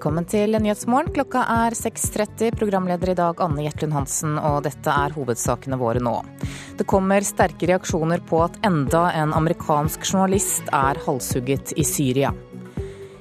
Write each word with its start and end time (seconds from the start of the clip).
Velkommen 0.00 0.24
til 0.24 0.56
Nyhetsmorgen. 0.56 1.10
Klokka 1.12 1.42
er 1.44 1.74
6.30. 1.76 2.54
Programleder 2.56 3.10
i 3.12 3.14
dag 3.18 3.42
Anne 3.44 3.66
Jetlund 3.66 3.92
Hansen, 3.92 4.38
og 4.40 4.62
dette 4.64 4.88
er 4.88 5.12
hovedsakene 5.12 5.76
våre 5.76 6.00
nå. 6.00 6.14
Det 6.78 6.86
kommer 6.88 7.20
sterke 7.20 7.68
reaksjoner 7.68 8.22
på 8.24 8.40
at 8.46 8.56
enda 8.64 9.10
en 9.12 9.34
amerikansk 9.36 10.08
journalist 10.08 10.72
er 10.72 10.96
halshugget 11.04 11.74
i 11.76 11.84
Syria. 11.84 12.32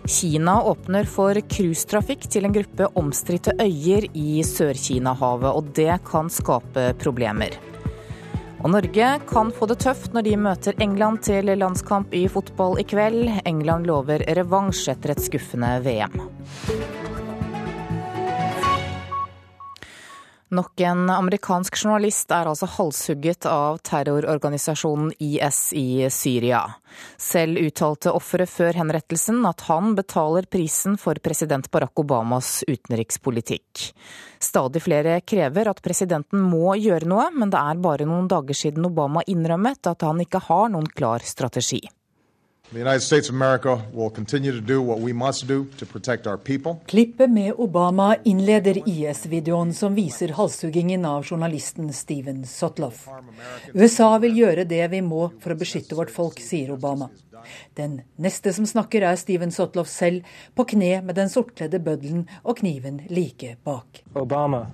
Kina 0.07 0.55
åpner 0.71 1.03
for 1.03 1.35
cruisetrafikk 1.51 2.29
til 2.31 2.47
en 2.47 2.55
gruppe 2.55 2.87
omstridte 3.03 3.57
øyer 3.59 4.07
i 4.15 4.39
Sør-Kina-havet, 4.47 5.51
og 5.51 5.75
det 5.75 5.99
kan 6.07 6.31
skape 6.31 6.93
problemer. 7.03 7.59
Og 8.59 8.73
Norge 8.73 9.09
kan 9.29 9.51
få 9.55 9.67
det 9.71 9.79
tøft 9.85 10.15
når 10.15 10.25
de 10.27 10.35
møter 10.39 10.81
England 10.83 11.21
til 11.23 11.47
landskamp 11.61 12.13
i 12.15 12.25
fotball 12.31 12.79
i 12.81 12.83
kveld. 12.83 13.29
England 13.47 13.87
lover 13.87 14.25
revansj 14.35 14.89
etter 14.91 15.15
et 15.15 15.23
skuffende 15.23 15.77
VM. 15.85 16.19
Nok 20.51 20.79
en 20.81 21.09
amerikansk 21.13 21.75
journalist 21.77 22.31
er 22.33 22.47
altså 22.49 22.65
halshugget 22.73 23.45
av 23.45 23.77
terrororganisasjonen 23.85 25.11
IS 25.21 25.59
i 25.77 26.07
Syria. 26.09 26.63
Selv 27.21 27.61
uttalte 27.61 28.09
offeret 28.17 28.49
før 28.49 28.79
henrettelsen 28.81 29.45
at 29.45 29.61
han 29.67 29.93
betaler 29.99 30.49
prisen 30.49 30.97
for 30.97 31.21
president 31.21 31.69
Barack 31.69 32.01
Obamas 32.01 32.63
utenrikspolitikk. 32.65 33.91
Stadig 34.41 34.81
flere 34.87 35.19
krever 35.21 35.69
at 35.69 35.83
presidenten 35.85 36.41
må 36.41 36.73
gjøre 36.81 37.05
noe, 37.13 37.29
men 37.29 37.53
det 37.53 37.61
er 37.61 37.85
bare 37.85 38.09
noen 38.09 38.25
dager 38.31 38.57
siden 38.57 38.89
Obama 38.89 39.21
innrømmet 39.29 39.85
at 39.93 40.01
han 40.07 40.25
ikke 40.25 40.41
har 40.49 40.73
noen 40.73 40.89
klar 40.97 41.21
strategi. 41.21 41.83
Klippet 46.85 47.29
med 47.29 47.53
Obama 47.57 48.15
innleder 48.23 48.89
IS-videoen 48.89 49.73
som 49.73 49.95
viser 49.97 50.35
halshuggingen 50.37 51.05
av 51.05 51.25
journalisten 51.25 51.89
Steven 51.93 52.45
Sotloff. 52.45 53.07
USA 53.73 54.11
vil 54.21 54.37
gjøre 54.37 54.67
det 54.69 54.83
vi 54.93 55.01
må 55.01 55.31
for 55.41 55.55
å 55.55 55.57
beskytte 55.57 55.97
vårt 55.97 56.13
folk, 56.13 56.37
sier 56.37 56.69
Obama. 56.77 57.09
Den 57.73 58.03
neste 58.21 58.53
som 58.53 58.69
snakker 58.69 59.01
er 59.01 59.17
Steven 59.17 59.49
Sotloff 59.49 59.89
selv, 59.89 60.21
på 60.53 60.69
kne 60.69 60.99
med 61.01 61.17
den 61.17 61.33
sortkledde 61.33 61.81
bøddelen 61.81 62.27
og 62.43 62.61
kniven 62.61 63.01
like 63.09 63.55
bak. 63.65 64.03
Obama, 64.13 64.67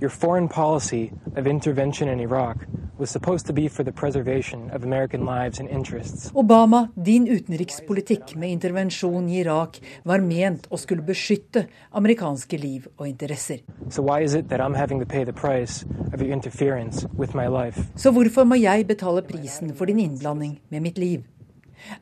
your 0.00 0.10
foreign 0.10 0.48
policy 0.48 1.12
of 1.36 1.46
intervention 1.46 2.08
in 2.08 2.20
Iraq 2.20 2.66
Obama, 6.34 6.88
din 6.94 7.26
utenrikspolitikk 7.26 8.36
med 8.36 8.50
intervensjon 8.50 9.28
i 9.28 9.40
Irak 9.40 9.80
var 10.04 10.22
ment 10.22 10.68
å 10.70 10.78
skulle 10.78 11.02
beskytte 11.02 11.64
amerikanske 11.98 12.60
liv 12.62 12.86
og 12.98 13.08
interesser. 13.08 13.64
Så 17.96 18.12
hvorfor 18.12 18.44
må 18.44 18.60
jeg 18.60 18.86
betale 18.86 19.22
prisen 19.26 19.74
for 19.74 19.90
din 19.90 19.98
innblanding 19.98 20.60
med 20.70 20.82
mitt 20.82 20.98
liv? 20.98 21.26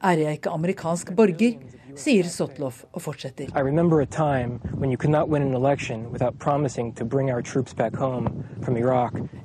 Er 0.04 0.20
jeg 0.20 0.42
ikke 0.42 0.52
amerikansk 0.52 1.14
borger? 1.16 1.56
Sier 2.00 2.28
Sotloff 2.30 2.84
og 2.90 3.02
fortsetter. 3.04 3.50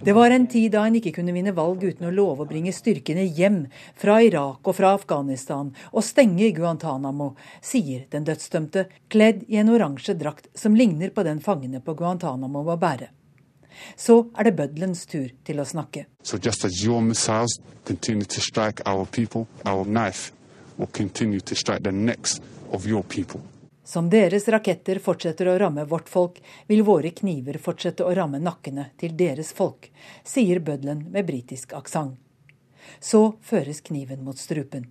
Det 0.05 0.15
var 0.15 0.35
en 0.35 0.47
tid 0.47 0.71
da 0.71 0.85
en 0.85 0.99
ikke 0.99 1.15
kunne 1.17 1.35
vinne 1.35 1.55
valg 1.57 1.83
uten 1.83 2.07
å 2.07 2.13
love 2.13 2.45
å 2.45 2.49
bringe 2.49 2.73
styrkene 2.75 3.25
hjem 3.25 3.59
fra 3.99 4.19
Irak 4.23 4.65
og 4.65 4.77
fra 4.77 4.93
Afghanistan 4.95 5.73
og 5.91 6.05
stenge 6.05 6.51
Guantánamo, 6.55 7.33
sier 7.61 8.05
den 8.11 8.27
dødsdømte, 8.27 8.87
kledd 9.11 9.45
i 9.51 9.59
en 9.61 9.73
oransje 9.73 10.15
drakt 10.17 10.49
som 10.57 10.75
ligner 10.77 11.11
på 11.11 11.25
den 11.27 11.43
fangene 11.43 11.83
på 11.83 11.97
Guantánamo 11.97 12.63
må 12.65 12.79
bære. 12.79 13.11
Så 13.99 14.25
er 14.37 14.47
det 14.47 14.55
bøddelens 14.55 15.05
tur 15.05 15.27
til 15.43 15.59
å 15.59 15.67
snakke. 15.67 16.05
So 16.23 16.37
just 16.37 16.65
as 16.65 16.83
your 16.83 17.01
missiles 17.01 17.59
continue 17.85 18.25
to 18.25 18.41
strike 18.41 18.81
our 18.85 19.05
people, 19.05 19.47
our 19.65 19.83
knife 19.83 20.31
will 20.77 20.87
continue 20.87 21.39
to 21.39 21.55
strike 21.55 21.83
the 21.83 21.91
necks 21.91 22.39
Som 23.85 24.09
deres 24.09 24.47
raketter 24.49 24.99
fortsetter 24.99 25.47
å 25.47 25.57
ramme 25.61 25.85
vårt 25.85 26.09
folk, 26.09 26.41
vil 26.67 26.81
våre 26.83 27.11
kniver 27.13 27.59
fortsette 27.61 28.05
å 28.05 28.13
ramme 28.17 28.39
nakkene 28.41 28.87
til 28.97 29.13
deres 29.17 29.53
folk, 29.53 29.91
sier 30.25 30.59
bøddelen 30.59 31.05
med 31.13 31.27
britisk 31.27 31.73
aksent. 31.77 32.17
Så 32.99 33.35
føres 33.41 33.81
kniven 33.85 34.23
mot 34.25 34.37
strupen. 34.37 34.87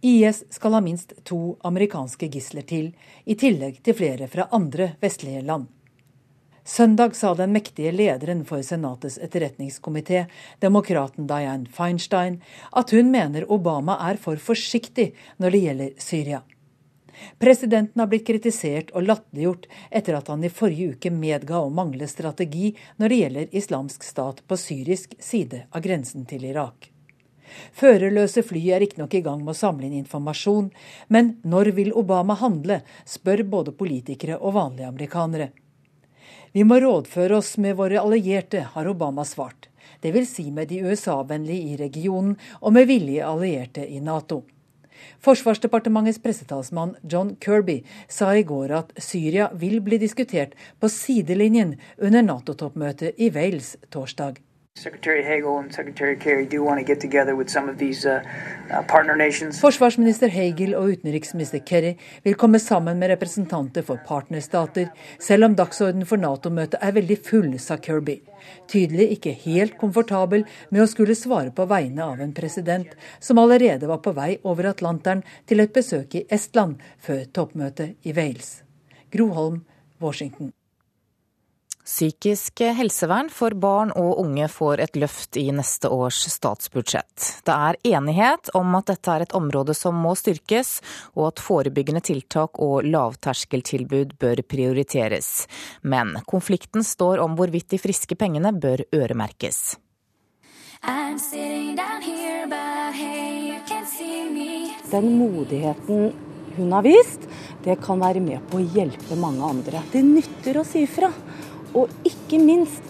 IS 0.00 0.44
skal 0.50 0.74
ha 0.74 0.80
minst 0.80 1.12
to 1.24 1.56
amerikanske 1.66 2.28
gisler 2.32 2.66
til, 2.66 2.92
i 3.24 3.36
tillegg 3.38 3.82
til 3.84 3.94
flere 3.94 4.28
fra 4.32 4.48
andre 4.50 4.94
vestlige 5.02 5.42
land. 5.46 5.68
Søndag 6.70 7.16
sa 7.16 7.34
den 7.34 7.50
mektige 7.50 7.90
lederen 7.90 8.44
for 8.46 8.62
Senatets 8.62 9.16
etterretningskomité, 9.18 10.26
demokraten 10.62 11.26
Dianne 11.26 11.66
Feinstein, 11.66 12.36
at 12.70 12.92
hun 12.94 13.08
mener 13.10 13.48
Obama 13.50 13.96
er 14.06 14.20
for 14.22 14.38
forsiktig 14.38 15.08
når 15.42 15.50
det 15.50 15.60
gjelder 15.64 15.96
Syria. 15.98 16.38
Presidenten 17.42 17.98
har 17.98 18.06
blitt 18.12 18.28
kritisert 18.28 18.92
og 18.94 19.08
latterliggjort 19.08 19.66
etter 19.90 20.14
at 20.20 20.30
han 20.30 20.46
i 20.46 20.52
forrige 20.60 20.94
uke 20.94 21.10
medga 21.10 21.58
å 21.58 21.72
mangle 21.74 22.06
strategi 22.06 22.70
når 23.02 23.10
det 23.10 23.18
gjelder 23.18 23.56
islamsk 23.62 24.06
stat 24.06 24.44
på 24.46 24.58
syrisk 24.62 25.16
side 25.18 25.64
av 25.74 25.82
grensen 25.82 26.22
til 26.30 26.46
Irak. 26.52 26.92
Førerløse 27.74 28.44
fly 28.46 28.62
er 28.70 28.84
riktignok 28.84 29.16
i 29.18 29.24
gang 29.26 29.42
med 29.42 29.56
å 29.56 29.58
samle 29.58 29.88
inn 29.88 29.98
informasjon, 30.04 30.70
men 31.10 31.34
når 31.42 31.72
vil 31.80 31.90
Obama 31.98 32.38
handle, 32.38 32.78
spør 33.02 33.42
både 33.56 33.74
politikere 33.74 34.38
og 34.38 34.54
vanlige 34.54 34.92
amerikanere. 34.92 35.50
Vi 36.52 36.64
må 36.66 36.80
rådføre 36.82 37.36
oss 37.38 37.56
med 37.62 37.76
våre 37.78 38.00
allierte, 38.02 38.64
har 38.72 38.88
Obama 38.90 39.24
svart. 39.24 39.68
Dvs. 40.02 40.32
Si 40.34 40.50
med 40.50 40.68
de 40.68 40.80
USA-vennlige 40.82 41.74
i 41.74 41.76
regionen 41.78 42.34
og 42.58 42.74
med 42.74 42.88
villige 42.90 43.26
allierte 43.26 43.84
i 43.86 44.00
Nato. 44.02 44.42
Forsvarsdepartementets 45.22 46.18
pressetalsmann 46.18 46.96
John 47.02 47.36
Kirby 47.40 47.80
sa 48.08 48.32
i 48.34 48.42
går 48.42 48.74
at 48.76 48.92
Syria 48.98 49.48
vil 49.54 49.78
bli 49.84 50.00
diskutert 50.02 50.56
på 50.80 50.90
sidelinjen 50.90 51.76
under 51.98 52.26
Nato-toppmøtet 52.26 53.20
i 53.20 53.30
Wales 53.30 53.76
torsdag. 53.94 54.40
Uh, 54.80 54.88
uh. 58.72 59.52
Forsvarsminister 59.60 60.28
Hagel 60.32 60.74
og 60.78 60.94
utenriksminister 60.94 61.60
Kerry 61.68 61.90
vil 62.24 62.36
komme 62.40 62.58
sammen 62.58 62.96
med 62.98 63.10
representanter 63.12 63.84
for 63.84 64.00
partnerstater, 64.06 64.88
selv 65.20 65.44
om 65.44 65.56
dagsordenen 65.58 66.08
for 66.08 66.22
Nato-møtet 66.22 66.80
er 66.80 66.94
veldig 66.96 67.18
full, 67.26 67.58
sa 67.60 67.76
Kirby. 67.76 68.22
Tydelig 68.72 69.10
ikke 69.18 69.34
helt 69.42 69.76
komfortabel 69.80 70.46
med 70.70 70.84
å 70.84 70.88
skulle 70.88 71.18
svare 71.18 71.52
på 71.52 71.66
vegne 71.68 72.06
av 72.06 72.22
en 72.24 72.32
president 72.32 72.94
som 73.20 73.42
allerede 73.42 73.90
var 73.90 74.00
på 74.00 74.14
vei 74.16 74.38
over 74.48 74.70
Atlanteren 74.70 75.20
til 75.44 75.60
et 75.60 75.74
besøk 75.76 76.16
i 76.16 76.24
Estland 76.32 76.80
før 77.04 77.26
toppmøtet 77.36 78.00
i 78.08 78.16
Wales. 78.16 78.62
Groholm, 79.12 79.60
Washington. 80.00 80.54
Psykisk 81.90 82.60
helsevern 82.78 83.26
for 83.34 83.50
barn 83.58 83.90
og 83.98 84.20
unge 84.22 84.46
får 84.48 84.78
et 84.84 84.98
løft 85.02 85.34
i 85.40 85.48
neste 85.50 85.88
års 85.90 86.20
statsbudsjett. 86.30 87.24
Det 87.42 87.50
er 87.50 87.78
enighet 87.96 88.52
om 88.54 88.76
at 88.78 88.92
dette 88.92 89.10
er 89.10 89.24
et 89.24 89.34
område 89.34 89.74
som 89.74 89.98
må 89.98 90.12
styrkes, 90.14 90.76
og 91.18 91.32
at 91.32 91.42
forebyggende 91.42 92.04
tiltak 92.06 92.62
og 92.62 92.86
lavterskeltilbud 92.86 94.14
bør 94.22 94.44
prioriteres. 94.46 95.48
Men 95.82 96.14
konflikten 96.30 96.86
står 96.86 97.24
om 97.26 97.34
hvorvidt 97.34 97.74
de 97.74 97.82
friske 97.82 98.14
pengene 98.14 98.54
bør 98.54 98.86
øremerkes. 98.94 99.74
Den 104.94 105.12
modigheten 105.18 106.12
hun 106.56 106.72
har 106.72 106.82
vist, 106.86 107.26
det 107.64 107.80
kan 107.82 108.00
være 108.02 108.22
med 108.22 108.42
på 108.50 108.58
å 108.58 108.66
hjelpe 108.78 109.18
mange 109.18 109.42
andre. 109.46 109.82
Det 109.90 110.02
nytter 110.06 110.62
å 110.62 110.66
si 110.66 110.86
fra. 110.90 111.10
Og 111.74 111.90
ikke 112.06 112.40
minst, 112.42 112.82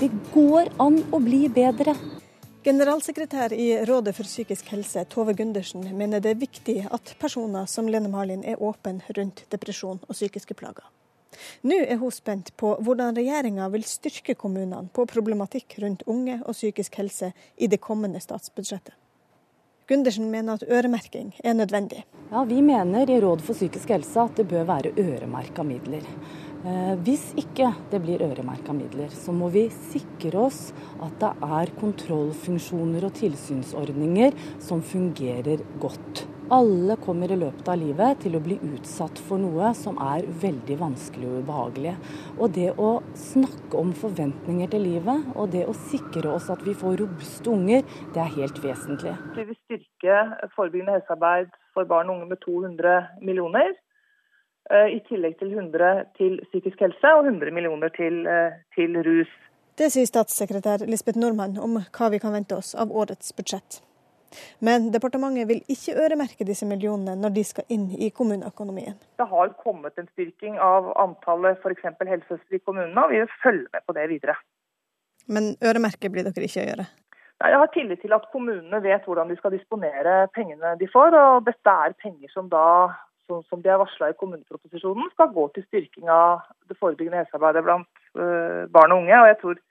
det 0.00 0.10
går 0.34 0.72
an 0.82 0.98
å 1.14 1.20
bli 1.22 1.46
bedre. 1.54 1.94
Generalsekretær 2.64 3.52
i 3.52 3.68
Rådet 3.86 4.14
for 4.16 4.26
psykisk 4.26 4.70
helse, 4.72 5.04
Tove 5.12 5.34
Gundersen, 5.36 5.84
mener 5.94 6.22
det 6.24 6.32
er 6.32 6.40
viktig 6.40 6.78
at 6.88 7.12
personer 7.20 7.68
som 7.70 7.86
Lene 7.92 8.08
Marlin 8.08 8.42
er 8.42 8.62
åpen 8.62 9.02
rundt 9.18 9.44
depresjon 9.52 10.00
og 10.00 10.16
psykiske 10.16 10.56
plager. 10.58 10.86
Nå 11.62 11.76
er 11.82 11.98
hun 12.00 12.14
spent 12.14 12.54
på 12.56 12.72
hvordan 12.80 13.14
regjeringa 13.18 13.68
vil 13.74 13.84
styrke 13.86 14.36
kommunene 14.38 14.88
på 14.94 15.06
problematikk 15.10 15.76
rundt 15.84 16.06
unge 16.10 16.40
og 16.42 16.56
psykisk 16.56 16.98
helse 17.02 17.32
i 17.56 17.68
det 17.70 17.82
kommende 17.84 18.22
statsbudsjettet. 18.22 18.96
Gundersen 19.86 20.30
mener 20.32 20.56
at 20.56 20.64
øremerking 20.64 21.34
er 21.44 21.52
nødvendig. 21.52 22.06
Ja, 22.30 22.44
Vi 22.44 22.62
mener 22.62 23.10
i 23.10 23.20
Rådet 23.20 23.44
for 23.44 23.52
psykisk 23.52 23.88
helse 23.92 24.20
at 24.20 24.36
det 24.36 24.48
bør 24.48 24.64
være 24.64 24.94
øremerka 24.96 25.62
midler. 25.62 26.06
Eh, 26.64 26.94
hvis 27.04 27.26
ikke 27.36 27.66
det 27.92 27.98
blir 28.00 28.22
øremerka 28.24 28.72
midler, 28.72 29.10
så 29.12 29.34
må 29.36 29.50
vi 29.52 29.66
sikre 29.92 30.46
oss 30.46 30.70
at 31.04 31.18
det 31.20 31.32
er 31.44 31.72
kontrollfunksjoner 31.76 33.04
og 33.04 33.12
tilsynsordninger 33.18 34.32
som 34.64 34.80
fungerer 34.80 35.60
godt. 35.82 36.24
Alle 36.52 36.96
kommer 37.00 37.32
i 37.32 37.36
løpet 37.40 37.68
av 37.68 37.76
livet 37.80 38.18
til 38.24 38.36
å 38.36 38.40
bli 38.44 38.56
utsatt 38.64 39.20
for 39.28 39.40
noe 39.40 39.74
som 39.76 40.00
er 40.00 40.24
veldig 40.40 40.76
vanskelig 40.80 41.28
og 41.28 41.44
ubehagelig. 41.44 41.94
Og 42.38 42.56
det 42.56 42.70
å 42.80 42.90
snakke 43.16 43.80
om 43.80 43.92
forventninger 43.96 44.72
til 44.72 44.84
livet, 44.88 45.30
og 45.36 45.52
det 45.52 45.66
å 45.68 45.76
sikre 45.92 46.32
oss 46.32 46.50
at 46.52 46.64
vi 46.64 46.76
får 46.76 47.00
robuste 47.00 47.52
unger, 47.52 47.84
det 48.16 48.24
er 48.24 48.36
helt 48.40 48.60
vesentlig. 48.64 49.16
Vi 49.36 49.48
vil 49.50 49.60
styrke 49.66 50.20
forebyggende 50.56 50.96
helsearbeid 50.96 51.52
for 51.76 51.88
barn 51.88 52.12
og 52.12 52.22
unge 52.22 52.32
med 52.32 52.44
200 52.44 53.00
millioner. 53.20 53.72
Eh, 54.70 54.96
I 54.96 55.00
tillegg 55.08 55.38
til 55.38 55.52
100 55.52 56.04
til 56.16 56.38
psykisk 56.48 56.80
helse 56.80 57.10
og 57.18 57.26
100 57.26 57.52
millioner 57.52 57.88
til, 57.88 58.26
eh, 58.26 58.60
til 58.74 58.96
rus. 59.04 59.32
Det 59.78 59.90
sier 59.92 60.06
statssekretær 60.06 60.86
Lisbeth 60.86 61.18
Normann 61.18 61.58
om 61.58 61.76
hva 61.76 62.10
vi 62.10 62.18
kan 62.18 62.32
vente 62.32 62.56
oss 62.56 62.74
av 62.74 62.92
årets 62.92 63.32
budsjett. 63.36 63.80
Men 64.60 64.90
departementet 64.90 65.48
vil 65.48 65.60
ikke 65.68 65.96
øremerke 66.04 66.46
disse 66.46 66.66
millionene 66.66 67.14
når 67.20 67.34
de 67.34 67.44
skal 67.44 67.64
inn 67.68 67.90
i 67.98 68.10
kommuneøkonomien. 68.10 68.96
Det 69.18 69.28
har 69.28 69.54
kommet 69.62 69.98
en 69.98 70.08
styrking 70.14 70.58
av 70.58 70.92
antallet 70.96 71.58
f.eks. 71.60 71.82
helsesøstre 72.00 72.58
i 72.58 72.64
kommunene, 72.64 73.04
og 73.04 73.10
vi 73.10 73.20
vil 73.22 73.38
følge 73.42 73.66
med 73.72 73.86
på 73.86 73.92
det 73.92 74.08
videre. 74.08 74.36
Men 75.28 75.54
øremerke 75.62 76.10
blir 76.10 76.26
dere 76.26 76.48
ikke 76.48 76.64
å 76.64 76.68
gjøre? 76.70 76.86
Nei, 77.40 77.50
Jeg 77.50 77.58
har 77.58 77.70
tillit 77.74 78.00
til 78.00 78.12
at 78.12 78.30
kommunene 78.32 78.82
vet 78.82 79.04
hvordan 79.04 79.28
de 79.28 79.36
skal 79.36 79.54
disponere 79.54 80.28
pengene 80.34 80.76
de 80.78 80.88
får. 80.88 81.14
og 81.14 81.44
Dette 81.46 81.70
er 81.70 81.96
penger 82.02 82.30
som 82.30 82.48
da, 82.48 82.94
som 83.28 83.62
de 83.62 83.70
er 83.72 83.80
varsla 83.80 84.10
i 84.10 84.16
kommuneproposisjonen, 84.20 85.10
skal 85.14 85.32
gå 85.34 85.46
til 85.54 85.64
styrking 85.68 86.10
av 86.12 86.44
det 86.68 86.76
forebyggende 86.80 87.22
helsearbeidet 87.22 87.64
blant 87.66 87.88
uh, 88.18 88.64
barn 88.72 88.94
og 88.94 89.04
unge. 89.04 89.20
og 89.20 89.30
jeg 89.30 89.40
tror 89.40 89.62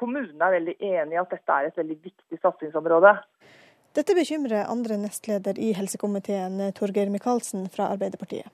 kommunene 0.00 0.46
er 0.46 0.56
veldig 0.58 0.76
enig 0.78 1.16
i 1.16 1.20
at 1.20 1.34
dette 1.34 1.56
er 1.56 1.68
et 1.68 1.80
veldig 1.80 1.98
viktig 2.04 2.40
satsingsområde. 2.40 3.16
Dette 3.96 4.14
bekymrer 4.14 4.68
andre 4.70 5.00
nestleder 5.02 5.58
i 5.58 5.72
helsekomiteen, 5.74 6.62
Torgeir 6.78 7.10
Micaelsen 7.10 7.66
fra 7.74 7.90
Arbeiderpartiet. 7.90 8.48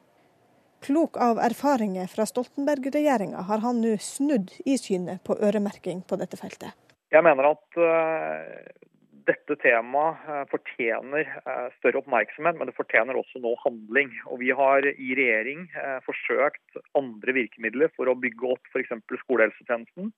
Klok 0.87 1.17
av 1.21 1.39
erfaringer 1.43 2.09
fra 2.09 2.27
Stoltenberg-regjeringa 2.29 3.45
har 3.49 3.63
han 3.65 3.81
nå 3.83 3.95
snudd 4.01 4.53
i 4.65 4.77
synet 4.81 5.23
på 5.27 5.37
øremerking 5.43 6.03
på 6.09 6.19
dette 6.21 6.39
feltet. 6.41 6.73
Jeg 7.13 7.25
mener 7.25 7.53
at 7.53 7.79
uh, 7.81 8.87
dette 9.27 9.57
temaet 9.63 10.29
uh, 10.29 10.45
fortjener 10.51 11.27
uh, 11.47 11.67
større 11.79 12.03
oppmerksomhet, 12.03 12.59
men 12.59 12.71
det 12.71 12.77
fortjener 12.79 13.19
også 13.19 13.43
nå 13.43 13.55
handling. 13.65 14.15
Og 14.31 14.41
Vi 14.45 14.53
har 14.55 14.87
i 14.93 15.11
regjering 15.19 15.67
forsøkt 16.07 16.81
andre 16.99 17.37
virkemidler 17.37 17.93
for 17.97 18.11
å 18.11 18.19
bygge 18.19 18.55
opp 18.55 18.73
f.eks. 18.73 18.95
skolehelsetjenesten 19.25 20.13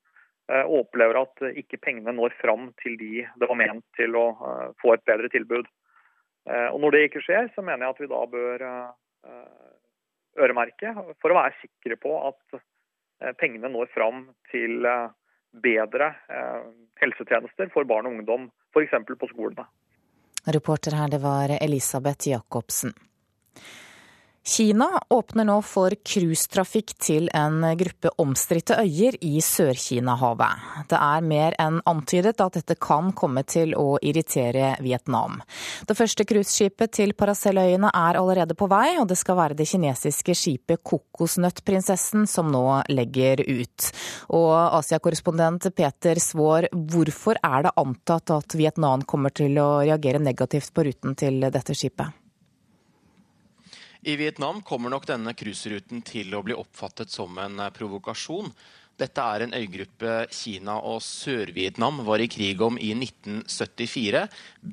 Eh, 0.49 0.65
og 0.65 0.87
opplever 0.87 1.19
at 1.21 1.43
ikke 1.61 1.81
pengene 1.85 2.15
når 2.17 2.33
fram 2.41 2.71
til 2.81 2.97
de 3.01 3.27
det 3.37 3.49
var 3.51 3.59
ment 3.61 3.85
til 3.99 4.17
å 4.17 4.31
eh, 4.33 4.71
få 4.81 4.95
et 4.95 5.05
bedre 5.09 5.29
tilbud. 5.33 5.69
Eh, 6.49 6.69
og 6.73 6.81
Når 6.81 6.95
det 6.95 7.03
ikke 7.09 7.25
skjer, 7.27 7.51
så 7.53 7.65
mener 7.65 7.85
jeg 7.85 7.97
at 7.97 8.01
vi 8.03 8.11
da 8.15 8.23
bør 8.33 8.65
øremerke 10.39 10.93
for 11.21 11.35
å 11.35 11.37
være 11.37 11.57
sikre 11.59 11.97
på 12.01 12.13
at 12.31 13.35
pengene 13.43 13.69
når 13.69 13.91
fram 13.91 14.23
til 14.53 14.87
bedre 15.59 16.13
helsetjenester 17.03 17.73
for 17.75 17.89
barn 17.91 18.07
og 18.07 18.15
ungdom, 18.15 18.47
f.eks. 18.75 19.19
på 19.19 19.29
skolene. 19.33 19.67
Reporter 20.47 20.97
her, 20.97 21.09
det 21.09 21.19
var 21.19 21.53
Elisabeth 21.61 22.29
Jacobsen. 22.29 22.95
Kina 24.49 25.03
åpner 25.09 25.45
nå 25.45 25.59
for 25.63 25.93
cruisetrafikk 26.09 26.95
til 27.05 27.27
en 27.37 27.61
gruppe 27.77 28.09
omstridte 28.23 28.79
øyer 28.81 29.19
i 29.21 29.43
Sør-Kina-havet. 29.45 30.63
Det 30.89 30.97
er 30.97 31.27
mer 31.29 31.57
enn 31.61 31.83
antydet 31.91 32.41
at 32.41 32.55
dette 32.57 32.79
kan 32.81 33.11
komme 33.13 33.43
til 33.45 33.75
å 33.77 33.99
irritere 34.01 34.71
Vietnam. 34.81 35.37
Det 35.85 35.97
første 35.99 36.25
cruiseskipet 36.25 36.95
til 36.97 37.13
Paracelløyene 37.19 37.91
er 37.93 38.17
allerede 38.23 38.57
på 38.57 38.71
vei, 38.73 38.95
og 39.03 39.11
det 39.11 39.19
skal 39.21 39.37
være 39.37 39.59
det 39.59 39.69
kinesiske 39.69 40.37
skipet 40.41 40.81
Kokosnøttprinsessen 40.81 42.25
som 42.25 42.49
nå 42.55 42.65
legger 42.89 43.43
ut. 43.45 43.91
Og 44.39 44.55
Asia-korrespondent 44.79 45.69
Peter 45.77 46.23
Svaar, 46.25 46.71
hvorfor 46.73 47.37
er 47.43 47.69
det 47.69 47.75
antatt 47.85 48.33
at 48.39 48.57
Vietnam 48.57 49.05
kommer 49.05 49.29
til 49.29 49.61
å 49.61 49.69
reagere 49.83 50.25
negativt 50.25 50.73
på 50.73 50.87
ruten 50.89 51.19
til 51.21 51.45
dette 51.53 51.77
skipet? 51.77 52.17
I 54.03 54.15
Vietnam 54.17 54.63
kommer 54.63 54.93
nok 54.93 55.09
denne 55.11 55.35
cruiseruten 55.35 56.05
til 56.07 56.35
å 56.35 56.43
bli 56.47 56.55
oppfattet 56.55 57.11
som 57.11 57.39
en 57.43 57.59
eh, 57.59 57.73
provokasjon. 57.75 58.53
Dette 58.99 59.23
er 59.23 59.45
en 59.45 59.53
øygruppe 59.55 60.13
Kina 60.35 60.75
og 60.83 60.99
Sør-Vietnam 61.07 62.01
var 62.07 62.19
i 62.19 62.27
krig 62.27 62.59
om 62.65 62.75
i 62.83 62.89
1974. 62.97 64.25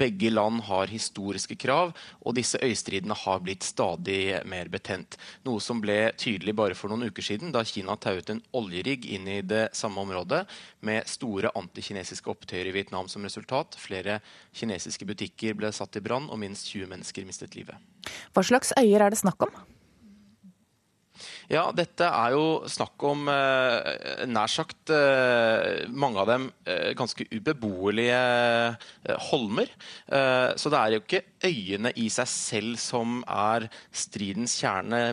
Begge 0.01 0.31
land 0.31 0.63
har 0.65 0.89
historiske 0.89 1.57
krav, 1.61 1.91
og 2.25 2.33
disse 2.33 2.57
øystridene 2.57 3.13
har 3.21 3.43
blitt 3.45 3.67
stadig 3.67 4.39
mer 4.49 4.71
betent. 4.73 5.19
Noe 5.45 5.61
som 5.61 5.77
ble 5.83 6.09
tydelig 6.17 6.55
bare 6.57 6.77
for 6.77 6.89
noen 6.89 7.11
uker 7.11 7.27
siden, 7.27 7.53
da 7.53 7.61
Kina 7.69 7.99
tauet 8.01 8.33
en 8.33 8.41
oljerigg 8.57 9.05
inn 9.13 9.29
i 9.29 9.37
det 9.45 9.67
samme 9.77 10.01
området, 10.01 10.41
med 10.81 11.05
store 11.05 11.53
antikinesiske 11.53 12.33
opptøyer 12.33 12.71
i 12.71 12.75
Vietnam 12.79 13.05
som 13.11 13.29
resultat. 13.29 13.77
Flere 13.77 14.17
kinesiske 14.57 15.05
butikker 15.05 15.53
ble 15.53 15.69
satt 15.69 16.01
i 16.01 16.05
brann, 16.05 16.31
og 16.33 16.41
minst 16.41 16.73
20 16.73 16.89
mennesker 16.95 17.29
mistet 17.29 17.53
livet. 17.53 17.77
Hva 18.33 18.41
slags 18.41 18.73
øyer 18.81 19.05
er 19.05 19.13
det 19.13 19.21
snakk 19.21 19.45
om? 19.45 19.53
Ja, 21.51 21.67
dette 21.75 22.07
er 22.09 22.33
jo 22.33 22.45
snakk 22.69 23.03
om 23.05 23.27
eh, 23.29 24.25
nær 24.25 24.49
sagt 24.49 24.89
eh, 24.93 25.85
mange 25.93 26.23
av 26.23 26.29
dem 26.31 26.47
eh, 26.65 26.91
ganske 26.97 27.27
ubeboelige 27.29 28.17
eh, 28.17 29.13
holmer. 29.29 29.69
Eh, 30.09 30.49
så 30.57 30.71
det 30.73 30.81
er 30.81 30.95
jo 30.95 31.03
ikke 31.03 31.23
øyene 31.45 31.93
i 32.01 32.07
seg 32.13 32.31
selv 32.31 32.81
som 32.81 33.19
er 33.29 33.69
stridens 33.93 34.57
kjerne 34.57 35.03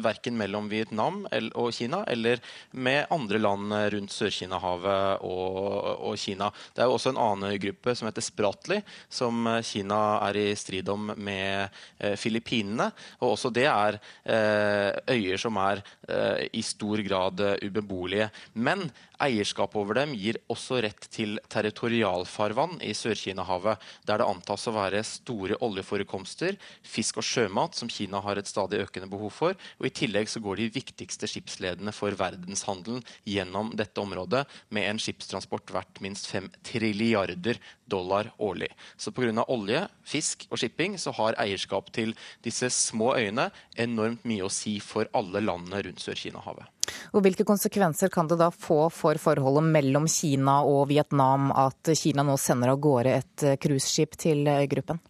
verken 0.00 0.36
mellom 0.38 0.68
Vietnam 0.70 1.22
og 1.58 1.72
Kina 1.76 2.00
eller 2.08 2.40
med 2.72 3.10
andre 3.12 3.40
land 3.40 3.74
rundt 3.94 4.14
Sør-Kina-havet 4.14 5.24
og, 5.26 5.68
og, 6.08 6.16
Kina. 6.18 6.50
Det 6.74 6.82
er 6.82 6.88
jo 6.88 6.96
også 6.96 7.12
en 7.12 7.20
annen 7.20 7.56
gruppe 7.60 7.94
som 7.96 8.08
heter 8.08 8.24
Spratly, 8.24 8.80
som 9.12 9.46
Kina 9.66 10.00
er 10.28 10.40
i 10.40 10.46
strid 10.58 10.88
om 10.92 11.12
med 11.16 11.68
eh, 11.98 12.16
Filippinene. 12.20 12.90
Og 13.20 13.34
også 13.34 13.52
det 13.54 13.66
er 13.70 14.00
eh, 14.24 14.90
øyer 15.16 15.40
som 15.40 15.58
er 15.60 15.82
eh, 16.08 16.48
i 16.56 16.64
stor 16.66 17.02
grad 17.06 17.44
ubeboelige. 17.62 18.30
Men 18.54 18.88
Eierskap 19.20 19.74
over 19.76 19.98
dem 19.98 20.14
gir 20.16 20.38
også 20.50 20.78
rett 20.80 21.04
til 21.12 21.36
territorialfarvann 21.52 22.78
i 22.86 22.94
Sør-Kina-havet, 22.96 23.80
der 24.08 24.22
det 24.22 24.28
antas 24.28 24.64
å 24.70 24.74
være 24.74 25.02
store 25.04 25.58
oljeforekomster, 25.60 26.56
fisk 26.80 27.20
og 27.20 27.26
sjømat, 27.28 27.76
som 27.76 27.90
Kina 27.92 28.22
har 28.24 28.40
et 28.40 28.48
stadig 28.48 28.80
økende 28.86 29.10
behov 29.12 29.34
for. 29.36 29.49
Og 29.80 29.88
I 29.88 29.94
tillegg 29.94 30.30
så 30.30 30.42
går 30.42 30.60
de 30.60 30.70
viktigste 30.74 31.28
skipsledene 31.30 31.94
for 31.96 32.14
verdenshandelen 32.18 33.04
gjennom 33.28 33.72
dette 33.78 34.02
området, 34.02 34.46
med 34.70 34.88
en 34.88 35.00
skipstransport 35.00 35.72
verdt 35.74 36.02
minst 36.04 36.28
5 36.30 36.50
trilliarder 36.66 37.60
dollar 37.90 38.32
årlig. 38.38 38.70
Så 38.96 39.12
pga. 39.12 39.44
olje, 39.48 39.86
fisk 40.06 40.46
og 40.50 40.58
shipping 40.58 40.96
så 40.98 41.12
har 41.16 41.38
eierskap 41.42 41.90
til 41.92 42.14
disse 42.44 42.70
små 42.70 43.14
øyene 43.18 43.50
enormt 43.76 44.24
mye 44.28 44.46
å 44.46 44.52
si 44.52 44.78
for 44.80 45.10
alle 45.16 45.42
landene 45.42 45.82
rundt 45.86 46.02
Sør-Kina-havet. 46.02 46.68
Og 47.14 47.22
Hvilke 47.24 47.46
konsekvenser 47.46 48.10
kan 48.12 48.28
det 48.30 48.40
da 48.40 48.50
få 48.50 48.88
for 48.94 49.18
forholdet 49.20 49.68
mellom 49.70 50.08
Kina 50.10 50.60
og 50.66 50.88
Vietnam 50.90 51.50
at 51.54 51.92
Kina 51.98 52.24
nå 52.26 52.36
sender 52.40 52.72
av 52.72 52.82
gårde 52.82 53.14
et 53.20 53.46
cruiseskip 53.62 54.18
til 54.18 54.48
gruppen? 54.70 55.00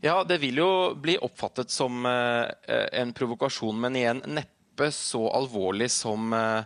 Ja, 0.00 0.24
Det 0.24 0.38
vil 0.40 0.56
jo 0.62 0.70
bli 0.96 1.18
oppfattet 1.20 1.70
som 1.70 2.06
eh, 2.06 2.48
en 2.92 3.12
provokasjon, 3.12 3.76
men 3.80 3.98
igjen 4.00 4.24
neppe 4.26 4.56
så 4.96 5.26
alvorlig 5.36 5.90
som 5.92 6.32
uh, 6.32 6.62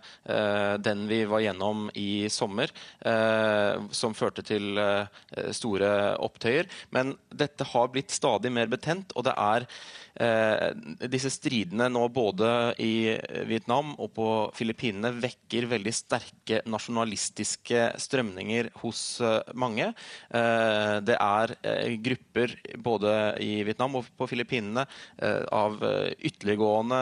den 0.79 1.01
vi 1.11 1.25
var 1.27 1.41
gjennom 1.43 1.89
i 1.99 2.29
sommer, 2.31 2.71
uh, 3.03 3.89
som 3.91 4.15
førte 4.15 4.45
til 4.47 4.79
uh, 4.79 5.11
store 5.51 5.89
opptøyer. 6.23 6.71
Men 6.95 7.17
dette 7.35 7.67
har 7.73 7.91
blitt 7.91 8.15
stadig 8.15 8.53
mer 8.55 8.71
betent, 8.71 9.11
og 9.19 9.27
det 9.27 9.35
er 9.35 9.67
Eh, 9.67 10.04
disse 10.15 11.31
stridene 11.33 11.89
nå 11.91 12.05
både 12.15 12.49
i 12.79 13.17
Vietnam 13.49 13.95
og 13.99 14.13
på 14.15 14.29
Filippinene 14.55 15.11
vekker 15.19 15.67
veldig 15.71 15.95
sterke 15.95 16.61
nasjonalistiske 16.71 17.89
strømninger 18.01 18.71
hos 18.83 19.03
eh, 19.25 19.41
mange. 19.59 19.91
Eh, 20.31 20.95
det 21.05 21.17
er 21.19 21.55
grupper 22.05 22.55
både 22.85 23.15
i 23.43 23.65
Vietnam 23.67 23.99
og 23.99 24.09
på 24.19 24.29
Filippinene 24.31 24.85
av 25.55 25.77
ytterliggående 25.83 27.01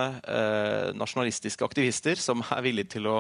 nasjonalistiske 0.97 1.65
aktivister 1.65 2.19
som 2.21 2.43
er 2.55 2.63
villige 2.65 2.95
til 2.97 3.09
å, 3.11 3.17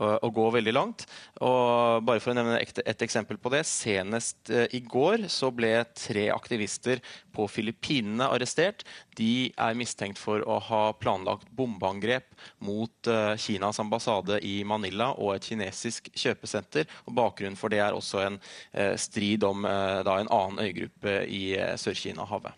å, 0.00 0.30
gå 0.34 0.46
veldig 0.54 0.74
langt. 0.74 1.04
Og 1.44 2.04
bare 2.06 2.22
for 2.22 2.32
å 2.32 2.36
nevne 2.38 2.60
et 2.60 3.04
eksempel 3.06 3.38
på 3.40 3.52
det. 3.54 3.64
Senest 3.68 4.50
i 4.50 4.80
går 4.84 5.26
så 5.32 5.50
ble 5.54 5.72
tre 5.96 6.28
aktivister 6.34 7.02
på 7.34 7.48
Filippinene 7.50 8.28
arrestert. 8.30 8.84
De 9.18 9.52
er 9.56 9.78
mistenkt 9.78 10.20
for 10.20 10.44
å 10.48 10.58
ha 10.68 10.82
planlagt 10.98 11.50
bombeangrep 11.54 12.26
mot 12.64 13.10
uh, 13.10 13.34
Kinas 13.40 13.80
ambassade 13.82 14.40
i 14.46 14.56
Manila 14.66 15.12
og 15.14 15.36
et 15.36 15.48
kinesisk 15.48 16.10
kjøpesenter. 16.14 16.88
Og 17.08 17.16
bakgrunnen 17.16 17.58
for 17.58 17.72
det 17.72 17.82
er 17.84 17.96
også 17.96 18.24
en 18.24 18.40
uh, 18.40 18.94
strid 19.00 19.46
om 19.46 19.64
da, 19.64 20.18
en 20.18 20.30
annen 20.32 20.60
øygruppe 20.64 21.22
i 21.30 21.54
Sør-Kina-havet. 21.80 22.52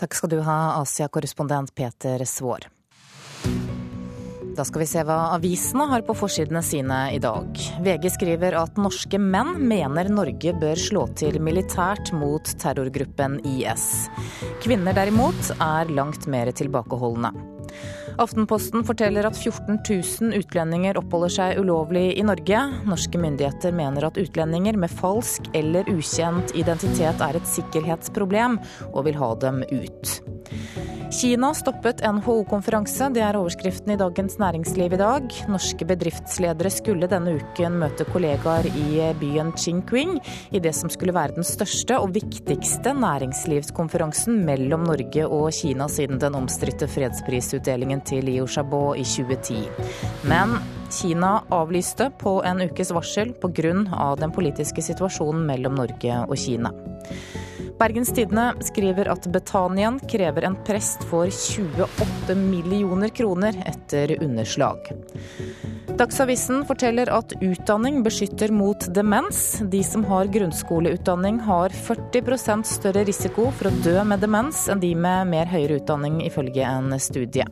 Takk 0.00 0.16
skal 0.16 0.32
du 0.32 0.38
ha, 0.46 0.58
Asia-korrespondent 0.80 1.74
Peter 1.76 2.24
Svaar. 2.28 2.68
Da 4.60 4.64
skal 4.68 4.82
vi 4.82 4.86
se 4.90 5.00
hva 5.08 5.14
avisene 5.38 5.86
har 5.88 6.02
på 6.04 6.12
forsidene 6.20 6.60
sine 6.60 6.96
i 7.14 7.20
dag. 7.22 7.56
VG 7.80 8.10
skriver 8.12 8.58
at 8.60 8.76
norske 8.76 9.16
menn 9.16 9.54
mener 9.70 10.10
Norge 10.12 10.52
bør 10.60 10.76
slå 10.76 11.06
til 11.16 11.38
militært 11.40 12.10
mot 12.12 12.44
terrorgruppen 12.60 13.38
IS. 13.48 13.86
Kvinner 14.60 14.92
derimot 14.98 15.54
er 15.56 15.88
langt 15.96 16.28
mer 16.28 16.52
tilbakeholdne. 16.52 17.32
Aftenposten 18.20 18.84
forteller 18.84 19.24
at 19.30 19.38
14 19.38 19.78
000 19.80 20.36
utlendinger 20.42 21.00
oppholder 21.00 21.32
seg 21.38 21.62
ulovlig 21.62 22.10
i 22.20 22.26
Norge. 22.28 22.60
Norske 22.84 23.22
myndigheter 23.22 23.72
mener 23.72 24.10
at 24.10 24.20
utlendinger 24.20 24.76
med 24.76 24.92
falsk 24.92 25.48
eller 25.56 25.88
ukjent 25.88 26.52
identitet 26.52 27.24
er 27.24 27.40
et 27.40 27.48
sikkerhetsproblem, 27.48 28.60
og 28.92 29.08
vil 29.08 29.16
ha 29.22 29.32
dem 29.40 29.64
ut. 29.70 30.20
Kina 31.10 31.50
stoppet 31.54 32.04
NHO-konferanse, 32.06 33.08
det 33.10 33.22
er 33.26 33.34
overskriften 33.34 33.90
i 33.92 33.98
Dagens 33.98 34.36
Næringsliv 34.38 34.94
i 34.94 35.00
dag. 35.00 35.26
Norske 35.50 35.86
bedriftsledere 35.88 36.70
skulle 36.70 37.08
denne 37.10 37.34
uken 37.40 37.80
møte 37.82 38.06
kollegaer 38.06 38.68
i 38.70 39.08
byen 39.18 39.50
Qingqing 39.58 40.20
i 40.54 40.62
det 40.62 40.72
som 40.78 40.92
skulle 40.92 41.14
være 41.16 41.34
den 41.40 41.46
største 41.46 41.98
og 41.98 42.14
viktigste 42.14 42.94
næringslivskonferansen 42.94 44.38
mellom 44.46 44.86
Norge 44.86 45.26
og 45.26 45.50
Kina 45.56 45.90
siden 45.90 46.22
den 46.22 46.38
omstridte 46.38 46.86
fredsprisutdelingen 46.90 48.06
til 48.06 48.30
Liu 48.30 48.46
Xiaobo 48.46 48.94
i 48.94 49.02
2010. 49.02 49.66
Men 50.30 50.60
Kina 50.94 51.40
avlyste 51.50 52.12
på 52.22 52.38
en 52.46 52.62
ukes 52.70 52.94
varsel 52.94 53.34
pga. 53.34 54.16
den 54.18 54.32
politiske 54.32 54.82
situasjonen 54.82 55.46
mellom 55.46 55.74
Norge 55.74 56.24
og 56.28 56.36
Kina. 56.38 56.70
Bergens 57.80 58.10
Tidende 58.12 58.50
skriver 58.60 59.08
at 59.08 59.24
Betanien 59.32 59.96
krever 60.04 60.44
en 60.44 60.56
prest 60.66 61.00
for 61.08 61.30
28 61.32 62.34
millioner 62.36 63.08
kroner 63.08 63.56
etter 63.64 64.12
underslag. 64.20 64.90
Dagsavisen 65.96 66.66
forteller 66.68 67.08
at 67.12 67.32
utdanning 67.40 68.02
beskytter 68.04 68.52
mot 68.52 68.84
demens. 68.94 69.62
De 69.72 69.80
som 69.84 70.04
har 70.12 70.28
grunnskoleutdanning 70.28 71.40
har 71.48 71.72
40 71.72 72.64
større 72.68 73.06
risiko 73.08 73.48
for 73.50 73.70
å 73.70 73.76
dø 73.80 73.96
med 74.04 74.20
demens 74.20 74.66
enn 74.68 74.84
de 74.84 74.92
med 74.94 75.32
mer 75.32 75.48
høyere 75.48 75.80
utdanning, 75.80 76.20
ifølge 76.28 76.68
en 76.68 76.92
studie. 77.00 77.48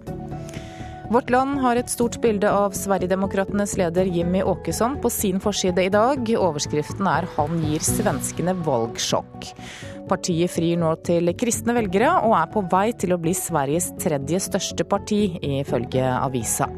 Vårt 1.08 1.30
Land 1.30 1.60
har 1.62 1.78
et 1.80 1.88
stort 1.88 2.18
bilde 2.20 2.50
av 2.52 2.74
Sverigedemokraternas 2.76 3.78
leder 3.80 4.04
Jimmy 4.12 4.42
Åkesson 4.44 4.98
på 5.00 5.08
sin 5.10 5.38
forside 5.40 5.86
i 5.86 5.88
dag. 5.88 6.28
Overskriften 6.36 7.06
er 7.08 7.24
'Han 7.36 7.62
gir 7.64 7.80
svenskene 7.80 8.52
valgsjokk'. 8.52 9.54
Partiet 10.08 10.50
frir 10.50 10.76
nå 10.76 11.02
til 11.02 11.32
kristne 11.32 11.72
velgere, 11.72 12.12
og 12.22 12.36
er 12.36 12.52
på 12.52 12.60
vei 12.70 12.92
til 12.92 13.14
å 13.14 13.20
bli 13.20 13.32
Sveriges 13.32 13.90
tredje 13.98 14.36
største 14.36 14.84
parti, 14.84 15.38
ifølge 15.40 16.04
avisa. 16.04 16.68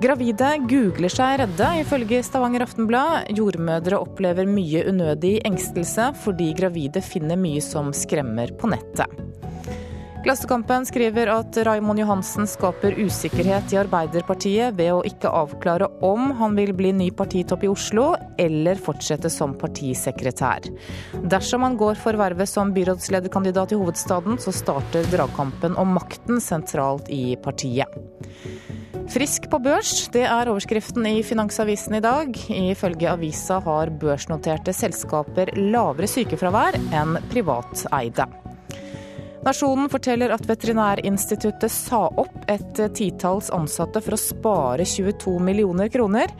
Gravide 0.00 0.66
googler 0.66 1.10
seg 1.10 1.38
redde, 1.40 1.68
ifølge 1.84 2.24
Stavanger 2.24 2.62
Aftenblad. 2.62 3.28
Jordmødre 3.28 4.00
opplever 4.00 4.46
mye 4.46 4.88
unødig 4.88 5.42
engstelse 5.44 6.14
fordi 6.14 6.54
gravide 6.54 7.02
finner 7.02 7.36
mye 7.36 7.60
som 7.60 7.92
skremmer 7.92 8.56
på 8.56 8.70
nettet. 8.72 9.06
Klassekampen 10.22 10.84
skriver 10.86 11.26
at 11.32 11.56
Raimond 11.66 11.98
Johansen 11.98 12.46
skaper 12.46 12.94
usikkerhet 12.94 13.72
i 13.74 13.78
Arbeiderpartiet 13.80 14.76
ved 14.78 14.92
å 14.94 15.00
ikke 15.06 15.30
avklare 15.34 15.88
om 16.06 16.28
han 16.38 16.54
vil 16.54 16.70
bli 16.78 16.92
ny 16.94 17.08
partitopp 17.18 17.64
i 17.66 17.70
Oslo, 17.72 18.12
eller 18.38 18.78
fortsette 18.78 19.26
som 19.32 19.56
partisekretær. 19.58 20.68
Dersom 21.26 21.66
han 21.66 21.74
går 21.80 21.98
for 21.98 22.14
vervet 22.20 22.50
som 22.50 22.70
byrådslederkandidat 22.76 23.74
i 23.74 23.80
hovedstaden, 23.80 24.38
så 24.38 24.54
starter 24.54 25.10
dragkampen 25.10 25.74
om 25.80 25.96
makten 25.98 26.38
sentralt 26.44 27.10
i 27.10 27.34
partiet. 27.42 27.90
Frisk 29.10 29.50
på 29.50 29.58
børs, 29.64 30.06
det 30.14 30.22
er 30.28 30.52
overskriften 30.52 31.08
i 31.10 31.16
Finansavisen 31.26 31.98
i 31.98 32.04
dag. 32.04 32.38
Ifølge 32.70 33.10
avisa 33.10 33.58
har 33.66 33.90
børsnoterte 33.90 34.70
selskaper 34.76 35.50
lavere 35.58 36.06
sykefravær 36.08 36.78
enn 36.94 37.18
privateide. 37.34 38.30
Nasjonen 39.42 39.88
forteller 39.90 40.30
at 40.30 40.44
Veterinærinstituttet 40.46 41.72
sa 41.74 42.04
opp 42.06 42.44
et 42.50 42.78
titalls 42.94 43.48
ansatte 43.50 43.98
for 44.04 44.14
å 44.14 44.20
spare 44.20 44.86
22 44.86 45.34
millioner 45.42 45.90
kroner. 45.90 46.30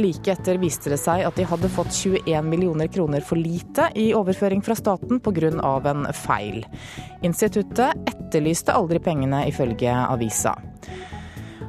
Like 0.00 0.32
etter 0.34 0.58
viste 0.58 0.90
det 0.90 0.98
seg 0.98 1.22
at 1.22 1.38
de 1.38 1.46
hadde 1.46 1.70
fått 1.70 1.94
21 1.94 2.48
millioner 2.50 2.90
kroner 2.90 3.22
for 3.22 3.38
lite 3.38 3.86
i 3.94 4.08
overføring 4.10 4.64
fra 4.66 4.74
staten 4.74 5.22
pga. 5.22 5.52
en 5.92 6.06
feil. 6.12 6.64
Instituttet 7.22 7.94
etterlyste 8.10 8.74
aldri 8.74 8.98
pengene, 8.98 9.46
ifølge 9.46 9.94
avisa. 9.94 10.56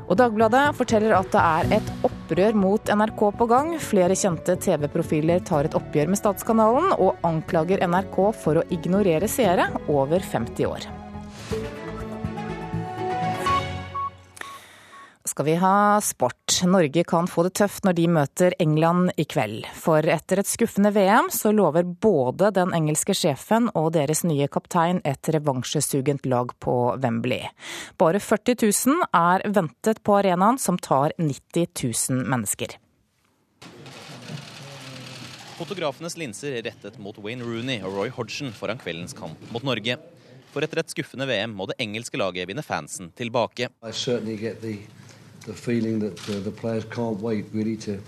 Og 0.10 0.18
Dagbladet 0.18 0.72
forteller 0.74 1.13
at 1.13 1.30
det 1.34 1.42
er 1.42 1.75
et 1.78 1.92
opprør 2.08 2.56
mot 2.58 2.94
NRK 3.01 3.25
på 3.38 3.50
gang. 3.51 3.75
Flere 3.84 4.18
kjente 4.18 4.58
TV-profiler 4.58 5.44
tar 5.46 5.70
et 5.70 5.78
oppgjør 5.78 6.10
med 6.10 6.22
statskanalen, 6.22 6.96
og 6.98 7.22
anklager 7.30 7.86
NRK 7.86 8.24
for 8.42 8.58
å 8.58 8.66
ignorere 8.74 9.30
seere 9.30 9.70
over 9.86 10.25
50 10.25 10.72
år. 10.72 10.89
Skal 15.29 15.45
vi 15.45 15.55
ha 15.62 16.01
sport. 16.01 16.59
Norge 16.65 17.03
kan 17.07 17.27
få 17.29 17.45
det 17.45 17.53
tøft 17.59 17.86
når 17.86 17.95
de 18.00 18.07
møter 18.12 18.55
England 18.59 19.13
i 19.21 19.25
kveld. 19.29 19.67
For 19.77 20.03
etter 20.03 20.41
et 20.41 20.50
skuffende 20.50 20.91
VM 20.95 21.29
så 21.33 21.53
lover 21.55 21.86
både 21.86 22.50
den 22.55 22.74
engelske 22.75 23.13
sjefen 23.17 23.69
og 23.77 23.91
deres 23.95 24.25
nye 24.25 24.50
kaptein 24.51 25.01
et 25.07 25.31
revansjesugent 25.36 26.25
lag 26.29 26.53
på 26.63 26.75
Wembley. 27.00 27.48
Bare 28.01 28.21
40 28.24 28.57
000 28.65 29.07
er 29.15 29.45
ventet 29.53 30.03
på 30.03 30.19
arenaen, 30.19 30.57
som 30.57 30.79
tar 30.81 31.13
90 31.21 31.69
000 32.09 32.29
mennesker. 32.29 32.77
Fotografenes 35.59 36.15
linser 36.17 36.62
rettet 36.63 36.95
mot 37.03 37.17
Wayne 37.19 37.43
Rooney 37.43 37.83
og 37.83 37.98
Roy 37.98 38.13
Hodgson 38.15 38.53
foran 38.55 38.79
kveldens 38.79 39.13
kamp 39.13 39.51
mot 39.53 39.65
Norge. 39.67 39.98
For 40.53 40.65
etter 40.65 40.81
et 40.81 40.93
skuffende 40.95 41.27
VM 41.29 41.51
må 41.53 41.67
det 41.69 41.77
engelske 41.83 42.17
laget 42.17 42.48
vinne 42.50 42.63
fansen 42.65 43.12
tilbake 43.19 43.69
the 45.46 45.53
feeling 45.53 46.00
that 46.00 46.19
uh, 46.29 46.39
the 46.43 46.51
players 46.51 46.86
can't 46.86 47.19
wait 47.22 47.46
really 47.53 47.77
to 47.77 48.00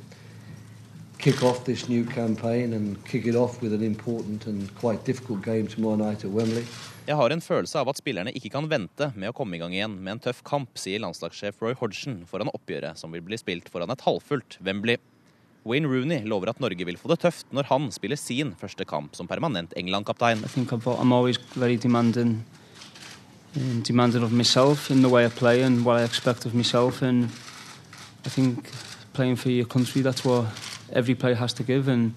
kick 1.21 1.43
off 1.43 1.65
this 1.65 1.87
new 1.87 2.03
campaign 2.05 2.73
and 2.73 2.97
kick 3.05 3.25
it 3.25 3.35
off 3.35 3.61
with 3.61 3.73
an 3.73 3.83
important 3.83 4.47
and 4.47 4.73
quite 4.75 5.05
difficult 5.05 5.41
game 5.45 5.67
tomorrow 5.67 5.95
night 5.95 6.25
at 6.25 6.31
Wembley. 6.31 6.65
Jeg 7.05 7.15
har 7.17 7.33
en 7.33 7.41
følelse 7.41 7.79
av 7.81 7.89
at 7.89 7.97
spillerne 7.97 8.33
ikke 8.37 8.51
kan 8.53 8.67
vente 8.69 9.11
med 9.15 9.29
å 9.29 9.35
komme 9.35 9.57
i 9.57 9.61
gang 9.61 9.73
igjen 9.73 9.97
med 10.01 10.15
en 10.15 10.21
tøff 10.27 10.41
kamp, 10.45 10.69
sier 10.77 11.01
landslagssjef 11.01 11.61
Roy 11.61 11.73
Hodgson 11.77 12.21
foran 12.29 12.49
oppgjøret 12.53 12.97
som 12.97 13.13
vil 13.13 13.23
bli 13.25 13.37
spilt 13.41 13.69
foran 13.73 13.93
et 13.93 14.05
halvfullt 14.05 14.57
Wembley. 14.65 14.97
Wayne 15.65 15.89
Rooney 15.89 16.25
lover 16.25 16.49
at 16.49 16.61
Norge 16.61 16.85
vil 16.85 16.97
få 16.97 17.11
det 17.11 17.19
tøft 17.21 17.51
når 17.53 17.69
han 17.69 17.91
spiller 17.93 18.17
sin 18.17 18.55
første 18.57 18.85
kamp 18.89 19.13
som 19.17 19.29
permanent 19.29 19.75
England-kaptein. 19.77 20.41
And 23.55 23.83
demanding 23.83 24.23
of 24.23 24.31
myself 24.31 24.89
in 24.89 25.01
the 25.01 25.09
way 25.09 25.25
I 25.25 25.29
play 25.29 25.61
and 25.61 25.85
what 25.85 25.97
I 25.97 26.03
expect 26.03 26.45
of 26.45 26.53
myself. 26.55 27.01
And 27.01 27.25
I 28.25 28.29
think 28.29 28.69
playing 29.13 29.35
for 29.35 29.49
your 29.49 29.65
country, 29.65 30.01
that's 30.01 30.23
what 30.23 30.45
every 30.93 31.15
player 31.15 31.35
has 31.35 31.53
to 31.53 31.63
give. 31.63 31.87
And 31.87 32.13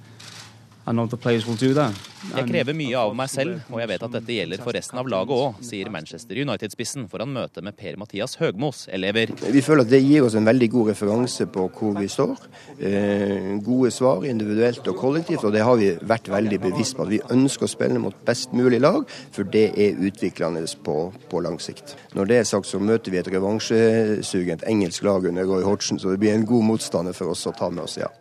Jeg 2.35 2.45
krever 2.49 2.77
mye 2.77 2.97
av 3.01 3.15
meg 3.17 3.31
selv, 3.33 3.61
og 3.73 3.79
jeg 3.81 3.89
vet 3.89 4.03
at 4.05 4.13
dette 4.19 4.35
gjelder 4.35 4.61
for 4.61 4.77
resten 4.77 4.99
av 5.01 5.09
laget 5.09 5.33
òg, 5.33 5.61
sier 5.65 5.89
Manchester 5.93 6.41
United-spissen 6.41 7.07
foran 7.09 7.33
møtet 7.33 7.65
med 7.65 7.77
Per-Mathias 7.79 8.37
Høgmos 8.41 8.83
elever. 8.93 9.33
Vi 9.33 9.63
føler 9.65 9.87
at 9.87 9.93
det 9.93 10.03
gir 10.05 10.27
oss 10.27 10.37
en 10.37 10.45
veldig 10.45 10.69
god 10.75 10.91
referanse 10.93 11.47
på 11.53 11.67
hvor 11.73 11.95
vi 11.97 12.09
står. 12.13 12.43
Eh, 12.77 13.55
gode 13.65 13.93
svar 13.97 14.27
individuelt 14.29 14.85
og 14.93 14.99
kollektivt, 15.01 15.47
og 15.49 15.55
det 15.57 15.63
har 15.65 15.79
vi 15.81 15.93
vært 16.05 16.29
veldig 16.33 16.61
bevisst 16.67 16.99
på. 16.99 17.07
At 17.07 17.15
vi 17.15 17.23
ønsker 17.33 17.65
å 17.65 17.73
spille 17.73 18.03
mot 18.03 18.19
best 18.29 18.53
mulig 18.57 18.83
lag, 18.85 19.09
for 19.33 19.49
det 19.49 19.71
er 19.81 20.03
utviklende 20.05 20.67
på, 20.85 20.99
på 21.31 21.45
lang 21.45 21.57
sikt. 21.65 21.97
Når 22.13 22.29
det 22.29 22.43
er 22.43 22.51
sagt, 22.51 22.69
så 22.69 22.81
møter 22.81 23.15
vi 23.15 23.23
et 23.23 23.33
revansjesugent 23.33 24.69
engelsk 24.69 25.09
lag 25.09 25.31
under 25.33 25.49
Roy 25.49 25.65
Hodgson, 25.65 26.01
så 26.01 26.13
det 26.13 26.21
blir 26.21 26.37
en 26.37 26.49
god 26.49 26.69
motstander 26.75 27.17
for 27.17 27.33
oss 27.33 27.47
å 27.49 27.57
ta 27.57 27.73
med 27.73 27.87
oss, 27.87 27.97
ja. 28.01 28.13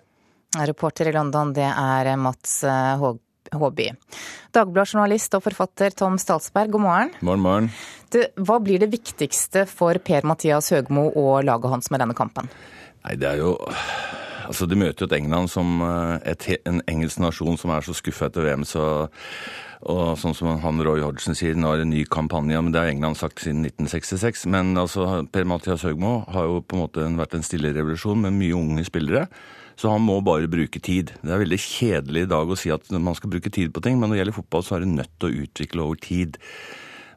Reporter 0.60 1.10
i 1.10 1.14
London, 1.16 1.54
det 1.56 1.68
er 1.68 2.14
Mats 2.22 2.62
eh, 2.68 3.04
Håby. 3.54 3.90
Dagbladjournalist 4.54 5.36
og 5.38 5.44
forfatter 5.46 5.96
Tom 5.98 6.20
Statsberg, 6.22 6.74
god 6.76 6.84
morgen. 6.86 7.12
Morgen, 7.22 7.44
morgen. 7.44 7.72
Du, 8.14 8.22
hva 8.46 8.60
blir 8.62 8.82
det 8.82 8.92
viktigste 8.94 9.66
for 9.70 9.98
Per-Mathias 9.98 10.72
Høgmo 10.74 11.10
og 11.10 11.44
laget 11.48 11.74
hans 11.74 11.92
med 11.94 12.04
denne 12.04 12.18
kampen? 12.18 12.50
Nei, 13.04 13.18
det 13.20 13.34
er 13.34 13.42
jo 13.42 13.58
altså 14.44 14.68
De 14.68 14.76
møter 14.76 15.06
jo 15.06 15.08
et 15.08 15.16
England 15.16 15.50
som 15.50 15.80
et, 16.28 16.50
en 16.68 16.82
engelsk 16.92 17.22
nasjon 17.24 17.56
som 17.58 17.72
er 17.72 17.86
så 17.86 17.96
skuffa 17.96 18.28
etter 18.28 18.44
VM. 18.44 18.66
så 18.68 18.84
og 19.84 20.14
sånn 20.20 20.36
som 20.36 20.62
han 20.64 20.80
Roy 20.84 21.02
Hodgson 21.04 21.36
sier, 21.36 21.58
nå 21.60 21.74
er 21.74 21.82
det 21.82 21.88
en 21.88 21.92
ny 21.92 22.04
kampanje. 22.08 22.62
men 22.62 22.72
Det 22.72 22.80
har 22.80 22.88
England 22.88 23.18
sagt 23.20 23.42
siden 23.44 23.66
1966. 23.66 24.46
Men 24.48 24.78
altså, 24.80 25.26
Per-Mathias 25.28 25.84
Høgmo 25.84 26.24
har 26.32 26.48
jo 26.48 26.62
på 26.62 26.78
en 26.78 26.84
måte 26.86 27.08
vært 27.20 27.36
en 27.36 27.44
stille 27.44 27.74
revolusjon 27.76 28.22
med 28.24 28.38
mye 28.38 28.56
unge 28.56 28.86
spillere. 28.88 29.28
Så 29.80 29.92
han 29.92 30.04
må 30.06 30.20
bare 30.26 30.52
bruke 30.52 30.82
tid. 30.84 31.16
Det 31.24 31.34
er 31.34 31.42
veldig 31.42 31.60
kjedelig 31.60 32.26
i 32.26 32.32
dag 32.34 32.50
å 32.50 32.58
si 32.60 32.72
at 32.74 32.88
man 32.94 33.18
skal 33.18 33.34
bruke 33.34 33.52
tid 33.54 33.74
på 33.74 33.84
ting, 33.84 33.98
men 33.98 34.10
når 34.10 34.16
det 34.16 34.22
gjelder 34.22 34.40
fotball, 34.40 34.66
så 34.66 34.78
er 34.78 34.86
det 34.86 34.94
nødt 34.94 35.14
til 35.18 35.30
å 35.30 35.46
utvikle 35.48 35.86
over 35.88 36.02
tid. 36.04 36.40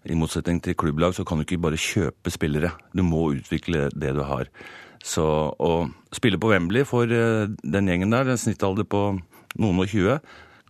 I 0.06 0.16
motsetning 0.18 0.60
til 0.62 0.76
klubblag 0.78 1.16
så 1.16 1.26
kan 1.26 1.38
du 1.38 1.46
ikke 1.46 1.62
bare 1.62 1.80
kjøpe 1.80 2.32
spillere. 2.32 2.72
Du 2.94 3.02
må 3.06 3.28
utvikle 3.36 3.88
det 3.94 4.14
du 4.16 4.22
har. 4.26 4.50
Så 5.06 5.24
å 5.52 5.72
spille 6.14 6.40
på 6.40 6.50
Wembley 6.50 6.86
for 6.88 7.10
eh, 7.10 7.46
den 7.62 7.90
gjengen 7.90 8.14
der, 8.14 8.30
en 8.30 8.40
snittalder 8.40 8.86
på 8.88 9.02
noen 9.60 9.82
og 9.82 9.90
tjue, 9.90 10.18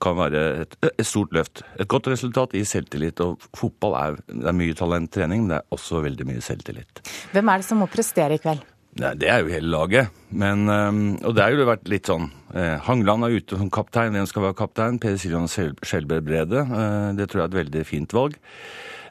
kan 0.03 0.17
være 0.19 0.43
et, 0.63 0.77
et, 0.91 1.07
stort 1.09 1.33
løft. 1.33 1.63
Et 1.81 1.89
godt 1.89 2.11
resultat 2.13 2.53
i 2.57 2.65
selvtillit. 2.69 3.21
Og 3.25 3.41
fotball 3.57 3.97
er, 3.97 4.19
det 4.29 4.51
er 4.51 4.57
mye 4.57 4.77
talenttrening, 4.77 5.45
men 5.45 5.55
det 5.55 5.61
er 5.63 5.77
også 5.77 6.03
veldig 6.05 6.29
mye 6.29 6.45
selvtillit. 6.45 7.01
Hvem 7.33 7.53
er 7.53 7.63
det 7.63 7.69
som 7.69 7.81
må 7.81 7.89
prestere 7.91 8.37
i 8.37 8.43
kveld? 8.43 8.65
Nei, 8.97 9.13
det 9.21 9.29
er 9.29 9.43
jo 9.45 9.53
hele 9.53 9.69
laget. 9.69 10.15
Men, 10.33 10.65
og 10.69 11.37
det 11.37 11.45
har 11.45 11.53
jo 11.53 11.69
vært 11.69 11.89
litt 11.93 12.09
sånn 12.09 12.31
eh, 12.57 12.79
Hangland 12.87 13.27
er 13.27 13.37
ute 13.37 13.59
som 13.61 13.71
kaptein. 13.73 14.17
Hvem 14.17 14.29
skal 14.31 14.47
være 14.49 14.59
kaptein? 14.59 15.01
Peder 15.03 15.21
Siljan 15.21 15.51
Skjelbred 15.51 16.25
Brede. 16.27 16.65
Eh, 16.65 17.11
det 17.19 17.29
tror 17.29 17.43
jeg 17.43 17.47
er 17.47 17.53
et 17.53 17.61
veldig 17.61 17.85
fint 17.89 18.17
valg. 18.17 18.39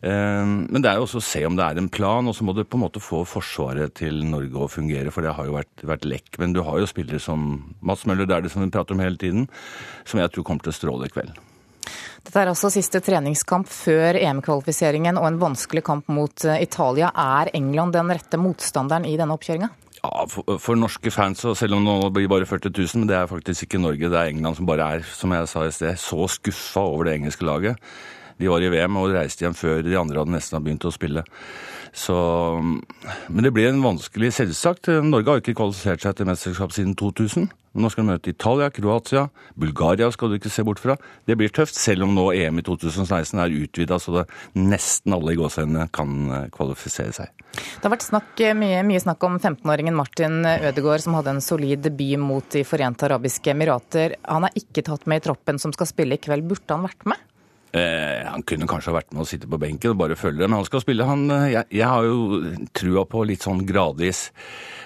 Ehm, 0.06 0.66
men 0.70 0.84
det 0.84 0.92
er 0.92 1.00
jo 1.00 1.08
også 1.08 1.22
å 1.22 1.26
se 1.26 1.42
om 1.48 1.56
det 1.58 1.66
er 1.66 1.80
en 1.82 1.90
plan, 1.92 2.28
og 2.28 2.36
så 2.38 2.46
må 2.46 2.54
du 2.54 2.64
på 2.66 2.78
en 2.78 2.84
måte 2.86 3.02
få 3.04 3.24
forsvaret 3.30 3.96
til 3.98 4.22
Norge 4.28 4.62
å 4.62 4.70
fungere, 4.72 5.14
for 5.14 5.26
det 5.26 5.34
har 5.38 5.48
jo 5.48 5.58
vært, 5.58 5.86
vært 5.88 6.06
lekk. 6.10 6.38
Men 6.42 6.54
du 6.56 6.62
har 6.66 6.82
jo 6.82 6.90
spillere 6.90 7.22
som 7.22 7.58
Mats 7.82 8.06
Møller 8.10 8.30
det 8.30 8.38
er 8.38 8.46
det 8.46 8.54
som 8.54 8.66
vi 8.66 8.74
prater 8.74 8.98
om 8.98 9.04
hele 9.04 9.20
tiden, 9.22 9.50
som 10.06 10.22
jeg 10.22 10.34
tror 10.34 10.48
kommer 10.48 10.66
til 10.66 10.76
å 10.76 10.80
stråle 10.80 11.10
i 11.10 11.16
kveld. 11.16 11.34
Dette 12.26 12.42
er 12.42 12.50
altså 12.50 12.72
siste 12.74 13.04
treningskamp 13.06 13.70
før 13.70 14.18
EM-kvalifiseringen 14.18 15.20
og 15.22 15.28
en 15.30 15.42
vanskelig 15.44 15.84
kamp 15.86 16.08
mot 16.10 16.46
eh, 16.48 16.64
Italia. 16.66 17.12
Er 17.14 17.52
England 17.54 17.94
den 17.94 18.10
rette 18.10 18.40
motstanderen 18.42 19.06
i 19.06 19.14
denne 19.20 19.36
oppkjøringa? 19.38 19.70
Ja, 20.00 20.26
for, 20.30 20.58
for, 20.62 20.78
norske 20.78 21.14
fans, 21.14 21.44
og 21.46 21.54
selv 21.58 21.78
om 21.78 21.86
nå 21.86 22.10
blir 22.14 22.30
bare 22.30 22.48
40 22.50 22.74
000, 22.74 23.04
men 23.04 23.12
det 23.12 23.20
er 23.20 23.30
faktisk 23.30 23.68
ikke 23.68 23.82
Norge. 23.82 24.10
Det 24.10 24.18
er 24.18 24.34
England 24.34 24.58
som 24.58 24.70
bare 24.70 24.90
er, 24.98 25.06
som 25.06 25.34
jeg 25.38 25.52
sa 25.52 25.68
i 25.68 25.74
sted, 25.78 26.02
så 26.02 26.28
skuffa 26.34 26.88
over 26.90 27.06
det 27.06 27.16
engelske 27.20 27.46
laget. 27.46 27.94
De 28.42 28.52
var 28.52 28.64
i 28.64 28.72
VM 28.74 29.00
og 29.00 29.14
reiste 29.16 29.46
hjem 29.46 29.56
før 29.58 29.84
de 29.86 29.98
andre 30.00 30.22
hadde 30.22 30.36
nesten 30.36 30.64
begynt 30.64 30.88
å 30.88 30.94
spille. 30.94 31.24
Så, 31.96 32.16
men 33.32 33.46
det 33.46 33.54
blir 33.56 33.70
en 33.70 33.84
vanskelig, 33.84 34.34
selvsagt. 34.36 34.90
Norge 35.06 35.32
har 35.32 35.40
ikke 35.40 35.56
kvalifisert 35.56 36.04
seg 36.04 36.18
til 36.18 36.28
mesterskap 36.28 36.74
siden 36.76 36.92
2000. 37.00 37.48
Nå 37.76 37.90
skal 37.92 38.06
de 38.06 38.12
møte 38.14 38.32
Italia, 38.32 38.70
Kroatia, 38.72 39.26
Bulgaria 39.60 40.08
skal 40.12 40.32
du 40.32 40.38
ikke 40.38 40.52
se 40.52 40.64
bort 40.68 40.80
fra. 40.80 40.96
Det 41.28 41.36
blir 41.40 41.52
tøft, 41.56 41.76
selv 41.76 42.06
om 42.06 42.14
nå 42.16 42.30
EM 42.36 42.62
i 42.62 42.64
2016 42.68 43.42
er 43.44 43.56
utvida 43.56 44.00
så 44.00 44.14
det 44.16 44.26
nesten 44.56 45.16
alle 45.16 45.34
i 45.34 45.40
gåsehendene 45.40 45.90
kan 45.96 46.16
eh, 46.32 46.48
kvalifisere 46.56 47.16
seg. 47.16 47.46
Det 47.56 47.84
har 47.84 47.94
vært 47.94 48.08
snakk, 48.08 48.44
mye, 48.60 48.80
mye, 48.88 49.04
snakk 49.04 49.24
om 49.28 49.38
15-åringen 49.40 49.96
Martin 49.96 50.42
Ødegaard 50.44 51.04
som 51.04 51.16
hadde 51.20 51.36
en 51.36 51.44
solid 51.44 51.84
debut 51.84 52.20
mot 52.20 52.48
De 52.52 52.64
forente 52.68 53.08
arabiske 53.08 53.52
emirater. 53.52 54.18
Han 54.28 54.48
er 54.48 54.60
ikke 54.60 54.84
tatt 54.88 55.08
med 55.08 55.24
i 55.24 55.26
troppen 55.28 55.60
som 55.60 55.76
skal 55.76 55.92
spille 55.92 56.16
i 56.16 56.24
kveld. 56.24 56.48
Burde 56.48 56.76
han 56.76 56.88
vært 56.88 57.08
med? 57.12 57.24
Eh, 57.76 58.22
han 58.24 58.44
kunne 58.48 58.68
kanskje 58.70 58.94
vært 58.96 59.12
med 59.12 59.26
å 59.26 59.28
sitte 59.28 59.50
på 59.52 59.60
benken 59.60 59.92
og 59.92 60.00
bare 60.00 60.16
følge 60.16 60.44
det, 60.44 60.48
men 60.48 60.62
han 60.62 60.68
skal 60.68 60.84
spille. 60.84 61.08
Han, 61.10 61.26
eh, 61.34 61.50
jeg, 61.58 61.68
jeg, 61.82 61.88
har 61.92 62.08
jo 62.08 62.54
trua 62.78 63.04
på 63.10 63.26
litt 63.28 63.44
sånn 63.44 63.66
gradvis 63.68 64.30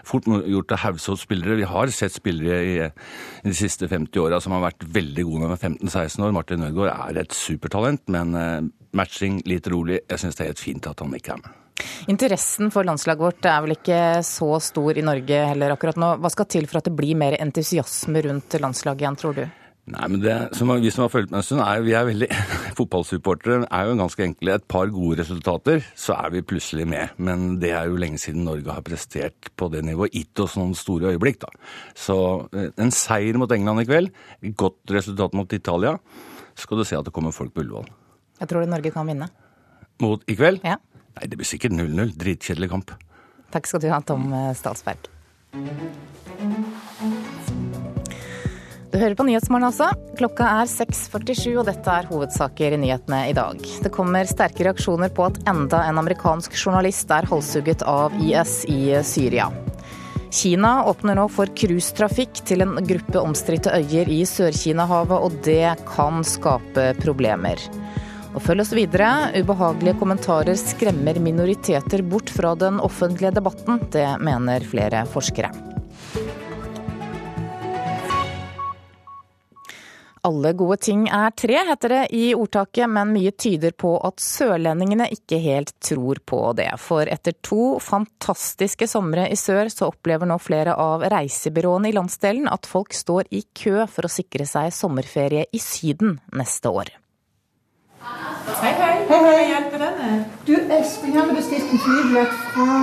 fort 0.09 0.25
gjort 0.25 0.73
av 0.73 0.81
hause 0.87 1.13
opp 1.13 1.21
spillere. 1.21 1.59
Vi 1.59 1.69
har 1.69 1.93
sett 1.93 2.15
spillere 2.15 2.59
i, 2.65 2.75
i 2.81 3.45
de 3.45 3.53
siste 3.53 3.89
50 3.91 4.23
åra 4.23 4.41
som 4.41 4.55
har 4.55 4.65
vært 4.65 4.87
veldig 4.89 5.27
gode 5.27 5.51
med 5.51 5.61
15-16 5.61 6.25
år. 6.25 6.33
Martin 6.33 6.65
Ødegaard 6.65 7.13
er 7.13 7.21
et 7.21 7.37
supertalent, 7.37 8.07
men 8.09 8.33
eh, 8.39 8.59
matching 8.97 9.43
litt 9.45 9.69
rolig. 9.69 10.01
Jeg 10.09 10.23
syns 10.23 10.39
det 10.39 10.47
er 10.47 10.53
helt 10.55 10.65
fint 10.65 10.89
at 10.89 11.05
han 11.05 11.13
ikke 11.13 11.37
er 11.37 11.43
med. 11.45 11.57
Interessen 12.11 12.73
for 12.73 12.87
landslaget 12.87 13.23
vårt 13.23 13.45
er 13.47 13.61
vel 13.63 13.77
ikke 13.77 14.01
så 14.25 14.49
stor 14.63 14.97
i 14.97 15.05
Norge 15.05 15.45
heller 15.51 15.77
akkurat 15.77 15.99
nå. 15.99 16.15
Hva 16.23 16.33
skal 16.33 16.49
til 16.49 16.65
for 16.67 16.81
at 16.81 16.89
det 16.89 16.97
blir 16.97 17.15
mer 17.19 17.37
entusiasme 17.37 18.25
rundt 18.25 18.57
landslaget 18.59 19.05
igjen, 19.05 19.19
tror 19.19 19.37
du? 19.37 19.45
Nei, 19.89 20.07
men 20.11 20.21
det, 20.21 20.33
som 20.57 20.69
Vi 20.81 20.91
som 20.93 21.05
har 21.05 21.11
fulgt 21.11 21.31
med 21.31 21.39
en 21.39 21.45
stund, 21.45 21.61
er, 21.63 21.81
vi 21.81 21.95
er 21.97 22.05
veldig 22.05 22.27
Fotballsupportere 22.77 23.65
er 23.65 23.87
jo 23.89 23.95
ganske 23.99 24.25
enkle. 24.25 24.55
Et 24.59 24.67
par 24.69 24.91
gode 24.93 25.17
resultater, 25.21 25.81
så 25.97 26.15
er 26.19 26.33
vi 26.35 26.43
plutselig 26.45 26.85
med. 26.89 27.15
Men 27.17 27.57
det 27.61 27.71
er 27.75 27.89
jo 27.89 27.99
lenge 27.99 28.21
siden 28.21 28.45
Norge 28.47 28.69
har 28.71 28.85
prestert 28.85 29.49
på 29.57 29.69
det 29.73 29.81
nivået. 29.87 30.13
Gitt 30.13 30.43
oss 30.43 30.57
noen 30.59 30.75
store 30.77 31.13
øyeblikk, 31.13 31.41
da. 31.41 31.49
Så 31.97 32.17
eh, 32.53 32.69
en 32.77 32.93
seier 32.95 33.39
mot 33.41 33.51
England 33.55 33.83
i 33.83 33.87
kveld, 33.89 34.13
godt 34.59 34.93
resultat 34.93 35.37
mot 35.37 35.57
Italia, 35.57 35.97
så 36.53 36.67
skal 36.67 36.81
du 36.81 36.87
se 36.87 36.99
at 36.99 37.07
det 37.07 37.15
kommer 37.15 37.35
folk 37.35 37.55
på 37.55 37.65
Ullevål. 37.65 37.89
Jeg 38.39 38.51
tror 38.51 38.63
det 38.63 38.71
Norge 38.71 38.93
kan 38.95 39.09
vinne. 39.09 39.29
Mot 40.03 40.23
i 40.29 40.37
kveld? 40.39 40.61
Ja. 40.63 40.77
Nei, 41.17 41.27
det 41.27 41.39
blir 41.39 41.49
sikkert 41.49 41.75
0-0. 41.75 42.13
Dritkjedelig 42.19 42.69
kamp. 42.71 42.93
Takk 43.51 43.67
skal 43.67 43.83
du 43.83 43.89
ha, 43.91 43.99
Tom 44.05 44.29
eh, 44.31 44.53
Statsberg. 44.55 45.09
Du 48.89 48.97
hører 48.97 49.13
på 49.13 49.25
Nyhetsmorgen 49.27 49.67
altså. 49.67 49.91
Klokka 50.17 50.47
er 50.63 50.69
6.47, 50.69 51.51
og 51.61 51.67
dette 51.67 51.93
er 51.93 52.07
hovedsaker 52.09 52.73
i 52.73 52.79
nyhetene 52.81 53.19
i 53.29 53.35
dag. 53.37 53.61
Det 53.83 53.91
kommer 53.93 54.25
sterke 54.25 54.65
reaksjoner 54.65 55.11
på 55.13 55.27
at 55.27 55.37
enda 55.49 55.83
en 55.85 56.01
amerikansk 56.01 56.57
journalist 56.57 57.13
er 57.13 57.29
halshugget 57.29 57.85
av 57.85 58.15
IS 58.17 58.63
i 58.65 58.97
Syria. 59.05 59.51
Kina 60.33 60.73
åpner 60.89 61.17
nå 61.17 61.27
for 61.33 61.49
cruisetrafikk 61.57 62.41
til 62.49 62.65
en 62.65 62.75
gruppe 62.89 63.21
omstridte 63.21 63.73
øyer 63.77 64.09
i 64.09 64.23
Sør-Kina-havet, 64.29 65.21
og 65.21 65.37
det 65.45 65.75
kan 65.89 66.25
skape 66.25 66.91
problemer. 67.01 67.61
Og 68.33 68.41
følg 68.45 68.65
oss 68.65 68.73
videre. 68.73 69.29
Ubehagelige 69.37 69.97
kommentarer 70.01 70.57
skremmer 70.57 71.21
minoriteter 71.21 72.05
bort 72.05 72.29
fra 72.33 72.57
den 72.57 72.81
offentlige 72.81 73.37
debatten. 73.37 73.81
Det 73.93 74.05
mener 74.25 74.65
flere 74.65 75.05
forskere. 75.09 75.68
Alle 80.27 80.51
gode 80.53 80.77
ting 80.83 81.05
er 81.07 81.31
tre, 81.31 81.61
heter 81.69 81.93
det 81.93 82.01
i 82.15 82.23
ordtaket, 82.35 82.89
men 82.91 83.13
mye 83.15 83.31
tyder 83.31 83.71
på 83.71 83.93
at 84.03 84.19
sørlendingene 84.19 85.07
ikke 85.15 85.39
helt 85.39 85.71
tror 85.85 86.19
på 86.27 86.41
det. 86.59 86.69
For 86.83 87.07
etter 87.07 87.37
to 87.45 87.77
fantastiske 87.83 88.89
somre 88.91 89.29
i 89.31 89.37
sør, 89.39 89.71
så 89.71 89.87
opplever 89.93 90.27
nå 90.27 90.39
flere 90.43 90.75
av 90.75 91.05
reisebyråene 91.13 91.91
i 91.91 91.95
landsdelen 91.95 92.51
at 92.51 92.67
folk 92.67 92.95
står 92.95 93.31
i 93.31 93.45
kø 93.55 93.85
for 93.87 94.07
å 94.07 94.11
sikre 94.11 94.47
seg 94.49 94.73
sommerferie 94.75 95.47
i 95.55 95.63
Syden 95.63 96.19
neste 96.35 96.73
år. 96.73 96.91
Hei, 97.99 98.71
hei. 98.73 99.05
hei, 99.09 99.17
hei. 99.23 99.39
hjelper 99.49 99.81
deg 99.81 99.97
med? 99.99 100.35
Du, 100.47 100.53
jeg 100.55 101.15
har 101.15 101.31
bestilt 101.35 101.71
en 101.73 101.81
flybillett 101.83 102.35
fra 102.53 102.75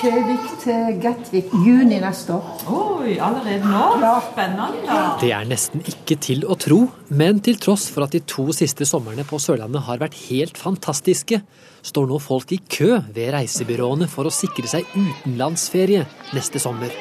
Kjøvik 0.00 0.48
til 0.60 0.98
Gatvik 1.00 1.54
juni 1.64 2.00
neste 2.02 2.34
år. 2.36 2.64
Oi, 2.68 3.14
allerede 3.24 3.64
nå? 3.64 3.84
Ja. 4.02 4.10
Spennende. 4.26 4.96
Det 5.22 5.30
er 5.32 5.48
nesten 5.48 5.84
ikke 5.88 6.18
til 6.20 6.44
å 6.44 6.58
tro, 6.60 6.82
men 7.08 7.40
til 7.44 7.56
tross 7.62 7.86
for 7.92 8.04
at 8.04 8.12
de 8.16 8.20
to 8.28 8.50
siste 8.56 8.84
somrene 8.88 9.24
på 9.28 9.40
Sørlandet 9.40 9.86
har 9.86 10.02
vært 10.02 10.18
helt 10.26 10.60
fantastiske, 10.60 11.40
står 11.80 12.10
nå 12.10 12.18
folk 12.20 12.52
i 12.52 12.60
kø 12.60 12.98
ved 13.14 13.32
reisebyråene 13.32 14.10
for 14.12 14.28
å 14.28 14.34
sikre 14.34 14.68
seg 14.68 14.84
utenlandsferie 14.92 16.04
neste 16.36 16.60
sommer. 16.60 16.92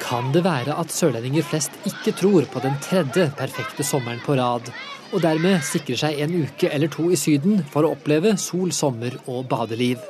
Kan 0.00 0.32
det 0.32 0.42
være 0.44 0.74
at 0.80 0.92
sørlendinger 0.92 1.44
flest 1.44 1.76
ikke 1.88 2.16
tror 2.16 2.48
på 2.52 2.64
den 2.64 2.80
tredje 2.84 3.28
perfekte 3.36 3.84
sommeren 3.86 4.20
på 4.24 4.36
rad, 4.40 4.72
og 5.12 5.20
dermed 5.20 5.60
sikrer 5.68 6.00
seg 6.00 6.22
en 6.24 6.34
uke 6.42 6.70
eller 6.72 6.90
to 6.92 7.10
i 7.12 7.18
Syden 7.20 7.60
for 7.72 7.84
å 7.84 7.92
oppleve 7.92 8.34
sol, 8.40 8.72
sommer 8.72 9.18
og 9.28 9.44
badeliv? 9.50 10.00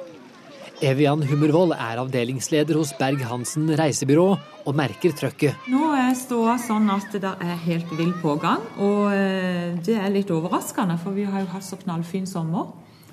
Evian 0.83 1.23
Hummervoll 1.27 1.75
er 1.77 2.01
avdelingsleder 2.03 2.75
hos 2.79 2.91
Berg-Hansen 2.99 3.69
reisebyrå 3.79 4.27
og 4.35 4.79
merker 4.79 5.15
trøkket. 5.15 5.69
Nå 5.71 5.93
er 5.95 6.11
ståa 6.19 6.57
sånn 6.59 6.91
at 6.91 7.15
det 7.23 7.35
er 7.47 7.61
helt 7.69 7.91
vill 7.99 8.11
pågang, 8.23 8.65
og 8.83 9.13
eh, 9.15 9.79
det 9.83 9.99
er 9.99 10.11
litt 10.15 10.31
overraskende, 10.35 10.99
for 11.03 11.15
vi 11.15 11.27
har 11.29 11.45
jo 11.45 11.53
hatt 11.55 11.67
så 11.67 11.79
knallfin 11.83 12.27
sommer. 12.27 12.73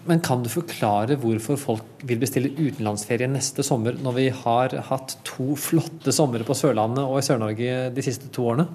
Men 0.09 0.21
kan 0.25 0.41
du 0.41 0.49
forklare 0.49 1.17
hvorfor 1.21 1.59
folk 1.59 2.05
vil 2.07 2.21
bestille 2.21 2.53
utenlandsferie 2.57 3.29
neste 3.29 3.65
sommer, 3.65 3.97
når 4.01 4.15
vi 4.17 4.29
har 4.33 4.77
hatt 4.89 5.19
to 5.27 5.53
flotte 5.59 6.13
somre 6.15 6.45
på 6.47 6.57
Sørlandet 6.57 7.05
og 7.05 7.19
i 7.19 7.25
Sør-Norge 7.27 7.81
de 7.93 8.05
siste 8.05 8.31
to 8.33 8.47
årene? 8.49 8.69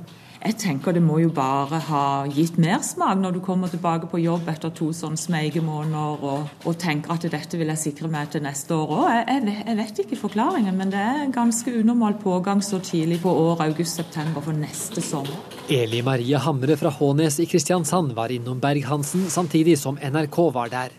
Jeg 0.44 0.58
tenker 0.60 0.92
det 0.92 1.00
må 1.00 1.22
jo 1.22 1.30
bare 1.32 1.78
ha 1.86 2.02
gitt 2.28 2.58
mersmak 2.60 3.16
når 3.16 3.32
du 3.32 3.38
kommer 3.44 3.70
tilbake 3.72 4.10
på 4.12 4.18
jobb 4.20 4.50
etter 4.52 4.74
to 4.76 4.90
sånne 4.92 5.16
smeigemåneder 5.16 6.26
og, 6.28 6.50
og 6.68 6.74
tenker 6.82 7.14
at 7.14 7.24
dette 7.32 7.56
vil 7.56 7.72
jeg 7.72 7.80
sikre 7.80 8.10
meg 8.12 8.28
til 8.34 8.44
neste 8.44 8.76
år 8.76 8.92
òg. 8.92 9.06
Jeg, 9.14 9.54
jeg, 9.62 9.76
vet 9.78 10.02
ikke 10.04 10.18
forklaringen, 10.20 10.76
men 10.76 10.92
det 10.92 11.00
er 11.00 11.32
ganske 11.32 11.72
unormal 11.80 12.18
pågang 12.20 12.60
så 12.60 12.76
tidlig 12.84 13.22
på 13.22 13.32
år 13.32 13.64
august-september, 13.70 14.44
for 14.44 14.52
neste 14.58 15.00
sommer. 15.04 15.40
Eli 15.72 16.02
Marie 16.04 16.36
Hamre 16.36 16.76
fra 16.76 16.92
Hånes 16.92 17.40
i 17.40 17.48
Kristiansand 17.48 18.12
var 18.12 18.34
innom 18.34 18.60
Berg-Hansen 18.60 19.30
samtidig 19.32 19.78
som 19.80 19.96
NRK 19.96 20.38
var 20.52 20.68
der. 20.76 20.92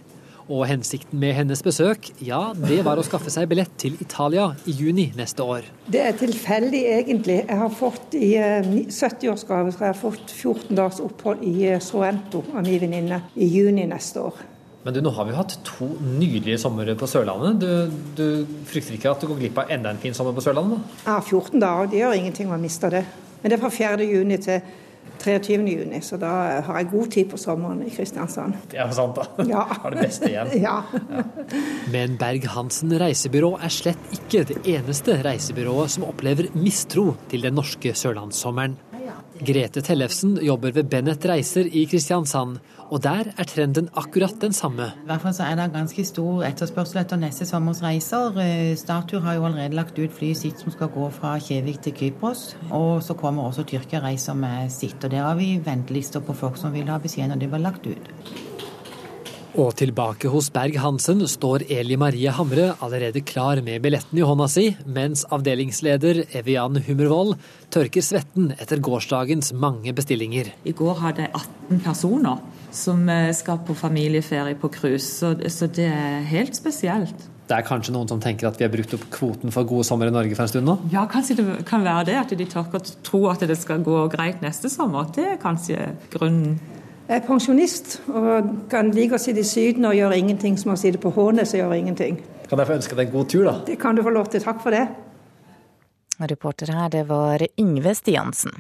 Og 0.45 0.67
hensikten 0.69 1.17
med 1.17 1.34
hennes 1.34 1.62
besøk, 1.65 2.12
ja, 2.21 2.51
det 2.53 2.84
var 2.86 2.99
å 3.01 3.05
skaffe 3.05 3.31
seg 3.34 3.47
billett 3.49 3.71
til 3.81 3.95
Italia 4.03 4.51
i 4.69 4.75
juni 4.77 5.08
neste 5.17 5.41
år. 5.41 5.65
Det 5.89 6.03
er 6.05 6.17
tilfeldig, 6.19 6.84
egentlig. 6.99 7.39
Jeg 7.47 7.58
har 7.63 7.71
fått 7.73 8.13
i 8.19 8.36
70-årsgave 8.38 9.73
så 9.73 9.88
jeg 9.88 9.89
har 9.89 9.97
fått 9.97 10.36
14 10.36 10.69
dagers 10.77 11.01
opphold 11.01 11.41
i 11.49 11.71
Sorrento 11.81 12.43
av 12.53 12.62
min 12.62 12.77
venninne 12.84 13.23
i 13.34 13.49
juni 13.49 13.88
neste 13.89 14.21
år. 14.27 14.45
Men 14.86 14.93
du, 14.93 15.01
nå 15.01 15.10
har 15.17 15.25
vi 15.25 15.34
hatt 15.34 15.58
to 15.65 15.88
nydelige 15.97 16.60
somre 16.62 16.93
på 16.93 17.08
Sørlandet. 17.10 17.58
Du, 17.58 18.01
du, 18.19 18.58
frykter 18.69 18.99
ikke 18.99 19.15
at 19.15 19.23
du 19.23 19.31
går 19.31 19.39
glipp 19.41 19.63
av 19.63 19.71
enda 19.73 19.89
en 19.89 20.01
fin 20.01 20.13
sommer 20.13 20.36
på 20.38 20.45
Sørlandet? 20.45 20.77
da? 20.77 21.15
Ja, 21.15 21.21
14 21.23 21.58
dager. 21.63 21.89
Det 21.89 22.03
gjør 22.03 22.17
ingenting 22.19 22.51
om 22.51 22.53
man 22.53 22.67
mister 22.67 22.93
det. 22.93 23.01
Men 23.41 23.49
det 23.49 23.58
er 23.58 23.63
fra 23.63 23.73
4. 23.73 24.05
juni 24.05 24.38
til 24.45 24.62
23. 25.26 25.58
juni, 25.74 26.02
så 26.06 26.20
da 26.22 26.32
har 26.66 26.80
jeg 26.80 26.90
god 26.92 27.12
tid 27.16 27.30
på 27.32 27.40
sommeren 27.42 27.82
i 27.86 27.92
Kristiansand. 27.94 28.58
Det 28.72 28.80
er 28.82 28.92
sant, 28.96 29.18
da. 29.18 29.46
Ja. 29.50 29.66
Har 29.82 29.96
det 29.96 30.06
beste 30.06 30.30
igjen. 30.30 30.54
Ja. 30.66 30.80
Men 31.92 32.16
Berg-Hansen 32.22 32.94
reisebyrå 33.00 33.56
er 33.64 33.74
slett 33.74 34.14
ikke 34.16 34.46
det 34.50 34.62
eneste 34.70 35.18
reisebyrået 35.26 35.94
som 35.96 36.06
opplever 36.08 36.50
mistro 36.58 37.12
til 37.32 37.46
den 37.46 37.58
norske 37.58 37.94
sørlandssommeren. 37.98 38.78
Grete 39.43 39.82
Tellefsen 39.84 40.38
jobber 40.39 40.71
ved 40.71 40.88
Bennett 40.88 41.26
Reiser 41.28 41.67
i 41.67 41.84
Kristiansand, 41.91 42.60
og 42.88 43.02
der 43.04 43.34
er 43.36 43.48
trenden 43.50 43.89
akkurat 43.98 44.38
den 44.39 44.54
samme. 44.54 44.91
I 45.04 45.10
hvert 45.10 45.21
fall 45.26 45.34
så 45.36 45.43
er 45.50 45.58
det 45.60 45.65
ganske 45.74 46.06
stor 46.08 46.45
etterspørsel 46.48 47.02
etter 47.02 47.19
neste 47.19 47.48
sommers 47.50 47.82
reiser. 47.84 48.32
Statur 48.80 48.95
Startur 48.95 49.19
har 49.26 49.36
jo 49.36 49.45
allerede 49.45 49.76
lagt 49.76 50.00
ut 50.00 50.13
flyet 50.13 50.38
sitt 50.38 50.60
som 50.60 50.71
skal 50.71 50.88
gå 50.93 51.10
fra 51.12 51.36
Kjevik 51.39 51.82
til 51.84 51.93
Kypros. 51.93 52.56
Og 52.71 53.04
så 53.04 53.13
kommer 53.13 53.43
også 53.43 53.67
Tyrkia 53.67 54.00
reiser 54.04 54.34
med 54.34 54.71
sitt. 54.71 55.04
Og 55.04 55.12
der 55.12 55.28
har 55.28 55.36
vi 55.36 55.60
ventelister 55.65 56.24
på 56.24 56.34
folk 56.34 56.58
som 56.58 56.74
vil 56.74 56.88
ha 56.88 56.98
beskjed 56.98 57.28
når 57.30 57.43
det 57.43 57.50
blir 57.52 57.65
lagt 57.65 57.88
ut. 57.88 58.12
Og 59.56 59.72
tilbake 59.80 60.28
hos 60.28 60.50
Berg-Hansen 60.52 61.22
står 61.32 61.63
Eli 61.72 61.96
Marie 61.96 62.32
Hamre 62.36 62.74
allerede 62.84 63.22
klar 63.24 63.62
med 63.63 63.86
billetten 63.86 64.20
i 64.20 64.26
hånda 64.28 64.50
si, 64.52 64.65
mens 64.84 65.24
avdelingsleder 65.32 66.26
Evian 66.36 66.76
Hummervoll 66.84 67.38
tørker 67.72 68.04
svetten 68.04 68.50
etter 68.58 68.84
gårsdagens 68.84 69.54
mange 69.56 69.94
bestillinger. 69.96 70.50
I 70.68 70.76
går 70.76 71.00
hadde 71.00 71.24
jeg 71.24 71.32
18 71.39 71.80
personer 71.88 72.44
som 72.76 73.08
eh, 73.08 73.32
skal 73.32 73.63
på 73.63 73.78
familieferie 73.80 74.60
på 74.60 74.74
cruise, 74.76 75.08
så, 75.08 75.32
så 75.48 75.72
det 75.72 75.88
er 75.88 76.28
helt 76.34 76.60
spesielt. 76.60 77.30
Det 77.48 77.56
er 77.56 77.63
kanskje 77.63 77.96
noen 77.96 78.12
som 78.12 78.20
tenker 78.20 78.50
at 78.50 78.60
vi 78.60 78.68
har 78.68 78.76
brukt 78.76 78.98
opp 78.98 79.08
kvoten 79.13 79.56
for 79.56 79.72
gode 79.72 79.88
sommer 79.88 80.12
i 80.12 80.18
Norge 80.18 80.36
for 80.36 80.50
en 80.50 80.52
stund 80.52 80.68
nå? 80.68 80.80
Ja, 80.91 81.08
kanskje 81.08 81.39
det 81.39 81.62
kan 81.70 81.86
være 81.88 82.10
det, 82.12 82.20
at 82.26 82.36
de 82.36 82.52
tør 82.52 82.68
å 82.76 82.88
tro 83.08 83.28
at 83.32 83.48
det 83.48 83.56
skal 83.62 83.86
gå 83.88 84.04
greit 84.12 84.44
neste 84.44 84.68
sommer. 84.74 85.08
Det 85.15 85.30
er 85.38 85.39
kanskje 85.39 85.94
grunnen. 86.12 86.58
Jeg 87.06 87.20
er 87.22 87.26
pensjonist 87.28 88.00
og 88.10 88.48
kan 88.72 88.88
like 88.96 89.13
å 89.13 89.22
sitte 89.22 89.44
i 89.44 89.46
Syden 89.46 89.86
og 89.86 89.94
gjøre 89.94 90.18
ingenting 90.18 90.56
som 90.58 90.72
å 90.74 90.78
sitte 90.80 90.98
på 90.98 91.12
Hånes 91.13 91.52
og 91.54 91.60
gjøre 91.60 91.78
ingenting. 91.78 92.15
Kan 92.50 92.58
jeg 92.58 92.65
få 92.65 92.78
ønske 92.80 92.98
deg 92.98 93.12
en 93.12 93.13
god 93.13 93.28
tur, 93.30 93.44
da? 93.46 93.54
Det 93.68 93.76
kan 93.82 93.98
du 93.98 94.02
få 94.02 94.13
lov 94.15 94.32
til. 94.34 94.41
Takk 94.41 94.63
for 94.63 94.74
det. 94.74 94.88
Reporter 96.32 96.72
her, 96.74 96.89
det 96.89 97.04
var 97.12 97.46
Yngve 97.62 97.94
Stiansen. 97.94 98.58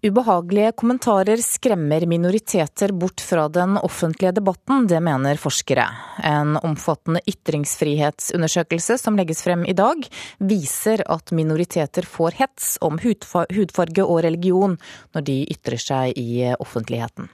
Ubehagelige 0.00 0.72
kommentarer 0.72 1.36
skremmer 1.44 2.06
minoriteter 2.08 2.92
bort 2.96 3.20
fra 3.20 3.42
den 3.52 3.76
offentlige 3.76 4.30
debatten, 4.32 4.86
det 4.88 4.96
mener 5.04 5.36
forskere. 5.36 5.84
En 6.24 6.54
omfattende 6.56 7.20
ytringsfrihetsundersøkelse 7.28 8.96
som 8.96 9.18
legges 9.20 9.44
frem 9.44 9.66
i 9.68 9.74
dag, 9.76 10.00
viser 10.40 11.04
at 11.04 11.34
minoriteter 11.36 12.08
får 12.08 12.38
hets 12.38 12.70
om 12.80 12.96
hudfarge 13.02 14.06
og 14.06 14.22
religion 14.24 14.78
når 15.12 15.26
de 15.28 15.36
ytrer 15.52 15.84
seg 15.84 16.16
i 16.16 16.48
offentligheten. 16.56 17.28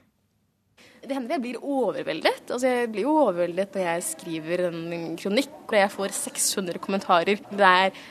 Det 1.07 1.15
hender 1.15 1.37
jeg 1.37 1.43
blir 1.45 1.63
overveldet. 1.63 2.49
Altså, 2.51 2.67
jeg 2.67 2.91
blir 2.91 3.05
jo 3.05 3.15
overveldet 3.21 3.75
når 3.77 3.85
jeg 3.85 4.05
skriver 4.09 4.65
en 4.67 5.15
kronikk 5.15 5.53
og 5.69 5.77
jeg 5.77 5.91
får 5.93 6.15
600 6.17 6.81
kommentarer. 6.83 7.39
Det 7.47 7.69
er 7.69 8.01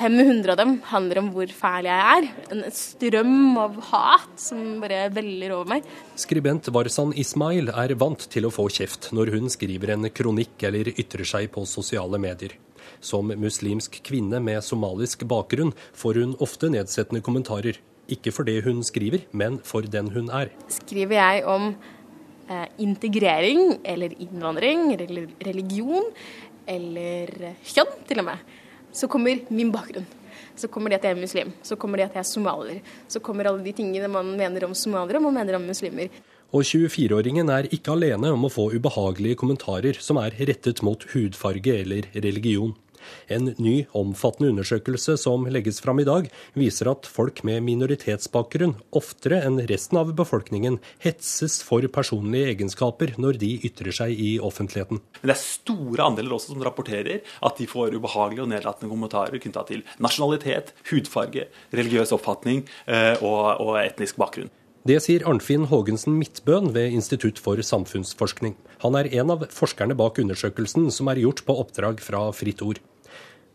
500 0.00 0.52
av 0.54 0.56
dem 0.56 0.78
handler 0.88 1.18
om 1.20 1.26
hvor 1.34 1.50
fæl 1.52 1.84
jeg 1.84 2.12
er. 2.16 2.28
En 2.54 2.62
strøm 2.72 3.58
av 3.60 3.74
hat 3.90 4.40
som 4.40 4.78
bare 4.80 5.02
veller 5.12 5.52
over 5.52 5.74
meg. 5.74 5.90
Skribent 6.16 6.70
Warsan 6.72 7.12
Ismail 7.20 7.68
er 7.68 7.92
vant 8.00 8.24
til 8.32 8.48
å 8.48 8.52
få 8.54 8.64
kjeft 8.72 9.10
når 9.16 9.34
hun 9.34 9.52
skriver 9.52 9.92
en 9.92 10.08
kronikk 10.08 10.64
eller 10.70 10.88
ytrer 10.94 11.28
seg 11.28 11.50
på 11.52 11.66
sosiale 11.68 12.20
medier. 12.22 12.56
Som 13.04 13.28
muslimsk 13.42 14.00
kvinne 14.06 14.40
med 14.44 14.64
somalisk 14.64 15.26
bakgrunn 15.28 15.74
får 15.96 16.22
hun 16.22 16.32
ofte 16.40 16.72
nedsettende 16.72 17.20
kommentarer. 17.24 17.76
Ikke 18.10 18.32
for 18.32 18.48
det 18.48 18.62
hun 18.64 18.80
skriver, 18.86 19.26
men 19.36 19.60
for 19.64 19.84
den 19.84 20.08
hun 20.16 20.32
er. 20.32 20.48
Skriver 20.80 21.18
jeg 21.20 21.44
om 21.44 21.74
eh, 22.48 22.66
integrering 22.80 23.82
eller 23.84 24.16
innvandring 24.16 24.94
eller 24.96 25.28
religion 25.44 26.08
eller 26.70 27.52
kjønn 27.68 27.94
til 28.08 28.24
og 28.24 28.30
med, 28.30 28.50
så 28.92 29.08
kommer 29.10 29.44
min 29.48 29.70
bakgrunn. 29.72 30.06
Så 30.56 30.68
kommer 30.68 30.90
det 30.90 31.00
at 31.00 31.06
jeg 31.08 31.16
er 31.16 31.20
muslim. 31.20 31.52
Så 31.62 31.76
kommer 31.80 32.00
det 32.00 32.10
at 32.10 32.18
jeg 32.18 32.24
er 32.24 32.28
somalier. 32.28 32.82
Så 33.08 33.22
kommer 33.24 33.48
alle 33.48 33.64
de 33.64 33.72
tingene 33.72 34.10
man 34.10 34.34
mener 34.36 34.66
om 34.66 34.74
somaliere, 34.76 35.20
og 35.20 35.28
man 35.28 35.38
mener 35.40 35.56
om 35.56 35.64
muslimer. 35.66 36.10
Og 36.50 36.66
24-åringen 36.66 37.50
er 37.54 37.68
ikke 37.70 37.94
alene 37.94 38.32
om 38.34 38.44
å 38.44 38.50
få 38.50 38.72
ubehagelige 38.74 39.38
kommentarer 39.38 40.00
som 40.02 40.18
er 40.18 40.34
rettet 40.34 40.82
mot 40.82 41.04
hudfarge 41.12 41.76
eller 41.84 42.08
religion. 42.16 42.74
En 43.32 43.52
ny, 43.58 43.86
omfattende 43.96 44.50
undersøkelse 44.52 45.16
som 45.20 45.46
legges 45.50 45.80
fram 45.84 46.02
i 46.02 46.06
dag, 46.08 46.28
viser 46.58 46.90
at 46.92 47.08
folk 47.08 47.42
med 47.46 47.64
minoritetsbakgrunn 47.66 48.76
oftere 48.96 49.42
enn 49.46 49.60
resten 49.70 50.00
av 50.00 50.12
befolkningen 50.18 50.78
hetses 51.04 51.60
for 51.66 51.84
personlige 51.92 52.54
egenskaper 52.54 53.16
når 53.20 53.40
de 53.42 53.52
ytrer 53.70 53.94
seg 53.94 54.14
i 54.14 54.30
offentligheten. 54.42 55.02
Men 55.20 55.32
det 55.32 55.36
er 55.36 55.42
store 55.42 56.06
andeler 56.10 56.36
også 56.36 56.54
som 56.54 56.64
rapporterer 56.66 57.20
at 57.20 57.60
de 57.60 57.68
får 57.70 57.96
ubehagelige 57.96 58.46
og 58.46 58.52
nedlatende 58.54 58.92
kommentarer 58.92 59.42
knytta 59.42 59.66
til 59.68 59.84
nasjonalitet, 60.02 60.74
hudfarge, 60.90 61.48
religiøs 61.74 62.14
oppfatning 62.16 62.64
eh, 62.86 63.16
og, 63.20 63.60
og 63.62 63.76
etnisk 63.82 64.20
bakgrunn. 64.20 64.50
Det 64.88 64.96
sier 65.04 65.26
Arnfinn 65.28 65.66
Haagensen 65.68 66.14
Midtbøen 66.16 66.70
ved 66.72 66.94
Institutt 66.96 67.36
for 67.44 67.60
samfunnsforskning. 67.60 68.54
Han 68.80 68.96
er 68.96 69.10
en 69.20 69.32
av 69.34 69.44
forskerne 69.52 69.92
bak 69.92 70.16
undersøkelsen 70.22 70.88
som 70.94 71.10
er 71.12 71.20
gjort 71.20 71.42
på 71.44 71.56
oppdrag 71.60 72.00
fra 72.00 72.22
Fritt 72.32 72.64
Ord. 72.64 72.80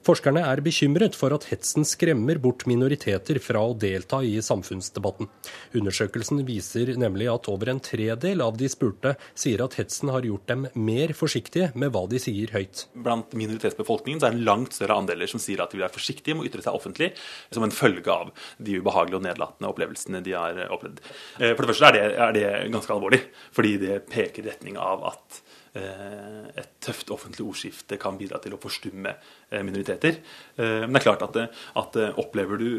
Forskerne 0.05 0.43
er 0.45 0.59
bekymret 0.61 1.15
for 1.17 1.33
at 1.33 1.47
hetsen 1.49 1.85
skremmer 1.87 2.37
bort 2.37 2.67
minoriteter 2.69 3.39
fra 3.41 3.63
å 3.65 3.71
delta 3.73 4.19
i 4.21 4.35
samfunnsdebatten. 4.43 5.31
Undersøkelsen 5.79 6.43
viser 6.45 6.91
nemlig 7.01 7.25
at 7.31 7.49
over 7.49 7.71
en 7.71 7.81
tredel 7.81 8.43
av 8.45 8.59
de 8.59 8.69
spurte 8.69 9.15
sier 9.33 9.63
at 9.65 9.79
hetsen 9.79 10.11
har 10.13 10.27
gjort 10.27 10.45
dem 10.51 10.67
mer 10.77 11.15
forsiktige 11.17 11.71
med 11.73 11.95
hva 11.95 12.03
de 12.11 12.21
sier 12.21 12.53
høyt. 12.53 12.85
Blant 12.93 13.33
minoritetsbefolkningen 13.33 14.21
er 14.21 14.35
det 14.35 14.41
en 14.43 14.45
langt 14.51 14.77
større 14.77 14.99
andeler 15.01 15.31
som 15.31 15.41
sier 15.41 15.63
at 15.65 15.73
de 15.73 15.79
vil 15.79 15.87
være 15.87 15.97
forsiktige 15.97 16.37
med 16.37 16.45
å 16.45 16.51
ytre 16.51 16.67
seg 16.67 16.77
offentlig, 16.77 17.09
som 17.49 17.65
en 17.65 17.73
følge 17.73 18.13
av 18.13 18.29
de 18.61 18.77
ubehagelige 18.77 19.23
og 19.23 19.25
nedlatende 19.25 19.73
opplevelsene 19.73 20.21
de 20.25 20.37
har 20.37 20.61
opplevd. 20.69 21.01
Eh, 21.41 21.55
for 21.55 21.65
det 21.65 21.71
første 21.73 21.89
er 21.89 21.97
det, 21.97 22.05
er 22.27 22.37
det 22.37 22.47
ganske 22.77 22.93
alvorlig, 22.93 23.23
fordi 23.57 23.73
det 23.81 24.03
peker 24.13 24.45
i 24.45 24.51
retning 24.53 24.77
av 24.77 25.09
at 25.15 25.41
et 25.75 26.71
tøft 26.83 27.11
offentlig 27.11 27.45
ordskifte 27.45 27.97
kan 28.01 28.17
bidra 28.19 28.39
til 28.43 28.55
å 28.55 28.59
forstumme 28.61 29.11
eh, 29.11 29.61
minoriteter. 29.65 30.19
Eh, 30.55 30.83
men 30.85 30.95
det 30.95 31.01
er 31.01 31.05
klart 31.07 31.25
at, 31.25 31.39
at 31.81 31.97
opplever 32.21 32.61
du 32.61 32.69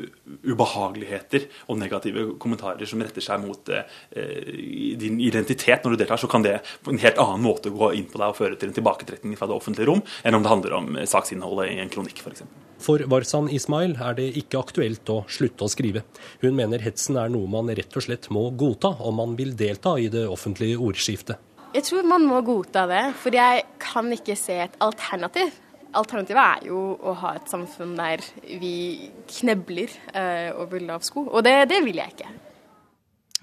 ubehageligheter 0.46 1.48
og 1.68 1.80
negative 1.80 2.28
kommentarer 2.42 2.88
som 2.88 3.02
retter 3.04 3.24
seg 3.24 3.42
mot 3.42 3.72
din 4.16 5.18
identitet 5.22 5.84
når 5.84 5.94
du 5.94 6.00
deltar, 6.00 6.20
så 6.20 6.30
kan 6.30 6.44
det 6.44 6.58
på 6.84 6.92
en 6.92 7.00
helt 7.02 7.18
annen 7.22 7.44
måte 7.44 7.72
gå 7.74 7.90
inn 7.98 8.06
på 8.10 8.20
deg 8.20 8.30
og 8.30 8.38
føre 8.38 8.58
til 8.60 8.70
en 8.70 8.76
tilbaketrekning 8.76 9.36
fra 9.38 9.48
det 9.50 9.56
offentlige 9.56 9.88
rom, 9.90 10.04
enn 10.24 10.38
om 10.38 10.44
det 10.44 10.52
handler 10.52 10.76
om 10.78 10.94
saksinnholdet 11.08 11.74
i 11.74 11.80
en 11.82 11.92
kronikk 11.92 12.22
f.eks. 12.22 12.46
For 12.82 13.02
Warsan 13.08 13.48
Ismail 13.52 13.96
er 14.04 14.16
det 14.18 14.28
ikke 14.40 14.60
aktuelt 14.60 15.08
å 15.12 15.22
slutte 15.32 15.64
å 15.64 15.72
skrive. 15.72 16.04
Hun 16.42 16.56
mener 16.58 16.84
hetsen 16.84 17.16
er 17.20 17.32
noe 17.32 17.48
man 17.50 17.72
rett 17.72 17.96
og 17.96 18.04
slett 18.04 18.28
må 18.34 18.48
godta 18.58 18.92
om 19.00 19.20
man 19.22 19.36
vil 19.38 19.56
delta 19.56 19.96
i 20.00 20.10
det 20.12 20.26
offentlige 20.28 20.80
ordskiftet. 20.80 21.40
Jeg 21.76 21.84
tror 21.84 22.06
man 22.08 22.24
må 22.24 22.40
godta 22.40 22.86
det, 22.88 23.02
for 23.20 23.34
jeg 23.36 23.66
kan 23.82 24.08
ikke 24.14 24.32
se 24.38 24.54
et 24.64 24.76
alternativ. 24.80 25.50
Alternativet 25.96 26.40
er 26.40 26.70
jo 26.70 26.80
å 26.96 27.12
ha 27.20 27.34
et 27.36 27.50
samfunn 27.52 27.92
der 27.98 28.22
vi 28.62 29.10
knebler 29.28 29.92
eh, 30.16 30.48
over 30.56 30.80
lav 30.80 31.04
sko, 31.04 31.26
og 31.28 31.44
det, 31.44 31.66
det 31.68 31.82
vil 31.84 32.00
jeg 32.00 32.14
ikke. 32.16 32.32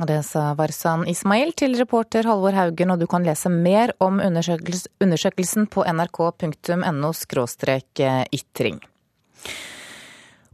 Og 0.02 0.10
Det 0.10 0.17
sa 0.26 0.48
Warsan 0.58 1.06
Ismail 1.10 1.54
til 1.54 1.78
reporter 1.78 2.26
Halvor 2.26 2.58
Haugen, 2.58 2.89
og 2.89 3.04
du 3.04 3.06
kan 3.10 3.26
lese 3.28 3.52
mer 3.54 3.93
om 4.02 4.17
undersøkelsen 4.17 5.69
på 5.69 5.86
nrk.no 5.93 7.13
ytring. 8.34 8.82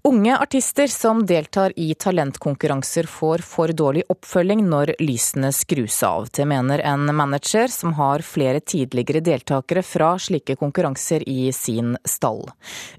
Unge 0.04 0.38
artister 0.38 0.88
som 0.88 1.26
deltar 1.26 1.74
i 1.76 1.94
talentkonkurranser 1.94 3.04
får 3.04 3.38
for 3.38 3.68
dårlig 3.68 4.06
oppfølging 4.08 4.62
når 4.70 4.94
lysene 5.04 5.52
skrus 5.52 5.98
av. 6.08 6.30
Det 6.32 6.46
mener 6.48 6.80
en 6.80 7.04
manager 7.16 7.68
som 7.68 7.94
har 8.00 8.24
flere 8.24 8.62
tidligere 8.64 9.20
deltakere 9.20 9.84
fra 9.84 10.14
slike 10.20 10.56
konkurranser 10.56 11.28
i 11.30 11.52
sin 11.52 11.98
stall. 12.08 12.46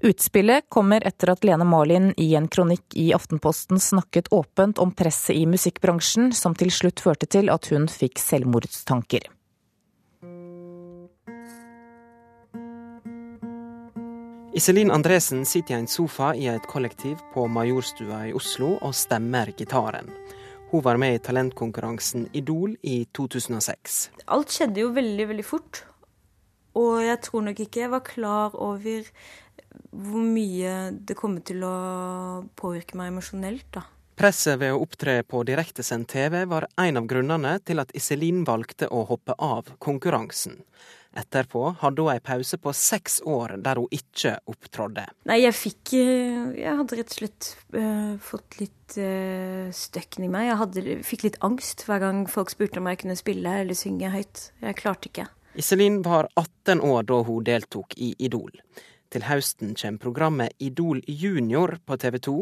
Utspillet 0.05 0.69
kommer 0.69 1.01
etter 1.07 1.33
at 1.33 1.43
Lene 1.43 1.65
Marlin 1.65 2.13
i 2.21 2.35
en 2.37 2.47
kronikk 2.47 2.93
i 2.93 3.09
Aftenposten 3.17 3.81
snakket 3.81 4.29
åpent 4.29 4.77
om 4.77 4.93
presset 4.93 5.35
i 5.35 5.47
musikkbransjen, 5.49 6.29
som 6.37 6.53
til 6.53 6.69
slutt 6.69 7.01
førte 7.01 7.25
til 7.25 7.49
at 7.49 7.73
hun 7.73 7.89
fikk 7.89 8.21
selvmordstanker. 8.21 9.25
Iselin 14.53 14.91
Andresen 14.91 15.45
sitter 15.45 15.77
i 15.77 15.79
en 15.79 15.87
sofa 15.87 16.33
i 16.35 16.49
et 16.51 16.65
kollektiv 16.67 17.21
på 17.31 17.45
Majorstua 17.47 18.25
i 18.27 18.33
Oslo 18.35 18.73
og 18.83 18.91
stemmer 18.99 19.53
gitaren. 19.55 20.09
Hun 20.73 20.83
var 20.83 20.99
med 20.99 21.15
i 21.15 21.21
talentkonkurransen 21.23 22.25
Idol 22.35 22.73
i 22.83 23.05
2006. 23.15 24.01
Alt 24.27 24.51
skjedde 24.51 24.83
jo 24.83 24.91
veldig, 24.91 25.29
veldig 25.31 25.47
fort. 25.47 25.85
Og 26.75 26.99
jeg 26.99 27.21
tror 27.23 27.47
nok 27.47 27.63
ikke 27.63 27.85
jeg 27.85 27.93
var 27.95 28.03
klar 28.03 28.59
over 28.59 29.07
hvor 29.91 30.27
mye 30.35 30.75
det 30.99 31.15
kommer 31.15 31.47
til 31.47 31.63
å 31.63 31.75
påvirke 32.59 32.99
meg 32.99 33.13
emosjonelt, 33.13 33.69
da. 33.71 33.87
Presset 34.19 34.59
ved 34.59 34.75
å 34.75 34.83
opptre 34.83 35.21
på 35.23 35.45
direktesendt 35.47 36.11
TV 36.11 36.41
var 36.51 36.67
en 36.75 36.99
av 36.99 37.07
grunnene 37.07 37.55
til 37.63 37.79
at 37.79 37.95
Iselin 37.95 38.43
valgte 38.43 38.91
å 38.91 39.05
hoppe 39.07 39.39
av 39.39 39.71
konkurransen. 39.79 40.59
Etterpå 41.11 41.73
hadde 41.81 42.05
hun 42.05 42.13
ei 42.13 42.21
pause 42.23 42.55
på 42.61 42.71
seks 42.75 43.19
år 43.27 43.57
der 43.63 43.81
hun 43.81 43.91
ikke 43.91 44.37
opptrådde. 44.47 45.03
Nei, 45.27 45.41
jeg 45.43 45.57
fikk 45.57 45.93
eh, 45.99 46.53
Jeg 46.61 46.77
hadde 46.79 46.99
rett 46.99 47.11
og 47.11 47.17
slett 47.17 47.49
uh, 47.75 48.13
fått 48.23 48.59
litt 48.61 48.95
uh, 48.95 49.67
støkken 49.75 50.27
i 50.27 50.31
meg. 50.31 50.47
Jeg 50.47 50.59
hadde, 50.61 50.95
fikk 51.07 51.25
litt 51.27 51.41
angst 51.43 51.83
hver 51.87 51.99
gang 52.03 52.23
folk 52.31 52.53
spurte 52.53 52.79
om 52.79 52.87
jeg 52.87 53.01
kunne 53.03 53.17
spille 53.19 53.57
eller 53.63 53.77
synge 53.77 54.11
høyt. 54.13 54.45
Jeg 54.63 54.79
klarte 54.79 55.11
ikke. 55.11 55.27
Iselin 55.59 55.99
var 56.05 56.29
18 56.39 56.79
år 56.79 57.03
da 57.09 57.19
hun 57.27 57.43
deltok 57.43 57.97
i 57.99 58.13
Idol. 58.23 58.53
Til 59.11 59.25
høsten 59.27 59.73
kommer 59.75 59.99
programmet 59.99 60.55
Idol 60.63 61.01
junior 61.03 61.73
på 61.83 61.97
TV 61.99 62.21
2, 62.23 62.35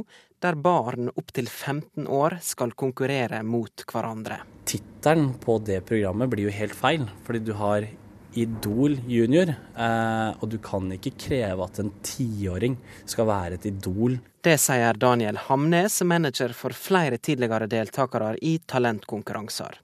der 0.46 0.60
barn 0.62 1.10
opptil 1.18 1.50
15 1.50 2.06
år 2.06 2.38
skal 2.46 2.76
konkurrere 2.78 3.42
mot 3.42 3.82
hverandre. 3.90 4.44
Tittelen 4.70 5.32
på 5.42 5.58
det 5.66 5.82
programmet 5.90 6.30
blir 6.30 6.46
jo 6.46 6.54
helt 6.54 6.78
feil, 6.78 7.10
fordi 7.26 7.42
du 7.50 7.56
har 7.58 7.90
Idol 8.38 9.00
junior, 9.10 9.50
eh, 9.50 10.30
og 10.38 10.50
du 10.52 10.58
kan 10.62 10.92
ikke 10.94 11.16
kreve 11.18 11.66
at 11.66 11.80
en 11.82 11.92
tiåring 12.06 12.78
skal 13.10 13.28
være 13.30 13.58
et 13.58 13.66
idol. 13.72 14.20
Det 14.46 14.56
sier 14.62 15.00
Daniel 15.00 15.40
Hamnes, 15.48 15.98
manager 16.08 16.54
for 16.56 16.76
flere 16.78 17.18
tidligere 17.18 17.68
deltakere 17.72 18.36
i 18.46 18.60
talentkonkurranser. 18.70 19.80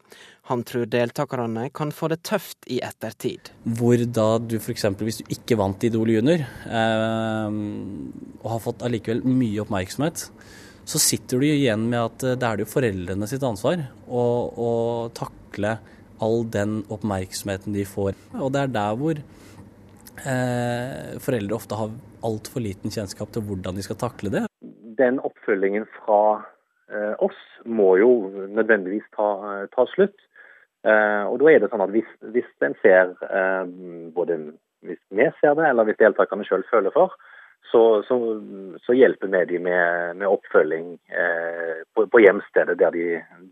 Han 0.51 0.61
tror 0.63 0.85
deltakerne 0.85 1.71
kan 1.73 1.89
få 1.91 2.11
det 2.13 2.19
tøft 2.27 2.67
i 2.69 2.77
ettertid. 2.85 3.49
Hvor 3.65 3.97
da 3.97 4.27
du 4.37 4.59
f.eks. 4.59 4.85
hvis 5.01 5.23
du 5.23 5.33
ikke 5.33 5.57
vant 5.57 5.83
Idol 5.87 6.13
junior, 6.13 6.45
eh, 6.69 7.57
og 8.43 8.51
har 8.53 8.63
fått 8.67 8.85
allikevel 8.85 9.25
mye 9.25 9.65
oppmerksomhet, 9.65 10.29
så 10.85 11.01
sitter 11.01 11.41
du 11.41 11.47
igjen 11.49 11.89
med 11.89 11.99
at 12.03 12.23
eh, 12.23 12.37
det 12.37 12.47
er 12.47 12.61
jo 12.61 12.69
foreldrene 12.69 13.29
sitt 13.29 13.43
ansvar 13.45 13.87
å, 14.05 14.23
å 14.53 14.71
takle 15.17 15.79
all 16.23 16.45
den 16.51 16.83
oppmerksomheten 16.91 17.75
de 17.75 17.85
får. 17.87 18.15
Og 18.39 18.51
det 18.55 18.61
er 18.61 18.73
der 18.75 18.99
hvor 18.99 19.19
eh, 19.19 21.15
foreldre 21.23 21.57
ofte 21.57 21.79
har 21.79 21.95
altfor 22.25 22.63
liten 22.63 22.93
kjennskap 22.93 23.31
til 23.33 23.45
hvordan 23.47 23.77
de 23.77 23.85
skal 23.85 23.99
takle 24.01 24.31
det. 24.33 24.45
Den 24.99 25.19
oppfølgingen 25.19 25.87
fra 25.99 26.21
eh, 26.91 27.13
oss 27.23 27.41
må 27.65 27.95
jo 28.01 28.11
nødvendigvis 28.55 29.07
ta, 29.17 29.29
ta 29.75 29.87
slutt. 29.93 30.17
Eh, 30.85 31.23
og 31.25 31.39
da 31.41 31.49
er 31.49 31.63
det 31.63 31.71
sånn 31.71 31.83
at 31.85 31.93
hvis, 31.93 32.09
hvis 32.33 32.49
en 32.65 32.75
ser, 32.83 33.15
eh, 33.25 33.63
både 34.15 34.37
hvis 34.85 35.01
vi 35.17 35.29
ser 35.41 35.55
det, 35.57 35.65
eller 35.69 35.87
hvis 35.87 35.97
deltakerne 36.01 36.45
sjøl 36.45 36.65
føler 36.69 36.93
for, 36.93 37.15
så, 37.71 38.03
så, 38.07 38.17
så, 38.85 38.93
hjelper 38.93 39.27
vi 39.27 39.41
dem 39.49 39.65
med, 39.67 40.15
med 40.21 40.27
oppfølging 40.27 40.93
eh, 41.07 41.81
på, 41.93 42.05
på, 42.07 42.21
hjemstedet 42.23 42.77
der 42.79 42.95
de, 42.95 43.07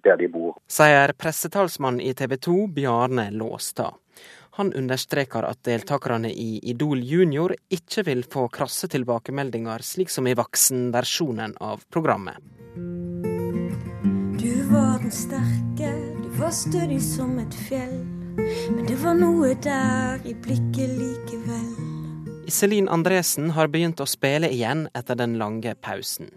der 0.05 0.19
de 0.21 0.29
bor. 0.31 0.55
Sier 0.71 1.13
pressetalsmann 1.17 1.99
i 2.01 2.13
TV 2.13 2.37
2 2.37 2.55
Bjarne 2.75 3.29
Låstad. 3.31 3.99
Han 4.57 4.73
understreker 4.77 5.47
at 5.47 5.63
deltakerne 5.65 6.29
i 6.29 6.59
Idol 6.69 7.01
junior 7.01 7.55
ikke 7.73 8.03
vil 8.05 8.21
få 8.23 8.45
krasse 8.53 8.87
tilbakemeldinger, 8.93 9.81
slik 9.81 10.13
som 10.13 10.29
i 10.29 10.35
voksenversjonen 10.37 11.57
av 11.57 11.81
programmet. 11.89 12.37
Du 14.37 14.53
var 14.69 15.01
den 15.01 15.15
sterke, 15.15 15.89
du 16.21 16.29
var 16.37 16.53
stødig 16.53 17.01
som 17.01 17.39
et 17.41 17.57
fjell. 17.65 17.97
Men 18.75 18.85
det 18.85 18.99
var 19.01 19.17
noe 19.17 19.55
der 19.61 20.21
i 20.25 20.37
blikket 20.37 20.93
likevel. 21.01 21.92
Iselin 22.53 22.85
Andresen 22.89 23.47
har 23.57 23.65
begynt 23.73 23.97
å 24.03 24.05
spille 24.05 24.45
igjen 24.53 24.83
etter 24.93 25.17
den 25.17 25.31
lange 25.41 25.71
pausen. 25.81 26.27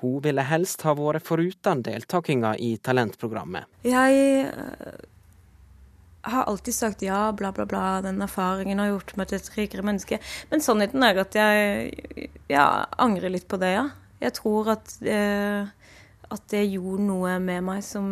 Hun 0.00 0.16
ville 0.24 0.42
helst 0.42 0.82
ha 0.82 0.96
vært 0.98 1.22
foruten 1.28 1.84
deltakinga 1.86 2.56
i 2.58 2.72
talentprogrammet. 2.82 3.68
Jeg 3.86 4.16
eh, 4.48 4.96
har 6.26 6.48
alltid 6.50 6.74
sagt 6.74 7.04
ja, 7.06 7.20
bla, 7.38 7.52
bla, 7.54 7.68
bla. 7.70 7.82
Den 8.02 8.18
erfaringen 8.26 8.82
har 8.82 8.90
gjort 8.90 9.14
meg 9.20 9.30
til 9.30 9.38
et 9.38 9.50
rikere 9.54 9.84
menneske. 9.86 10.18
Men 10.50 10.64
sannheten 10.64 11.06
er 11.06 11.20
at 11.22 11.38
jeg 11.38 12.32
ja, 12.50 12.64
angrer 12.98 13.30
litt 13.30 13.46
på 13.46 13.60
det, 13.62 13.76
ja. 13.76 13.84
Jeg 14.24 14.34
tror 14.40 14.72
at, 14.74 14.96
eh, 15.06 15.70
at 16.34 16.48
det 16.50 16.64
gjorde 16.64 17.06
noe 17.12 17.36
med 17.44 17.62
meg 17.68 17.84
som 17.86 18.08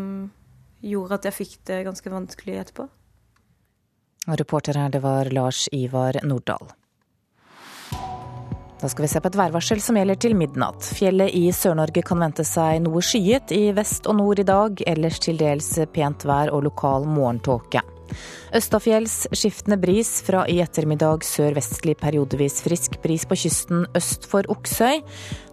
gjorde 0.78 1.18
at 1.18 1.26
jeg 1.26 1.38
fikk 1.40 1.58
det 1.72 1.80
ganske 1.90 2.14
vanskelig 2.14 2.60
etterpå. 2.60 2.86
Reporter 4.30 4.78
her, 4.78 4.94
det 4.94 5.02
var 5.02 5.32
Lars 5.34 5.64
Ivar 5.74 6.20
Nordahl. 6.22 6.70
Da 8.82 8.88
skal 8.88 9.04
vi 9.04 9.08
se 9.12 9.20
på 9.22 9.30
et 9.30 9.36
værvarsel 9.38 9.78
som 9.78 9.94
gjelder 9.94 10.18
til 10.18 10.32
midnatt. 10.34 10.82
Fjellet 10.98 11.30
i 11.38 11.44
Sør-Norge 11.54 12.02
kan 12.02 12.18
vente 12.18 12.42
seg 12.42 12.80
noe 12.82 12.98
skyet 13.04 13.54
i 13.54 13.68
vest 13.76 14.08
og 14.10 14.16
nord 14.18 14.42
i 14.42 14.46
dag, 14.48 14.82
ellers 14.90 15.20
til 15.22 15.38
dels 15.38 15.76
pent 15.94 16.26
vær 16.26 16.50
og 16.50 16.64
lokal 16.66 17.06
morgentåke. 17.06 17.84
Østafjells 18.58 19.28
skiftende 19.30 19.78
bris, 19.80 20.10
fra 20.26 20.42
i 20.50 20.58
ettermiddag 20.64 21.22
sørvestlig 21.24 21.94
periodevis 22.02 22.58
frisk 22.66 22.98
bris 23.06 23.22
på 23.30 23.38
kysten 23.44 23.86
øst 23.94 24.26
for 24.26 24.50
Oksøy. 24.50 24.98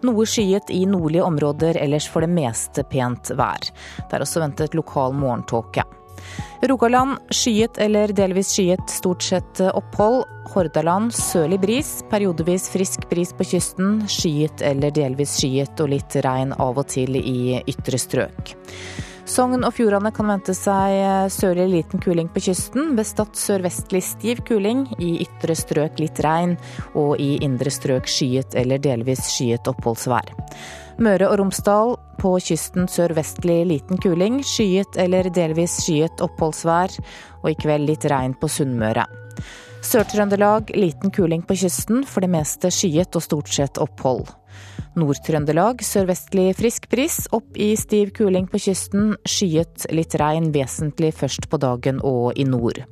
Noe 0.09 0.25
skyet 0.25 0.73
i 0.73 0.81
nordlige 0.89 1.29
områder, 1.29 1.77
ellers 1.77 2.09
for 2.09 2.25
det 2.25 2.33
meste 2.33 2.83
pent 2.89 3.29
vær. 3.37 3.69
Det 4.01 4.09
er 4.09 4.25
også 4.25 4.41
ventet 4.41 4.73
lokal 4.73 5.13
morgentåke. 5.13 5.85
Rogaland 6.69 7.17
skyet 7.31 7.77
eller 7.77 8.11
delvis 8.15 8.51
skyet, 8.55 8.89
stort 8.91 9.23
sett 9.23 9.61
opphold. 9.69 10.25
Hordaland 10.49 11.13
sørlig 11.13 11.59
bris, 11.61 11.91
periodevis 12.09 12.69
frisk 12.73 13.05
bris 13.09 13.31
på 13.37 13.45
kysten. 13.51 13.99
Skyet 14.09 14.63
eller 14.65 14.91
delvis 14.91 15.37
skyet 15.39 15.79
og 15.79 15.93
litt 15.93 16.17
regn 16.25 16.55
av 16.57 16.81
og 16.81 16.89
til 16.89 17.19
i 17.19 17.61
ytre 17.69 18.01
strøk. 18.01 18.55
Sogn 19.29 19.61
og 19.61 19.75
Fjordane 19.77 20.09
kan 20.09 20.25
vente 20.31 20.55
seg 20.57 21.29
sørlig 21.29 21.67
liten 21.69 22.01
kuling 22.01 22.31
på 22.33 22.41
kysten. 22.47 22.95
Ved 22.97 23.05
Stad 23.05 23.37
sørvestlig 23.37 24.01
stiv 24.07 24.41
kuling. 24.47 24.87
I 24.97 25.19
ytre 25.27 25.53
strøk 25.53 26.01
litt 26.01 26.17
regn, 26.25 26.57
og 26.97 27.21
i 27.21 27.35
indre 27.45 27.69
strøk 27.69 28.09
skyet 28.09 28.57
eller 28.57 28.81
delvis 28.81 29.27
skyet 29.29 29.69
oppholdsvær. 29.69 30.33
Møre 30.99 31.29
og 31.31 31.37
Romsdal 31.39 31.93
på 32.19 32.33
kysten 32.43 32.89
sørvestlig 32.91 33.61
liten 33.69 33.99
kuling. 34.03 34.41
Skyet 34.43 34.97
eller 34.99 35.29
delvis 35.31 35.77
skyet 35.85 36.19
oppholdsvær, 36.19 36.91
og 37.39 37.47
i 37.47 37.55
kveld 37.61 37.87
litt 37.87 38.07
regn 38.11 38.35
på 38.35 38.49
Sunnmøre. 38.51 39.05
Sør-Trøndelag 39.79 40.73
liten 40.75 41.13
kuling 41.15 41.45
på 41.47 41.55
kysten, 41.61 42.03
for 42.03 42.25
det 42.25 42.33
meste 42.33 42.67
skyet 42.73 43.15
og 43.15 43.23
stort 43.23 43.53
sett 43.55 43.79
opphold. 43.79 44.27
Nord-Trøndelag 44.99 45.85
sørvestlig 45.87 46.51
frisk 46.59 46.89
bris, 46.91 47.21
opp 47.31 47.55
i 47.55 47.71
stiv 47.79 48.11
kuling 48.19 48.49
på 48.51 48.59
kysten. 48.59 49.13
Skyet, 49.23 49.87
litt 49.95 50.19
regn 50.19 50.51
vesentlig 50.51 51.13
først 51.15 51.47
på 51.47 51.61
dagen 51.63 52.03
og 52.03 52.35
i 52.35 52.43
nord. 52.43 52.83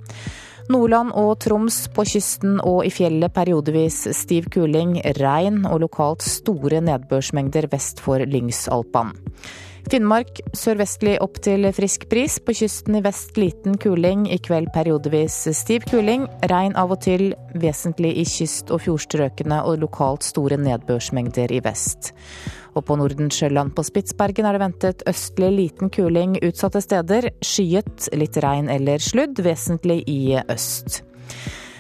Nordland 0.68 1.14
og 1.16 1.38
Troms 1.40 1.86
på 1.96 2.04
kysten 2.04 2.58
og 2.60 2.82
i 2.84 2.90
fjellet 2.92 3.32
periodevis 3.32 4.02
stiv 4.18 4.50
kuling, 4.52 4.98
regn 5.16 5.62
og 5.70 5.80
lokalt 5.86 6.26
store 6.28 6.82
nedbørsmengder 6.84 7.70
vest 7.72 8.04
for 8.04 8.20
Lyngsalpan. 8.20 9.14
Finnmark 9.88 10.42
sørvestlig 10.52 11.14
opp 11.24 11.38
til 11.46 11.64
frisk 11.72 12.10
bris. 12.12 12.36
På 12.44 12.52
kysten 12.52 12.98
i 13.00 13.02
vest 13.06 13.38
liten 13.40 13.78
kuling. 13.80 14.26
I 14.28 14.36
kveld 14.44 14.68
periodevis 14.76 15.38
stiv 15.56 15.88
kuling. 15.88 16.26
Regn 16.52 16.76
av 16.76 16.92
og 16.92 17.00
til, 17.06 17.30
vesentlig 17.56 18.12
i 18.20 18.26
kyst- 18.28 18.74
og 18.76 18.84
fjordstrøkene 18.84 19.62
og 19.64 19.80
lokalt 19.86 20.28
store 20.28 20.60
nedbørsmengder 20.60 21.56
i 21.56 21.62
vest. 21.64 22.12
Og 22.78 22.86
på 22.86 22.98
Nordensjøland 23.00 23.74
på 23.74 23.86
Spitsbergen 23.88 24.46
er 24.46 24.54
det 24.54 24.62
ventet 24.62 25.04
østlig 25.10 25.50
liten 25.56 25.90
kuling 25.94 26.36
utsatte 26.46 26.82
steder. 26.84 27.32
Skyet, 27.42 28.12
litt 28.14 28.38
regn 28.44 28.70
eller 28.70 29.02
sludd, 29.02 29.42
vesentlig 29.42 30.04
i 30.06 30.38
øst. 30.46 31.02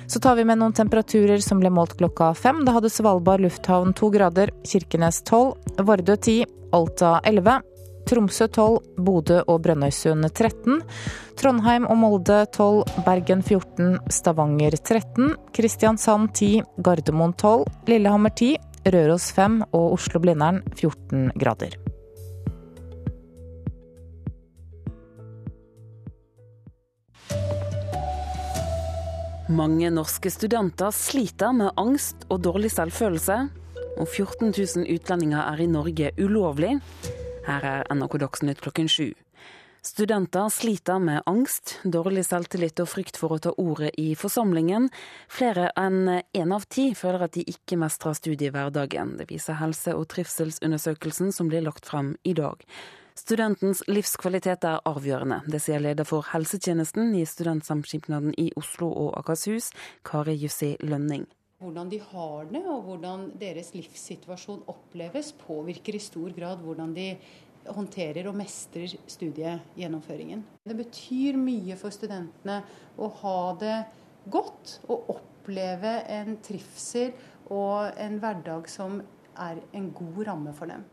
Så 0.07 0.21
tar 0.23 0.37
vi 0.39 0.45
med 0.47 0.57
noen 0.57 0.73
temperaturer 0.73 1.41
som 1.43 1.61
ble 1.61 1.69
målt 1.73 1.97
klokka 1.99 2.31
fem. 2.39 2.63
Da 2.65 2.73
hadde 2.77 2.89
Svalbard 2.89 3.43
lufthavn 3.43 3.93
to 3.97 4.09
grader, 4.09 4.53
Kirkenes 4.65 5.21
tolv, 5.27 5.59
Vardø 5.77 6.15
ti, 6.17 6.39
Alta 6.73 7.17
elleve. 7.27 7.59
Tromsø 8.07 8.47
12, 8.47 8.77
Bodø 9.03 9.41
og 9.51 9.65
Brønnøysund 9.65 10.29
13. 10.29 10.79
Trondheim 11.37 11.83
og 11.91 11.97
Molde 11.99 12.37
12, 12.55 13.01
Bergen 13.03 13.43
14, 13.43 13.97
Stavanger 14.15 14.77
13. 14.79 15.33
Kristiansand 15.53 16.31
10, 16.31 16.63
Gardermoen 16.87 17.35
12, 17.35 17.67
Lillehammer 17.91 18.31
10, 18.31 18.55
Røros 18.87 19.31
5 19.35 19.65
og 19.75 19.97
Oslo-Blindern 19.97 20.61
14 20.77 21.33
grader. 21.35 21.73
Mange 29.51 29.91
norske 29.91 30.31
studenter 30.31 30.95
sliter 30.95 31.51
med 31.55 31.75
angst 31.75 32.23
og 32.31 32.45
dårlig 32.47 32.71
selvfølelse. 32.71 33.37
Og 33.97 34.07
14 34.07 34.53
000 34.55 34.87
utlendinger 34.95 35.43
er 35.43 35.63
i 35.63 35.71
Norge 35.71 36.11
ulovlig. 36.21 36.77
Her 37.47 37.71
er 37.75 37.87
NRK 37.91 38.19
Dagsnytt 38.23 38.63
klokken 38.63 38.87
sju. 38.91 39.11
Studenter 39.87 40.49
sliter 40.49 40.99
med 40.99 41.21
angst, 41.25 41.77
dårlig 41.83 42.25
selvtillit 42.27 42.81
og 42.83 42.89
frykt 42.91 43.15
for 43.15 43.31
å 43.31 43.37
ta 43.39 43.53
ordet 43.55 43.93
i 43.95 44.09
forsamlingen. 44.19 44.89
Flere 45.31 45.69
enn 45.79 46.09
én 46.35 46.51
av 46.51 46.65
ti 46.67 46.89
føler 46.91 47.23
at 47.23 47.37
de 47.37 47.45
ikke 47.47 47.77
mestrer 47.79 48.17
studiehverdagen. 48.19 49.15
Det 49.21 49.29
viser 49.31 49.55
helse- 49.61 49.95
og 49.95 50.09
trivselsundersøkelsen 50.11 51.31
som 51.31 51.47
blir 51.47 51.63
lagt 51.63 51.87
frem 51.87 52.17
i 52.27 52.35
dag. 52.35 52.67
Studentens 53.15 53.85
livskvalitet 53.87 54.67
er 54.67 54.83
avgjørende. 54.83 55.39
Det 55.47 55.63
sier 55.63 55.79
leder 55.79 56.03
for 56.03 56.27
helsetjenesten 56.33 57.15
i 57.15 57.23
Studentsamskipnaden 57.23 58.35
i 58.35 58.51
Oslo 58.59 58.91
og 58.91 59.15
Akershus, 59.23 59.71
Kari 60.03 60.35
Jussi 60.35 60.75
Lønning. 60.83 61.29
Hvordan 61.63 61.87
de 61.89 62.03
har 62.11 62.51
det 62.51 62.65
og 62.69 62.83
hvordan 62.85 63.29
deres 63.39 63.71
livssituasjon 63.73 64.65
oppleves, 64.67 65.31
påvirker 65.47 65.95
i 65.95 66.03
stor 66.03 66.35
grad 66.35 66.59
hvordan 66.61 66.91
de 66.93 67.13
håndterer 67.75 68.29
og 68.29 68.37
mestrer 68.37 68.93
studiegjennomføringen. 69.09 70.43
Det 70.67 70.77
betyr 70.77 71.39
mye 71.39 71.77
for 71.79 71.93
studentene 71.93 72.61
å 72.97 73.09
ha 73.21 73.39
det 73.61 73.77
godt 74.31 74.77
og 74.91 75.11
oppleve 75.15 75.93
en 76.11 76.37
trivsel 76.43 77.13
og 77.53 77.97
en 77.99 78.19
hverdag 78.21 78.69
som 78.71 78.99
er 79.37 79.61
en 79.77 79.91
god 79.95 80.21
ramme 80.27 80.53
for 80.57 80.71
dem. 80.71 80.83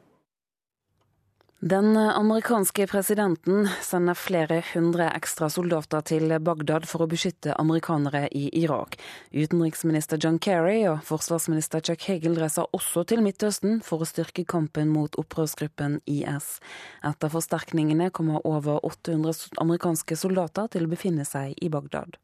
Den 1.61 1.97
amerikanske 1.97 2.87
presidenten 2.87 3.69
sender 3.83 4.14
flere 4.19 4.59
hundre 4.75 5.07
ekstra 5.14 5.47
soldater 5.49 6.03
til 6.05 6.35
Bagdad 6.45 6.85
for 6.90 7.05
å 7.05 7.09
beskytte 7.09 7.55
amerikanere 7.57 8.27
i 8.37 8.49
Irak. 8.59 8.99
Utenriksminister 9.33 10.21
John 10.21 10.40
Kerry 10.43 10.83
og 10.90 11.01
forsvarsminister 11.07 11.81
Chuck 11.81 12.05
Hagel 12.11 12.37
reiser 12.43 12.69
også 12.77 13.07
til 13.09 13.23
Midtøsten 13.25 13.81
for 13.87 14.03
å 14.03 14.11
styrke 14.11 14.45
kampen 14.45 14.93
mot 14.93 15.17
opprørsgruppen 15.17 16.01
IS. 16.11 16.59
Etter 17.07 17.33
forsterkningene 17.33 18.11
kommer 18.11 18.45
over 18.45 18.83
800 18.85 19.55
amerikanske 19.62 20.19
soldater 20.21 20.69
til 20.75 20.85
å 20.85 20.93
befinne 20.93 21.25
seg 21.25 21.55
i 21.62 21.73
Bagdad. 21.73 22.19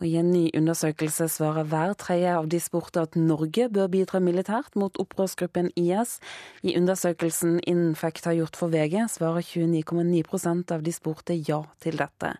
Og 0.00 0.06
I 0.08 0.14
en 0.16 0.30
ny 0.32 0.46
undersøkelse 0.56 1.26
svarer 1.28 1.66
hver 1.68 1.92
tredje 2.00 2.32
av 2.32 2.48
de 2.48 2.56
spurte 2.62 3.02
at 3.04 3.18
Norge 3.20 3.66
bør 3.68 3.90
bidra 3.92 4.20
militært 4.24 4.78
mot 4.80 4.96
opprørsgruppen 5.02 5.68
IS. 5.76 6.16
I 6.64 6.72
undersøkelsen 6.80 7.58
Infect 7.68 8.24
har 8.24 8.38
gjort 8.38 8.56
for 8.56 8.72
VG, 8.72 8.96
svarer 9.12 9.44
29,9 9.44 10.72
av 10.72 10.86
de 10.86 10.94
spurte 10.96 11.36
ja 11.36 11.60
til 11.84 12.00
dette. 12.00 12.32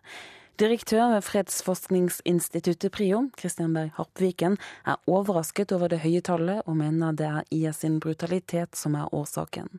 Direktør 0.61 1.13
ved 1.13 1.21
fredsforskningsinstituttet 1.25 2.91
PRIO, 2.93 3.27
Kristian 3.37 3.77
Berg 3.77 3.93
Harpviken, 3.97 4.57
er 4.85 4.97
overrasket 5.05 5.71
over 5.77 5.93
det 5.93 6.01
høye 6.01 6.21
tallet, 6.25 6.65
og 6.65 6.81
mener 6.81 7.13
det 7.13 7.29
er 7.29 7.47
IS 7.53 7.85
sin 7.85 8.01
brutalitet 8.01 8.77
som 8.77 8.97
er 8.97 9.13
årsaken. 9.13 9.69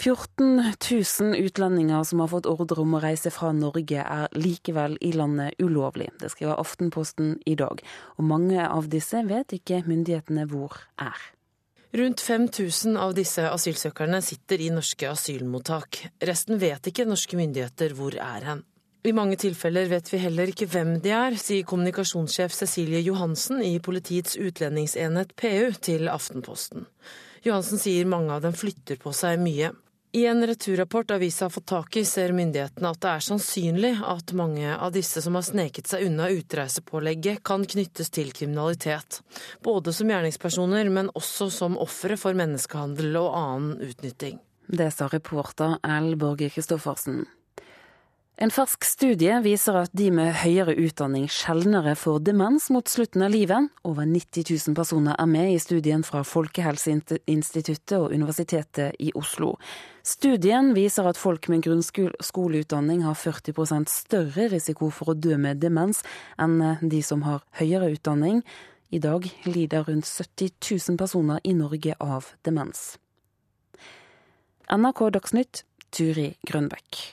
14 0.00 0.62
000 1.20 1.36
utlendinger 1.36 2.04
som 2.04 2.20
har 2.20 2.30
fått 2.32 2.46
ordre 2.48 2.80
om 2.80 2.94
å 2.96 3.00
reise 3.02 3.28
fra 3.34 3.50
Norge, 3.52 4.00
er 4.00 4.30
likevel 4.32 4.94
i 5.04 5.10
landet 5.12 5.60
ulovlig. 5.60 6.06
Det 6.16 6.30
skriver 6.32 6.56
Aftenposten 6.56 7.34
i 7.44 7.52
dag. 7.60 7.82
Og 8.16 8.24
mange 8.24 8.64
av 8.64 8.88
disse 8.88 9.20
vet 9.28 9.52
ikke 9.58 9.82
myndighetene 9.84 10.46
hvor 10.48 10.78
er. 10.96 11.20
Rundt 11.92 12.24
5000 12.24 12.96
av 12.96 13.12
disse 13.18 13.44
asylsøkerne 13.44 14.22
sitter 14.24 14.62
i 14.64 14.70
norske 14.72 15.10
asylmottak. 15.10 16.00
Resten 16.24 16.56
vet 16.62 16.88
ikke 16.88 17.04
norske 17.04 17.36
myndigheter 17.36 17.92
hvor 17.98 18.16
er 18.16 18.48
hen. 18.48 18.64
I 19.04 19.12
mange 19.16 19.36
tilfeller 19.40 19.92
vet 19.92 20.08
vi 20.12 20.22
heller 20.22 20.48
ikke 20.48 20.70
hvem 20.70 20.96
de 21.04 21.12
er, 21.12 21.36
sier 21.36 21.68
kommunikasjonssjef 21.68 22.56
Cecilie 22.56 23.04
Johansen 23.04 23.60
i 23.64 23.76
Politiets 23.84 24.40
utlendingsenhet 24.40 25.36
PU 25.36 25.76
til 25.84 26.08
Aftenposten. 26.08 26.88
Johansen 27.44 27.80
sier 27.80 28.08
mange 28.08 28.32
av 28.32 28.48
dem 28.48 28.56
flytter 28.56 29.00
på 29.00 29.12
seg 29.16 29.40
mye. 29.44 29.74
I 30.12 30.26
en 30.26 30.46
returrapport 30.46 31.10
avisa 31.10 31.44
har 31.44 31.50
fått 31.50 31.66
tak 31.66 31.96
i, 31.96 32.04
ser 32.04 32.32
myndighetene 32.34 32.90
at 32.90 32.98
det 32.98 33.10
er 33.12 33.22
sannsynlig 33.22 33.92
at 34.02 34.32
mange 34.34 34.72
av 34.74 34.90
disse 34.96 35.22
som 35.22 35.36
har 35.38 35.44
sneket 35.46 35.86
seg 35.86 36.08
unna 36.08 36.26
utreisepålegget, 36.34 37.44
kan 37.46 37.62
knyttes 37.62 38.10
til 38.10 38.32
kriminalitet. 38.34 39.20
Både 39.62 39.94
som 39.94 40.10
gjerningspersoner, 40.10 40.90
men 40.90 41.12
også 41.14 41.46
som 41.54 41.78
ofre 41.78 42.18
for 42.18 42.34
menneskehandel 42.34 43.20
og 43.22 43.36
annen 43.38 43.76
utnytting. 43.86 44.40
Det 44.66 44.90
sa 44.94 45.06
reporter 45.12 45.78
L. 45.86 46.16
Borge 46.18 46.50
Christoffersen. 46.50 47.22
En 48.40 48.48
fersk 48.48 48.86
studie 48.88 49.34
viser 49.44 49.76
at 49.76 49.90
de 49.92 50.06
med 50.16 50.30
høyere 50.40 50.72
utdanning 50.80 51.26
sjeldnere 51.28 51.92
får 51.92 52.22
demens 52.24 52.70
mot 52.72 52.88
slutten 52.88 53.20
av 53.26 53.34
livet. 53.34 53.66
Over 53.84 54.08
90 54.08 54.46
000 54.70 54.76
personer 54.78 55.18
er 55.20 55.28
med 55.28 55.50
i 55.52 55.58
studien 55.60 56.00
fra 56.00 56.22
Folkehelseinstituttet 56.24 57.98
og 57.98 58.14
Universitetet 58.16 58.96
i 58.96 59.10
Oslo. 59.12 59.58
Studien 60.00 60.72
viser 60.72 61.10
at 61.10 61.20
folk 61.20 61.50
med 61.52 61.66
grunnskoleutdanning 61.68 63.04
har 63.04 63.20
40% 63.20 63.92
større 63.92 64.48
risiko 64.56 64.88
for 64.88 65.12
å 65.12 65.18
dø 65.20 65.36
med 65.36 65.60
demens 65.60 66.00
enn 66.40 66.56
de 66.80 67.04
som 67.04 67.28
har 67.28 67.44
høyere 67.60 67.92
utdanning. 67.92 68.40
I 68.88 69.04
dag 69.04 69.28
lider 69.44 69.84
rundt 69.84 70.08
70 70.08 70.56
000 70.64 70.96
personer 70.96 71.44
i 71.44 71.52
Norge 71.52 71.92
av 72.00 72.32
demens. 72.40 72.94
NRK 74.72 75.08
Dagsnytt, 75.20 75.66
Turi 75.92 76.30
Grønbekk. 76.48 77.04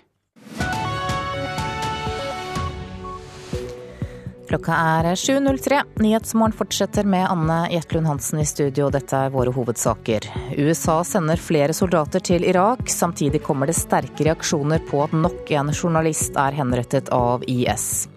Klokka 4.47 4.71
er 4.71 5.07
7.03. 5.15 5.81
Nyhetsmorgen 5.99 6.53
fortsetter 6.55 7.03
med 7.03 7.27
Anne 7.27 7.67
Jetlund 7.71 8.07
Hansen 8.07 8.39
i 8.39 8.45
studio. 8.47 8.87
Dette 8.89 9.19
er 9.25 9.33
våre 9.33 9.51
hovedsaker. 9.51 10.23
USA 10.55 11.01
sender 11.03 11.41
flere 11.41 11.75
soldater 11.75 12.23
til 12.23 12.45
Irak. 12.47 12.85
Samtidig 12.87 13.41
kommer 13.43 13.67
det 13.67 13.75
sterke 13.75 14.23
reaksjoner 14.29 14.85
på 14.87 15.01
at 15.03 15.15
nok 15.17 15.51
en 15.51 15.73
journalist 15.75 16.39
er 16.39 16.55
henrettet 16.55 17.11
av 17.11 17.43
IS. 17.43 18.07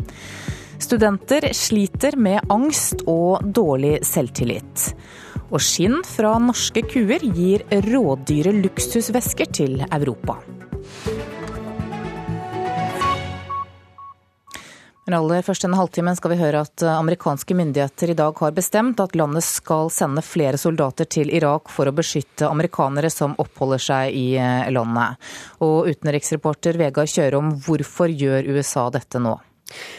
Studenter 0.79 1.49
sliter 1.57 2.15
med 2.15 2.47
angst 2.47 3.03
og 3.11 3.43
dårlig 3.43 3.99
selvtillit. 4.07 4.87
Og 5.51 5.59
skinn 5.59 5.99
fra 6.07 6.37
norske 6.39 6.87
kuer 6.95 7.27
gir 7.27 7.67
rådyre 7.91 8.55
luksusvesker 8.63 9.51
til 9.51 9.81
Europa. 9.91 10.39
Men 15.09 15.17
aller 15.17 15.43
først 15.43 15.65
denne 15.65 15.79
halvtimen 15.81 16.17
skal 16.19 16.35
vi 16.35 16.41
høre 16.43 16.63
at 16.67 16.85
eh, 16.85 16.93
amerikanske 16.93 17.57
myndigheter 17.57 18.13
i 18.13 18.17
dag 18.19 18.37
har 18.45 18.55
bestemt 18.57 19.01
at 19.03 19.17
landet 19.19 19.47
skal 19.47 19.89
sende 19.95 20.23
flere 20.25 20.61
soldater 20.61 21.09
til 21.09 21.33
Irak 21.35 21.73
for 21.73 21.89
å 21.89 21.95
beskytte 21.97 22.51
amerikanere 22.51 23.11
som 23.13 23.37
oppholder 23.41 23.83
seg 23.83 24.17
i 24.17 24.27
eh, 24.39 24.69
landet. 24.75 25.21
Og 25.65 25.89
utenriksreporter 25.91 26.79
Vegard 26.81 27.11
Kjørom, 27.11 27.55
hvorfor 27.65 28.13
gjør 28.13 28.53
USA 28.53 28.91
dette 28.95 29.23
nå? 29.23 29.39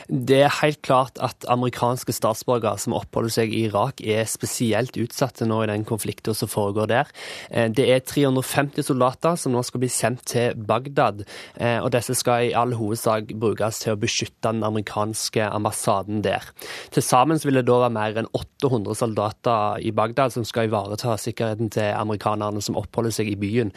Det 0.08 0.42
er 0.46 0.58
helt 0.62 0.82
klart 0.86 1.20
at 1.24 1.46
amerikanske 1.52 2.14
statsborgere 2.16 2.78
som 2.82 2.96
oppholder 2.98 3.36
seg 3.38 3.54
i 3.54 3.66
Irak, 3.70 4.02
er 4.02 4.28
spesielt 4.30 4.98
utsatte 5.00 5.48
nå 5.48 5.62
i 5.64 5.70
den 5.72 5.86
konflikten 5.88 6.36
som 6.38 6.52
foregår 6.52 6.90
der. 6.92 7.12
Eh, 7.50 7.70
det 7.72 7.88
er 7.90 8.04
350 8.06 8.88
soldater 8.92 9.38
som 9.40 9.56
nå 9.56 9.64
skal 9.66 9.84
bli 9.84 9.92
sendt 9.92 10.26
til 10.34 10.56
Bagdad, 10.56 11.24
eh, 11.56 11.80
og 11.80 11.92
disse 11.96 12.16
skal 12.18 12.50
i 12.50 12.56
all 12.58 12.76
hovedsak 12.78 13.34
brukes 13.40 13.82
til 13.84 13.96
å 13.96 14.02
beskytte 14.02 14.50
den 14.50 14.64
amerikanske 14.68 15.48
ambassaden 15.52 16.24
der. 16.26 16.46
Til 16.92 17.06
sammen 17.06 17.40
vil 17.44 17.60
det 17.60 17.66
da 17.70 17.80
være 17.86 17.96
mer 17.96 18.20
enn 18.22 18.30
800 18.38 18.98
soldater 18.98 19.82
i 19.82 19.94
Bagdad 19.96 20.36
som 20.36 20.46
skal 20.48 20.70
ivareta 20.70 21.16
sikkerheten 21.20 21.72
til 21.74 21.92
amerikanerne 21.96 22.62
som 22.64 22.78
oppholder 22.80 23.16
seg 23.16 23.32
i 23.32 23.40
byen. 23.40 23.72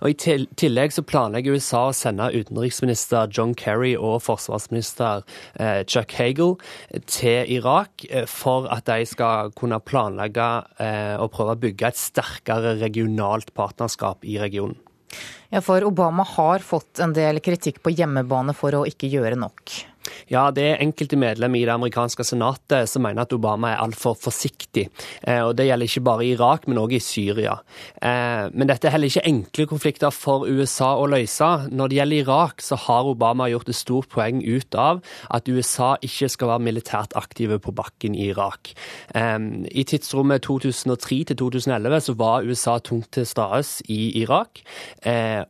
Og 0.00 0.12
I 0.14 0.46
tillegg 0.60 0.94
så 0.94 1.04
planlegger 1.06 1.56
USA 1.56 1.86
å 1.88 1.96
sende 1.96 2.30
utenriksminister 2.32 3.30
John 3.34 3.54
Kerry 3.58 3.94
og 3.96 4.20
forsvarsminister 4.24 5.24
Chuck 5.86 6.14
Hagel 6.18 6.56
til 7.10 7.50
Irak 7.56 8.06
eh, 8.10 8.26
for 8.30 8.68
at 8.72 8.86
de 8.90 9.06
skal 9.08 9.52
kunne 9.58 9.80
planlegge 9.82 10.48
eh, 10.82 11.16
og 11.20 11.32
prøve 11.34 11.56
å 11.56 11.60
bygge 11.60 11.90
et 11.90 12.00
sterkere 12.00 12.76
regionalt 12.80 13.54
partnerskap 13.56 14.26
i 14.28 14.38
regionen. 14.42 14.78
Ja, 15.50 15.58
for 15.64 15.82
Obama 15.82 16.22
har 16.36 16.62
fått 16.62 17.00
en 17.02 17.14
del 17.16 17.40
kritikk 17.42 17.80
på 17.82 17.90
hjemmebane 17.90 18.54
for 18.54 18.76
å 18.78 18.84
ikke 18.86 19.10
gjøre 19.10 19.38
nok. 19.40 19.72
Ja, 20.30 20.48
det 20.54 20.64
er 20.64 20.82
enkelte 20.82 21.18
medlemmer 21.20 21.60
i 21.60 21.66
det 21.66 21.74
amerikanske 21.74 22.24
senatet 22.26 22.88
som 22.90 23.04
mener 23.04 23.24
at 23.24 23.34
Obama 23.34 23.72
er 23.72 23.82
altfor 23.84 24.16
forsiktig. 24.18 24.88
Eh, 25.26 25.42
og 25.44 25.56
Det 25.56 25.66
gjelder 25.66 25.88
ikke 25.88 26.04
bare 26.06 26.24
i 26.24 26.32
Irak, 26.34 26.66
men 26.68 26.78
òg 26.78 26.94
i 26.96 27.02
Syria. 27.02 27.58
Eh, 28.00 28.48
men 28.54 28.68
dette 28.70 28.88
er 28.88 28.94
heller 28.94 29.10
ikke 29.10 29.26
enkle 29.28 29.66
konflikter 29.66 30.14
for 30.14 30.46
USA 30.48 30.94
å 30.96 31.08
løse. 31.10 31.50
Når 31.70 31.88
det 31.88 31.98
gjelder 31.98 32.24
Irak, 32.24 32.62
så 32.62 32.78
har 32.86 33.10
Obama 33.10 33.48
gjort 33.50 33.68
et 33.68 33.76
stort 33.78 34.08
poeng 34.08 34.42
ut 34.42 34.74
av 34.74 35.02
at 35.30 35.48
USA 35.48 35.96
ikke 36.02 36.30
skal 36.30 36.52
være 36.54 36.66
militært 36.68 37.16
aktive 37.18 37.58
på 37.58 37.74
bakken 37.74 38.14
i 38.14 38.30
Irak. 38.30 38.72
Eh, 39.14 39.38
I 39.70 39.84
tidsrommet 39.84 40.42
2003 40.46 41.24
til 41.30 41.36
2011 41.36 42.00
så 42.00 42.16
var 42.16 42.46
USA 42.46 42.78
tungt 42.78 43.12
til 43.12 43.26
stede 43.26 43.40
i 43.88 44.22
Irak. 44.22 44.60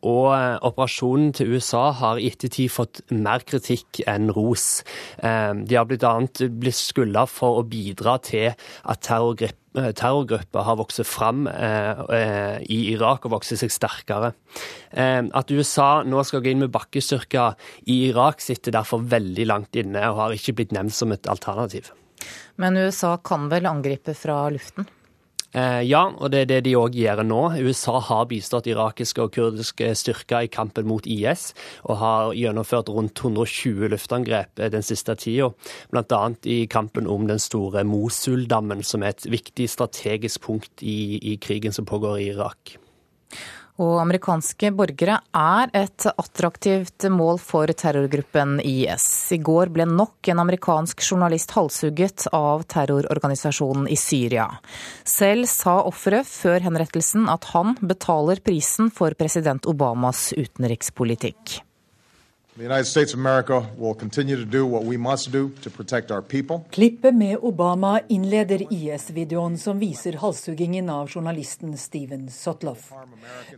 Og 0.07 0.31
operasjonen 0.65 1.33
til 1.37 1.53
USA 1.55 1.91
har 1.93 2.19
i 2.19 2.29
ettertid 2.31 2.71
fått 2.73 3.01
mer 3.11 3.43
kritikk 3.47 4.01
enn 4.09 4.31
ros. 4.41 4.83
De 5.21 5.77
har 5.77 5.87
bl.a. 5.89 6.15
blitt 6.49 6.81
skylda 6.81 7.27
for 7.31 7.61
å 7.61 7.67
bidra 7.69 8.17
til 8.25 8.51
at 8.51 9.05
terrorgrupper 9.05 10.67
har 10.67 10.79
vokst 10.81 11.05
fram 11.07 11.47
i 11.47 12.79
Irak 12.95 13.27
og 13.29 13.37
vokst 13.37 13.55
seg 13.61 13.71
sterkere. 13.75 14.33
At 14.97 15.53
USA 15.53 16.03
nå 16.03 16.25
skal 16.27 16.43
gå 16.45 16.51
inn 16.55 16.65
med 16.65 16.75
bakkestyrker 16.75 17.55
i 17.87 18.09
Irak, 18.11 18.43
sitter 18.43 18.75
derfor 18.81 19.05
veldig 19.05 19.47
langt 19.51 19.77
inne 19.79 20.03
og 20.11 20.19
har 20.25 20.37
ikke 20.37 20.57
blitt 20.61 20.75
nevnt 20.77 20.97
som 20.97 21.13
et 21.15 21.29
alternativ. 21.31 21.93
Men 22.61 22.77
USA 22.77 23.17
kan 23.25 23.49
vel 23.53 23.69
angripe 23.71 24.13
fra 24.19 24.49
luften? 24.53 24.89
Eh, 25.51 25.81
ja, 25.83 26.05
og 26.15 26.31
det 26.31 26.45
er 26.45 26.51
det 26.51 26.59
de 26.69 26.77
òg 26.79 26.95
gjør 26.95 27.25
nå. 27.27 27.41
USA 27.67 27.99
har 28.07 28.29
bistått 28.31 28.69
irakiske 28.71 29.25
og 29.25 29.33
kurdiske 29.35 29.89
styrker 29.99 30.47
i 30.47 30.51
kampen 30.53 30.87
mot 30.87 31.07
IS, 31.11 31.51
og 31.83 31.99
har 32.03 32.35
gjennomført 32.39 32.93
rundt 32.95 33.19
120 33.19 33.91
luftangrep 33.91 34.63
eh, 34.63 34.71
den 34.71 34.87
siste 34.87 35.17
tida. 35.19 35.51
Bl.a. 35.91 36.23
i 36.47 36.63
kampen 36.71 37.11
om 37.11 37.27
den 37.31 37.43
store 37.43 37.83
Mosul-dammen, 37.85 38.85
som 38.87 39.03
er 39.03 39.17
et 39.17 39.27
viktig 39.31 39.67
strategisk 39.71 40.47
punkt 40.47 40.87
i, 40.87 41.19
i 41.33 41.37
krigen 41.43 41.75
som 41.75 41.89
pågår 41.89 42.21
i 42.21 42.31
Irak. 42.31 42.77
Og 43.81 43.97
amerikanske 44.03 44.71
borgere 44.77 45.17
er 45.37 45.71
et 45.77 46.05
attraktivt 46.11 47.07
mål 47.09 47.39
for 47.41 47.71
terrorgruppen 47.73 48.59
IS. 48.61 49.07
I 49.33 49.39
går 49.41 49.73
ble 49.73 49.87
nok 49.89 50.29
en 50.29 50.43
amerikansk 50.43 51.01
journalist 51.07 51.55
halshugget 51.57 52.27
av 52.37 52.67
terrororganisasjonen 52.69 53.89
i 53.89 53.97
Syria. 53.97 54.51
Selv 55.05 55.49
sa 55.49 55.79
offeret 55.89 56.29
før 56.29 56.61
henrettelsen 56.69 57.31
at 57.33 57.49
han 57.55 57.79
betaler 57.81 58.45
prisen 58.45 58.93
for 58.93 59.17
president 59.17 59.65
Obamas 59.71 60.29
utenrikspolitikk. 60.37 61.63
Klippet 66.71 67.15
med 67.15 67.37
Obama 67.43 68.01
innleder 68.09 68.73
IS-videoen 68.73 69.59
som 69.59 69.79
viser 69.79 70.19
halshuggingen 70.19 70.91
av 70.91 71.09
journalisten 71.09 71.77
Steven 71.79 72.27
Sotloff. 72.31 72.91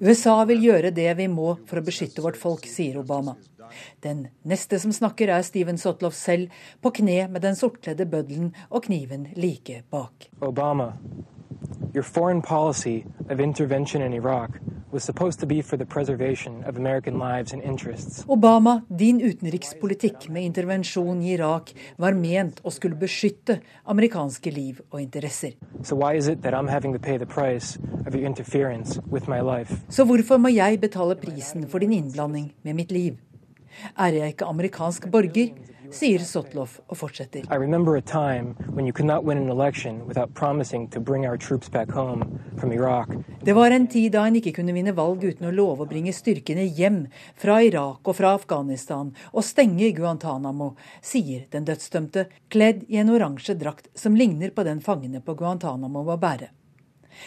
USA 0.01 0.37
vil 0.45 0.61
gjøre 0.67 0.93
det 0.93 1.09
vi 1.23 1.29
må 1.33 1.55
for 1.65 1.81
å 1.81 1.87
beskytte 1.87 2.21
vårt 2.21 2.37
folk, 2.37 2.69
sier 2.69 3.01
Obama. 3.01 3.35
Den 4.05 4.27
neste 4.45 4.77
som 4.83 4.93
snakker 4.93 5.33
er 5.33 5.43
Steven 5.49 5.81
Sotloff 5.81 6.15
selv, 6.19 6.53
på 6.85 6.93
kne 7.01 7.31
med 7.33 7.41
den 7.49 7.57
sortkledde 7.57 8.05
bøddelen 8.13 8.53
og 8.69 8.85
kniven 8.91 9.31
like 9.41 9.87
bak. 9.89 10.29
Obama, 10.45 10.93
your 11.95 12.03
foreign 12.03 12.43
policy 12.43 13.05
of 13.29 13.41
intervention 13.41 14.03
in 14.03 14.13
Iraq 14.13 14.51
was 14.93 15.05
supposed 15.05 15.41
to 15.41 15.47
be 15.47 15.63
for 15.63 15.77
the 15.77 15.87
preservation 15.87 16.63
of 16.65 16.77
American 16.77 17.19
lives 17.19 17.53
and 17.53 17.63
interests. 17.63 18.25
Obama, 18.29 18.83
din 18.89 19.21
utenrikspolitikk 19.21 20.29
med 20.29 20.45
intervensjon 20.45 21.23
i 21.23 21.33
Irak 21.33 21.73
var 21.97 22.13
ment 22.13 22.61
å 22.65 22.71
skulle 22.71 22.97
beskytte 23.01 23.61
amerikanske 23.85 24.53
liv 24.53 24.83
og 24.91 25.01
interesser. 25.01 25.57
So 25.83 25.97
why 25.97 26.15
is 26.17 26.29
it 26.29 26.43
that 26.43 26.55
I'm 26.55 26.69
having 26.69 26.93
to 26.93 26.99
pay 26.99 27.17
the 27.17 27.27
price 27.27 27.79
of 28.07 28.15
your 28.15 28.27
interference 28.27 29.01
with 29.11 29.29
my 29.29 29.41
life? 29.41 29.81
Så 29.89 30.05
hvorfor 30.05 30.37
må 30.37 30.53
jeg 30.53 30.81
betale 30.81 31.17
prisen 31.17 31.69
for 31.69 31.79
din 31.79 31.93
innblanding 31.93 32.53
med 32.63 32.75
mitt 32.75 32.93
liv? 32.93 33.17
Er 33.97 34.19
jeg 34.19 34.37
ikke 34.37 34.51
amerikansk 34.51 35.11
borger? 35.13 35.53
sier 35.93 36.23
Sotloff 36.25 36.79
og 36.89 36.97
fortsetter. 36.97 37.45
Det 43.43 43.57
var 43.59 43.75
en 43.77 43.87
tid 43.91 44.13
da 44.15 44.25
en 44.27 44.39
ikke 44.41 44.55
kunne 44.59 44.77
vinne 44.77 44.97
valg 44.97 45.25
uten 45.25 45.51
å 45.51 45.55
love 45.55 45.85
å 45.85 45.91
bringe 45.91 46.15
styrkene 46.17 46.65
hjem 46.79 47.03
fra 47.41 47.61
Irak 47.65 48.09
og 48.09 48.17
fra 48.19 48.33
Afghanistan 48.39 49.13
og 49.33 49.45
stenge 49.47 49.93
Guantánamo, 49.97 50.73
sier 51.03 51.47
den 51.53 51.69
dødsdømte, 51.69 52.29
kledd 52.53 52.87
i 52.89 53.01
en 53.03 53.13
oransje 53.13 53.59
drakt 53.59 53.93
som 53.99 54.17
ligner 54.17 54.55
på 54.55 54.65
den 54.69 54.81
fangene 54.81 55.21
på 55.21 55.37
Guantánamo 55.37 56.07
må 56.07 56.17
bære. 56.17 56.53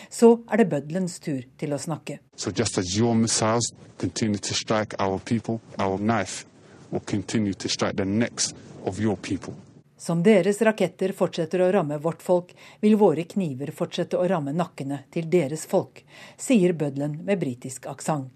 Så 0.09 0.39
er 0.51 0.61
det 0.61 0.69
bøddelens 0.71 1.19
tur 1.19 1.43
til 1.57 1.73
å 1.73 1.79
snakke. 1.81 2.19
So 2.35 2.51
just 2.51 2.77
as 2.77 2.97
your 2.97 3.15
missiles 3.15 3.73
continue 3.97 4.37
to 4.37 4.53
strike 4.53 4.95
our 4.99 5.19
people, 5.19 5.59
our 5.79 5.97
knife 5.97 6.45
will 6.89 7.03
continue 7.05 7.53
to 7.53 7.69
strike 7.69 7.97
the 7.97 8.05
necks 8.05 8.53
of 8.83 8.99
your 8.99 9.15
people. 9.15 9.53
Som 9.97 10.23
deres 10.23 10.61
raketter 10.61 11.13
fortsetter 11.15 11.61
å 11.63 11.71
ramme 11.71 11.97
vårt 11.97 12.21
folk, 12.21 12.51
vil 12.81 12.97
våre 12.99 13.23
kniver 13.23 13.71
fortsette 13.73 14.19
å 14.19 14.27
ramme 14.27 14.51
nakkene 14.53 15.05
til 15.09 15.29
deres 15.31 15.65
folk, 15.65 16.03
sier 16.37 16.75
bøddelen 16.77 17.21
med 17.25 17.39
britisk 17.41 17.87
aksent. 17.89 18.29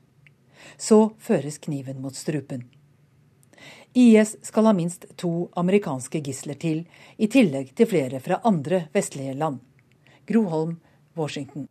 Så 0.77 1.11
føres 1.19 1.59
kniven 1.59 2.01
mot 2.01 2.15
strupen. 2.15 2.63
IS 3.93 4.35
skal 4.45 4.69
ha 4.69 4.73
minst 4.73 5.05
to 5.17 5.49
amerikanske 5.57 6.21
gisler 6.23 6.57
til, 6.61 6.83
i 7.17 7.27
tillegg 7.27 7.73
til 7.75 7.89
flere 7.89 8.19
fra 8.23 8.39
andre 8.47 8.85
vestlige 8.93 9.33
land. 9.37 9.59
Groholm, 10.29 10.77
Washington. 11.19 11.67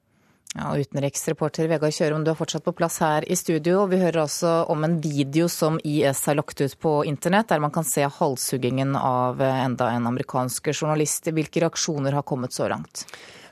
Ja, 0.54 0.70
Utenriksreporter 0.80 1.68
Vegard 1.68 1.92
Kjørum, 1.92 2.22
du 2.24 2.30
er 2.32 2.38
fortsatt 2.38 2.64
på 2.64 2.72
plass 2.72 2.96
her 3.04 3.26
i 3.28 3.36
studio. 3.36 3.82
Vi 3.90 3.98
hører 4.00 4.22
også 4.22 4.52
om 4.72 4.86
en 4.86 4.96
video 5.04 5.44
som 5.52 5.76
IS 5.84 6.22
har 6.26 6.38
lagt 6.38 6.62
ut 6.62 6.76
på 6.80 6.94
internett, 7.06 7.50
der 7.52 7.60
man 7.60 7.74
kan 7.74 7.84
se 7.84 8.06
halshuggingen 8.08 8.96
av 8.96 9.42
enda 9.44 9.90
en 9.92 10.08
amerikansk 10.08 10.72
journalist. 10.72 11.28
Hvilke 11.28 11.60
reaksjoner 11.66 12.16
har 12.16 12.24
kommet 12.24 12.56
så 12.56 12.70
langt? 12.72 13.04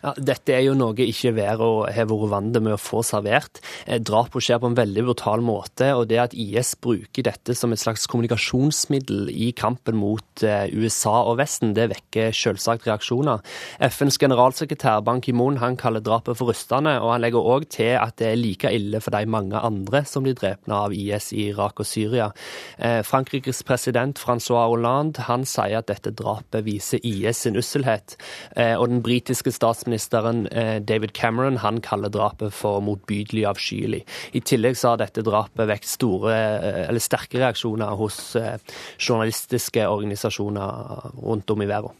Ja, 0.02 0.12
dette 0.18 0.52
er 0.52 0.62
jo 0.66 0.74
noe 0.76 0.94
ikke 1.06 1.32
å 1.56 1.70
har 1.88 2.08
vært 2.08 2.30
vant 2.30 2.58
med 2.60 2.74
å 2.74 2.80
få 2.80 3.02
servert. 3.06 3.60
Drapene 3.86 4.44
skjer 4.44 4.60
på 4.60 4.70
en 4.70 4.76
veldig 4.76 5.04
brutal 5.08 5.42
måte, 5.44 5.88
og 5.96 6.06
det 6.10 6.18
at 6.20 6.36
IS 6.36 6.74
bruker 6.82 7.26
dette 7.26 7.56
som 7.56 7.72
et 7.72 7.80
slags 7.80 8.06
kommunikasjonsmiddel 8.10 9.30
i 9.32 9.50
kampen 9.56 9.98
mot 9.98 10.44
eh, 10.44 10.68
USA 10.74 11.22
og 11.30 11.38
Vesten, 11.40 11.74
det 11.76 11.88
vekker 11.92 12.34
selvsagt 12.36 12.86
reaksjoner. 12.88 13.42
FNs 13.88 14.20
generalsekretær 14.20 15.02
Ban 15.06 15.22
Ki-moon 15.24 15.60
han 15.62 15.78
kaller 15.80 16.04
drapet 16.04 16.38
for 16.38 16.52
rystende, 16.52 16.96
og 17.00 17.14
han 17.14 17.24
legger 17.24 17.50
òg 17.56 17.68
til 17.72 17.94
at 18.00 18.18
det 18.20 18.30
er 18.32 18.40
like 18.40 18.72
ille 18.76 19.00
for 19.02 19.16
de 19.16 19.24
mange 19.30 19.58
andre 19.58 20.04
som 20.08 20.26
blir 20.26 20.36
drepne 20.38 20.76
av 20.86 20.94
IS 20.96 21.32
i 21.32 21.48
Irak 21.50 21.80
og 21.82 21.88
Syria. 21.88 22.30
Eh, 22.78 23.00
Frankrikes 23.06 23.62
president 23.66 24.20
Francois 24.20 24.68
Hollande 24.70 25.26
han 25.30 25.46
sier 25.48 25.80
at 25.80 25.90
dette 25.90 26.12
drapet 26.16 26.66
viser 26.66 27.02
IS 27.06 27.44
sin 27.46 27.56
usselhet, 27.58 28.16
og 28.56 28.88
den 28.90 29.02
britiske 29.04 29.52
statsministeren 29.52 29.95
statsministeren 29.98 30.46
eh, 30.46 30.80
David 30.80 31.12
Cameron 31.12 31.56
han 31.56 31.80
kaller 31.80 32.08
drapet 32.08 32.54
for 32.54 32.80
motbydelig 32.80 33.46
avskyelig. 33.46 34.04
I 34.32 34.40
tillegg 34.40 34.76
så 34.76 34.92
har 34.94 35.00
dette 35.00 35.22
drapet 35.22 35.68
vekt 35.68 35.88
store, 35.88 36.34
eh, 36.34 36.88
eller 36.88 37.00
sterke 37.00 37.38
reaksjoner 37.40 37.96
hos 37.96 38.36
eh, 38.36 38.58
journalistiske 38.98 39.86
organisasjoner 39.86 41.12
rundt 41.22 41.50
om 41.50 41.62
i 41.62 41.66
verden. 41.66 41.94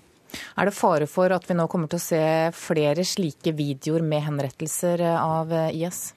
Er 0.59 0.66
det 0.66 0.74
fare 0.74 1.07
for 1.07 1.32
at 1.32 1.47
vi 1.49 1.55
nå 1.57 1.68
kommer 1.70 1.88
til 1.88 2.01
å 2.01 2.03
se 2.03 2.22
flere 2.53 3.05
slike 3.07 3.55
videoer 3.57 4.03
med 4.03 4.24
henrettelser 4.26 5.01
av 5.16 5.53
IS? 5.72 6.16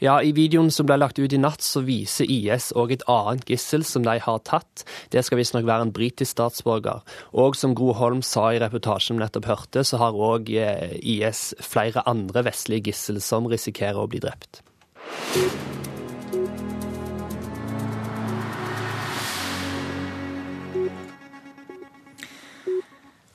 Ja, 0.00 0.18
I 0.22 0.32
videoen 0.36 0.70
som 0.72 0.88
ble 0.88 0.96
lagt 1.00 1.20
ut 1.20 1.32
i 1.32 1.40
natt, 1.40 1.64
så 1.64 1.82
viser 1.84 2.28
IS 2.30 2.70
òg 2.78 2.94
et 2.94 3.04
annet 3.10 3.44
gissel 3.50 3.84
som 3.86 4.06
de 4.06 4.16
har 4.22 4.40
tatt. 4.48 4.84
Det 5.12 5.22
skal 5.26 5.40
visstnok 5.40 5.68
være 5.68 5.88
en 5.88 5.94
britisk 5.94 6.32
statsborger. 6.32 7.04
Og 7.36 7.58
som 7.58 7.76
Gro 7.76 7.92
Holm 7.98 8.24
sa 8.26 8.50
i 8.54 8.62
reportasjen 8.62 9.18
vi 9.18 9.24
nettopp 9.24 9.50
hørte, 9.50 9.84
så 9.84 10.00
har 10.00 10.16
òg 10.16 10.50
eh, 10.54 10.96
IS 11.00 11.50
flere 11.60 12.06
andre 12.10 12.46
vestlige 12.48 12.90
gissel 12.90 13.20
som 13.24 13.48
risikerer 13.50 14.00
å 14.00 14.08
bli 14.10 14.22
drept. 14.24 14.62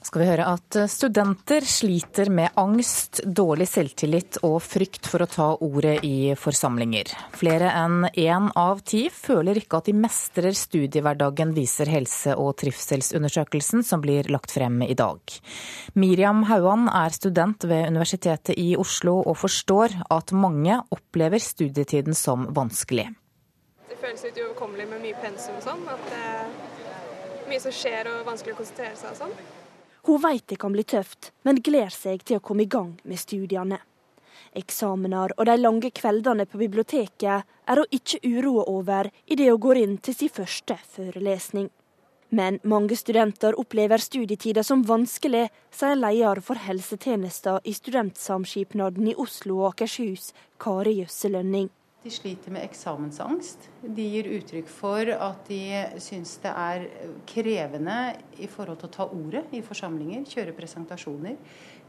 Skal 0.06 0.22
vi 0.22 0.28
høre 0.28 0.46
at 0.46 0.76
studenter 0.90 1.64
sliter 1.66 2.30
med 2.30 2.54
angst, 2.60 3.20
dårlig 3.26 3.66
selvtillit 3.68 4.38
og 4.46 4.60
frykt 4.62 5.08
for 5.10 5.24
å 5.24 5.28
ta 5.30 5.48
ordet 5.64 5.98
i 6.06 6.32
forsamlinger. 6.38 7.10
Flere 7.36 7.72
enn 7.74 8.06
én 8.12 8.48
av 8.58 8.84
ti 8.86 9.06
føler 9.12 9.58
ikke 9.60 9.80
at 9.80 9.90
de 9.90 9.96
mestrer 9.98 10.54
studiehverdagen, 10.56 11.54
viser 11.56 11.90
helse- 11.90 12.36
og 12.38 12.54
trivselsundersøkelsen 12.62 13.82
som 13.86 14.04
blir 14.04 14.30
lagt 14.30 14.54
frem 14.54 14.78
i 14.86 14.94
dag. 14.94 15.20
Miriam 15.98 16.44
Hauan 16.50 16.86
er 16.92 17.14
student 17.16 17.66
ved 17.66 17.90
Universitetet 17.90 18.54
i 18.58 18.76
Oslo 18.78 19.18
og 19.24 19.38
forstår 19.42 19.98
at 20.12 20.34
mange 20.36 20.78
opplever 20.94 21.42
studietiden 21.42 22.14
som 22.14 22.46
vanskelig. 22.54 23.08
Det 23.90 23.98
føles 24.00 24.26
litt 24.28 24.38
uoverkommelig 24.42 24.90
med 24.90 25.06
mye 25.08 25.20
pensum 25.22 25.58
og 25.58 25.64
sånn. 25.66 25.86
At 25.90 26.10
det 26.12 26.24
er 26.30 27.46
mye 27.50 27.62
som 27.62 27.74
skjer 27.74 28.10
og 28.10 28.26
vanskelig 28.26 28.54
å 28.54 28.60
konsentrere 28.60 28.98
seg 28.98 29.14
og 29.14 29.22
sånn. 29.24 29.38
Hun 30.06 30.20
vet 30.22 30.46
det 30.46 30.56
kan 30.62 30.72
bli 30.72 30.84
tøft, 30.86 31.32
men 31.42 31.58
gleder 31.58 31.90
seg 31.90 32.20
til 32.22 32.38
å 32.38 32.44
komme 32.48 32.62
i 32.62 32.70
gang 32.70 32.92
med 33.02 33.18
studiene. 33.18 33.80
Eksamener 34.56 35.32
og 35.34 35.48
de 35.48 35.56
lange 35.58 35.90
kveldene 35.90 36.46
på 36.46 36.60
biblioteket 36.60 37.42
er 37.66 37.80
hun 37.80 37.96
ikke 37.98 38.20
uroa 38.22 38.68
over 38.70 39.10
idet 39.26 39.50
hun 39.50 39.64
går 39.64 39.80
inn 39.82 39.96
til 39.98 40.14
sin 40.14 40.30
første 40.30 40.78
forelesning. 40.94 41.66
Men 42.30 42.60
mange 42.62 42.94
studenter 42.98 43.58
opplever 43.58 44.02
studietida 44.02 44.62
som 44.66 44.84
vanskelig, 44.86 45.48
sier 45.74 45.98
leder 45.98 46.40
for 46.42 46.58
helsetjenester 46.58 47.66
i 47.66 47.74
Studentsamskipnaden 47.74 49.10
i 49.10 49.14
Oslo 49.18 49.60
og 49.60 49.74
Akershus, 49.74 50.32
Kari 50.58 51.00
Jøsse 51.00 51.30
Lønning. 51.34 51.68
De 52.06 52.10
sliter 52.10 52.52
med 52.54 52.62
eksamensangst. 52.62 53.64
De 53.82 54.04
gir 54.06 54.28
uttrykk 54.30 54.68
for 54.70 55.08
at 55.10 55.48
de 55.50 55.58
syns 55.98 56.36
det 56.38 56.52
er 56.52 56.84
krevende 57.26 57.96
i 58.38 58.46
forhold 58.46 58.78
til 58.78 58.86
å 58.86 58.92
ta 58.94 59.06
ordet 59.10 59.42
i 59.58 59.62
forsamlinger, 59.66 60.22
kjøre 60.30 60.54
presentasjoner. 60.54 61.34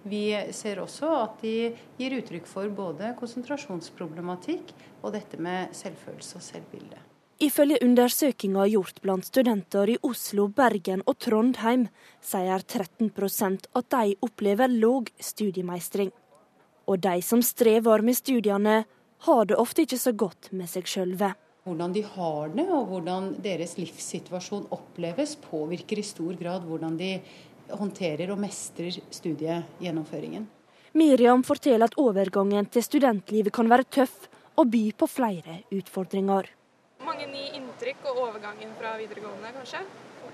Vi 0.10 0.24
ser 0.58 0.82
også 0.82 1.12
at 1.20 1.38
de 1.46 1.54
gir 2.00 2.18
uttrykk 2.18 2.50
for 2.50 2.74
både 2.74 3.12
konsentrasjonsproblematikk 3.20 4.74
og 5.04 5.14
dette 5.20 5.38
med 5.38 5.78
selvfølelse 5.78 6.42
og 6.42 6.48
selvbilde. 6.48 7.06
Ifølge 7.38 7.78
undersøkelser 7.86 8.74
gjort 8.74 9.06
blant 9.06 9.30
studenter 9.30 9.94
i 9.94 10.02
Oslo, 10.02 10.50
Bergen 10.50 11.06
og 11.06 11.22
Trondheim, 11.22 11.92
sier 12.26 12.66
13% 12.66 13.70
at 13.70 13.94
de 13.94 14.18
opplever 14.26 14.74
låg 14.82 15.14
studiemeistring. 15.22 16.10
Og 16.90 17.04
de 17.06 17.20
som 17.22 17.46
strever 17.46 18.02
med 18.02 18.18
studiene, 18.18 18.80
har 19.26 19.46
det 19.50 19.58
ofte 19.58 19.84
ikke 19.86 20.00
så 20.00 20.14
godt 20.14 20.52
med 20.52 20.70
seg 20.70 20.90
sjølve. 20.90 21.34
Hvordan 21.68 21.94
de 21.96 22.04
har 22.06 22.54
det 22.56 22.68
og 22.72 22.92
hvordan 22.92 23.34
deres 23.44 23.76
livssituasjon 23.80 24.70
oppleves, 24.72 25.36
påvirker 25.50 26.00
i 26.00 26.06
stor 26.06 26.38
grad 26.40 26.68
hvordan 26.68 26.96
de 27.00 27.18
håndterer 27.76 28.32
og 28.32 28.40
mestrer 28.40 29.02
studiegjennomføringen. 29.12 30.48
Miriam 30.98 31.44
forteller 31.44 31.90
at 31.90 31.98
overgangen 32.00 32.70
til 32.72 32.86
studentlivet 32.86 33.54
kan 33.54 33.68
være 33.70 33.90
tøff 33.92 34.30
og 34.58 34.72
by 34.72 34.86
på 34.98 35.10
flere 35.12 35.60
utfordringer. 35.76 36.48
Mange 37.06 37.28
nye 37.30 37.52
inntrykk 37.60 38.08
og 38.10 38.22
overgangen 38.30 38.72
fra 38.80 38.96
videregående, 38.98 39.52
kanskje. 39.60 39.84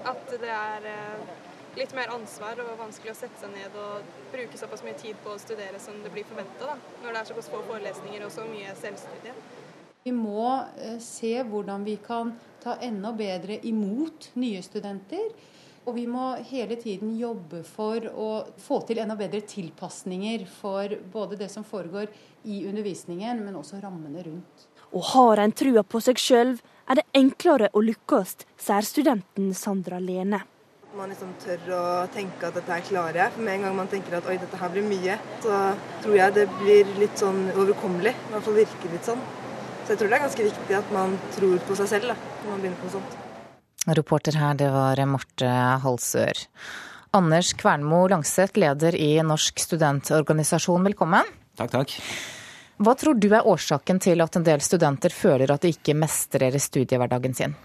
At 0.08 0.30
det 0.30 0.54
er 0.54 0.88
eh, 0.94 1.34
litt 1.78 1.94
mer 1.98 2.12
ansvar 2.14 2.60
og 2.62 2.78
vanskelig 2.80 3.14
å 3.14 3.18
sette 3.18 3.42
seg 3.42 3.54
ned 3.56 3.76
og 3.80 4.06
bruke 4.34 4.60
såpass 4.60 4.84
mye 4.86 4.98
tid 5.00 5.18
på 5.24 5.34
å 5.34 5.42
studere 5.42 5.80
som 5.82 5.98
det 6.04 6.12
blir 6.14 6.28
forventa, 6.30 6.78
når 7.04 7.10
det 7.10 7.22
er 7.22 7.30
såpass 7.32 7.50
få 7.54 7.64
forelesninger 7.70 8.26
og 8.26 8.34
så 8.34 8.46
mye 8.50 8.76
selvstudie. 8.80 9.34
Vi 10.04 10.12
må 10.12 10.48
eh, 10.78 11.00
se 11.00 11.38
hvordan 11.48 11.86
vi 11.88 11.96
kan 12.04 12.34
ta 12.64 12.76
enda 12.84 13.14
bedre 13.16 13.60
imot 13.68 14.34
nye 14.40 14.62
studenter. 14.64 15.32
Og 15.84 15.98
vi 15.98 16.06
må 16.08 16.30
hele 16.48 16.78
tiden 16.80 17.18
jobbe 17.20 17.60
for 17.68 18.06
å 18.08 18.28
få 18.64 18.80
til 18.88 19.02
enda 19.04 19.18
bedre 19.20 19.42
tilpasninger 19.44 20.46
for 20.48 20.96
både 21.12 21.42
det 21.42 21.50
som 21.52 21.66
foregår 21.68 22.08
i 22.48 22.62
undervisningen, 22.70 23.44
men 23.44 23.58
også 23.60 23.82
rammene 23.84 24.24
rundt. 24.24 24.70
Og 24.96 25.04
har 25.12 25.42
en 25.44 25.52
trua 25.52 25.84
på 25.84 26.00
seg 26.06 26.22
sjøl, 26.22 26.56
er 26.88 27.00
det 27.00 27.08
enklere 27.20 27.72
å 27.76 27.84
lykkes, 27.84 28.46
sier 28.60 28.88
studenten 28.88 29.52
Sandra 29.58 30.00
Lene. 30.00 30.44
Man 30.94 31.10
liksom 31.10 31.32
tør 31.41 31.72
å 31.74 31.84
tenke 32.14 32.46
at 32.46 32.54
dette 32.54 32.70
her 32.70 32.84
klarer 32.86 33.18
jeg. 33.18 33.34
For 33.34 33.41
med 33.41 33.56
en 33.56 33.64
gang 33.66 33.78
man 33.80 33.88
tenker 33.89 34.14
at 34.14 34.28
oi, 34.30 34.36
dette 34.38 34.60
her 34.62 34.70
blir 34.70 34.84
mye, 34.86 35.16
så 35.41 35.62
tror 36.04 36.18
jeg 36.20 36.36
det 36.36 36.44
blir 36.60 36.91
litt 37.00 37.18
sånn 37.18 37.48
overkommelig. 37.50 38.12
I 38.14 38.34
hvert 38.36 38.46
fall 38.46 38.60
virker 38.60 38.94
litt 38.94 39.10
sånn. 39.10 39.24
Så 39.88 39.96
jeg 39.96 40.02
tror 40.04 40.12
det 40.12 40.20
er 40.20 40.24
ganske 40.28 40.46
viktig 40.52 40.78
at 40.78 40.94
man 40.94 41.18
tror 41.34 41.58
på 41.66 41.80
seg 41.82 41.89
selv 41.96 42.14
da, 42.14 42.18
når 42.44 42.52
man 42.52 42.62
begynner 42.62 42.78
på 42.78 42.91
noe 42.91 42.96
sånt. 43.00 43.18
Reporter 44.04 44.38
her, 44.38 44.54
det 44.62 44.70
var 44.76 45.02
Marte 45.10 45.56
Halsør. 45.82 46.46
Anders 47.18 47.56
Kvernmo 47.58 48.06
Langseth, 48.14 48.62
leder 48.62 48.94
i 48.94 49.12
Norsk 49.26 49.66
studentorganisasjon, 49.66 50.86
velkommen. 50.91 51.36
Takk, 51.58 51.74
takk. 51.74 51.98
Hva 52.86 52.94
tror 53.02 53.18
du 53.18 53.32
er 53.34 53.50
årsaken 53.50 53.98
til 54.02 54.22
at 54.22 54.38
en 54.38 54.46
del 54.46 54.62
studenter 54.62 55.14
føler 55.14 55.58
at 55.58 55.66
de 55.66 55.74
ikke 55.74 55.98
mestrer 55.98 56.62
studiehverdagen 56.62 57.34
sin? 57.34 57.58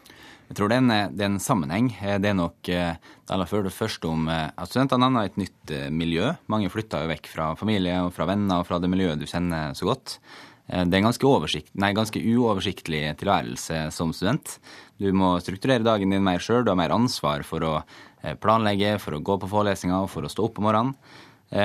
Jeg 0.49 0.57
tror 0.57 0.71
det 0.71 0.79
er, 0.79 0.85
en, 0.85 1.13
det 1.13 1.25
er 1.25 1.29
en, 1.29 1.43
sammenheng. 1.43 1.91
Eh, 2.01 2.17
det 2.23 2.31
er 2.31 2.37
nok 2.39 2.69
eh, 2.73 2.97
det 2.97 3.35
aller 3.35 3.71
første 3.75 4.09
om 4.09 4.29
eh, 4.33 4.49
at 4.49 4.71
studentene 4.71 5.11
i 5.21 5.29
et 5.29 5.41
nytt 5.41 5.73
miljø. 5.93 6.31
Mange 6.49 6.71
flytter 6.73 7.05
jo 7.05 7.11
vekk 7.13 7.29
fra 7.35 7.51
familie 7.59 7.99
og 8.07 8.15
fra 8.17 8.29
venner 8.31 8.63
og 8.63 8.69
fra 8.69 8.81
det 8.81 8.89
miljøet 8.89 9.21
du 9.21 9.29
kjenner 9.29 9.77
så 9.77 9.91
godt. 9.91 10.19
Det 10.69 10.93
er 10.93 10.99
en 10.99 11.07
ganske, 11.07 11.61
nei, 11.81 11.89
ganske 11.97 12.21
uoversiktlig 12.21 13.01
tilværelse 13.17 13.87
som 13.95 14.11
student. 14.13 14.59
Du 15.01 15.07
må 15.17 15.31
strukturere 15.41 15.81
dagen 15.81 16.13
din 16.13 16.25
mer 16.25 16.43
sjøl. 16.45 16.61
Du 16.61 16.69
har 16.69 16.77
mer 16.77 16.93
ansvar 16.93 17.41
for 17.49 17.65
å 17.65 17.71
planlegge, 18.43 18.99
for 19.01 19.17
å 19.17 19.23
gå 19.25 19.39
på 19.41 19.49
forelesninger 19.49 19.97
og 19.97 20.11
for 20.13 20.29
å 20.29 20.33
stå 20.33 20.45
opp 20.45 20.61
om 20.61 20.69
morgenen. 20.69 20.93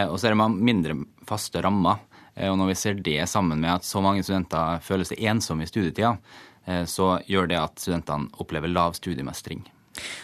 Og 0.07 0.15
så 0.15 0.29
er 0.29 0.38
det 0.38 0.47
mindre 0.55 0.95
faste 1.27 1.59
rammer. 1.67 1.99
Og 2.47 2.55
når 2.61 2.71
vi 2.71 2.79
ser 2.79 3.03
det 3.03 3.19
sammen 3.27 3.59
med 3.59 3.73
at 3.73 3.89
så 3.89 3.99
mange 3.99 4.23
studenter 4.23 4.79
føler 4.88 5.11
seg 5.11 5.19
ensomme 5.34 5.67
i 5.67 5.73
studietida, 5.73 6.15
Eh, 6.15 6.53
så 6.88 7.07
gjør 7.28 7.49
det 7.51 7.57
at 7.59 7.82
studentene 7.82 8.30
opplever 8.39 8.72
lav 8.72 8.93
studiemestring. 8.95 9.66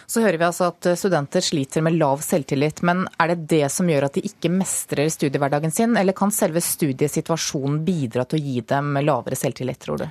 Så 0.06 0.22
hører 0.24 0.38
vi 0.40 0.46
altså 0.46 0.70
at 0.72 0.88
studenter 0.98 1.44
sliter 1.44 1.84
med 1.84 1.98
lav 2.00 2.22
selvtillit, 2.24 2.80
men 2.86 3.04
er 3.22 3.32
det 3.32 3.44
det 3.52 3.66
som 3.70 3.88
gjør 3.90 4.08
at 4.08 4.16
de 4.16 4.24
ikke 4.26 4.50
mestrer 4.50 5.12
studiehverdagen 5.12 5.74
sin, 5.74 5.94
eller 6.00 6.16
kan 6.16 6.32
selve 6.34 6.62
studiesituasjonen 6.64 7.84
bidra 7.86 8.24
til 8.26 8.40
å 8.40 8.42
gi 8.48 8.64
dem 8.72 8.98
lavere 9.04 9.38
selvtillit, 9.38 9.78
tror 9.84 10.02
du? 10.02 10.08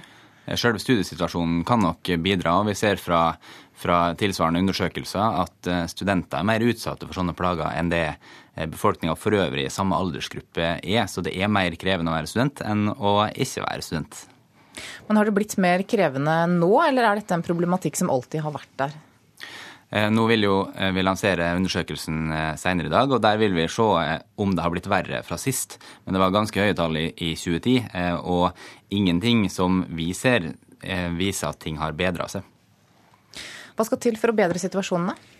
Eh, 0.49 0.55
selve 0.55 0.79
studiesituasjonen 0.79 1.63
kan 1.67 1.83
nok 1.83 2.13
bidra, 2.23 2.59
og 2.59 2.69
vi 2.69 2.77
ser 2.79 3.01
fra, 3.01 3.35
fra 3.75 3.99
tilsvarende 4.19 4.63
undersøkelser 4.63 5.41
at 5.43 5.69
eh, 5.69 5.85
studenter 5.91 6.39
er 6.39 6.47
mer 6.47 6.65
utsatte 6.65 7.07
for 7.07 7.19
sånne 7.19 7.35
plager 7.37 7.69
enn 7.75 7.91
det 7.93 8.05
befolkninga 8.59 9.13
for 9.15 9.35
øvrig 9.37 9.67
i 9.67 9.71
samme 9.71 9.95
aldersgruppe 9.95 10.73
er. 10.79 11.05
Så 11.07 11.23
det 11.23 11.35
er 11.37 11.51
mer 11.51 11.75
krevende 11.79 12.11
å 12.11 12.17
være 12.17 12.27
student 12.27 12.63
enn 12.65 12.89
å 12.91 13.21
ikke 13.31 13.63
være 13.63 13.85
student. 13.85 14.17
Men 15.07 15.19
har 15.19 15.29
det 15.29 15.35
blitt 15.35 15.55
mer 15.61 15.83
krevende 15.87 16.35
nå, 16.51 16.71
eller 16.85 17.07
er 17.07 17.21
dette 17.21 17.37
en 17.37 17.45
problematikk 17.45 17.99
som 17.99 18.11
alltid 18.13 18.43
har 18.45 18.55
vært 18.55 18.75
der? 18.81 18.97
Eh, 19.89 20.05
nå 20.13 20.27
vil 20.29 20.45
jo 20.45 20.57
eh, 20.75 20.91
vi 20.93 21.01
lansere 21.01 21.47
undersøkelsen 21.57 22.29
eh, 22.35 22.51
senere 22.61 22.91
i 22.91 22.93
dag, 22.93 23.09
og 23.09 23.23
der 23.25 23.39
vil 23.41 23.55
vi 23.57 23.65
se 23.71 23.87
om 24.37 24.53
det 24.53 24.65
har 24.65 24.73
blitt 24.73 24.89
verre 24.91 25.23
fra 25.25 25.39
sist. 25.41 25.79
Men 26.05 26.15
det 26.15 26.21
var 26.21 26.35
ganske 26.35 26.61
høye 26.61 26.77
tall 26.77 26.99
i 26.99 27.33
2010, 27.33 27.89
og 28.21 28.51
ingenting 28.93 29.47
som 29.49 29.83
vi 29.89 30.11
ser 30.13 30.51
viser 31.17 31.49
at 31.49 31.59
ting 31.59 31.75
har 31.81 31.97
bedra 31.97 32.29
seg. 32.31 32.45
Hva 33.75 33.85
skal 33.87 33.99
til 34.03 34.17
for 34.19 34.31
å 34.31 34.35
bedre 34.37 34.61
situasjonen, 34.61 35.11
da? 35.11 35.15
Eh, 35.15 35.38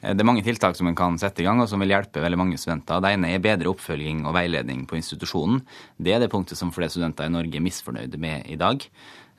det 0.00 0.22
er 0.22 0.26
mange 0.28 0.44
tiltak 0.44 0.78
som 0.78 0.88
en 0.88 0.96
kan 0.96 1.18
sette 1.20 1.42
i 1.42 1.44
gang, 1.44 1.60
og 1.60 1.68
som 1.68 1.82
vil 1.82 1.92
hjelpe 1.92 2.22
veldig 2.24 2.38
mange 2.40 2.58
studenter. 2.60 3.02
Det 3.04 3.10
ene 3.12 3.34
er 3.34 3.42
bedre 3.44 3.68
oppfølging 3.68 4.22
og 4.24 4.32
veiledning 4.32 4.86
på 4.88 4.96
institusjonen. 4.96 5.60
Det 6.00 6.14
er 6.16 6.22
det 6.22 6.30
punktet 6.32 6.56
som 6.56 6.72
flere 6.72 6.88
studenter 6.92 7.28
i 7.28 7.34
Norge 7.34 7.58
er 7.58 7.64
misfornøyde 7.64 8.20
med 8.20 8.48
i 8.48 8.56
dag. 8.60 8.86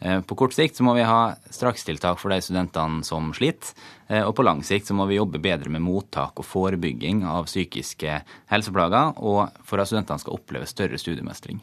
Eh, 0.01 0.21
på 0.21 0.35
kort 0.37 0.53
sikt 0.53 0.77
så 0.77 0.85
må 0.85 0.95
vi 0.97 1.05
ha 1.05 1.35
strakstiltak 1.53 2.17
for 2.21 2.33
de 2.33 2.39
studentene 2.41 3.05
som 3.05 3.29
sliter. 3.37 3.73
Eh, 4.07 4.23
og 4.25 4.33
på 4.37 4.45
lang 4.45 4.63
sikt 4.65 4.89
så 4.89 4.97
må 4.97 5.05
vi 5.09 5.19
jobbe 5.19 5.41
bedre 5.41 5.69
med 5.69 5.85
mottak 5.85 6.41
og 6.41 6.47
forebygging 6.47 7.21
av 7.29 7.49
psykiske 7.49 8.21
helseplager, 8.49 9.13
og 9.17 9.53
for 9.65 9.81
at 9.81 9.89
studentene 9.89 10.21
skal 10.21 10.37
oppleve 10.39 10.69
større 10.69 11.01
studiemestring. 11.01 11.61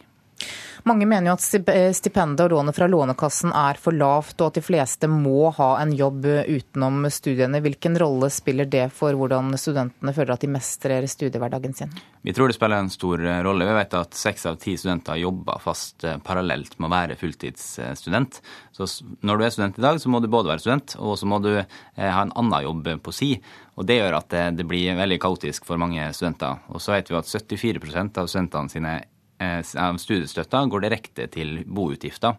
Mange 0.89 1.05
mener 1.05 1.29
jo 1.29 1.35
at 1.37 1.69
eh, 1.75 1.91
stipendet 1.93 2.47
og 2.47 2.55
lånet 2.55 2.77
fra 2.77 2.87
Lånekassen 2.89 3.51
er 3.53 3.77
for 3.81 3.97
lavt, 3.97 4.39
og 4.41 4.47
at 4.47 4.59
de 4.61 4.63
fleste 4.65 5.09
må 5.11 5.51
ha 5.59 5.67
en 5.83 5.91
jobb 5.93 6.25
utenom 6.49 7.05
studiene. 7.13 7.61
Hvilken 7.65 7.99
rolle 8.01 8.31
spiller 8.33 8.69
det 8.71 8.87
for 8.97 9.17
hvordan 9.19 9.53
studentene 9.61 10.15
føler 10.17 10.33
at 10.33 10.47
de 10.47 10.51
mestrer 10.55 11.05
studiehverdagen 11.11 11.77
sin? 11.77 11.93
Vi 12.25 12.33
tror 12.33 12.49
det 12.49 12.57
spiller 12.57 12.81
en 12.81 12.93
stor 12.93 13.21
eh, 13.21 13.43
rolle. 13.45 13.67
Vi 13.69 13.75
vet 13.77 13.99
at 13.99 14.17
seks 14.17 14.49
av 14.49 14.57
ti 14.63 14.79
studenter 14.81 15.21
jobber 15.21 15.61
fast 15.61 16.09
eh, 16.09 16.17
parallelt 16.25 16.79
med 16.79 16.89
å 16.89 16.95
være 16.95 17.19
fulltidsstudent. 17.21 18.41
Så 18.73 18.89
når 19.21 19.37
du 19.37 19.45
er 19.45 19.55
student 19.59 19.83
i 19.83 19.87
dag, 19.91 20.01
så 20.01 20.15
må 20.15 20.23
du 20.25 20.31
både 20.33 20.55
være 20.55 20.65
student, 20.65 20.97
og 21.03 21.19
så 21.21 21.29
må 21.29 21.43
du 21.45 21.53
ha 21.59 22.23
en 22.23 22.33
annen 22.33 22.65
jobb 22.65 22.91
på 23.05 23.13
si. 23.13 23.35
Og 23.77 23.85
Det 23.87 24.01
gjør 24.01 24.19
at 24.23 24.33
det, 24.57 24.65
blir 24.67 24.97
veldig 24.97 25.21
kaotisk 25.21 25.69
for 25.69 25.81
mange 25.81 26.09
studenter. 26.17 26.65
Og 26.73 26.81
så 26.81 26.97
vet 26.97 27.13
vi 27.13 27.21
at 27.21 27.29
74% 27.29 28.23
av 28.23 28.31
studentene 28.31 28.73
sine 28.73 28.99
av 29.39 29.99
studiestøtta 30.03 30.65
går 30.67 30.83
direkte 30.87 31.29
til 31.31 31.61
boutgifter. 31.67 32.39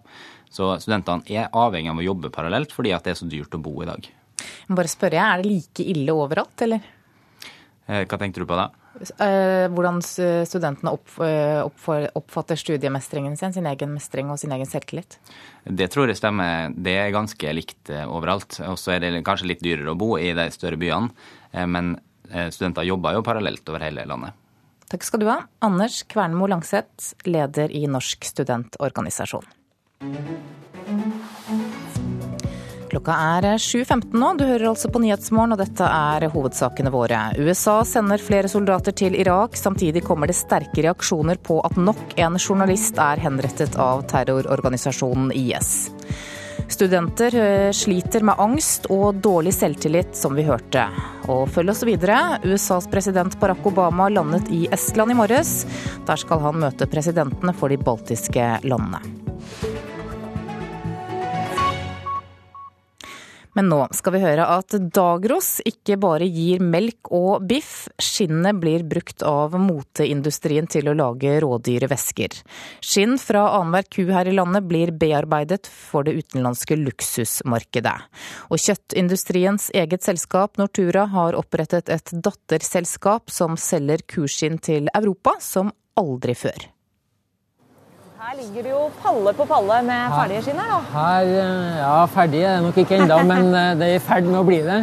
Så 0.50 0.72
studentene 0.82 1.24
er 1.30 1.52
avhengig 1.56 1.92
av 1.92 2.02
å 2.02 2.06
jobbe 2.06 2.32
parallelt 2.34 2.74
fordi 2.76 2.92
det 2.92 3.14
er 3.14 3.20
så 3.20 3.28
dyrt 3.30 3.56
å 3.56 3.62
bo 3.62 3.76
i 3.84 3.90
dag. 3.90 4.10
Bare 4.70 4.90
spørre, 4.90 5.18
Er 5.18 5.42
det 5.42 5.50
like 5.50 5.84
ille 5.84 6.14
overalt, 6.14 6.62
eller? 6.62 6.82
Eh, 7.88 8.06
hva 8.06 8.18
tenkte 8.18 8.42
du 8.42 8.46
på 8.50 8.58
da? 8.58 8.70
Eh, 9.00 9.68
hvordan 9.72 10.02
studentene 10.04 10.92
oppfatter 10.92 12.60
studiemestringen 12.60 13.38
sin, 13.38 13.54
sin 13.54 13.70
egen 13.70 13.94
mestring 13.94 14.30
og 14.30 14.40
sin 14.40 14.52
egen 14.52 14.68
selvtillit? 14.68 15.20
Det 15.64 15.90
tror 15.94 16.10
jeg 16.10 16.20
stemmer. 16.20 16.74
Det 16.76 16.98
er 16.98 17.16
ganske 17.16 17.54
likt 17.54 17.94
overalt. 18.06 18.60
Og 18.68 18.78
så 18.82 18.96
er 18.96 19.06
det 19.06 19.24
kanskje 19.28 19.54
litt 19.54 19.64
dyrere 19.64 19.94
å 19.94 20.00
bo 20.00 20.18
i 20.18 20.34
de 20.34 20.50
større 20.52 20.80
byene. 20.82 21.14
Men 21.66 21.96
studenter 22.54 22.86
jobber 22.86 23.16
jo 23.16 23.26
parallelt 23.26 23.70
over 23.70 23.86
hele 23.88 24.06
landet. 24.10 24.36
Takk 24.90 25.04
skal 25.06 25.22
du 25.22 25.28
ha, 25.30 25.44
Anders 25.62 26.02
Kvernmo 26.10 26.48
Langseth, 26.50 27.14
leder 27.30 27.70
i 27.72 27.84
Norsk 27.88 28.26
studentorganisasjon. 28.26 29.46
Klokka 32.90 33.14
er 33.38 33.46
7.15 33.62 34.18
nå. 34.18 34.32
Du 34.40 34.48
hører 34.50 34.72
altså 34.72 34.90
på 34.90 35.02
Nyhetsmorgen, 35.04 35.54
og 35.54 35.62
dette 35.62 35.86
er 35.86 36.26
hovedsakene 36.34 36.90
våre. 36.90 37.20
USA 37.38 37.84
sender 37.86 38.18
flere 38.18 38.50
soldater 38.50 38.96
til 38.98 39.14
Irak. 39.20 39.54
Samtidig 39.60 40.02
kommer 40.08 40.32
det 40.32 40.40
sterke 40.40 40.82
reaksjoner 40.88 41.38
på 41.38 41.60
at 41.70 41.78
nok 41.78 42.18
en 42.18 42.42
journalist 42.42 42.98
er 42.98 43.22
henrettet 43.22 43.78
av 43.78 44.08
terrororganisasjonen 44.10 45.30
IS. 45.38 45.92
Studenter 46.70 47.36
eh, 47.36 47.72
sliter 47.72 48.24
med 48.26 48.40
angst 48.40 48.86
og 48.94 49.22
dårlig 49.24 49.54
selvtillit, 49.58 50.14
som 50.18 50.36
vi 50.38 50.46
hørte. 50.46 50.86
Og 51.30 51.48
følg 51.50 51.74
oss 51.74 51.82
videre. 51.88 52.38
USAs 52.46 52.88
president 52.92 53.40
Barack 53.42 53.66
Obama 53.66 54.10
landet 54.14 54.52
i 54.54 54.68
Estland 54.72 55.16
i 55.16 55.18
morges. 55.18 55.64
Der 56.06 56.22
skal 56.22 56.46
han 56.46 56.62
møte 56.62 56.90
presidentene 56.90 57.56
for 57.58 57.74
de 57.74 57.82
baltiske 57.82 58.52
landene. 58.70 59.02
Men 63.60 63.68
nå 63.68 63.80
skal 63.92 64.14
vi 64.16 64.20
høre 64.24 64.46
at 64.56 64.72
Dagros 64.96 65.58
ikke 65.68 65.98
bare 66.00 66.24
gir 66.32 66.62
melk 66.64 67.10
og 67.12 67.44
biff. 67.44 67.90
Skinnet 68.00 68.56
blir 68.62 68.86
brukt 68.88 69.20
av 69.28 69.58
moteindustrien 69.60 70.70
til 70.72 70.88
å 70.88 70.94
lage 70.96 71.34
rådyre 71.44 71.90
væsker. 71.92 72.38
Skinn 72.80 73.18
fra 73.20 73.50
annenhver 73.58 73.90
ku 73.92 74.06
her 74.16 74.32
i 74.32 74.38
landet 74.38 74.64
blir 74.70 74.94
bearbeidet 74.96 75.68
for 75.68 76.08
det 76.08 76.16
utenlandske 76.22 76.80
luksusmarkedet. 76.80 77.98
Og 78.48 78.64
kjøttindustriens 78.64 79.68
eget 79.76 80.08
selskap 80.08 80.56
Nortura 80.62 81.10
har 81.12 81.36
opprettet 81.36 81.92
et 81.92 82.16
datterselskap 82.16 83.28
som 83.28 83.60
selger 83.60 84.08
kuskinn 84.08 84.56
til 84.64 84.88
Europa 84.96 85.36
som 85.44 85.76
aldri 86.00 86.40
før. 86.48 86.70
Her 88.20 88.34
ligger 88.36 88.66
det 88.66 88.72
jo 88.74 88.80
palle 89.00 89.32
på 89.32 89.46
palle 89.48 89.76
med 89.88 90.12
ferdige 90.12 90.42
skinn 90.44 90.58
her, 90.60 90.72
da. 90.74 90.80
Her, 90.92 91.28
eh, 91.40 91.78
ja, 91.80 92.00
ferdig 92.12 92.42
er 92.44 92.58
det 92.58 92.66
nok 92.66 92.80
ikke 92.82 92.98
ennå, 92.98 93.20
men 93.30 93.46
eh, 93.56 93.70
det 93.80 93.88
er 93.88 93.96
i 93.96 94.02
ferd 94.04 94.26
med 94.28 94.40
å 94.42 94.42
bli 94.44 94.58
det. 94.66 94.80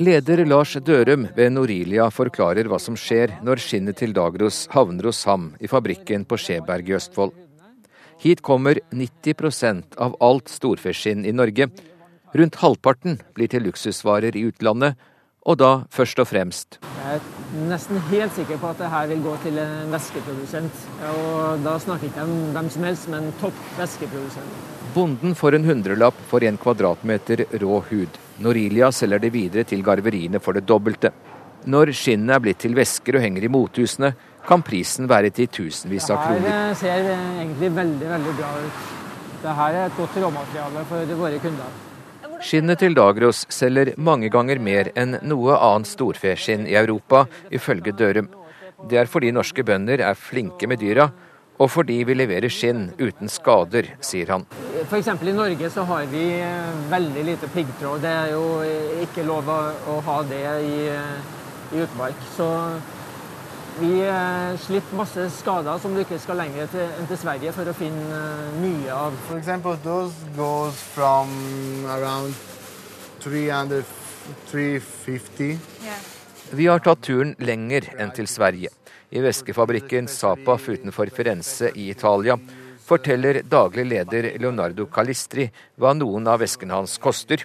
Leder 0.00 0.40
Lars 0.48 0.72
Dørum 0.86 1.26
ved 1.36 1.52
Norilia 1.52 2.06
forklarer 2.08 2.70
hva 2.70 2.78
som 2.80 2.96
skjer 2.96 3.34
når 3.44 3.60
skinnet 3.60 4.00
til 4.00 4.14
Dagros 4.16 4.62
havner 4.72 5.10
hos 5.10 5.20
ham 5.28 5.50
i 5.60 5.68
fabrikken 5.68 6.24
på 6.24 6.38
Skjeberg 6.40 6.88
i 6.88 6.96
Østfold. 6.96 7.36
Hit 8.24 8.40
kommer 8.40 8.80
90% 8.88 10.00
av 10.00 10.16
alt 10.24 10.48
storfeskinn 10.48 11.28
i 11.28 11.36
Norge. 11.36 11.68
Rundt 12.40 12.56
halvparten 12.62 13.20
blir 13.36 13.52
til 13.52 13.68
luksusvarer 13.68 14.32
i 14.32 14.46
utlandet, 14.48 14.96
og 15.48 15.56
da 15.56 15.70
først 15.94 16.20
og 16.20 16.28
fremst. 16.28 16.78
Jeg 16.84 17.20
er 17.20 17.68
nesten 17.70 18.00
helt 18.10 18.34
sikker 18.36 18.60
på 18.60 18.68
at 18.68 18.80
det 18.82 18.90
her 18.92 19.06
vil 19.08 19.22
gå 19.24 19.34
til 19.44 19.56
en 19.62 19.94
væskeprodusent. 19.94 20.82
Og 21.14 21.62
da 21.64 21.78
snakker 21.80 22.10
ikke 22.10 22.26
om 22.26 22.34
hvem 22.56 22.68
som 22.74 22.84
helst, 22.84 23.08
men 23.08 23.30
topp 23.40 23.62
væskeprodusent. 23.78 24.58
Bonden 24.92 25.34
får 25.38 25.56
en 25.56 25.68
hundrelapp 25.68 26.20
for 26.28 26.44
en 26.44 26.60
kvadratmeter 26.60 27.46
rå 27.62 27.80
hud. 27.88 28.20
Norilia 28.44 28.92
selger 28.92 29.24
det 29.24 29.32
videre 29.32 29.64
til 29.68 29.84
garveriene 29.84 30.40
for 30.42 30.56
det 30.56 30.66
dobbelte. 30.68 31.12
Når 31.68 31.92
skinnet 31.96 32.36
er 32.36 32.44
blitt 32.44 32.60
til 32.62 32.76
væsker 32.76 33.18
og 33.18 33.24
henger 33.24 33.48
i 33.48 33.52
mothusene, 33.52 34.12
kan 34.48 34.62
prisen 34.64 35.08
være 35.08 35.32
til 35.34 35.48
tusenvis 35.52 36.08
av 36.12 36.22
kroner. 36.22 36.44
Det 36.44 36.54
her 36.54 36.78
ser 36.80 37.10
egentlig 37.16 37.74
veldig, 37.76 38.14
veldig 38.14 38.38
bra 38.38 38.54
ut. 38.62 38.86
Dette 39.38 39.60
er 39.64 39.84
et 39.86 39.98
godt 39.98 40.16
råmateriale 40.24 40.88
for 40.88 41.20
våre 41.20 41.42
kunder. 41.42 41.76
Skinnet 42.38 42.78
til 42.78 42.94
Dagros 42.94 43.40
selger 43.50 43.96
mange 43.98 44.28
ganger 44.30 44.60
mer 44.62 44.92
enn 44.98 45.16
noe 45.26 45.56
annet 45.58 45.90
storfeskinn 45.90 46.68
i 46.70 46.76
Europa, 46.78 47.24
ifølge 47.50 47.90
Dørum. 47.98 48.28
Det 48.86 49.00
er 49.00 49.10
fordi 49.10 49.32
norske 49.34 49.64
bønder 49.66 50.04
er 50.06 50.14
flinke 50.14 50.68
med 50.70 50.78
dyra, 50.78 51.08
og 51.58 51.70
fordi 51.74 51.96
vi 52.06 52.14
leverer 52.14 52.52
skinn 52.52 52.92
uten 53.00 53.30
skader, 53.32 53.88
sier 54.06 54.30
han. 54.30 54.44
F.eks. 54.84 55.10
i 55.10 55.34
Norge 55.34 55.70
så 55.74 55.82
har 55.88 56.06
vi 56.12 56.22
eh, 56.38 56.76
veldig 56.92 57.24
lite 57.26 57.50
piggtråd. 57.50 58.04
Det 58.06 58.12
er 58.20 58.30
jo 58.36 58.44
ikke 59.02 59.26
lov 59.26 59.50
å 59.50 59.98
ha 60.06 60.20
det 60.30 60.44
i, 60.62 60.78
eh, 60.94 61.74
i 61.74 61.82
utmark. 61.82 62.22
Så 62.36 62.46
vi 63.80 64.00
eh, 64.00 64.58
slipper 64.58 64.96
masse 64.96 65.24
skader 65.30 65.78
som 65.78 65.94
du 65.94 66.02
ikke 66.02 66.18
skal 66.20 66.40
lenger 66.40 66.68
til, 66.72 66.84
enn 66.98 67.08
til 67.10 67.18
Sverige 67.20 67.52
for 67.54 67.70
å 67.70 67.74
finne 67.76 68.18
eh, 68.18 68.58
mye 68.62 68.92
av. 68.94 69.16
For 69.28 69.38
eksempel, 69.38 69.78
those 69.84 70.14
goes 70.36 70.80
from 70.94 71.30
around 71.94 72.34
300, 73.22 73.82
350. 74.50 75.58
Yeah. 75.84 76.02
Vi 76.58 76.66
har 76.66 76.82
tatt 76.82 77.04
turen 77.06 77.34
lenger 77.38 77.90
enn 77.98 78.14
til 78.16 78.30
Sverige. 78.30 78.72
I 79.08 79.22
væskefabrikken 79.24 80.08
Sapaf 80.10 80.68
utenfor 80.68 81.12
Firenze 81.14 81.72
i 81.74 81.88
Italia 81.92 82.38
forteller 82.88 83.42
daglig 83.44 83.86
leder 83.88 84.32
Leonardo 84.40 84.88
Calistri 84.92 85.48
hva 85.76 85.94
noen 85.96 86.28
av 86.28 86.40
væskene 86.42 86.76
hans 86.76 86.96
koster, 87.00 87.44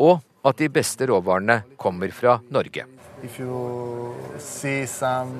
og 0.00 0.18
at 0.44 0.60
de 0.60 0.70
beste 0.72 1.08
råvarene 1.08 1.62
kommer 1.80 2.12
fra 2.16 2.38
Norge 2.48 2.88
if 3.22 3.38
you 3.38 4.14
see 4.38 4.86
some 4.86 5.32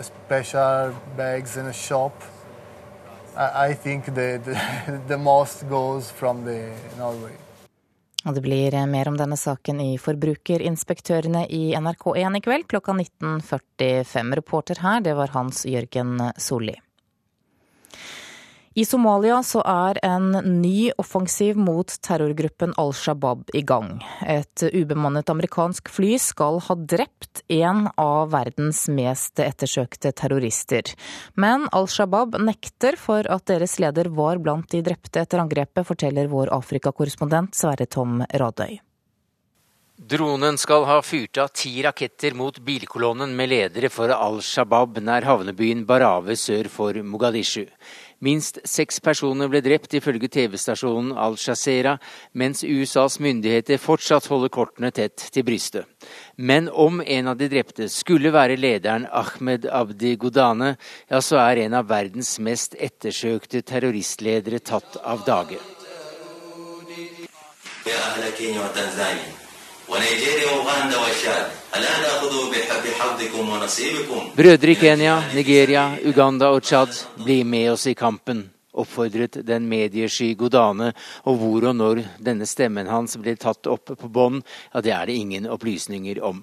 special 0.00 0.94
bags 1.16 1.56
in 1.56 1.66
a 1.66 1.72
shop, 1.72 2.22
I, 3.36 3.68
I 3.68 3.74
think 3.74 4.04
the, 4.04 4.40
the, 4.44 5.00
the 5.08 5.18
most 5.18 5.68
goes 5.68 6.10
from 6.10 6.44
the 6.44 6.72
Norway. 6.98 7.36
Og 8.24 8.34
det 8.34 8.40
blir 8.44 8.74
mer 8.86 9.08
om 9.10 9.16
denne 9.18 9.36
saken 9.36 9.80
i 9.82 9.96
Forbrukerinspektørene 9.98 11.42
i 11.50 11.74
NRK1 11.74 12.36
i 12.38 12.40
kveld 12.44 12.68
klokka 12.70 12.94
19.45. 12.94 14.34
Reporter 14.38 14.78
her, 14.78 15.00
det 15.02 15.16
var 15.18 15.34
Hans 15.34 15.64
Jørgen 15.66 16.20
Solli. 16.38 16.76
I 18.74 18.84
Somalia 18.88 19.42
så 19.44 19.60
er 19.68 19.98
en 20.06 20.30
ny 20.62 20.90
offensiv 20.96 21.58
mot 21.60 21.92
terrorgruppen 22.06 22.70
Al 22.80 22.94
Shabaab 22.96 23.50
i 23.52 23.60
gang. 23.68 23.98
Et 24.24 24.64
ubemannet 24.72 25.28
amerikansk 25.28 25.90
fly 25.92 26.14
skal 26.16 26.56
ha 26.64 26.76
drept 26.76 27.42
en 27.52 27.90
av 28.00 28.30
verdens 28.32 28.86
mest 28.88 29.42
ettersøkte 29.44 30.14
terrorister. 30.16 30.88
Men 31.36 31.66
Al 31.76 31.90
Shabaab 31.92 32.38
nekter 32.40 32.96
for 32.96 33.28
at 33.28 33.44
deres 33.50 33.76
leder 33.82 34.08
var 34.08 34.40
blant 34.40 34.70
de 34.72 34.80
drepte 34.86 35.20
etter 35.20 35.42
angrepet, 35.42 35.84
forteller 35.88 36.32
vår 36.32 36.54
Afrikakorrespondent 36.56 37.52
Sverre 37.58 37.84
Tom 37.92 38.24
Radøy. 38.32 38.80
Dronen 40.02 40.58
skal 40.58 40.82
ha 40.84 40.96
fyrt 41.02 41.38
av 41.38 41.52
ti 41.54 41.82
raketter 41.82 42.34
mot 42.34 42.56
bilkolonnen 42.58 43.36
med 43.38 43.52
ledere 43.52 43.86
for 43.92 44.10
Al 44.10 44.40
Shabaab 44.42 44.96
nær 44.98 45.22
havnebyen 45.22 45.84
Barave 45.86 46.34
sør 46.34 46.66
for 46.66 46.96
Mogadishu. 47.06 47.68
Minst 48.18 48.58
seks 48.66 48.98
personer 48.98 49.46
ble 49.50 49.60
drept, 49.62 49.94
ifølge 49.94 50.26
TV-stasjonen 50.26 51.12
Al-Jazeera, 51.14 51.92
mens 52.34 52.64
USAs 52.66 53.20
myndigheter 53.22 53.78
fortsatt 53.82 54.26
holder 54.30 54.50
kortene 54.54 54.90
tett 54.94 55.28
til 55.34 55.46
brystet. 55.46 55.86
Men 56.36 56.66
om 56.70 56.98
en 57.02 57.30
av 57.30 57.38
de 57.38 57.50
drepte 57.52 57.86
skulle 57.90 58.34
være 58.34 58.58
lederen 58.58 59.06
Ahmed 59.06 59.68
Abdi 59.70 60.16
Godane, 60.16 60.72
ja, 61.10 61.22
så 61.22 61.38
er 61.44 61.62
en 61.68 61.78
av 61.78 61.86
verdens 61.90 62.36
mest 62.42 62.74
ettersøkte 62.74 63.62
terroristledere 63.70 64.58
tatt 64.66 64.98
av 65.02 65.22
dage. 65.26 65.62
Brødre 74.36 74.72
i 74.72 74.78
Kenya, 74.80 75.16
Nigeria, 75.34 75.84
Uganda 76.04 76.48
og 76.54 76.62
Tsjad, 76.64 76.94
bli 77.20 77.42
med 77.44 77.74
oss 77.74 77.84
i 77.90 77.94
kampen, 77.98 78.46
oppfordret 78.72 79.42
den 79.44 79.66
mediesky 79.68 80.30
Godane, 80.38 80.94
og 81.28 81.36
hvor 81.42 81.68
og 81.68 81.76
når 81.76 82.00
denne 82.24 82.48
stemmen 82.48 82.88
hans 82.88 83.18
ble 83.20 83.36
tatt 83.36 83.68
opp 83.68 83.92
på 84.00 84.08
bånd, 84.08 84.40
ja, 84.72 84.80
det 84.80 84.94
er 84.96 85.10
det 85.10 85.18
ingen 85.20 85.50
opplysninger 85.52 86.22
om. 86.24 86.40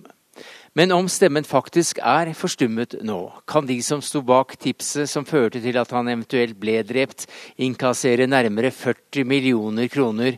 Men 0.78 0.94
om 0.94 1.10
stemmen 1.10 1.48
faktisk 1.48 1.98
er 2.06 2.30
forstummet 2.38 3.00
nå, 3.04 3.18
kan 3.50 3.66
de 3.66 3.80
som 3.84 4.04
sto 4.06 4.22
bak 4.22 4.54
tipset 4.62 5.10
som 5.10 5.26
førte 5.26 5.62
til 5.64 5.80
at 5.82 5.90
han 5.96 6.12
eventuelt 6.12 6.60
ble 6.62 6.84
drept, 6.86 7.26
innkassere 7.58 8.30
nærmere 8.30 8.72
40 8.72 9.26
millioner 9.26 9.90
kroner. 9.90 10.38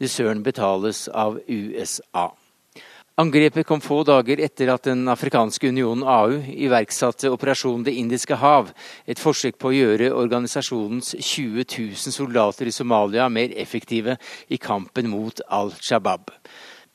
Dusøren 0.00 0.44
betales 0.44 1.08
av 1.08 1.40
USA. 1.48 2.28
Angrepet 3.18 3.66
kom 3.66 3.80
få 3.82 4.00
dager 4.06 4.40
etter 4.40 4.70
at 4.72 4.86
Den 4.86 5.08
afrikanske 5.10 5.68
unionen, 5.68 6.06
AU, 6.06 6.38
iverksatte 6.46 7.28
Operasjon 7.34 7.82
Det 7.84 7.92
indiske 7.98 8.38
hav, 8.38 8.70
et 9.04 9.18
forsøk 9.20 9.58
på 9.58 9.68
å 9.68 9.74
gjøre 9.74 10.12
organisasjonens 10.14 11.16
20 11.18 11.66
000 11.66 12.14
soldater 12.14 12.70
i 12.70 12.72
Somalia 12.72 13.28
mer 13.28 13.52
effektive 13.58 14.16
i 14.48 14.56
kampen 14.56 15.10
mot 15.10 15.42
Al 15.50 15.74
Shabaab. 15.80 16.30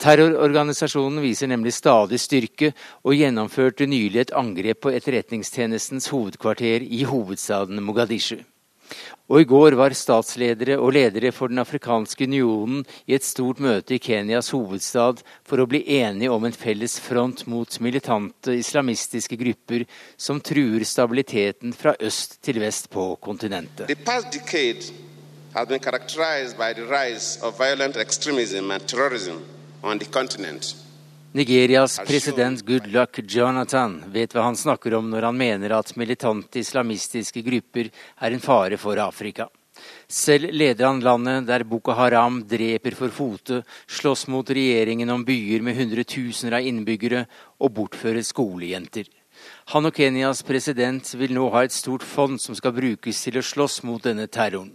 Terrororganisasjonen 0.02 1.22
viser 1.24 1.48
nemlig 1.48 1.76
stadig 1.76 2.18
styrke, 2.20 2.72
og 3.04 3.16
gjennomførte 3.16 3.86
nylig 3.88 4.26
et 4.26 4.34
angrep 4.36 4.82
på 4.84 4.92
etterretningstjenestens 4.96 6.10
hovedkvarter 6.12 6.84
i 6.84 7.04
hovedstaden 7.08 7.80
Mogadishu. 7.84 8.42
Og 9.26 9.40
i 9.42 9.46
går 9.48 9.74
var 9.78 9.94
statsledere 9.96 10.76
og 10.78 10.92
ledere 10.94 11.32
for 11.34 11.50
Den 11.50 11.58
afrikanske 11.58 12.28
unionen 12.28 12.84
i 13.06 13.16
et 13.16 13.26
stort 13.26 13.58
møte 13.62 13.96
i 13.96 14.00
Kenyas 14.02 14.52
hovedstad 14.54 15.22
for 15.46 15.58
å 15.58 15.66
bli 15.66 15.82
enige 15.98 16.30
om 16.30 16.46
en 16.46 16.54
felles 16.54 16.98
front 17.02 17.42
mot 17.50 17.80
militante 17.82 18.54
islamistiske 18.60 19.38
grupper 19.40 19.86
som 20.16 20.40
truer 20.40 20.86
stabiliteten 20.86 21.74
fra 21.74 21.96
øst 21.98 22.38
til 22.42 22.62
vest 22.62 22.90
på 22.90 23.16
kontinentet. 23.20 23.90
Has 25.56 25.68
been 25.68 25.80
characterized 25.80 26.58
by 26.58 26.74
the 26.74 26.84
rise 26.84 27.40
of 27.42 27.58
violent 27.58 27.96
extremism 27.96 28.70
and 28.70 28.86
terrorism 28.86 29.40
on 29.82 29.98
the. 29.98 30.85
Nigerias 31.36 31.98
president 31.98 32.62
Goodluck 32.64 33.18
Jonathan 33.28 33.98
vet 34.08 34.32
hva 34.32 34.46
han 34.46 34.56
snakker 34.56 34.94
om 34.96 35.10
når 35.12 35.26
han 35.26 35.36
mener 35.36 35.74
at 35.76 35.90
militante 36.00 36.62
islamistiske 36.62 37.42
grupper 37.44 37.90
er 37.92 38.32
en 38.32 38.40
fare 38.40 38.78
for 38.80 38.96
Afrika. 39.04 39.44
Selv 40.08 40.48
leder 40.56 40.88
han 40.88 41.02
landet 41.04 41.44
der 41.50 41.66
Boko 41.68 41.92
Haram 41.92 42.38
dreper 42.48 42.96
for 42.96 43.12
fote, 43.12 43.60
slåss 43.84 44.24
mot 44.32 44.48
regjeringen 44.48 45.12
om 45.12 45.26
byer 45.28 45.60
med 45.60 45.76
hundretusener 45.76 46.56
av 46.56 46.70
innbyggere 46.72 47.26
og 47.60 47.74
bortfører 47.82 48.24
skolejenter. 48.24 49.12
Han 49.76 49.90
og 49.90 49.96
Kenyas 49.98 50.40
president 50.46 51.08
vil 51.20 51.34
nå 51.36 51.50
ha 51.52 51.66
et 51.66 51.74
stort 51.74 52.04
fond 52.06 52.40
som 52.40 52.56
skal 52.56 52.72
brukes 52.76 53.20
til 53.26 53.36
å 53.36 53.44
slåss 53.44 53.82
mot 53.84 54.02
denne 54.02 54.24
terroren. 54.32 54.72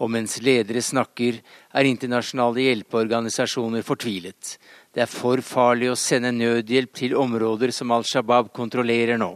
Og 0.00 0.08
mens 0.14 0.38
ledere 0.40 0.80
snakker, 0.80 1.40
er 1.76 1.88
internasjonale 1.90 2.64
hjelpeorganisasjoner 2.64 3.84
fortvilet. 3.84 4.56
Det 4.98 5.04
er 5.04 5.10
for 5.14 5.38
farlig 5.46 5.92
å 5.92 5.94
sende 5.94 6.32
nødhjelp 6.34 6.90
til 6.98 7.12
områder 7.14 7.70
som 7.70 7.92
Al 7.94 8.02
Shabaab 8.02 8.48
kontrollerer 8.50 9.14
nå. 9.22 9.28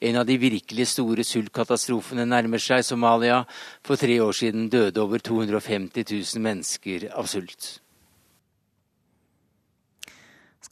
En 0.00 0.16
av 0.16 0.24
de 0.24 0.38
virkelig 0.40 0.86
store 0.94 1.26
sultkatastrofene 1.28 2.24
nærmer 2.24 2.62
seg 2.64 2.80
Somalia. 2.80 3.42
For 3.84 4.00
tre 4.00 4.16
år 4.24 4.32
siden 4.32 4.70
døde 4.72 5.04
over 5.04 5.20
250 5.20 6.08
000 6.08 6.40
mennesker 6.48 7.10
av 7.12 7.28
sult 7.28 7.74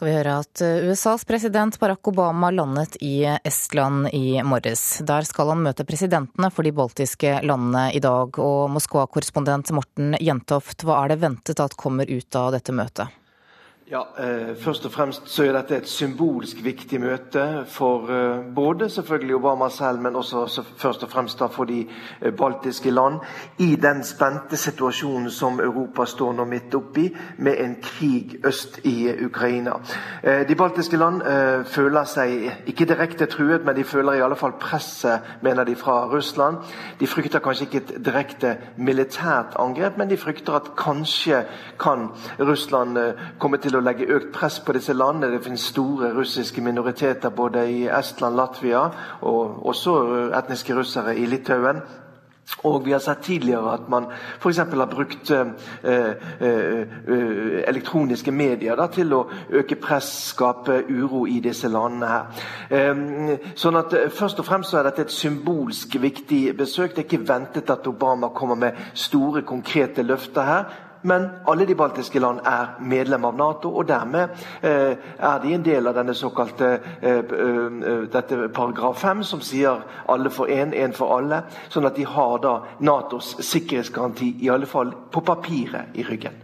skal 0.01 0.09
vi 0.09 0.17
høre 0.17 0.35
at 0.41 0.61
eh, 0.65 0.87
USAs 0.89 1.27
president 1.29 1.77
Barack 1.77 2.09
Obama 2.09 2.49
landet 2.49 2.95
i 3.05 3.27
Estland 3.45 4.09
i 4.17 4.41
morges. 4.41 5.03
Der 5.05 5.29
skal 5.29 5.53
han 5.53 5.61
møte 5.61 5.85
presidentene 5.85 6.49
for 6.49 6.65
de 6.65 6.73
baltiske 6.73 7.35
landene 7.45 7.91
i 7.93 8.01
dag. 8.01 8.41
Og 8.41 8.71
Moskva-korrespondent 8.73 9.75
Morten 9.77 10.17
Jentoft, 10.17 10.87
hva 10.89 11.03
er 11.03 11.13
det 11.13 11.21
ventet 11.27 11.61
at 11.61 11.77
kommer 11.77 12.09
ut 12.09 12.41
av 12.41 12.55
dette 12.57 12.73
møtet? 12.73 13.13
Ja, 13.91 14.07
eh, 14.19 14.57
Først 14.57 14.85
og 14.87 14.93
fremst 14.93 15.23
så 15.27 15.45
er 15.45 15.57
dette 15.57 15.75
et 15.81 15.89
symbolsk 15.91 16.61
viktig 16.63 17.01
møte 17.03 17.65
for 17.67 18.07
eh, 18.07 18.45
både 18.55 18.87
selvfølgelig 18.89 19.35
Obama 19.35 19.67
selv, 19.69 19.99
men 19.99 20.17
også 20.17 20.47
så, 20.47 20.63
først 20.63 21.03
og 21.03 21.11
fremst 21.11 21.41
da 21.41 21.49
for 21.51 21.67
de 21.67 21.81
eh, 22.23 22.31
baltiske 22.33 22.91
land. 22.91 23.19
I 23.59 23.75
den 23.83 24.05
spente 24.05 24.57
situasjonen 24.57 25.31
som 25.31 25.59
Europa 25.61 26.07
står 26.07 26.37
nå 26.39 26.45
midt 26.45 26.75
oppi, 26.75 27.09
med 27.39 27.59
en 27.59 27.75
krig 27.83 28.37
øst 28.47 28.79
i 28.85 29.25
Ukraina. 29.25 29.73
Eh, 30.23 30.49
de 30.49 30.55
baltiske 30.55 30.97
land 30.97 31.23
eh, 31.27 31.65
føler 31.67 32.05
seg 32.05 32.47
ikke 32.71 32.87
direkte 32.93 33.27
truet, 33.27 33.67
men 33.67 33.77
de 33.77 33.85
føler 33.85 34.21
i 34.21 34.23
alle 34.23 34.39
fall 34.39 34.55
presset, 34.61 35.19
mener 35.43 35.65
de, 35.65 35.75
fra 35.77 36.07
Russland. 36.15 36.63
De 37.01 37.11
frykter 37.11 37.43
kanskje 37.43 37.67
ikke 37.67 37.83
et 37.83 37.93
direkte 38.07 38.55
militært 38.77 39.59
angrep, 39.59 39.99
men 39.99 40.11
de 40.11 40.17
frykter 40.17 40.61
at 40.63 40.73
kanskje 40.79 41.43
kan 41.83 42.09
Russland 42.39 42.99
eh, 42.99 43.29
komme 43.39 43.59
til 43.59 43.75
å 43.77 43.80
å 43.81 43.85
legge 43.85 44.11
økt 44.13 44.33
press 44.37 44.61
på 44.65 44.77
disse 44.77 44.95
landene. 44.97 45.33
Det 45.35 45.45
finnes 45.45 45.71
store 45.73 46.13
russiske 46.17 46.63
minoriteter 46.65 47.33
både 47.35 47.65
i 47.71 47.81
Estland, 47.89 48.37
Latvia 48.37 48.85
og 49.27 49.67
også 49.73 49.97
etniske 50.39 50.77
russere 50.77 51.17
i 51.17 51.27
Litauen. 51.27 51.83
Og 52.67 52.85
vi 52.85 52.93
har 52.93 52.99
sett 52.99 53.23
tidligere 53.23 53.73
at 53.73 53.89
man 53.89 54.09
f.eks. 54.41 54.59
har 54.59 54.91
brukt 54.91 55.31
eh, 55.31 55.47
eh, 55.85 56.11
eh, 56.41 57.63
elektroniske 57.69 58.33
medier 58.35 58.77
da, 58.77 58.89
til 58.91 59.15
å 59.15 59.21
øke 59.61 59.79
press, 59.81 60.09
skape 60.33 60.83
uro 60.89 61.27
i 61.31 61.39
disse 61.45 61.71
landene 61.71 62.11
her. 62.11 62.43
Eh, 62.75 63.55
sånn 63.55 63.81
at 63.81 63.95
eh, 63.95 64.11
Først 64.11 64.43
og 64.43 64.49
fremst 64.49 64.75
så 64.75 64.81
er 64.81 64.91
dette 64.91 65.07
et 65.07 65.15
symbolsk 65.15 65.95
viktig 66.03 66.43
besøk. 66.59 66.97
Det 66.97 67.05
er 67.05 67.09
ikke 67.09 67.29
ventet 67.29 67.71
at 67.71 67.87
Obama 67.87 68.33
kommer 68.35 68.59
med 68.59 68.87
store, 68.95 69.47
konkrete 69.47 70.03
løfter 70.03 70.49
her. 70.51 70.90
Men 71.03 71.29
alle 71.45 71.65
de 71.67 71.75
baltiske 71.75 72.21
land 72.21 72.43
er 72.47 72.75
medlem 72.85 73.25
av 73.25 73.37
Nato, 73.39 73.73
og 73.73 73.87
dermed 73.89 74.35
eh, 74.63 74.93
er 75.17 75.39
de 75.43 75.55
en 75.57 75.65
del 75.65 75.89
av 75.89 75.97
denne 75.97 76.15
såkalte 76.17 76.69
eh, 77.01 77.23
eh, 77.23 78.05
dette 78.13 78.51
paragraf 78.53 79.01
5, 79.01 79.25
som 79.25 79.41
sier 79.41 79.81
'alle 80.07 80.31
for 80.31 80.47
én, 80.47 80.75
én 80.75 80.93
for 80.93 81.17
alle'. 81.17 81.43
Sånn 81.69 81.87
at 81.87 81.97
de 81.97 82.05
har 82.05 82.39
da 82.39 82.55
Natos 82.81 83.37
sikkerhetsgaranti, 83.41 84.37
i 84.45 84.51
alle 84.51 84.67
fall 84.67 84.93
på 85.11 85.25
papiret, 85.25 85.97
i 85.97 86.05
ryggen. 86.05 86.37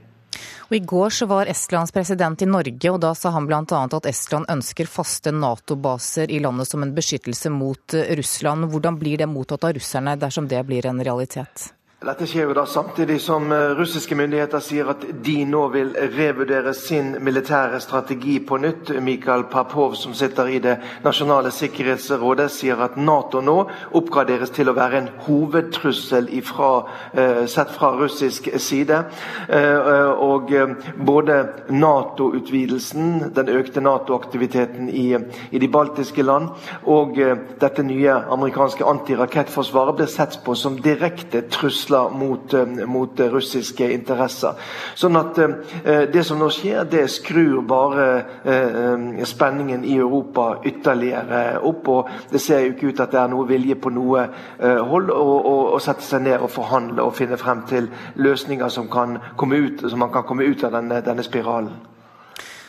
Og 0.69 0.77
I 0.77 0.83
går 0.83 1.11
så 1.11 1.27
var 1.27 1.47
Estlands 1.47 1.93
president 1.93 2.43
i 2.43 2.47
Norge, 2.47 2.91
og 2.91 3.01
da 3.01 3.15
sa 3.15 3.31
han 3.31 3.47
bl.a. 3.47 3.63
at 3.63 4.07
Estland 4.07 4.51
ønsker 4.51 4.87
faste 4.91 5.31
Nato-baser 5.31 6.31
i 6.31 6.41
landet 6.41 6.69
som 6.69 6.83
en 6.83 6.95
beskyttelse 6.95 7.51
mot 7.51 7.95
Russland. 7.95 8.73
Hvordan 8.73 8.99
blir 8.99 9.19
det 9.19 9.31
mottatt 9.31 9.65
av 9.65 9.77
russerne 9.79 10.17
dersom 10.17 10.49
det 10.49 10.65
blir 10.67 10.87
en 10.87 11.05
realitet? 11.05 11.76
Dette 12.05 12.27
skjer 12.29 12.51
jo 12.51 12.53
da 12.53 12.67
samtidig 12.69 13.15
som 13.25 13.49
eh, 13.57 13.71
russiske 13.73 14.13
myndigheter 14.21 14.61
sier 14.61 14.91
at 14.93 15.01
de 15.25 15.37
nå 15.49 15.63
vil 15.73 15.95
revurdere 16.13 16.75
sin 16.77 17.15
militære 17.25 17.79
strategi 17.81 18.35
på 18.45 18.59
nytt. 18.61 18.91
Mikhail 19.01 19.47
Papov, 19.49 19.95
som 19.97 20.13
sitter 20.13 20.51
i 20.53 20.59
Det 20.61 20.75
nasjonale 21.07 21.49
sikkerhetsrådet, 21.57 22.51
sier 22.53 22.83
at 22.85 22.99
Nato 23.01 23.41
nå 23.41 23.55
oppgraderes 23.97 24.53
til 24.53 24.69
å 24.69 24.75
være 24.77 24.99
en 24.99 25.09
hovedtrussel 25.25 26.29
ifra, 26.37 26.85
eh, 27.15 27.47
sett 27.49 27.73
fra 27.73 27.95
russisk 27.97 28.51
side. 28.61 29.01
Eh, 29.49 30.13
og 30.21 30.53
både 31.01 31.39
Nato-utvidelsen, 31.71 33.33
den 33.33 33.49
økte 33.49 33.81
Nato-aktiviteten 33.81 34.93
i, 34.93 35.17
i, 35.51 35.59
de 35.59 35.69
baltiske 35.69 36.23
land, 36.23 36.53
og 36.85 37.17
dette 37.17 37.83
nye 37.83 38.21
amerikanske 38.37 38.85
antirakettforsvaret 38.85 39.97
blir 39.97 40.13
sett 40.13 40.43
på 40.45 40.53
som 40.55 40.77
direkte 40.77 41.47
trussel 41.49 41.86
trusler 41.87 42.11
mot, 42.11 42.55
eh, 42.55 42.87
mot 42.87 43.21
russiske 43.21 43.93
interesser. 43.93 44.55
Sånn 44.95 45.17
at 45.17 45.39
eh, 45.39 46.07
Det 46.13 46.25
som 46.25 46.39
nå 46.39 46.49
skjer, 46.51 46.85
det 46.85 47.09
skrur 47.11 47.63
bare 47.63 48.25
eh, 48.45 49.25
spenningen 49.25 49.85
i 49.85 49.97
Europa 49.97 50.61
ytterligere 50.65 51.61
opp. 51.63 51.89
og 51.89 52.09
Det 52.31 52.41
ser 52.41 52.61
jo 52.61 52.73
ikke 52.73 52.89
ut 52.89 53.01
at 53.01 53.11
det 53.11 53.21
er 53.21 53.29
noe 53.29 53.47
vilje 53.47 53.75
på 53.75 53.91
noe 53.91 54.29
hold 54.61 55.11
å 55.11 55.79
sette 55.81 56.03
seg 56.03 56.23
ned 56.23 56.41
og 56.41 56.51
forhandle 56.51 57.03
og 57.03 57.15
finne 57.15 57.37
frem 57.37 57.63
til 57.69 57.89
løsninger 58.17 58.69
som, 58.69 58.89
kan 58.89 59.19
komme 59.37 59.57
ut, 59.57 59.91
som 59.91 59.99
man 59.99 60.13
kan 60.13 60.25
komme 60.25 60.45
ut 60.45 60.65
av 60.65 60.73
denne, 60.73 61.03
denne 61.03 61.23
spiralen. 61.23 61.96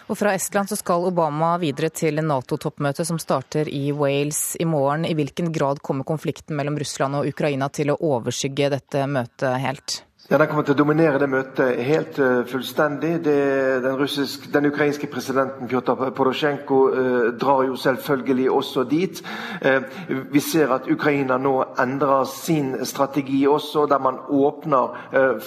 Og 0.08 0.16
fra 0.16 0.32
Estland 0.38 0.70
så 0.72 0.78
skal 0.80 1.10
Obama 1.10 1.58
videre 1.60 1.90
til 1.92 2.22
Nato-toppmøte 2.24 3.04
som 3.06 3.20
starter 3.20 3.68
i 3.68 3.92
Wales 3.92 4.56
i 4.60 4.66
morgen. 4.66 5.04
I 5.04 5.16
hvilken 5.20 5.52
grad 5.52 5.82
kommer 5.84 6.08
konflikten 6.08 6.56
mellom 6.56 6.80
Russland 6.80 7.20
og 7.20 7.28
Ukraina 7.28 7.68
til 7.68 7.92
å 7.92 8.00
overskygge 8.14 8.72
dette 8.78 9.04
møtet 9.12 9.60
helt? 9.66 10.02
Ja, 10.30 10.38
Den 10.38 10.50
kommer 10.50 10.66
til 10.68 10.74
å 10.76 10.82
dominere 10.82 11.22
det 11.22 11.30
møtet 11.32 11.78
helt 11.88 12.18
uh, 12.20 12.42
fullstendig. 12.52 13.14
Det, 13.24 13.36
den, 13.80 13.94
russisk, 13.96 14.50
den, 14.52 14.66
ukrainske 14.68 15.08
presidenten 15.08 15.70
Pjotr 15.72 16.10
Porosjenko 16.18 16.80
uh, 16.92 17.28
drar 17.40 17.62
jo 17.64 17.78
selvfølgelig 17.80 18.50
også 18.52 18.84
dit. 18.92 19.22
Uh, 19.64 19.86
vi 20.34 20.42
ser 20.44 20.74
at 20.76 20.90
Ukraina 20.92 21.38
nå 21.40 21.54
endrer 21.80 22.26
sin 22.28 22.74
strategi 22.84 23.46
også, 23.48 23.86
der 23.88 24.04
man 24.04 24.20
åpner 24.28 24.98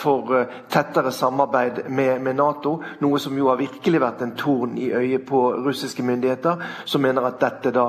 for 0.01 0.47
tettere 0.73 1.13
samarbeid 1.13 1.83
med, 1.89 2.23
med, 2.25 2.39
Nato. 2.39 2.79
Noe 3.05 3.21
som 3.21 3.37
jo 3.37 3.51
har 3.51 3.61
virkelig 3.61 4.01
vært 4.01 4.25
en 4.25 4.33
torn 4.39 4.79
i 4.81 4.89
øyet 4.97 5.27
på 5.29 5.43
russiske 5.61 6.03
myndigheter, 6.07 6.65
som 6.89 7.05
mener 7.05 7.29
at 7.29 7.41
dette 7.43 7.73
da 7.75 7.87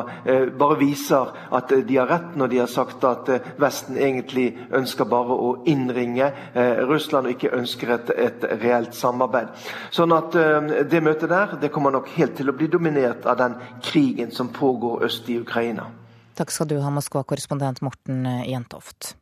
bare 0.59 0.79
viser 0.79 1.31
at 1.55 1.71
de 1.71 1.99
har 2.01 2.11
rett 2.11 2.35
når 2.35 2.51
de 2.51 2.61
har 2.65 2.71
sagt 2.71 3.05
at 3.07 3.31
Vesten 3.61 3.95
egentlig 3.95 4.49
ønsker 4.75 5.07
bare 5.07 5.37
å 5.39 5.53
innringe 5.71 6.31
Russland 6.89 7.29
og 7.29 7.35
ikke 7.35 7.53
ønsker 7.57 7.95
et, 7.95 8.11
et 8.15 8.45
reelt 8.63 8.95
samarbeid. 8.97 9.51
Sånn 9.93 10.13
at 10.15 10.35
uh, 10.37 10.83
Det 10.89 11.03
møtet 11.03 11.31
der 11.31 11.57
det 11.61 11.71
kommer 11.73 11.93
nok 11.93 12.09
helt 12.17 12.37
til 12.39 12.51
å 12.51 12.55
bli 12.57 12.69
dominert 12.71 13.25
av 13.29 13.39
den 13.41 13.57
krigen 13.85 14.31
som 14.31 14.51
pågår 14.53 15.05
øst 15.07 15.29
i 15.29 15.39
Ukraina. 15.41 15.89
Takk 16.37 16.53
skal 16.53 16.69
du 16.71 16.77
ha, 16.79 16.89
Moskva-korrespondent 16.93 17.83
Morten 17.85 18.25
Jentoft. 18.47 19.15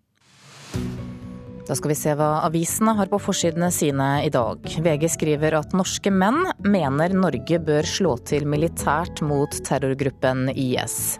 Da 1.69 1.75
skal 1.77 1.91
vi 1.91 1.95
se 1.99 2.13
hva 2.17 2.39
avisene 2.47 2.95
har 2.97 3.11
på 3.11 3.19
forsidene 3.21 3.67
sine 3.69 4.05
i 4.25 4.31
dag. 4.33 4.63
VG 4.65 5.03
skriver 5.13 5.53
at 5.59 5.75
norske 5.77 6.09
menn 6.09 6.39
mener 6.65 7.13
Norge 7.13 7.59
bør 7.61 7.85
slå 7.85 8.15
til 8.25 8.47
militært 8.49 9.21
mot 9.21 9.53
terrorgruppen 9.67 10.49
IS. 10.55 11.19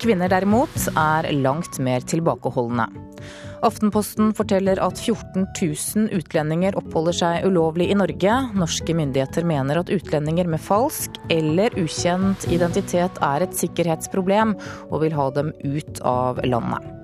Kvinner 0.00 0.32
derimot 0.32 0.88
er 0.94 1.28
langt 1.36 1.76
mer 1.84 2.00
tilbakeholdne. 2.00 2.88
Aftenposten 3.66 4.30
forteller 4.36 4.80
at 4.80 5.00
14 5.00 5.44
000 5.52 6.08
utlendinger 6.16 6.76
oppholder 6.80 7.16
seg 7.16 7.48
ulovlig 7.48 7.90
i 7.92 7.98
Norge. 7.98 8.36
Norske 8.56 8.96
myndigheter 8.96 9.44
mener 9.44 9.82
at 9.82 9.92
utlendinger 9.92 10.48
med 10.48 10.62
falsk 10.64 11.20
eller 11.32 11.76
ukjent 11.80 12.48
identitet 12.48 13.20
er 13.24 13.44
et 13.44 13.58
sikkerhetsproblem, 13.60 14.56
og 14.88 15.04
vil 15.04 15.18
ha 15.18 15.28
dem 15.36 15.52
ut 15.60 16.00
av 16.08 16.40
landet. 16.48 16.99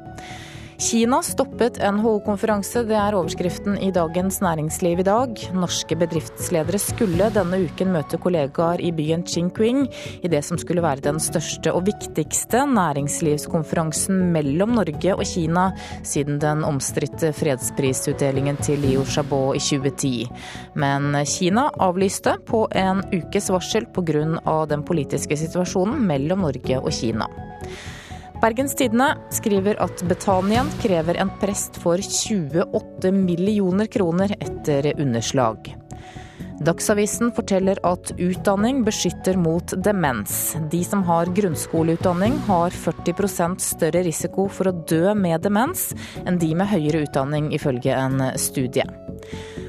Kina 0.79 1.23
stoppet 1.25 1.79
NHO-konferanse, 1.81 2.83
det 2.85 2.97
er 3.01 3.15
overskriften 3.17 3.79
i 3.81 3.89
Dagens 3.97 4.43
Næringsliv 4.45 5.01
i 5.01 5.07
dag. 5.07 5.41
Norske 5.57 5.97
bedriftsledere 5.97 6.77
skulle 6.83 7.31
denne 7.33 7.63
uken 7.65 7.95
møte 7.95 8.21
kollegaer 8.21 8.83
i 8.85 8.91
byen 8.93 9.25
Qingqing 9.25 9.87
i 10.21 10.29
det 10.29 10.43
som 10.45 10.61
skulle 10.61 10.85
være 10.85 11.07
den 11.09 11.23
største 11.23 11.73
og 11.73 11.87
viktigste 11.89 12.67
næringslivskonferansen 12.75 14.21
mellom 14.37 14.77
Norge 14.77 15.17
og 15.17 15.25
Kina 15.25 15.71
siden 16.05 16.43
den 16.45 16.65
omstridte 16.69 17.33
fredsprisutdelingen 17.33 18.61
til 18.61 18.85
Liu 18.85 19.09
Xiaobo 19.09 19.55
i 19.57 19.65
2010. 19.65 20.15
Men 20.77 21.17
Kina 21.25 21.71
avlyste 21.89 22.37
på 22.45 22.67
en 22.77 23.01
ukes 23.17 23.49
varsel 23.49 23.89
pga. 23.89 24.67
den 24.69 24.85
politiske 24.85 25.41
situasjonen 25.41 26.05
mellom 26.05 26.45
Norge 26.45 26.85
og 26.85 26.93
Kina. 26.93 27.33
Bergens 28.41 28.75
Tidende 28.77 29.15
skriver 29.33 29.79
at 29.81 30.03
Betanien 30.09 30.69
krever 30.83 31.17
en 31.23 31.31
prest 31.41 31.79
for 31.81 32.01
28 32.05 33.13
millioner 33.17 33.89
kroner 33.89 34.35
etter 34.37 34.93
underslag. 35.01 35.73
Dagsavisen 36.61 37.33
forteller 37.37 37.81
at 37.85 38.13
utdanning 38.17 38.83
beskytter 38.85 39.37
mot 39.41 39.73
demens. 39.85 40.57
De 40.73 40.83
som 40.85 41.05
har 41.09 41.33
grunnskoleutdanning 41.37 42.39
har 42.49 42.77
40% 42.77 43.61
større 43.61 44.05
risiko 44.05 44.49
for 44.53 44.69
å 44.69 44.77
dø 44.89 45.17
med 45.17 45.45
demens 45.45 45.91
enn 46.25 46.41
de 46.41 46.53
med 46.57 46.73
høyere 46.73 47.05
utdanning, 47.09 47.53
ifølge 47.57 47.97
en 47.97 48.31
studie. 48.41 48.85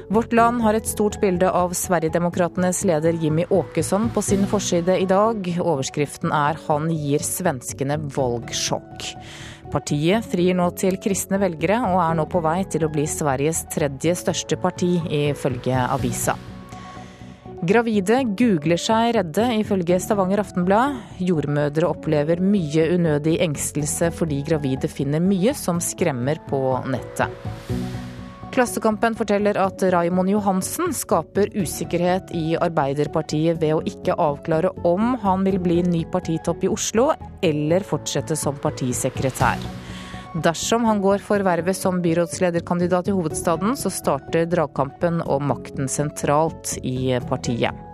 Vårt 0.08 0.32
Land 0.32 0.62
har 0.64 0.74
et 0.78 0.88
stort 0.88 1.18
bilde 1.20 1.50
av 1.52 1.74
Sverigedemokraternas 1.76 2.80
leder 2.88 3.12
Jimmy 3.20 3.44
Åkesson 3.50 4.08
på 4.14 4.22
sin 4.24 4.46
forside 4.48 4.96
i 5.00 5.06
dag. 5.06 5.44
Overskriften 5.60 6.32
er 6.32 6.56
'Han 6.66 6.88
gir 6.90 7.18
svenskene 7.18 7.98
valgsjokk'. 7.98 9.14
Partiet 9.70 10.24
frir 10.24 10.54
nå 10.54 10.70
til 10.76 10.96
kristne 10.96 11.38
velgere, 11.38 11.82
og 11.92 12.00
er 12.00 12.14
nå 12.14 12.24
på 12.30 12.40
vei 12.40 12.64
til 12.64 12.86
å 12.86 12.92
bli 12.92 13.04
Sveriges 13.04 13.66
tredje 13.68 14.14
største 14.16 14.56
parti, 14.56 14.96
ifølge 15.10 15.76
avisa. 15.88 16.36
Gravide 17.58 18.22
googler 18.38 18.78
seg 18.78 19.16
redde, 19.16 19.44
ifølge 19.58 19.98
Stavanger 20.00 20.44
Aftenblad. 20.44 20.94
Jordmødre 21.18 21.88
opplever 21.90 22.38
mye 22.40 22.84
unødig 22.94 23.40
engstelse 23.42 24.12
fordi 24.14 24.44
gravide 24.46 24.88
finner 24.88 25.20
mye 25.20 25.56
som 25.58 25.82
skremmer 25.82 26.38
på 26.48 26.62
nettet. 26.86 28.06
Klassekampen 28.52 29.14
forteller 29.14 29.58
at 29.60 29.82
Raimond 29.92 30.30
Johansen 30.32 30.94
skaper 30.96 31.50
usikkerhet 31.54 32.30
i 32.34 32.56
Arbeiderpartiet 32.56 33.60
ved 33.60 33.74
å 33.76 33.82
ikke 33.86 34.16
avklare 34.18 34.72
om 34.88 35.12
han 35.22 35.44
vil 35.46 35.60
bli 35.62 35.82
ny 35.84 36.04
partitopp 36.10 36.64
i 36.64 36.70
Oslo 36.72 37.10
eller 37.44 37.84
fortsette 37.86 38.36
som 38.38 38.56
partisekretær. 38.62 39.60
Dersom 40.44 40.84
han 40.84 41.00
går 41.04 41.22
for 41.24 41.44
vervet 41.44 41.76
som 41.76 42.00
byrådslederkandidat 42.04 43.08
i 43.08 43.14
hovedstaden, 43.16 43.76
så 43.76 43.92
starter 43.92 44.48
dragkampen 44.48 45.22
om 45.24 45.48
makten 45.52 45.88
sentralt 45.88 46.76
i 46.82 47.16
partiet. 47.28 47.84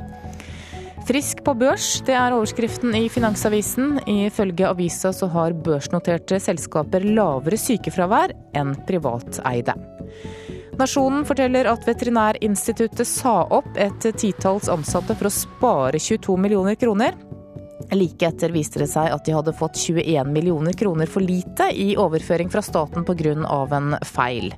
Frisk 1.05 1.43
på 1.45 1.53
børs, 1.61 1.99
det 2.07 2.15
er 2.17 2.33
overskriften 2.33 2.95
i 2.97 3.11
Finansavisen. 3.13 3.99
Ifølge 4.09 4.71
avisa 4.71 5.13
så 5.13 5.29
har 5.35 5.53
børsnoterte 5.53 6.39
selskaper 6.41 7.05
lavere 7.05 7.59
sykefravær 7.61 8.33
enn 8.57 8.73
privateide. 8.89 9.77
Nasjonen 10.79 11.25
forteller 11.25 11.69
at 11.71 11.89
Veterinærinstituttet 11.89 13.07
sa 13.07 13.45
opp 13.47 13.77
et 13.79 14.07
titalls 14.19 14.69
ansatte 14.69 15.15
for 15.15 15.29
å 15.29 15.33
spare 15.33 16.01
22 16.03 16.37
millioner 16.41 16.75
kroner. 16.75 17.15
Like 17.95 18.27
etter 18.27 18.51
viste 18.55 18.81
det 18.83 18.89
seg 18.91 19.13
at 19.15 19.27
de 19.27 19.35
hadde 19.37 19.55
fått 19.55 19.79
21 19.79 20.33
millioner 20.35 20.75
kroner 20.79 21.11
for 21.11 21.23
lite 21.23 21.69
i 21.71 21.93
overføring 22.01 22.51
fra 22.51 22.63
staten 22.63 23.05
pga. 23.05 23.35
en 23.71 23.97
feil. 24.03 24.55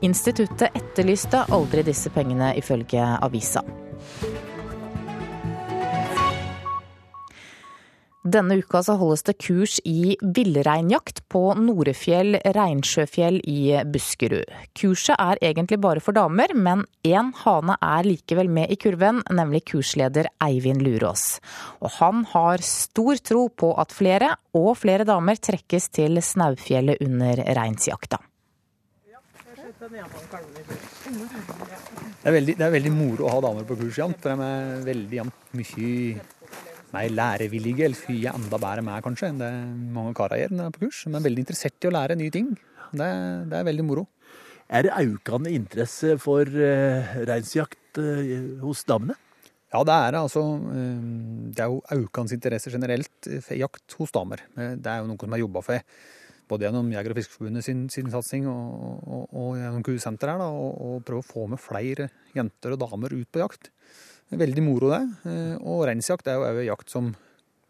Instituttet 0.00 0.74
etterlyste 0.74 1.46
aldri 1.48 1.82
disse 1.82 2.10
pengene, 2.10 2.54
ifølge 2.56 3.00
avisa. 3.22 3.62
Denne 8.24 8.56
uka 8.56 8.80
så 8.80 8.94
holdes 8.96 9.20
det 9.26 9.34
kurs 9.36 9.74
i 9.84 10.14
villreinjakt 10.16 11.18
på 11.28 11.42
Norefjell 11.60 12.38
reinsjøfjell 12.56 13.42
i 13.44 13.58
Buskerud. 13.84 14.48
Kurset 14.80 15.20
er 15.20 15.42
egentlig 15.44 15.76
bare 15.84 16.00
for 16.00 16.16
damer, 16.16 16.54
men 16.56 16.86
én 17.04 17.34
hane 17.42 17.76
er 17.84 18.08
likevel 18.08 18.48
med 18.48 18.72
i 18.72 18.78
kurven, 18.80 19.20
nemlig 19.28 19.66
kursleder 19.68 20.30
Eivind 20.40 20.80
Lurås. 20.86 21.36
Og 21.84 21.92
han 21.98 22.24
har 22.32 22.64
stor 22.64 23.20
tro 23.20 23.50
på 23.52 23.74
at 23.76 23.92
flere 23.92 24.32
og 24.56 24.72
flere 24.80 25.04
damer 25.04 25.36
trekkes 25.36 25.92
til 25.92 26.16
Snaufjellet 26.24 27.04
under 27.04 27.44
reinsjakta. 27.60 28.24
Det 29.84 30.00
er, 32.24 32.32
veldig, 32.32 32.54
det 32.56 32.64
er 32.64 32.72
veldig 32.72 32.94
moro 32.94 33.28
å 33.28 33.34
ha 33.34 33.40
damer 33.44 33.68
på 33.68 33.76
kurs 33.82 34.00
jevnt, 34.00 34.16
for 34.24 34.32
de 34.32 34.48
er 34.48 34.86
veldig 34.88 35.20
jevnt 35.20 35.52
mye 35.60 36.24
mer 36.94 37.10
lærevillige, 37.12 37.88
eller 37.88 37.98
fy 37.98 38.16
enda 38.30 38.60
bedre 38.60 38.84
med 38.86 39.04
kanskje, 39.04 39.32
enn 39.32 39.42
det 39.42 39.50
mange 39.94 40.14
karer 40.16 40.44
gjør 40.44 40.72
på 40.74 40.86
kurs. 40.86 41.04
De 41.08 41.18
er 41.18 41.26
veldig 41.26 41.44
interessert 41.44 41.84
i 41.86 41.90
å 41.90 41.94
lære 41.94 42.18
nye 42.20 42.34
ting. 42.34 42.52
Det, 42.94 43.10
det 43.50 43.58
er 43.58 43.68
veldig 43.68 43.86
moro. 43.86 44.06
Er 44.72 44.86
det 44.86 44.96
økende 44.96 45.52
interesse 45.52 46.16
for 46.22 46.48
uh, 46.48 47.14
reinsjakt 47.28 48.00
uh, 48.00 48.60
hos 48.64 48.84
damene? 48.88 49.18
Ja, 49.74 49.82
det 49.84 49.94
er 49.94 50.14
det. 50.14 50.20
Altså, 50.22 50.42
uh, 50.56 51.50
det 51.52 51.64
er 51.64 51.72
jo 51.72 51.82
økende 51.98 52.38
interesse 52.38 52.72
generelt 52.72 53.30
for 53.44 53.60
jakt 53.60 53.98
hos 54.00 54.14
damer. 54.14 54.46
Det 54.54 54.90
er 54.90 55.02
jo 55.02 55.10
noe 55.10 55.20
som 55.20 55.36
er 55.36 55.44
jobba 55.44 55.64
for 55.66 55.96
både 56.48 56.66
gjennom 56.66 56.90
Jeger- 56.92 57.12
og 57.12 57.18
Fiskerforbundet 57.18 57.64
sin, 57.64 57.84
sin, 57.92 58.10
satsing 58.12 58.48
og, 58.50 59.04
og, 59.08 59.22
og 59.32 59.54
gjennom 59.58 59.84
Q-senteret, 59.84 60.42
her, 60.42 60.58
og, 60.58 60.98
prøve 61.06 61.24
å 61.24 61.28
få 61.28 61.46
med 61.50 61.62
flere 61.62 62.10
jenter 62.36 62.74
og 62.74 62.82
damer 62.84 63.14
ut 63.16 63.30
på 63.32 63.40
jakt. 63.40 63.70
Veldig 64.34 64.64
moro, 64.64 64.90
det. 64.90 65.02
Eh, 65.30 65.54
og 65.62 65.84
reinsjakt 65.88 66.28
er 66.28 66.38
jo 66.38 66.48
òg 66.48 66.64
jakt 66.66 66.90
som 66.92 67.12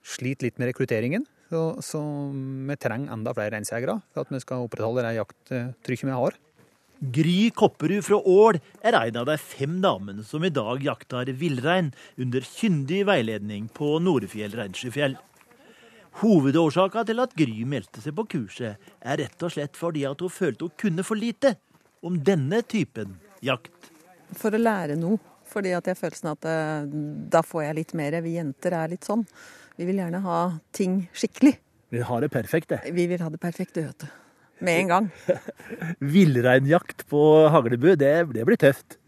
sliter 0.05 0.49
litt 0.49 0.61
med 0.61 0.71
rekrutteringen. 0.71 1.27
Så, 1.53 1.63
så 1.85 2.01
vi 2.33 2.77
trenger 2.81 3.13
enda 3.15 3.35
flere 3.37 3.53
reinsjegere 3.55 3.99
for 4.15 4.25
at 4.25 4.33
vi 4.33 4.41
skal 4.43 4.65
opprettholde 4.65 5.05
det 5.05 5.19
jakttrykket 5.19 6.09
vi 6.09 6.17
har. 6.17 6.39
Gry 7.15 7.51
Kopperud 7.53 8.05
fra 8.07 8.17
Ål 8.17 8.59
er 8.87 8.97
en 8.97 9.19
av 9.21 9.27
de 9.29 9.37
fem 9.41 9.77
damene 9.83 10.25
som 10.25 10.45
i 10.47 10.53
dag 10.55 10.81
jakter 10.85 11.33
villrein 11.37 11.91
under 12.17 12.47
kyndig 12.47 13.03
veiledning 13.11 13.67
på 13.77 13.99
Norefjell 14.01 14.55
reinsdyrfjell. 14.57 15.19
Hovedårsaken 16.23 17.09
til 17.11 17.21
at 17.21 17.35
Gry 17.37 17.67
meldte 17.69 18.01
seg 18.01 18.15
på 18.17 18.25
kurset, 18.37 18.81
er 19.03 19.21
rett 19.21 19.43
og 19.43 19.53
slett 19.53 19.77
fordi 19.77 20.07
at 20.09 20.23
hun 20.23 20.33
følte 20.33 20.69
hun 20.69 20.79
kunne 20.81 21.05
for 21.05 21.19
lite 21.19 21.57
om 22.07 22.17
denne 22.23 22.63
typen 22.63 23.19
jakt. 23.45 23.91
For 24.39 24.55
å 24.55 24.63
lære 24.63 24.97
noe 24.97 25.19
fordi 25.55 25.75
at 25.77 25.87
jeg 25.87 25.97
har 25.97 26.01
følelsen 26.01 26.33
at 26.33 26.49
eh, 26.51 26.89
da 27.33 27.45
får 27.47 27.69
jeg 27.69 27.79
litt 27.81 27.95
mer. 27.99 28.19
Vi 28.25 28.37
jenter 28.37 28.77
er 28.81 28.93
litt 28.93 29.07
sånn. 29.07 29.25
Vi 29.79 29.87
vil 29.89 30.03
gjerne 30.03 30.21
ha 30.25 30.41
ting 30.75 31.05
skikkelig. 31.17 31.57
Vi 31.91 32.01
vil 32.01 32.07
ha 32.09 32.21
det 32.23 32.31
perfekt, 32.35 32.73
det. 32.75 32.81
Vi 32.95 33.07
vil 33.11 33.23
ha 33.23 33.31
det 33.31 33.41
perfekte, 33.43 33.87
vet 33.87 34.07
du. 34.07 34.21
Med 34.65 34.85
en 34.85 34.93
gang. 34.93 35.11
Villreinjakt 36.15 37.05
på 37.11 37.23
Haglebu, 37.51 37.93
det, 37.99 38.15
det, 38.35 38.47
blir 38.47 38.59
tøft. 38.61 38.99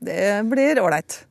Det 0.00 0.22
blir 0.48 0.80
ålreit. 0.80 1.22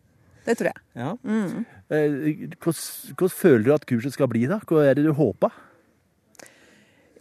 Det 0.45 0.57
tror 0.57 0.71
jeg. 0.71 0.81
Ja. 0.97 1.13
Mm. 1.21 1.65
Hvordan, 1.89 2.83
hvordan 3.17 3.33
føler 3.33 3.65
du 3.65 3.73
at 3.75 3.85
kurset 3.89 4.15
skal 4.15 4.29
bli, 4.31 4.45
da? 4.49 4.59
Hva 4.69 4.85
er 4.89 4.97
det 4.97 5.05
du 5.05 5.13
håper? 5.17 5.53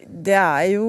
Det 0.09 0.35
er 0.35 0.65
jo 0.73 0.87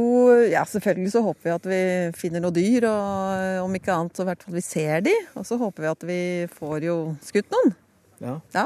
Ja, 0.47 0.63
selvfølgelig 0.67 1.11
så 1.11 1.21
håper 1.23 1.43
vi 1.43 1.55
at 1.55 1.67
vi 1.67 1.81
finner 2.17 2.43
noe 2.43 2.55
dyr, 2.55 2.87
og 2.89 3.65
om 3.65 3.75
ikke 3.75 3.93
annet 3.93 4.15
så 4.15 4.23
i 4.23 4.29
hvert 4.31 4.45
fall 4.45 4.55
vi 4.55 4.63
ser 4.65 5.03
de. 5.05 5.15
Og 5.35 5.47
så 5.47 5.59
håper 5.59 5.85
vi 5.85 5.91
at 5.91 6.07
vi 6.07 6.21
får 6.55 6.87
jo 6.87 6.95
skutt 7.25 7.51
noen. 7.53 7.75
Ja. 8.23 8.39
ja. 8.55 8.65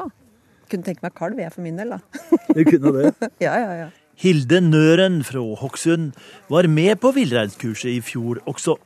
Kunne 0.69 0.85
tenke 0.85 1.05
meg 1.05 1.17
kalv, 1.17 1.41
jeg 1.41 1.53
for 1.53 1.65
min 1.65 1.77
del, 1.81 1.97
da. 1.97 1.99
Du 2.55 2.63
kunne 2.69 2.93
det? 2.99 3.13
ja, 3.45 3.57
ja, 3.57 3.75
ja. 3.83 3.91
Hilde 4.23 4.61
Nøren 4.61 5.23
fra 5.25 5.41
Hokksund 5.57 6.13
var 6.53 6.69
med 6.69 6.99
på 7.01 7.11
villreinskurset 7.15 7.95
i 7.95 8.01
fjor 8.05 8.43
også. 8.49 8.77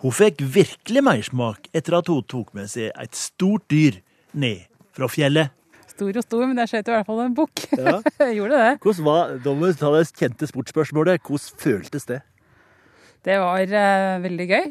Hun 0.00 0.14
fikk 0.14 0.40
virkelig 0.54 1.02
mersmak 1.04 1.66
etter 1.76 1.98
at 1.98 2.08
hun 2.08 2.22
tok 2.24 2.54
med 2.56 2.70
seg 2.72 2.94
et 2.94 3.18
stort 3.18 3.66
dyr 3.68 3.98
ned 4.32 4.62
fra 4.96 5.10
fjellet 5.10 5.50
stor 6.00 6.16
og 6.16 6.24
stor, 6.24 6.44
men 6.48 6.60
jeg 6.62 6.72
skjøt 6.72 6.90
i 6.90 6.94
hvert 6.96 7.08
fall 7.08 7.24
en 7.26 7.36
bukk. 7.36 7.64
Ja. 7.80 7.96
jeg 8.24 8.38
gjorde 8.40 8.60
det. 8.60 8.74
Hvordan 8.84 9.06
var, 9.06 9.32
Da 9.44 9.54
må 9.56 9.72
ta 9.76 9.90
det 9.94 10.04
kjente 10.16 10.48
sportsspørsmålet. 10.48 11.20
Hvordan 11.26 11.60
føltes 11.60 12.08
det? 12.08 12.20
Det 13.26 13.36
var 13.40 13.74
uh, 13.76 14.22
veldig 14.24 14.46
gøy. 14.48 14.70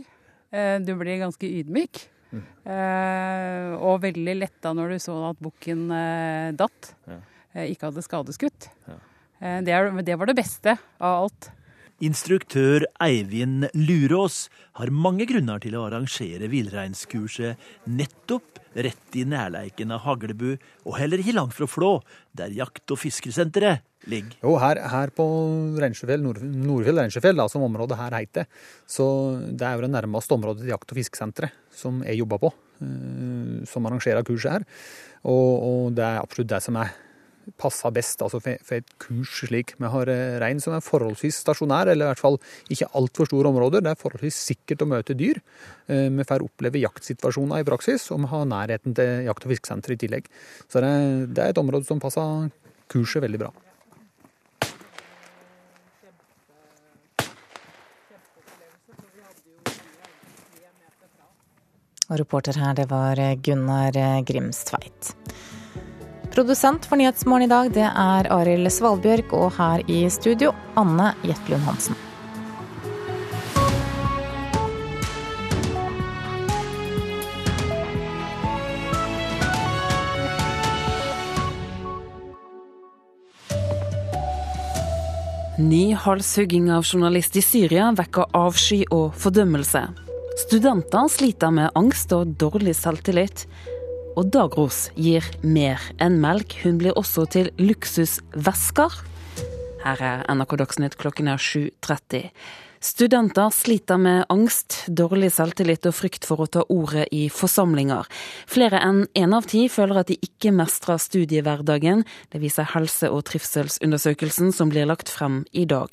Uh, 0.49 0.77
du 0.82 0.95
blir 0.97 1.21
ganske 1.21 1.51
ydmyk. 1.59 2.01
Mm. 2.30 2.41
Uh, 2.65 3.69
og 3.77 4.01
veldig 4.05 4.36
letta 4.39 4.73
når 4.77 4.95
du 4.95 5.03
så 5.05 5.17
at 5.30 5.39
bukken 5.41 5.88
datt. 6.57 6.93
Ja. 7.09 7.21
ikke 7.65 7.89
hadde 7.89 8.05
skadeskutt. 8.05 8.69
Ja. 8.89 8.99
Det, 9.63 9.75
det 10.03 10.17
var 10.19 10.27
det 10.27 10.36
beste 10.36 10.75
av 10.99 11.23
alt. 11.23 11.51
Instruktør 11.99 12.85
Eivind 13.03 13.65
Lurås 13.75 14.45
har 14.79 14.87
mange 14.87 15.25
grunner 15.27 15.59
til 15.59 15.73
å 15.75 15.81
arrangere 15.83 16.47
villreinskurset 16.47 17.59
nettopp 17.91 18.61
rett 18.79 19.17
i 19.19 19.25
nærleiken 19.27 19.91
av 19.91 20.05
Haglebu, 20.05 20.53
og 20.87 20.95
heller 20.95 21.19
ikke 21.19 21.35
langt 21.35 21.57
fra 21.57 21.67
Flå, 21.67 21.89
der 22.31 22.53
jakt- 22.55 22.93
og 22.95 23.01
fiskesenteret 23.01 23.83
ligger. 24.07 24.37
Jo, 24.45 24.53
her, 24.63 24.79
her 24.93 25.11
på 25.11 25.25
Reinsjøfjell, 25.81 26.23
Nord, 26.23 26.39
Nordfjell 26.39 27.03
Reinsjøfjell, 27.03 27.43
som 27.51 27.67
området 27.67 27.99
her 27.99 28.15
heter, 28.15 28.47
så 28.87 29.09
det 29.49 29.67
er 29.67 29.75
jo 29.75 29.83
det 29.83 29.91
nærmeste 29.97 30.39
området 30.39 30.63
til 30.63 30.71
jakt- 30.71 30.95
og 30.95 31.01
fiskesenteret 31.01 31.59
som 31.81 31.99
jeg 32.07 32.21
jobber 32.21 32.45
på, 32.45 32.53
eh, 32.79 33.59
som 33.67 33.91
arrangerer 33.91 34.23
kurset 34.23 34.55
her. 34.55 34.69
Og, 35.27 35.51
og 35.59 35.99
det 35.99 36.07
er 36.07 36.23
absolutt 36.23 36.53
det 36.55 36.63
som 36.63 36.79
er 36.79 36.95
passer 37.57 37.93
best 37.95 38.21
altså 38.25 38.41
for, 38.43 38.59
for, 38.65 38.81
et 38.81 38.95
kurs 39.01 39.33
slik. 39.41 39.73
Vi 39.79 39.91
har 39.93 40.11
eh, 40.11 40.37
rein 40.41 40.61
som 40.63 40.75
er 40.75 40.83
forholdsvis 40.85 41.41
stasjonær, 41.43 41.91
eller 41.91 42.07
i 42.07 42.11
hvert 42.11 42.21
fall 42.21 42.39
ikke 42.69 42.89
altfor 42.99 43.29
store 43.29 43.51
områder. 43.51 43.85
Det 43.85 43.93
er 43.93 44.01
forholdsvis 44.01 44.41
sikkert 44.51 44.85
å 44.85 44.89
møte 44.93 45.17
dyr. 45.17 45.41
Eh, 45.87 46.09
vi 46.13 46.27
får 46.27 46.45
oppleve 46.45 46.83
jaktsituasjoner 46.83 47.63
i 47.63 47.67
praksis, 47.67 48.09
og 48.13 48.23
vi 48.25 48.33
har 48.33 48.51
nærheten 48.51 48.97
til 48.97 49.25
jakt- 49.29 49.47
og 49.47 49.55
fiskesenter 49.55 49.95
i 49.95 50.01
tillegg. 50.05 50.29
Så 50.67 50.83
det, 50.83 50.93
det 51.33 51.45
er 51.45 51.55
et 51.55 51.63
område 51.63 51.89
som 51.89 52.01
passer 52.03 52.51
kurset 52.89 53.25
veldig 53.25 53.41
bra. 53.45 53.53
Og 62.09 62.17
reporter 62.17 62.57
her, 62.57 62.73
det 62.73 62.89
var 62.89 63.21
Gunnar 63.45 63.93
Grimstveit. 64.25 65.18
Produsent 66.30 66.86
for 66.86 66.95
Nyhetsmorgen 66.95 67.47
i 67.47 67.49
dag, 67.49 67.71
det 67.73 67.88
er 67.88 68.27
Arild 68.32 68.69
Svalbjørk, 68.71 69.34
og 69.34 69.49
her 69.57 69.82
i 69.89 70.03
studio, 70.13 70.53
Anne 70.77 71.11
Jetlund 71.25 71.65
Hansen. 71.65 71.97
Ny 85.59 85.91
halshugging 85.91 86.69
av 86.71 86.86
journalist 86.88 87.36
i 87.36 87.41
Syria 87.43 87.89
vekker 87.91 88.30
avsky 88.38 88.86
og 88.95 89.17
fordømmelse. 89.19 89.82
Studenter 90.45 91.09
sliter 91.11 91.51
med 91.51 91.75
angst 91.75 92.13
og 92.15 92.38
dårlig 92.39 92.77
selvtillit. 92.80 93.43
Og 94.18 94.32
Dagros 94.34 94.88
gir 94.97 95.26
mer 95.43 95.84
enn 96.01 96.18
melk, 96.24 96.57
hun 96.64 96.80
blir 96.82 96.97
også 96.99 97.28
til 97.30 97.51
luksusvesker. 97.62 98.97
Her 99.84 100.01
er 100.03 100.26
NRK 100.34 100.57
Dagsnytt 100.60 100.97
klokken 100.99 101.30
er 101.32 101.39
7.30. 101.39 102.32
Studenter 102.80 103.49
sliter 103.51 103.97
med 103.99 104.24
angst, 104.32 104.86
dårlig 104.88 105.34
selvtillit 105.36 105.84
og 105.89 105.95
frykt 105.97 106.24
for 106.24 106.39
å 106.39 106.47
ta 106.47 106.62
ordet 106.72 107.10
i 107.12 107.26
forsamlinger. 107.28 108.07
Flere 108.47 108.80
enn 108.80 109.01
én 109.03 109.26
en 109.26 109.36
av 109.36 109.49
ti 109.51 109.66
føler 109.68 109.99
at 109.99 110.07
de 110.07 110.16
ikke 110.16 110.53
mestrer 110.55 110.95
studiehverdagen. 110.97 112.05
Det 112.32 112.39
viser 112.39 112.72
helse- 112.72 113.12
og 113.12 113.26
trivselsundersøkelsen 113.28 114.53
som 114.55 114.72
blir 114.72 114.88
lagt 114.88 115.12
frem 115.12 115.43
i 115.51 115.66
dag. 115.66 115.91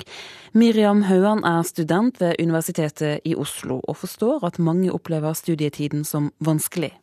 Miriam 0.54 1.02
Hauan 1.10 1.42
er 1.44 1.66
student 1.66 2.20
ved 2.20 2.38
Universitetet 2.38 3.26
i 3.26 3.34
Oslo, 3.34 3.80
og 3.82 3.96
forstår 3.96 4.46
at 4.46 4.62
mange 4.62 4.92
opplever 4.94 5.34
studietiden 5.34 6.04
som 6.04 6.30
vanskelig. 6.38 6.94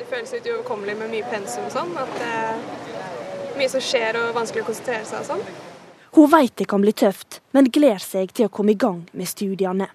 Det 0.00 0.06
føles 0.08 0.30
litt 0.32 0.46
uoverkommelig 0.48 0.94
med 0.96 1.10
mye 1.12 1.26
pensum 1.28 1.66
og 1.68 1.72
sånn. 1.74 1.90
At 2.00 2.12
det 2.16 2.28
er 2.32 3.56
mye 3.60 3.68
som 3.68 3.82
skjer 3.84 4.16
og 4.16 4.30
vanskelig 4.32 4.62
å 4.62 4.68
konsentrere 4.70 5.04
seg 5.04 5.18
og 5.18 5.26
sånn. 5.28 5.42
Hun 6.16 6.30
vet 6.32 6.54
det 6.56 6.66
kan 6.72 6.80
bli 6.80 6.94
tøft, 6.96 7.42
men 7.52 7.68
gleder 7.68 8.00
seg 8.00 8.32
til 8.32 8.48
å 8.48 8.52
komme 8.54 8.72
i 8.72 8.78
gang 8.80 9.02
med 9.12 9.28
studiene. 9.28 9.90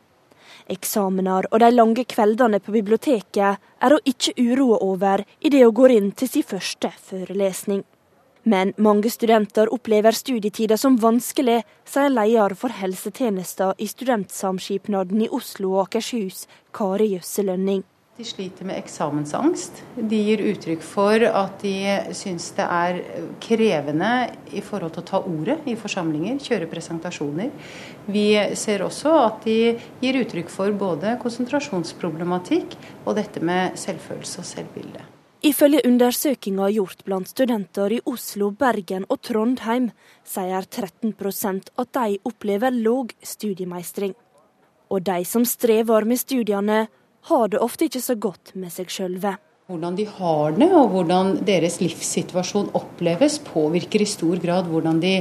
Eksamener 0.69 1.47
og 1.49 1.57
de 1.63 1.71
lange 1.73 2.05
kveldene 2.05 2.59
på 2.61 2.75
biblioteket 2.75 3.65
er 3.81 3.95
hun 3.95 4.11
ikke 4.13 4.35
uroa 4.37 4.77
over 4.85 5.25
idet 5.41 5.63
hun 5.65 5.73
går 5.81 5.95
inn 5.95 6.13
til 6.13 6.29
sin 6.35 6.45
første 6.53 6.93
forelesning. 7.09 7.81
Men 8.45 8.75
mange 8.77 9.09
studenter 9.09 9.73
opplever 9.73 10.13
studietida 10.13 10.77
som 10.77 10.99
vanskelig, 11.01 11.63
sier 11.89 12.13
leder 12.13 12.53
for 12.53 12.77
helsetjenester 12.77 13.73
i 13.81 13.89
Studentsamskipnaden 13.89 15.25
i 15.25 15.33
Oslo 15.33 15.73
og 15.79 15.87
Akershus, 15.87 16.45
Kari 16.69 17.09
Jøsse 17.15 17.49
Lønning. 17.49 17.81
De 18.17 18.23
sliter 18.23 18.63
med 18.63 18.77
eksamensangst. 18.79 19.81
De 19.95 20.17
gir 20.23 20.39
uttrykk 20.39 20.83
for 20.87 21.19
at 21.19 21.57
de 21.59 21.73
syns 22.15 22.45
det 22.55 22.63
er 22.63 23.01
krevende 23.43 24.11
i 24.55 24.63
forhold 24.63 24.95
til 24.95 25.03
å 25.03 25.07
ta 25.09 25.19
ordet 25.19 25.57
i 25.67 25.73
forsamlinger, 25.75 26.39
kjøre 26.39 26.69
presentasjoner. 26.71 27.51
Vi 28.07 28.29
ser 28.55 28.85
også 28.87 29.17
at 29.19 29.43
de 29.43 29.57
gir 29.99 30.21
uttrykk 30.21 30.55
for 30.55 30.71
både 30.79 31.17
konsentrasjonsproblematikk 31.25 32.79
og 33.03 33.19
dette 33.19 33.43
med 33.43 33.75
selvfølelse 33.83 34.39
og 34.45 34.51
selvbilde. 34.53 35.05
Ifølge 35.43 35.83
undersøkelser 35.83 36.71
gjort 36.79 37.03
blant 37.03 37.35
studenter 37.35 37.99
i 37.99 38.03
Oslo, 38.07 38.53
Bergen 38.55 39.03
og 39.11 39.25
Trondheim, 39.27 39.91
sier 40.23 40.63
13% 40.63 41.73
at 41.75 41.97
de 41.99 42.21
opplever 42.23 42.71
låg 42.71 43.11
studiemeistring. 43.19 44.15
Og 44.87 45.03
de 45.03 45.25
som 45.27 45.43
strever 45.43 46.07
med 46.07 46.23
studiene, 46.23 46.85
har 47.29 47.49
det 47.51 47.61
ofte 47.63 47.87
ikke 47.87 48.03
så 48.03 48.15
godt 48.15 48.53
med 48.55 48.73
seg 48.73 48.91
sjølve. 48.93 49.35
Hvordan 49.65 49.95
de 49.97 50.05
har 50.05 50.53
det 50.53 50.67
og 50.77 50.91
hvordan 50.93 51.31
deres 51.47 51.79
livssituasjon 51.81 52.69
oppleves, 52.77 53.39
påvirker 53.47 54.03
i 54.03 54.09
stor 54.09 54.37
grad 54.43 54.69
hvordan 54.69 55.01
de 55.01 55.15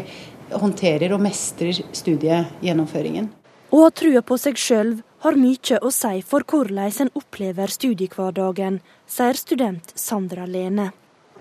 håndterer 0.53 1.15
og 1.17 1.23
mestrer 1.25 1.81
studiegjennomføringen. 1.97 3.31
Å 3.73 3.81
ha 3.81 3.93
trua 3.97 4.21
på 4.23 4.37
seg 4.39 4.61
sjøl 4.61 4.99
har 5.25 5.39
mye 5.41 5.79
å 5.81 5.91
si 5.95 6.21
for 6.29 6.45
hvordan 6.45 7.07
en 7.07 7.11
opplever 7.17 7.73
studiehverdagen, 7.73 8.77
sier 9.09 9.41
student 9.41 9.97
Sandra 9.97 10.45
Lene. 10.45 10.91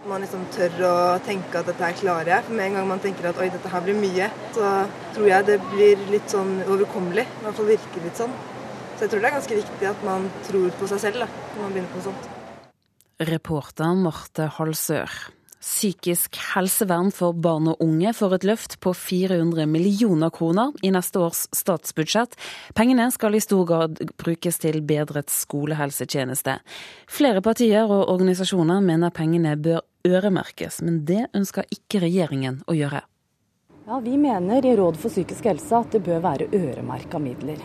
Man 0.07 0.23
liksom 0.23 0.47
tør 0.51 0.81
å 0.87 0.95
tenke 1.23 1.59
at 1.59 1.67
dette 1.67 1.83
her 1.83 1.93
klarer 1.99 2.31
jeg. 2.33 2.45
For 2.47 2.55
med 2.57 2.69
en 2.69 2.79
gang 2.79 2.87
man 2.89 3.03
tenker 3.03 3.29
at 3.29 3.37
oi, 3.39 3.51
dette 3.51 3.69
her 3.71 3.83
blir 3.85 3.95
mye, 3.99 4.31
så 4.55 4.71
tror 5.15 5.29
jeg 5.29 5.47
det 5.47 5.59
blir 5.69 6.01
litt 6.11 6.31
sånn 6.31 6.57
overkommelig. 6.63 7.23
I 7.23 7.45
hvert 7.45 7.59
fall 7.59 7.69
virker 7.71 8.07
litt 8.07 8.19
sånn. 8.19 8.33
Så 8.95 9.05
jeg 9.05 9.13
tror 9.13 9.23
det 9.23 9.29
er 9.29 9.37
ganske 9.39 9.59
viktig 9.59 9.89
at 9.89 10.03
man 10.05 10.27
tror 10.47 10.73
på 10.79 10.89
seg 10.91 11.05
selv 11.07 11.23
da, 11.23 11.29
når 11.55 11.61
man 11.63 11.77
begynner 11.77 11.93
på 11.93 12.01
noe 12.01 12.09
sånt. 12.11 12.27
Reporter 13.23 13.95
Marte 13.97 14.49
Halsør. 14.57 15.15
Psykisk 15.63 16.35
helsevern 16.51 17.07
for 17.15 17.31
barn 17.39 17.69
og 17.71 17.79
unge 17.85 18.11
får 18.11 18.33
et 18.35 18.47
løft 18.49 18.73
på 18.83 18.91
400 18.99 19.63
millioner 19.71 20.31
kroner 20.33 20.73
i 20.83 20.91
neste 20.91 21.21
års 21.23 21.45
statsbudsjett. 21.55 22.35
Pengene 22.75 23.05
skal 23.15 23.37
i 23.37 23.41
stor 23.43 23.63
grad 23.69 24.01
brukes 24.19 24.59
til 24.59 24.81
bedret 24.83 25.31
skolehelsetjeneste. 25.31 26.57
Flere 27.07 27.39
partier 27.45 27.87
og 27.87 28.11
organisasjoner 28.11 28.83
mener 28.83 29.15
pengene 29.15 29.55
bør 29.55 29.79
øremerkes, 30.03 30.81
men 30.83 31.05
det 31.07 31.29
ønsker 31.31 31.71
ikke 31.71 32.03
regjeringen 32.03 32.59
å 32.67 32.75
gjøre. 32.75 33.05
Ja, 33.87 33.99
Vi 33.99 34.17
mener 34.17 34.65
i 34.65 34.75
Råd 34.75 34.99
for 34.99 35.11
psykisk 35.11 35.47
helse 35.47 35.79
at 35.79 35.95
det 35.95 36.03
bør 36.03 36.21
være 36.23 36.51
øremerka 36.55 37.19
midler. 37.19 37.59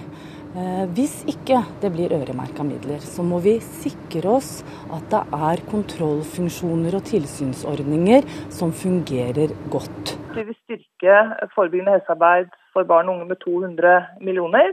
Eh, 0.57 0.85
hvis 0.97 1.27
ikke 1.29 1.61
det 1.83 1.91
blir 1.93 2.13
øremerka 2.17 2.65
midler, 2.65 3.03
så 3.05 3.23
må 3.23 3.39
vi 3.45 3.59
sikre 3.61 4.31
oss 4.39 4.63
at 4.97 5.05
det 5.13 5.21
er 5.37 5.61
kontrollfunksjoner 5.69 6.97
og 6.97 7.05
tilsynsordninger 7.05 8.25
som 8.49 8.73
fungerer 8.73 9.53
godt. 9.69 10.15
Vi 10.33 10.47
vil 10.49 10.57
styrke 10.65 11.19
forebyggende 11.53 11.99
helsearbeid 11.99 12.49
for 12.73 12.89
barn 12.89 13.09
og 13.09 13.19
unge 13.19 13.29
med 13.29 13.37
200 13.45 14.07
millioner. 14.25 14.73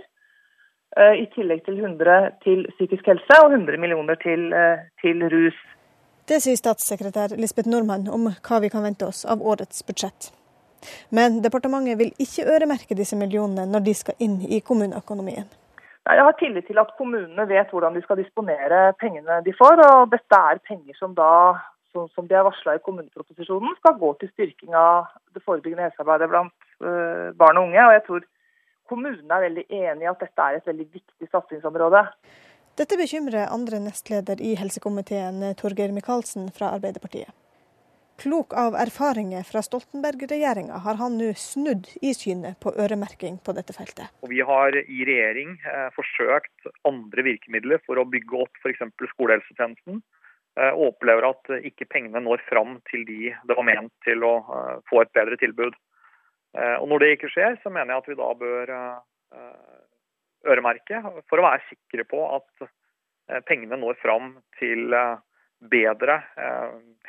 Eh, 0.96 1.20
I 1.24 1.26
tillegg 1.36 1.66
til 1.66 1.84
100 1.84 2.32
til 2.48 2.64
psykisk 2.78 3.12
helse 3.12 3.42
og 3.44 3.52
100 3.52 3.78
millioner 3.78 4.16
til, 4.16 4.54
eh, 4.54 4.88
til 5.04 5.28
rus. 5.36 5.60
Det 6.28 6.40
sier 6.42 6.56
statssekretær 6.56 7.36
Lisbeth 7.38 7.70
Nordmann 7.70 8.08
om 8.08 8.32
hva 8.32 8.62
vi 8.62 8.70
kan 8.70 8.84
vente 8.84 9.06
oss 9.06 9.26
av 9.26 9.44
årets 9.44 9.84
budsjett. 9.84 10.32
Men 11.10 11.44
departementet 11.44 12.00
vil 12.00 12.14
ikke 12.18 12.48
øremerke 12.56 12.96
disse 12.96 13.16
millionene 13.16 13.68
når 13.68 13.86
de 13.86 13.94
skal 13.94 14.16
inn 14.20 14.42
i 14.42 14.60
kommuneøkonomien. 14.60 15.46
Jeg 16.06 16.22
har 16.22 16.36
tillit 16.38 16.68
til 16.70 16.78
at 16.78 16.92
kommunene 17.00 17.48
vet 17.50 17.72
hvordan 17.74 17.96
de 17.98 18.02
skal 18.04 18.20
disponere 18.20 18.94
pengene 19.02 19.40
de 19.46 19.54
får. 19.58 19.82
og 19.82 20.12
Dette 20.12 20.38
er 20.38 20.62
penger 20.70 20.98
som 21.00 21.16
da, 21.18 21.58
som 21.94 22.28
de 22.30 22.38
har 22.38 22.46
varsla 22.46 22.76
i 22.76 22.84
kommuneproposisjonen, 22.86 23.74
skal 23.80 23.98
gå 23.98 24.12
til 24.20 24.30
styrking 24.36 24.78
av 24.78 25.08
det 25.34 25.42
forebyggende 25.42 25.88
helsearbeidet 25.88 26.30
blant 26.30 26.54
uh, 26.86 27.34
barn 27.40 27.58
og 27.58 27.70
unge. 27.70 27.88
og 27.88 27.94
jeg 27.98 28.04
tror 28.08 28.28
kommunene 28.90 29.34
er 29.34 29.48
veldig 29.48 29.66
enig 29.70 30.06
i 30.06 30.12
at 30.12 30.22
dette 30.22 30.46
er 30.46 30.60
et 30.60 30.70
veldig 30.70 30.88
viktig 30.94 31.32
satsingsområde. 31.32 32.04
Dette 32.78 33.00
bekymrer 33.00 33.50
andre 33.50 33.80
nestleder 33.80 34.44
i 34.44 34.54
helsekomiteen, 34.60 35.42
Torgeir 35.58 35.96
Micaelsen 35.96 36.52
fra 36.54 36.76
Arbeiderpartiet. 36.76 37.34
Klok 38.22 38.54
av 38.56 38.76
erfaringer 38.80 39.44
fra 39.44 39.62
Stoltenberg-regjeringa 39.66 40.78
har 40.86 41.00
han 41.02 41.18
nå 41.20 41.34
snudd 41.36 41.90
i 42.02 42.14
synet 42.16 42.60
på 42.64 42.72
øremerking 42.80 43.42
på 43.44 43.56
dette 43.58 43.76
feltet. 43.76 44.14
Og 44.24 44.32
vi 44.32 44.40
har 44.40 44.78
i 44.80 45.00
regjering 45.08 45.58
eh, 45.68 45.90
forsøkt 45.96 46.70
andre 46.88 47.26
virkemidler 47.28 47.84
for 47.84 48.00
å 48.00 48.08
bygge 48.08 48.46
opp 48.46 48.62
f.eks. 48.64 48.86
skolehelsetjenesten. 49.12 50.00
Eh, 50.56 50.72
og 50.72 50.94
opplever 50.94 51.28
at 51.28 51.52
ikke 51.68 51.90
pengene 51.92 52.24
når 52.24 52.46
fram 52.48 52.78
til 52.88 53.04
de 53.10 53.34
det 53.36 53.60
var 53.60 53.68
ment 53.68 53.92
til 54.08 54.24
å 54.24 54.38
eh, 54.40 54.72
få 54.88 55.04
et 55.04 55.12
bedre 55.18 55.36
tilbud. 55.42 55.76
Eh, 56.56 56.78
og 56.80 56.88
Når 56.88 57.04
det 57.04 57.12
ikke 57.18 57.34
skjer, 57.34 57.60
så 57.64 57.74
mener 57.74 57.94
jeg 57.94 58.04
at 58.04 58.10
vi 58.14 58.20
da 58.22 58.32
bør 58.40 58.76
eh, 58.80 59.46
øremerke 60.48 61.02
for 61.28 61.42
å 61.42 61.48
være 61.50 61.66
sikre 61.68 62.08
på 62.08 62.22
at 62.38 62.68
eh, 62.70 63.42
pengene 63.50 63.80
når 63.82 64.00
fram 64.00 64.38
til 64.62 64.96
bedre 65.60 66.22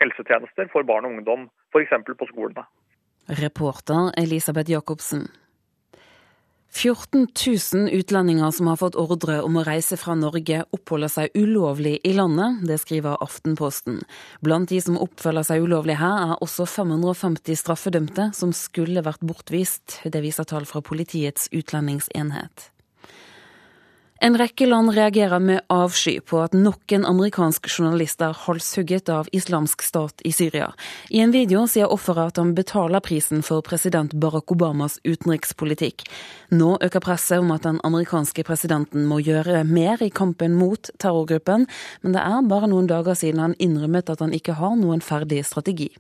helsetjenester 0.01 0.71
for 0.73 0.87
barn 0.89 1.09
og 1.09 1.17
ungdom, 1.17 1.49
f.eks. 1.73 1.97
på 2.19 2.29
skolene. 2.31 2.67
Reporter 3.41 4.13
Elisabeth 4.21 4.71
Jacobsen. 4.71 5.27
14 6.77 7.27
000 7.73 7.89
utlendinger 7.89 8.51
som 8.51 8.69
har 8.69 8.77
fått 8.77 8.99
ordre 9.01 9.39
om 9.47 9.57
å 9.57 9.63
reise 9.65 9.97
fra 9.97 10.13
Norge, 10.19 10.61
oppholder 10.77 11.09
seg 11.09 11.39
ulovlig 11.39 11.95
i 12.05 12.13
landet. 12.13 12.61
Det 12.69 12.77
skriver 12.83 13.17
Aftenposten. 13.25 14.03
Blant 14.45 14.69
de 14.69 14.83
som 14.85 14.99
oppfølger 15.01 15.47
seg 15.49 15.65
ulovlig 15.65 15.97
her, 16.03 16.35
er 16.35 16.45
også 16.45 16.69
550 16.69 17.63
straffedømte 17.63 18.29
som 18.37 18.53
skulle 18.53 19.05
vært 19.07 19.25
bortvist. 19.25 20.03
Det 20.05 20.21
viser 20.21 20.45
tall 20.45 20.69
fra 20.69 20.85
Politiets 20.85 21.49
utlendingsenhet. 21.49 22.71
En 24.19 24.39
rekke 24.39 24.65
land 24.67 24.95
reagerer 24.97 25.39
med 25.39 25.61
avsky 25.69 26.21
på 26.25 26.39
at 26.41 26.55
nok 26.57 26.93
en 26.97 27.05
amerikansk 27.05 27.67
journalist 27.69 28.23
er 28.25 28.33
halshugget 28.47 29.11
av 29.13 29.29
islamsk 29.37 29.83
stat 29.85 30.25
i 30.25 30.33
Syria. 30.33 30.71
I 31.13 31.21
en 31.21 31.35
video 31.35 31.67
sier 31.69 31.93
offeret 31.93 32.33
at 32.33 32.41
han 32.41 32.55
betaler 32.57 33.05
prisen 33.05 33.45
for 33.45 33.61
president 33.67 34.17
Barack 34.17 34.55
Obamas 34.57 34.97
utenrikspolitikk. 35.05 36.07
Nå 36.49 36.79
øker 36.81 37.05
presset 37.05 37.45
om 37.45 37.53
at 37.53 37.69
den 37.69 37.83
amerikanske 37.85 38.47
presidenten 38.49 39.05
må 39.05 39.21
gjøre 39.21 39.67
mer 39.69 40.01
i 40.01 40.09
kampen 40.09 40.57
mot 40.57 40.89
terrorgruppen, 40.97 41.69
men 42.01 42.17
det 42.17 42.25
er 42.25 42.49
bare 42.49 42.73
noen 42.73 42.89
dager 42.89 43.21
siden 43.21 43.45
han 43.45 43.61
innrømmet 43.61 44.17
at 44.17 44.25
han 44.25 44.33
ikke 44.33 44.57
har 44.57 44.81
noen 44.81 45.05
ferdig 45.05 45.45
strategi. 45.45 45.93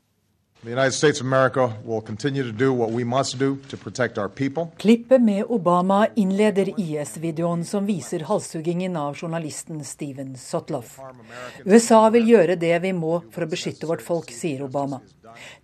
Klippet 4.77 5.23
med 5.23 5.45
Obama 5.49 6.07
innleder 6.19 6.73
IS-videoen 6.81 7.63
som 7.65 7.87
viser 7.87 8.25
halshuggingen 8.27 8.97
av 8.99 9.15
journalisten 9.15 9.85
Steven 9.87 10.33
Sotloff. 10.35 10.97
USA 11.63 12.01
vil 12.11 12.27
gjøre 12.33 12.59
det 12.59 12.73
vi 12.83 12.91
må 12.99 13.21
for 13.31 13.47
å 13.47 13.51
beskytte 13.53 13.87
vårt 13.87 14.03
folk, 14.03 14.35
sier 14.35 14.67
Obama. 14.67 14.99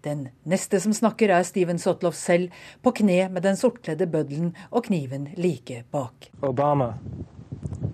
Den 0.07 0.29
neste 0.47 0.79
som 0.85 0.95
snakker 0.95 1.35
er 1.35 1.43
Steven 1.51 1.83
Sotloff 1.83 2.15
selv, 2.15 2.55
på 2.79 2.95
kne 3.03 3.27
med 3.27 3.43
den 3.43 3.59
sortkledde 3.59 4.07
bøddelen 4.07 4.55
og 4.71 4.87
kniven 4.87 5.33
like 5.35 5.83
bak. 5.91 6.31
Obama, 6.47 6.93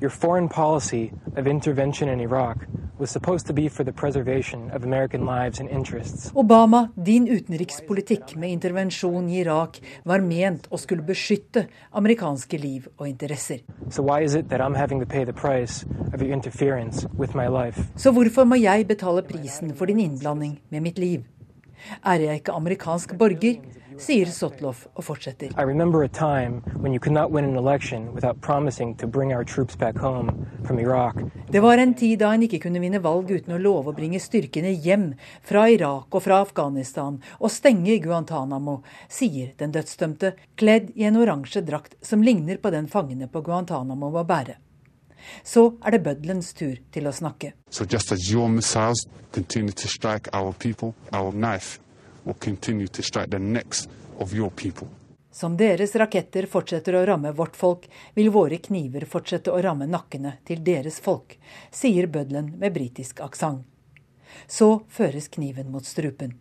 your 0.01 0.11
foreign 0.11 0.49
policy 0.49 1.12
of 1.36 1.46
intervention 1.46 2.09
in 2.09 2.20
Iraq 2.20 2.66
was 2.99 3.11
supposed 3.11 3.46
to 3.46 3.53
be 3.53 3.68
for 3.68 3.84
the 3.84 3.92
preservation 3.92 4.70
of 4.70 4.84
American 4.84 5.24
lives 5.24 5.61
and 5.61 5.68
interests. 5.70 6.32
Obama, 6.34 6.90
din 6.94 7.28
utenrikspolitikk 7.28 8.36
med 8.36 8.51
intervensjon 8.51 9.28
i 9.30 9.40
Irak 9.40 9.78
var 10.05 10.20
ment 10.20 10.66
å 10.70 10.78
skulle 10.78 11.03
beskytte 11.07 11.68
amerikanske 11.92 12.59
liv 12.59 12.88
og 12.99 13.09
interesser. 13.09 13.62
So 13.90 14.03
why 14.03 14.22
is 14.24 14.34
it 14.34 14.49
that 14.51 14.61
I'm 14.61 14.74
having 14.74 15.01
to 15.01 15.07
pay 15.07 15.24
the 15.24 15.32
price 15.32 15.86
of 16.12 16.22
your 16.22 16.32
interference 16.32 17.07
with 17.18 17.34
my 17.34 17.46
life? 17.46 17.86
Så 17.96 18.12
hvorfor 18.12 18.44
må 18.44 18.59
jeg 18.59 18.86
betale 18.88 19.22
prisen 19.22 19.74
for 19.74 19.86
din 19.86 20.01
innblanding 20.01 20.59
med 20.70 20.82
mitt 20.82 20.99
liv? 20.99 21.22
Er 22.05 22.20
jeg 22.20 22.42
ikke 22.42 22.53
amerikansk 22.53 23.14
borger? 23.18 23.62
Sier 24.03 24.30
Sotloff 24.32 24.86
og 24.94 25.05
fortsetter. 25.05 25.53
Det 31.49 31.62
var 31.64 31.78
en 31.78 31.94
tid 31.94 32.18
da 32.22 32.32
en 32.34 32.44
ikke 32.46 32.61
kunne 32.64 32.82
vinne 32.82 33.03
valg 33.05 33.32
uten 33.32 33.57
å 33.57 33.61
love 33.62 33.92
å 33.92 33.96
bringe 33.96 34.20
styrkene 34.22 34.74
hjem 34.84 35.09
fra 35.46 35.66
Irak 35.72 36.14
og 36.14 36.24
fra 36.24 36.42
Afghanistan 36.44 37.18
og 37.38 37.53
stenge 37.53 37.99
Guantánamo, 38.05 38.80
sier 39.09 39.53
den 39.59 39.74
dødsdømte, 39.74 40.34
kledd 40.59 40.92
i 40.94 41.09
en 41.09 41.18
oransje 41.18 41.64
drakt 41.66 41.99
som 42.05 42.22
ligner 42.22 42.62
på 42.62 42.72
den 42.74 42.88
fangene 42.88 43.28
på 43.28 43.42
Guantánamo 43.42 44.12
må 44.14 44.24
bære. 44.24 44.59
Så 45.44 45.74
er 45.84 45.92
det 45.92 46.05
bøddelens 46.07 46.55
tur 46.57 46.78
til 46.94 47.09
å 47.11 47.12
snakke. 47.12 47.53
So 47.70 47.84
just 47.84 48.12
as 48.12 48.30
your 48.30 48.49
missiles 48.49 49.07
continue 49.32 49.72
to 49.72 49.88
strike 49.88 50.30
our 50.32 50.53
people, 50.53 50.94
our 51.12 51.32
knife 51.32 51.80
Som 55.31 55.57
deres 55.57 55.95
raketter 55.95 56.49
fortsetter 56.51 56.97
å 56.99 57.05
ramme 57.07 57.33
vårt 57.33 57.57
folk, 57.57 57.87
vil 58.14 58.31
våre 58.35 58.59
kniver 58.59 59.07
fortsette 59.07 59.53
å 59.53 59.61
ramme 59.62 59.87
nakkene 59.87 60.35
til 60.49 60.64
deres 60.66 60.99
folk, 61.05 61.37
sier 61.70 62.09
bøddelen 62.11 62.55
med 62.59 62.74
britisk 62.74 63.22
aksent. 63.24 63.64
Så 64.47 64.83
føres 64.89 65.29
kniven 65.29 65.70
mot 65.70 65.87
strupen. 65.87 66.35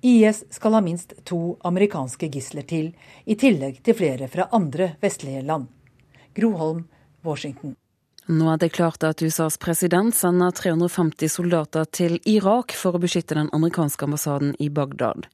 IS 0.00 0.44
skal 0.50 0.76
ha 0.76 0.80
minst 0.80 1.14
to 1.24 1.56
amerikanske 1.64 2.28
gisler 2.32 2.66
til, 2.68 2.92
i 3.24 3.34
tillegg 3.34 3.82
til 3.82 3.96
flere 3.98 4.28
fra 4.28 4.48
andre 4.52 4.94
vestlige 5.02 5.42
land. 5.42 5.66
Groholm, 6.34 6.84
Washington. 7.24 7.76
Nå 8.26 8.48
er 8.50 8.58
det 8.58 8.72
klart 8.74 9.04
at 9.06 9.22
USAs 9.22 9.54
president 9.62 10.14
sender 10.14 10.50
350 10.50 11.30
soldater 11.30 11.86
til 11.94 12.18
Irak 12.26 12.74
for 12.74 12.96
å 12.96 13.00
beskytte 13.02 13.36
den 13.38 13.52
amerikanske 13.54 14.02
ambassaden 14.02 14.56
i 14.58 14.66
Bagdad. 14.66 15.28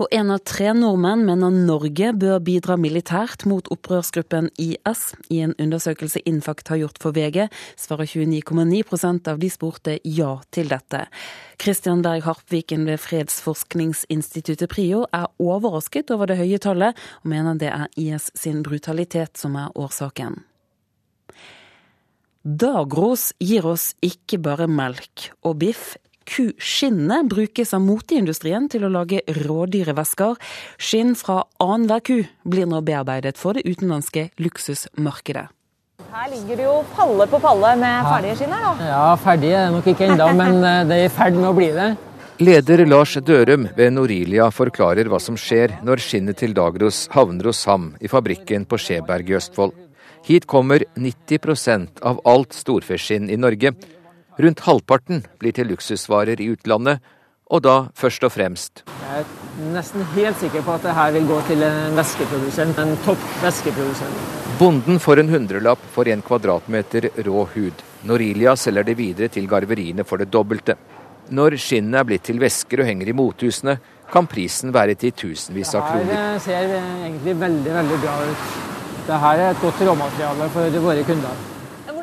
Og 0.00 0.08
en 0.16 0.30
av 0.32 0.40
tre 0.48 0.70
nordmenn 0.72 1.26
mener 1.26 1.52
Norge 1.52 2.14
bør 2.16 2.38
bidra 2.40 2.78
militært 2.80 3.44
mot 3.44 3.66
opprørsgruppen 3.74 4.48
IS. 4.56 5.02
I 5.28 5.42
en 5.44 5.52
undersøkelse 5.60 6.22
Infakt 6.28 6.72
har 6.72 6.80
gjort 6.80 7.00
for 7.02 7.12
VG, 7.12 7.50
svarer 7.76 8.08
29,9 8.08 9.28
av 9.28 9.42
de 9.42 9.50
spurte 9.52 9.98
ja 10.08 10.30
til 10.50 10.72
dette. 10.72 11.04
Kristian 11.60 12.00
Berg 12.02 12.24
Harpviken 12.24 12.88
ved 12.88 13.02
fredsforskningsinstituttet 13.04 14.72
PRIO 14.72 15.04
er 15.12 15.28
overrasket 15.36 16.10
over 16.16 16.32
det 16.32 16.40
høye 16.40 16.62
tallet, 16.64 16.96
og 17.20 17.28
mener 17.34 17.60
det 17.60 17.68
er 17.68 17.92
IS 18.00 18.30
sin 18.32 18.64
brutalitet 18.64 19.36
som 19.36 19.60
er 19.60 19.76
årsaken. 19.76 20.40
Dagros 22.42 23.30
gir 23.38 23.66
oss 23.70 23.92
ikke 24.02 24.40
bare 24.42 24.66
melk 24.66 25.28
og 25.46 25.60
biff. 25.62 25.92
Kuskinnet 26.26 27.28
brukes 27.30 27.70
av 27.74 27.82
moteindustrien 27.84 28.66
til 28.70 28.86
å 28.86 28.90
lage 28.90 29.22
rådyrevesker. 29.42 30.38
Skinn 30.74 31.14
fra 31.18 31.42
annenhver 31.62 32.02
ku 32.02 32.16
blir 32.42 32.66
nå 32.66 32.82
bearbeidet 32.82 33.38
for 33.38 33.54
det 33.54 33.62
utenlandske 33.66 34.30
luksusmarkedet. 34.42 35.48
Her 36.12 36.30
ligger 36.32 36.58
det 36.58 36.64
jo 36.66 36.78
palle 36.96 37.28
på 37.30 37.38
palle 37.40 37.76
med 37.78 38.08
ferdige 38.10 38.40
skinn 38.40 38.54
her, 38.56 38.64
da. 38.66 38.88
Ja, 38.90 39.04
ferdige 39.22 39.60
er 39.60 39.68
det 39.68 39.76
nok 39.76 39.86
ikke 39.94 40.08
ennå, 40.10 40.26
men 40.36 40.58
eh, 40.66 40.80
det 40.88 40.98
er 40.98 41.06
i 41.06 41.12
ferd 41.14 41.38
med 41.38 41.48
å 41.48 41.54
bli 41.56 41.70
det. 41.76 41.92
Leder 42.42 42.82
Lars 42.88 43.14
Dørum 43.22 43.68
ved 43.76 43.94
Norilia 43.94 44.48
forklarer 44.50 45.06
hva 45.06 45.22
som 45.22 45.38
skjer 45.38 45.78
når 45.86 46.02
skinnet 46.02 46.42
til 46.42 46.56
Dagros 46.58 47.04
havner 47.14 47.52
hos 47.52 47.62
ham 47.70 47.92
i 48.02 48.10
fabrikken 48.10 48.66
på 48.66 48.80
Skjeberg 48.82 49.30
i 49.30 49.38
Østfold. 49.38 49.76
Hit 50.24 50.46
kommer 50.46 50.84
90% 50.94 52.00
av 52.00 52.20
alt 52.24 52.52
storfeskinn 52.54 53.30
i 53.30 53.36
Norge. 53.36 53.72
Rundt 54.38 54.60
halvparten 54.62 55.24
blir 55.42 55.54
til 55.56 55.66
luksusvarer 55.72 56.38
i 56.40 56.46
utlandet, 56.54 57.02
og 57.50 57.64
da 57.66 57.74
først 57.98 58.22
og 58.24 58.32
fremst. 58.32 58.84
Jeg 58.86 59.24
er 59.26 59.72
nesten 59.74 60.06
helt 60.14 60.38
sikker 60.40 60.62
på 60.62 60.76
at 60.76 60.86
det 60.86 60.94
her 60.96 61.10
vil 61.18 61.26
gå 61.26 61.40
til 61.50 61.66
en 61.66 61.98
væskeprodusent, 61.98 62.78
en 62.78 62.94
topp 63.04 63.26
væskeprodusent. 63.42 64.22
Bonden 64.62 65.02
får 65.02 65.24
en 65.24 65.34
hundrelapp 65.34 65.82
for 65.92 66.08
en 66.08 66.22
kvadratmeter 66.22 67.10
rå 67.26 67.44
hud. 67.56 67.82
Norilia 68.06 68.54
selger 68.56 68.86
det 68.86 68.96
videre 68.98 69.28
til 69.28 69.50
garveriene 69.50 70.06
for 70.06 70.22
det 70.22 70.30
dobbelte. 70.30 70.78
Når 71.34 71.58
skinnet 71.58 71.98
er 71.98 72.06
blitt 72.06 72.28
til 72.30 72.38
væsker 72.38 72.82
og 72.84 72.88
henger 72.88 73.10
i 73.10 73.16
mothusene, 73.16 73.80
kan 74.12 74.28
prisen 74.30 74.70
være 74.74 74.94
til 75.00 75.16
tusenvis 75.16 75.74
av 75.74 75.88
kroner. 75.88 76.12
Det 76.12 76.20
her 76.20 76.44
ser 76.46 76.76
egentlig 76.76 77.40
veldig, 77.42 77.74
veldig 77.80 78.04
bra 78.06 78.20
ut. 78.28 78.71
Dette 79.02 79.32
er 79.34 79.40
et 79.48 79.58
godt 79.58 79.80
råmateriale 79.82 80.46
for 80.54 80.76
våre 80.84 81.02
kunder. 81.02 81.40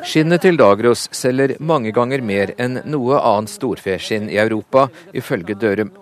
Skinnet 0.04 0.42
til 0.44 0.58
Dagros 0.60 1.06
selger 1.16 1.54
mange 1.64 1.94
ganger 1.96 2.20
mer 2.20 2.52
enn 2.60 2.82
noe 2.92 3.16
annet 3.16 3.52
storfeskinn 3.54 4.28
i 4.28 4.36
Europa, 4.40 4.86
ifølge 5.16 5.56
Dørum. 5.56 5.94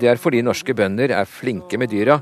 Det 0.00 0.08
er 0.08 0.20
fordi 0.20 0.40
norske 0.44 0.72
bønder 0.76 1.12
er 1.16 1.28
flinke 1.28 1.76
med 1.80 1.92
dyra, 1.92 2.16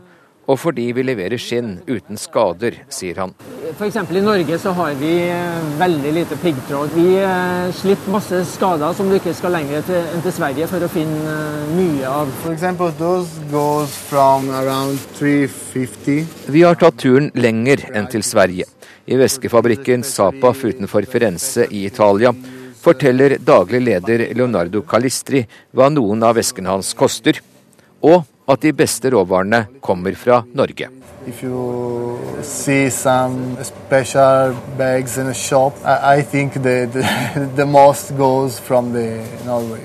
og 0.47 0.59
fordi 0.63 0.87
vi 0.95 1.03
leverer 1.07 1.41
skinn 1.41 1.77
uten 1.89 2.19
skader, 2.21 2.79
sier 2.93 3.19
han. 3.23 3.33
F.eks. 3.73 3.97
i 3.99 4.23
Norge 4.23 4.59
så 4.63 4.73
har 4.79 4.95
vi 5.01 5.13
eh, 5.27 5.65
veldig 5.81 6.13
lite 6.15 6.39
piggtråd. 6.39 6.95
Vi 6.95 7.07
eh, 7.19 7.73
slipper 7.75 8.15
masse 8.15 8.43
skader 8.53 8.95
som 8.97 9.11
du 9.11 9.17
ikke 9.19 9.35
skal 9.35 9.57
lenger 9.57 9.83
til, 9.89 10.07
enn 10.15 10.23
til 10.25 10.35
Sverige 10.37 10.69
for 10.71 10.87
å 10.87 10.91
finne 10.93 11.35
eh, 11.35 11.73
mye 11.75 12.07
av. 12.07 12.31
Vi 16.55 16.63
har 16.63 16.79
tatt 16.79 17.01
turen 17.03 17.33
lenger 17.35 17.89
enn 17.93 18.07
til 18.13 18.23
Sverige. 18.27 18.71
I 19.07 19.19
væskefabrikken 19.19 20.07
Sapaf 20.07 20.63
utenfor 20.67 21.07
Firenze 21.11 21.67
i 21.71 21.85
Italia 21.87 22.33
forteller 22.87 23.37
daglig 23.43 23.83
leder 23.83 24.29
Leonardo 24.35 24.83
Calistri 24.87 25.43
hva 25.75 25.91
noen 25.91 26.23
av 26.27 26.37
væskene 26.39 26.71
hans 26.71 26.93
koster, 26.99 27.41
og 28.07 28.23
at 28.47 28.63
de 28.63 28.73
beste 28.73 29.11
råvarene 29.11 29.67
kommer 29.81 30.15
fra 30.15 30.43
Norge. 30.55 30.89
If 31.27 31.43
you 31.43 32.19
see 32.43 32.91
some 32.91 33.57
special 33.65 34.55
bags 34.79 35.19
in 35.19 35.27
a 35.27 35.35
shop, 35.35 35.75
I, 35.85 36.21
I 36.21 36.23
the, 36.23 36.87
the, 36.87 37.51
the 37.57 37.67
most 37.67 38.17
goes 38.17 38.61
from 38.61 38.93
the 38.93 39.27
Norway. 39.45 39.83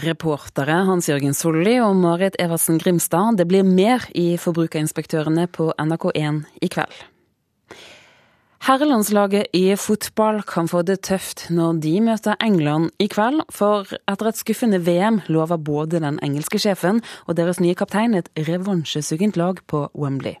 Reportere 0.00 0.84
Hans 0.86 1.08
Jørgen 1.08 1.34
Solli 1.34 1.78
og 1.80 1.96
Marit 1.96 2.36
Evertsen 2.38 2.78
Grimstad, 2.78 3.36
det 3.36 3.48
blir 3.48 3.64
mer 3.66 4.04
i 4.14 4.36
Forbrukerinspektørene 4.40 5.46
på 5.50 5.72
NRK1 5.76 6.44
i 6.62 6.68
kveld. 6.68 6.94
Herrelandslaget 8.60 9.54
i 9.56 9.72
fotball 9.80 10.42
kan 10.44 10.66
få 10.68 10.82
det 10.84 10.98
tøft 11.08 11.46
når 11.48 11.78
de 11.80 11.94
møter 12.04 12.36
England 12.44 12.90
i 13.00 13.06
kveld, 13.08 13.40
for 13.48 13.88
etter 14.04 14.28
et 14.28 14.36
skuffende 14.36 14.76
VM 14.84 15.22
lover 15.32 15.56
både 15.56 15.96
den 16.04 16.18
engelske 16.20 16.60
sjefen 16.60 17.00
og 17.24 17.38
deres 17.38 17.56
nye 17.64 17.72
kaptein 17.72 18.12
et 18.18 18.28
revansjesugent 18.36 19.40
lag 19.40 19.64
på 19.64 19.88
Wembley. 19.96 20.36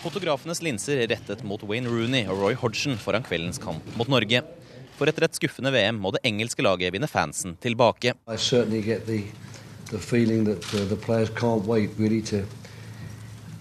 Fotografenes 0.00 0.64
linser 0.64 1.04
rettet 1.12 1.44
mot 1.44 1.60
Wayne 1.68 1.92
Rooney 1.92 2.24
og 2.24 2.40
Roy 2.40 2.56
Hodgson 2.56 2.96
foran 2.96 3.26
kveldens 3.28 3.60
kamp 3.60 3.84
mot 4.00 4.08
Norge. 4.08 4.40
For 4.96 5.04
etter 5.12 5.28
et 5.28 5.36
skuffende 5.36 5.68
VM 5.76 6.00
må 6.00 6.08
det 6.16 6.24
engelske 6.24 6.64
laget 6.64 6.88
vinne 6.96 7.04
fansen 7.04 7.52
tilbake. 7.60 8.16
I 8.16 8.40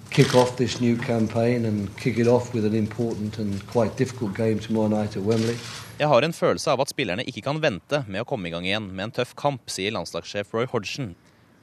kick 0.09 0.35
off 0.35 0.55
this 0.57 0.79
new 0.81 0.97
campaign 0.97 1.65
and 1.65 1.89
kick 1.97 2.17
it 2.17 2.27
off 2.27 2.53
with 2.53 2.65
an 2.65 2.75
important 2.75 3.37
and 3.39 3.65
quite 3.67 3.97
difficult 3.97 4.33
game 4.35 4.59
tomorrow 4.59 4.87
night 4.87 5.17
at 5.17 5.23
Wembley. 5.23 5.57
Jeg 5.99 6.07
har 6.07 6.21
en 6.21 6.33
følelse 6.33 6.71
av 6.71 6.81
at 6.83 6.91
spillerne 6.91 7.23
ikke 7.23 7.41
kan 7.45 7.61
vente 7.63 8.03
med 8.07 8.21
å 8.21 8.27
komme 8.27 8.49
i 8.49 8.51
gang 8.51 8.65
igjen 8.67 8.89
med 8.91 9.03
en 9.09 9.15
tøff 9.21 9.35
kamp, 9.39 9.61
sier 9.71 9.91
landslagssjef 9.95 10.51
Roy 10.53 10.67
Hodgson. 10.71 11.15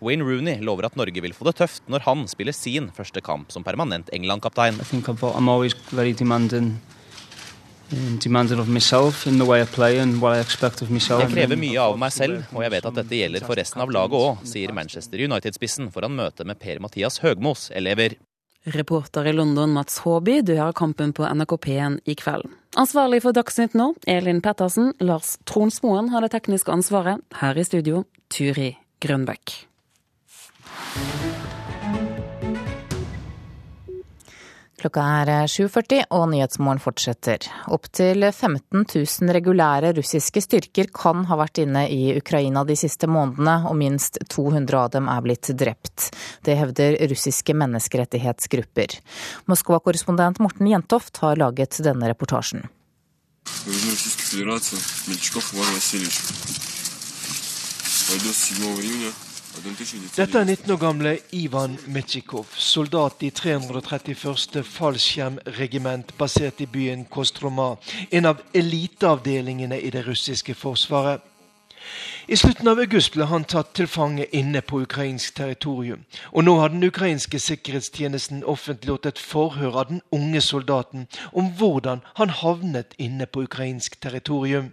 Wayne 0.03 0.25
Rooney 0.25 0.59
lover 0.65 0.89
at 0.89 0.97
Norge 0.97 1.21
vil 1.23 1.35
få 1.37 1.47
det 1.47 1.55
tøft 1.61 1.85
når 1.93 2.07
han 2.09 2.25
spiller 2.31 2.57
sin 2.57 2.89
første 2.97 3.21
kamp 3.23 3.53
som 3.55 3.63
permanent 3.63 4.09
England-kaptein. 4.13 4.81
Jeg 4.81 5.05
krever 11.37 11.61
mye 11.61 11.85
av 11.85 12.01
meg 12.01 12.13
selv, 12.17 12.43
og 12.57 12.65
jeg 12.65 12.73
vet 12.73 12.89
at 12.89 12.99
dette 12.99 13.21
gjelder 13.21 13.47
for 13.47 13.61
resten 13.61 13.85
av 13.85 13.93
laget 13.93 14.17
òg, 14.17 14.43
sier 14.49 14.73
Manchester 14.75 15.23
United-spissen 15.29 15.93
foran 15.93 16.17
møtet 16.17 16.49
med 16.49 16.59
Per-Mathias 16.63 17.21
Høgmos 17.23 17.69
elever. 17.77 18.17
Reporter 18.65 19.27
i 19.27 19.33
London 19.33 19.73
Mats 19.75 19.99
Håby, 19.99 20.39
du 20.47 20.55
hører 20.55 20.73
kampen 20.73 21.11
på 21.13 21.27
NRK 21.27 21.57
P1 21.65 21.99
i 22.07 22.15
kveld. 22.19 22.47
Ansvarlig 22.79 23.23
for 23.25 23.35
Dagsnytt 23.37 23.75
nå, 23.77 23.91
Elin 24.07 24.41
Pettersen. 24.45 24.93
Lars 25.03 25.35
Tronsmoen 25.51 26.13
har 26.15 26.23
det 26.25 26.31
tekniske 26.37 26.73
ansvaret. 26.73 27.21
Her 27.43 27.59
i 27.59 27.67
studio, 27.67 28.05
Turi 28.31 28.71
Grønbekk. 29.03 29.59
Klokka 34.83 35.03
er 35.23 35.29
7.40 35.47 36.09
og 36.11 36.25
Nyhetsmorgen 36.33 36.81
fortsetter. 36.83 37.45
Opptil 37.71 38.25
15 38.33 38.81
000 38.83 39.31
regulære 39.37 39.93
russiske 39.95 40.43
styrker 40.43 40.89
kan 40.91 41.23
ha 41.29 41.37
vært 41.39 41.61
inne 41.63 41.85
i 41.87 42.17
Ukraina 42.19 42.65
de 42.67 42.75
siste 42.81 43.07
månedene, 43.07 43.61
og 43.71 43.79
minst 43.79 44.19
200 44.35 44.81
av 44.81 44.91
dem 44.97 45.07
er 45.13 45.23
blitt 45.23 45.53
drept. 45.55 46.09
Det 46.43 46.59
hevder 46.59 46.99
russiske 47.13 47.55
menneskerettighetsgrupper. 47.63 48.99
Moskva-korrespondent 49.47 50.43
Morten 50.43 50.67
Jentoft 50.73 51.23
har 51.23 51.39
laget 51.39 51.79
denne 51.87 52.11
reportasjen. 52.11 52.67
Dette 59.53 60.39
er 60.39 60.45
19 60.45 60.71
år 60.73 60.79
gamle 60.81 61.11
Ivan 61.37 61.75
Metsjikov, 61.87 62.47
soldat 62.57 63.21
i 63.21 63.29
331. 63.31 64.63
fallskjermregiment 64.65 66.15
basert 66.19 66.61
i 66.65 66.67
byen 66.67 67.05
Kostroma, 67.05 67.75
en 68.11 68.31
av 68.31 68.41
eliteavdelingene 68.55 69.77
i 69.77 69.91
det 69.93 70.07
russiske 70.07 70.55
forsvaret. 70.57 71.21
I 72.29 72.37
slutten 72.37 72.71
av 72.71 72.81
august 72.81 73.13
ble 73.13 73.27
han 73.29 73.45
tatt 73.45 73.75
til 73.77 73.91
fange 73.91 74.25
inne 74.33 74.63
på 74.65 74.81
ukrainsk 74.87 75.35
territorium, 75.37 76.07
og 76.33 76.47
nå 76.47 76.55
har 76.61 76.73
den 76.73 76.87
ukrainske 76.89 77.41
sikkerhetstjenesten 77.43 78.45
offentliggjort 78.49 79.11
et 79.11 79.21
forhør 79.21 79.81
av 79.83 79.91
den 79.91 80.01
unge 80.13 80.41
soldaten 80.41 81.09
om 81.33 81.51
hvordan 81.59 82.01
han 82.15 82.33
havnet 82.41 82.97
inne 82.97 83.27
på 83.27 83.45
ukrainsk 83.45 84.01
territorium. 84.01 84.73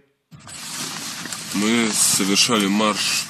Vi 1.60 2.70
marsj 2.70 3.29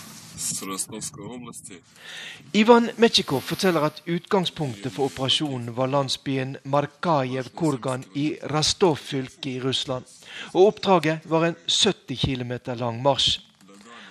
Ivan 2.53 2.91
Mechikov 2.97 3.43
forteller 3.43 3.85
at 3.87 4.01
utgangspunktet 4.07 4.93
for 4.93 5.11
operasjonen 5.11 5.75
var 5.77 5.93
landsbyen 5.93 6.57
Markajev-Kurgan 6.65 8.05
i 8.15 8.27
Rastov 8.53 8.97
fylke 8.97 9.51
i 9.51 9.61
Russland. 9.61 10.05
Og 10.55 10.73
oppdraget 10.73 11.29
var 11.31 11.47
en 11.47 11.57
70 11.67 12.17
km 12.25 12.53
lang 12.81 13.03
marsj. 13.03 13.41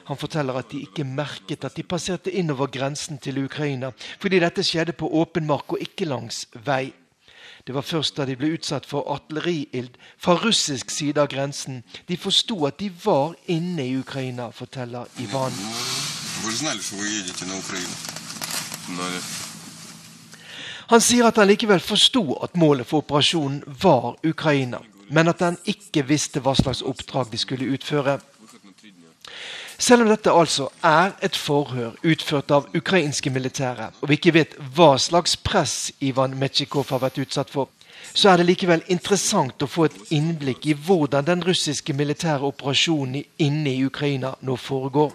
Han 0.09 0.17
forteller 0.17 0.57
at 0.57 0.71
de 0.71 0.81
ikke 0.81 1.05
merket 1.05 1.65
at 1.65 1.75
de 1.77 1.83
passerte 1.85 2.31
innover 2.33 2.71
grensen 2.73 3.19
til 3.21 3.43
Ukraina, 3.43 3.91
fordi 4.17 4.39
dette 4.41 4.65
skjedde 4.65 4.95
på 4.97 5.09
åpen 5.21 5.45
mark 5.45 5.75
og 5.75 5.83
ikke 5.85 6.07
langs 6.09 6.47
vei. 6.65 6.89
Det 7.69 7.75
var 7.75 7.81
først 7.85 8.17
da 8.17 8.25
de 8.25 8.33
ble 8.33 8.47
utsatt 8.55 8.87
for 8.89 9.05
artilleriild 9.13 9.91
fra 10.17 10.33
russisk 10.41 10.89
side 10.89 11.21
av 11.21 11.27
grensen, 11.29 11.83
de 12.09 12.15
forsto 12.17 12.55
at 12.65 12.79
de 12.81 12.87
var 13.03 13.35
inne 13.45 13.83
i 13.85 13.91
Ukraina, 13.99 14.47
forteller 14.49 15.05
Ivan. 15.21 15.53
Han 20.89 21.05
sier 21.05 21.29
at 21.29 21.37
han 21.37 21.51
likevel 21.51 21.85
forsto 21.91 22.23
at 22.41 22.57
målet 22.57 22.89
for 22.89 23.05
operasjonen 23.05 23.61
var 23.85 24.17
Ukraina, 24.25 24.81
men 25.13 25.29
at 25.29 25.45
han 25.45 25.61
ikke 25.69 26.07
visste 26.09 26.41
hva 26.41 26.57
slags 26.57 26.81
oppdrag 26.81 27.29
de 27.29 27.37
skulle 27.37 27.69
utføre. 27.77 28.17
Selv 29.79 30.03
om 30.03 30.09
dette 30.11 30.31
altså 30.35 30.65
er 30.83 31.13
et 31.23 31.37
forhør 31.39 31.93
utført 32.03 32.51
av 32.51 32.65
ukrainske 32.75 33.31
militære, 33.31 33.85
og 34.01 34.09
vi 34.09 34.17
ikke 34.19 34.33
vet 34.35 34.57
hva 34.75 34.97
slags 34.99 35.37
press 35.39 35.93
Ivan 36.03 36.35
Metsjikov 36.35 36.91
har 36.91 36.99
vært 37.05 37.21
utsatt 37.23 37.53
for, 37.53 37.69
så 38.11 38.33
er 38.33 38.41
det 38.41 38.49
likevel 38.49 38.83
interessant 38.91 39.63
å 39.63 39.69
få 39.71 39.87
et 39.87 39.95
innblikk 40.11 40.67
i 40.67 40.75
hvordan 40.75 41.29
den 41.29 41.45
russiske 41.47 41.95
militære 41.95 42.43
operasjonen 42.51 43.23
inne 43.39 43.71
i 43.71 43.85
Ukraina 43.87 44.33
nå 44.43 44.59
foregår. 44.59 45.13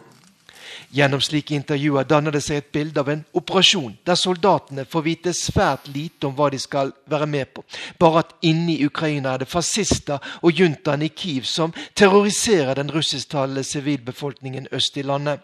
Gjennom 0.95 1.21
slike 1.21 1.55
intervjuer 1.55 2.07
danner 2.09 2.35
det 2.35 2.43
seg 2.45 2.61
et 2.61 2.73
bilde 2.73 3.01
av 3.01 3.11
en 3.13 3.25
operasjon 3.37 3.97
der 4.07 4.19
soldatene 4.19 4.85
får 4.91 5.07
vite 5.07 5.33
svært 5.37 5.89
lite 5.95 6.29
om 6.29 6.37
hva 6.37 6.51
de 6.53 6.61
skal 6.63 6.93
være 7.11 7.27
med 7.31 7.55
på. 7.55 7.65
Bare 7.99 8.25
at 8.25 8.37
inne 8.43 8.75
i 8.75 8.87
Ukraina 8.87 9.35
er 9.35 9.45
det 9.45 9.51
fascister 9.51 10.23
og 10.43 10.53
juntaen 10.53 11.03
i 11.03 11.11
Kiev 11.11 11.49
som 11.49 11.75
terroriserer 11.95 12.79
den 12.79 12.93
russisktalende 12.95 13.65
sivilbefolkningen 13.65 14.69
øst 14.73 14.97
i 14.97 15.03
landet. 15.03 15.41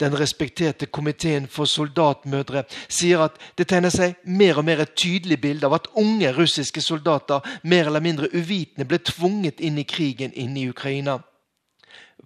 Den 0.00 0.18
respekterte 0.20 0.86
komiteen 0.86 1.46
for 1.48 1.64
soldatmødre 1.64 2.64
sier 2.88 3.22
at 3.24 3.38
det 3.58 3.68
tegner 3.70 3.90
seg 3.94 4.18
mer 4.24 4.60
og 4.60 4.66
mer 4.68 4.82
et 4.84 4.92
tydelig 4.98 5.38
bilde 5.40 5.66
av 5.66 5.78
at 5.78 5.88
unge 5.96 6.32
russiske 6.36 6.82
soldater 6.84 7.40
mer 7.64 7.88
eller 7.88 8.04
mindre 8.04 8.28
uvitende 8.34 8.84
ble 8.84 9.00
tvunget 9.00 9.60
inn 9.64 9.80
i 9.80 9.88
krigen 9.88 10.36
inne 10.36 10.60
i 10.60 10.68
Ukraina. 10.68 11.22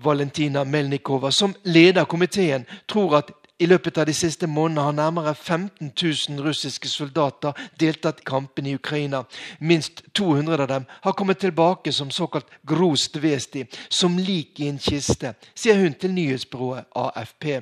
Valentina 0.03 0.63
Melnikova, 0.63 1.31
som 1.31 1.55
leder 1.63 2.05
komiteen, 2.05 2.65
tror 2.87 3.17
at 3.17 3.31
i 3.59 3.65
løpet 3.65 3.97
av 3.97 4.05
de 4.05 4.13
siste 4.13 4.47
månedene 4.47 4.83
har 4.83 4.95
nærmere 4.97 5.35
15 5.35 5.91
000 6.01 6.43
russiske 6.43 6.89
soldater 6.91 7.55
deltatt 7.79 8.19
i 8.19 8.27
kampene 8.27 8.69
i 8.69 8.75
Ukraina. 8.75 9.23
Minst 9.59 10.03
200 10.13 10.61
av 10.61 10.67
dem 10.67 10.87
har 11.01 11.13
kommet 11.13 11.39
tilbake 11.39 11.93
som 11.93 12.11
såkalt 12.11 12.51
grost 12.67 13.15
vesti, 13.23 13.65
som 13.89 14.17
lik 14.17 14.59
i 14.59 14.67
en 14.67 14.79
kiste, 14.79 15.35
sier 15.55 15.79
hun 15.79 15.93
til 15.93 16.11
nyhetsbyrået 16.11 16.91
AFP. 16.95 17.61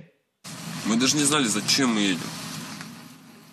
Мы 0.86 0.98
даже 0.98 1.16
не 1.16 1.24
знали, 1.24 1.48
зачем 1.48 1.94
мы 1.94 2.02
едем. 2.02 2.47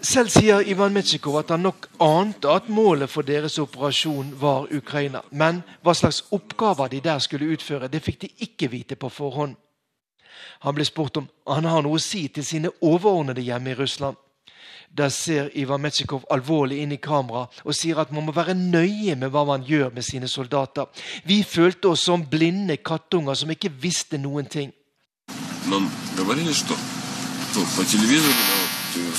Selv 0.05 0.31
sier 0.33 0.63
Ivan 0.65 0.95
Metsjikov 0.97 1.37
at 1.43 1.51
han 1.53 1.61
nok 1.61 1.87
ante 2.01 2.49
at 2.49 2.71
målet 2.73 3.11
for 3.13 3.27
deres 3.27 3.59
operasjon 3.61 4.33
var 4.41 4.71
Ukraina. 4.73 5.21
Men 5.31 5.61
hva 5.85 5.93
slags 5.95 6.23
oppgaver 6.33 6.89
de 6.89 7.03
der 7.05 7.19
skulle 7.21 7.51
utføre, 7.53 7.89
det 7.89 8.01
fikk 8.01 8.23
de 8.23 8.31
ikke 8.47 8.71
vite 8.73 8.97
på 8.97 9.11
forhånd. 9.13 9.59
Han 10.65 10.75
ble 10.75 10.87
spurt 10.89 11.21
om 11.21 11.29
han 11.49 11.69
har 11.69 11.85
noe 11.85 12.01
å 12.01 12.03
si 12.03 12.29
til 12.33 12.45
sine 12.45 12.73
overordnede 12.81 13.45
hjemme 13.45 13.75
i 13.75 13.77
Russland. 13.77 14.17
Der 14.97 15.13
ser 15.13 15.51
Ivan 15.55 15.85
Metsjikov 15.85 16.25
alvorlig 16.33 16.81
inn 16.83 16.97
i 16.97 16.99
kamera 16.99 17.45
og 17.63 17.77
sier 17.77 18.01
at 18.01 18.11
man 18.11 18.25
må 18.27 18.33
være 18.35 18.57
nøye 18.57 19.15
med 19.21 19.31
hva 19.31 19.45
man 19.47 19.67
gjør 19.69 19.93
med 19.95 20.03
sine 20.03 20.29
soldater. 20.29 20.89
Vi 21.29 21.43
følte 21.45 21.93
oss 21.93 22.09
som 22.09 22.25
blinde 22.25 22.81
kattunger 22.81 23.37
som 23.37 23.53
ikke 23.53 23.71
visste 23.71 24.19
noen 24.19 24.49
ting. 24.49 24.73
Нам 25.69 25.91
говорили, 26.17 26.53
что 26.53 26.75
то, 27.55 27.61
по 27.77 27.85
телевизору 27.85 28.33
да, 28.33 28.33
вот, 28.33 28.54
э, 28.54 28.54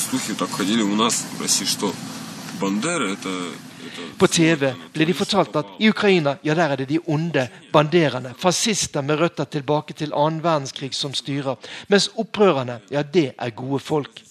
слухи 0.10 0.34
так 0.34 0.49
ходили 0.49 0.81
у 0.81 0.95
нас 0.95 1.26
в 1.38 1.41
России, 1.41 1.65
что 1.65 1.93
Бандера 2.60 3.07
это, 3.07 3.30
это 3.30 4.02
På 4.18 4.27
TV 4.27 4.76
ble 4.93 5.06
de 5.06 5.14
fortalt 5.14 5.56
at 5.56 5.65
i 5.80 5.89
Ukraina 5.89 6.38
ja 6.43 6.53
der 6.53 6.72
er 6.72 6.77
det 6.77 6.89
de 6.89 6.99
onde 7.07 7.49
banderene, 7.73 8.34
fascister 8.38 9.02
med 9.02 9.19
røtter 9.19 9.45
tilbake 9.45 9.93
til 9.93 10.14
annen 10.14 10.43
verdenskrig, 10.43 10.93
som 10.93 11.14
styrer. 11.14 11.56
Mens 11.88 12.10
opprørerne, 12.15 12.81
ja 12.91 13.02
det 13.03 13.34
er 13.38 13.49
gode 13.49 13.80
folk. 13.80 14.22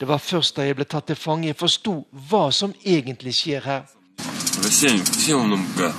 Det 0.00 0.08
var 0.08 0.18
først 0.18 0.56
da 0.56 0.62
jeg 0.62 0.76
ble 0.76 0.84
tatt 0.84 1.06
til 1.06 1.16
fange 1.16 1.46
jeg 1.46 1.56
forsto 1.56 2.06
hva 2.10 2.50
som 2.50 2.74
egentlig 2.84 3.34
skjer 3.34 3.62
her. 3.62 3.82
Россияне 4.64 5.04
всем 5.04 5.50
нам 5.50 5.66
га. 5.76 5.92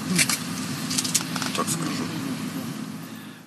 Так 1.56 1.68
скажу. 1.68 2.04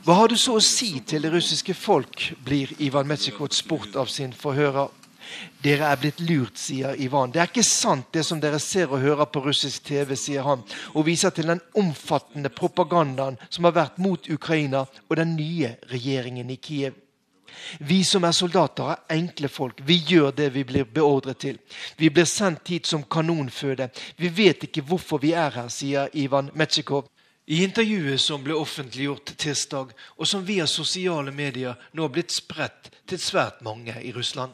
Hva 0.05 0.15
har 0.15 0.29
du 0.29 0.37
så 0.37 0.57
å 0.59 0.61
si 0.61 1.01
til 1.07 1.23
det 1.23 1.31
russiske 1.31 1.75
folk, 1.79 2.33
blir 2.43 2.73
Ivan 2.83 3.07
Metsjikov 3.07 3.53
spurt 3.55 3.95
av 3.95 4.09
sin 4.11 4.33
forhører. 4.33 4.89
Dere 5.64 5.90
er 5.92 6.00
blitt 6.02 6.20
lurt, 6.24 6.58
sier 6.60 6.96
Ivan. 7.02 7.32
Det 7.34 7.42
er 7.42 7.50
ikke 7.50 7.66
sant 7.66 8.12
det 8.14 8.24
som 8.26 8.40
dere 8.42 8.60
ser 8.64 8.92
og 8.92 9.02
hører 9.02 9.30
på 9.32 9.42
russisk 9.46 9.90
TV, 9.90 10.14
sier 10.16 10.46
han, 10.48 10.64
og 10.94 11.08
viser 11.08 11.34
til 11.36 11.50
den 11.52 11.64
omfattende 11.78 12.50
propagandaen 12.54 13.40
som 13.50 13.68
har 13.68 13.76
vært 13.78 14.00
mot 14.02 14.30
Ukraina 14.30 14.86
og 15.08 15.18
den 15.20 15.36
nye 15.40 15.76
regjeringen 15.92 16.50
i 16.54 16.62
Kiev. 16.62 16.96
Vi 17.80 18.04
som 18.04 18.26
er 18.28 18.36
soldater, 18.36 18.92
er 18.94 19.18
enkle 19.18 19.50
folk. 19.50 19.82
Vi 19.86 19.98
gjør 20.08 20.32
det 20.36 20.50
vi 20.54 20.64
blir 20.68 20.86
beordret 20.86 21.40
til. 21.42 21.58
Vi 21.98 22.10
blir 22.10 22.28
sendt 22.30 22.70
hit 22.70 22.88
som 22.88 23.04
kanonføde. 23.04 23.90
Vi 24.18 24.30
vet 24.30 24.68
ikke 24.68 24.86
hvorfor 24.86 25.22
vi 25.24 25.34
er 25.34 25.56
her, 25.56 25.70
sier 25.74 26.12
Ivan 26.14 26.52
Metsjikov. 26.54 27.08
I 27.48 27.64
intervjuet 27.64 28.20
som 28.20 28.44
ble 28.44 28.56
offentliggjort 28.60 29.32
tirsdag, 29.40 29.94
og 30.18 30.28
som 30.28 30.44
via 30.46 30.66
sosiale 30.68 31.32
medier 31.32 31.78
nå 31.94 32.04
har 32.04 32.12
blitt 32.12 32.36
spredt 32.36 32.92
til 33.08 33.22
svært 33.24 33.62
mange 33.64 33.96
i 34.04 34.12
Russland. 34.12 34.52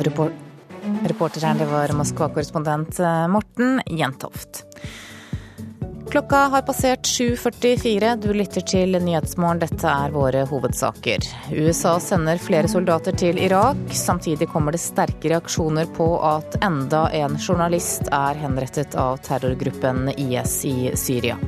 Reporter 0.00 1.46
her, 1.46 1.54
det 1.60 1.68
var 1.70 1.92
Moskva-korrespondent 1.98 2.98
Morten 3.28 3.80
Jentoft. 3.86 4.64
Klokka 6.10 6.36
har 6.36 6.62
passert 6.62 7.06
7.44. 7.06 8.16
Du 8.16 8.32
lytter 8.32 8.60
til 8.60 8.96
Nyhetsmorgen. 8.98 9.60
Dette 9.62 9.86
er 9.86 10.10
våre 10.10 10.40
hovedsaker. 10.50 11.22
USA 11.54 11.92
sender 12.02 12.40
flere 12.42 12.68
soldater 12.68 13.14
til 13.14 13.38
Irak. 13.38 13.78
Samtidig 13.94 14.48
kommer 14.50 14.74
det 14.74 14.82
sterke 14.82 15.30
reaksjoner 15.30 15.86
på 15.94 16.08
at 16.26 16.58
enda 16.66 17.04
en 17.14 17.38
journalist 17.38 18.10
er 18.10 18.42
henrettet 18.42 18.98
av 18.98 19.22
terrorgruppen 19.22 20.10
IS 20.16 20.56
i 20.66 20.90
Syria. 20.98 21.38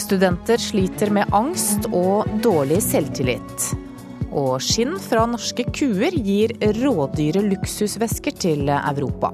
Studenter 0.00 0.56
sliter 0.56 1.12
med 1.12 1.28
angst 1.36 1.90
og 1.92 2.30
dårlig 2.40 2.80
selvtillit. 2.82 3.72
Og 4.32 4.62
skinn 4.64 4.96
fra 5.02 5.26
norske 5.28 5.66
kuer 5.68 6.16
gir 6.16 6.54
rådyre 6.80 7.44
luksusvesker 7.50 8.38
til 8.44 8.72
Europa. 8.72 9.32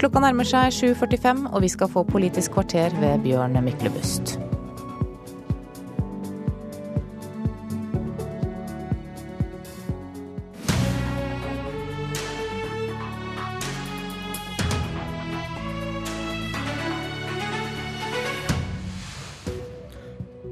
Klokka 0.00 0.22
nærmer 0.24 0.48
seg 0.48 0.70
7.45, 0.72 1.50
og 1.50 1.60
vi 1.66 1.72
skal 1.74 1.90
få 1.92 2.06
Politisk 2.08 2.54
kvarter 2.56 2.94
ved 3.02 3.26
Bjørn 3.26 3.58
Myklebust. 3.66 4.38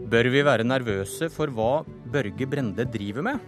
Bør 0.08 0.24
vi 0.32 0.40
være 0.40 0.64
nervøse 0.64 1.26
for 1.28 1.52
hva 1.52 1.82
Børge 2.08 2.46
Brende 2.48 2.86
driver 2.88 3.24
med? 3.26 3.42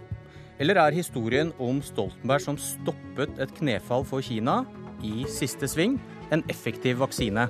Eller 0.61 0.77
er 0.77 0.93
historien 0.93 1.49
om 1.57 1.79
Stoltenberg 1.81 2.43
som 2.43 2.59
stoppet 2.61 3.39
et 3.41 3.53
knefall 3.57 4.05
for 4.05 4.21
Kina, 4.21 4.59
i 5.01 5.25
siste 5.25 5.65
sving 5.65 5.95
en 6.29 6.43
effektiv 6.53 6.99
vaksine. 7.01 7.47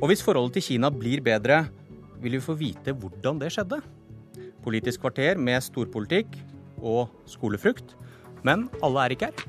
Og 0.00 0.08
hvis 0.08 0.24
forholdet 0.24 0.56
til 0.56 0.64
Kina 0.70 0.88
blir 0.88 1.20
bedre, 1.20 1.66
vil 2.22 2.38
vi 2.38 2.40
få 2.40 2.56
vite 2.56 2.94
hvordan 2.96 3.42
det 3.42 3.50
skjedde. 3.52 3.82
Politisk 4.64 5.04
kvarter 5.04 5.36
med 5.36 5.60
storpolitikk 5.66 6.38
og 6.80 7.12
skolefrukt. 7.28 7.92
Men 8.40 8.70
alle 8.80 9.04
er 9.04 9.16
ikke 9.18 9.28
her. 9.28 9.48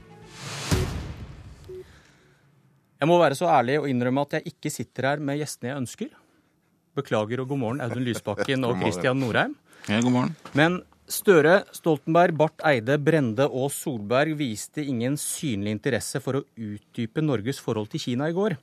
Jeg 3.00 3.08
må 3.08 3.16
være 3.24 3.40
så 3.40 3.48
ærlig 3.56 3.80
og 3.80 3.88
innrømme 3.88 4.28
at 4.28 4.42
jeg 4.42 4.52
ikke 4.52 4.74
sitter 4.74 5.14
her 5.14 5.24
med 5.24 5.40
gjestene 5.40 5.72
jeg 5.72 5.86
ønsker. 5.86 6.12
Beklager 6.98 7.44
og 7.44 7.52
god 7.54 7.62
morgen, 7.62 7.84
Audun 7.84 8.04
Lysbakken 8.04 8.66
og 8.68 8.80
Christian 8.82 9.22
Norheim. 9.22 9.54
Ja, 9.88 10.02
god 10.04 10.12
morgen. 10.12 10.34
Men 10.58 10.82
Støre, 11.12 11.66
Stoltenberg, 11.76 12.38
Barth 12.40 12.64
Eide, 12.68 12.96
Brende 13.02 13.44
og 13.50 13.68
Solberg 13.76 14.38
viste 14.40 14.84
ingen 14.84 15.18
synlig 15.20 15.74
interesse 15.76 16.22
for 16.24 16.40
å 16.40 16.44
utdype 16.56 17.24
Norges 17.24 17.60
forhold 17.60 17.90
til 17.92 18.00
Kina 18.00 18.30
i 18.32 18.36
går. 18.36 18.56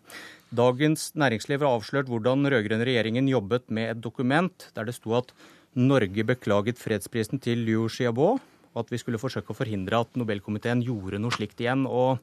Dagens 0.56 1.10
Næringsliv 1.20 1.60
har 1.60 1.76
avslørt 1.76 2.08
hvordan 2.08 2.48
rød-grønne 2.48 2.86
regjeringen 2.88 3.28
jobbet 3.28 3.66
med 3.68 3.92
et 3.92 4.00
dokument 4.00 4.68
der 4.76 4.88
det 4.88 4.96
sto 4.96 5.12
at 5.18 5.34
Norge 5.76 6.24
beklaget 6.24 6.80
fredsprisen 6.80 7.42
til 7.44 7.66
Liu 7.66 7.84
Xiaobo, 7.92 8.38
og 8.72 8.80
at 8.80 8.94
vi 8.94 9.00
skulle 9.02 9.20
forsøke 9.20 9.52
å 9.52 9.58
forhindre 9.58 10.00
at 10.00 10.16
Nobelkomiteen 10.16 10.80
gjorde 10.86 11.20
noe 11.20 11.36
slikt 11.36 11.60
igjen. 11.60 11.84
og 11.84 12.16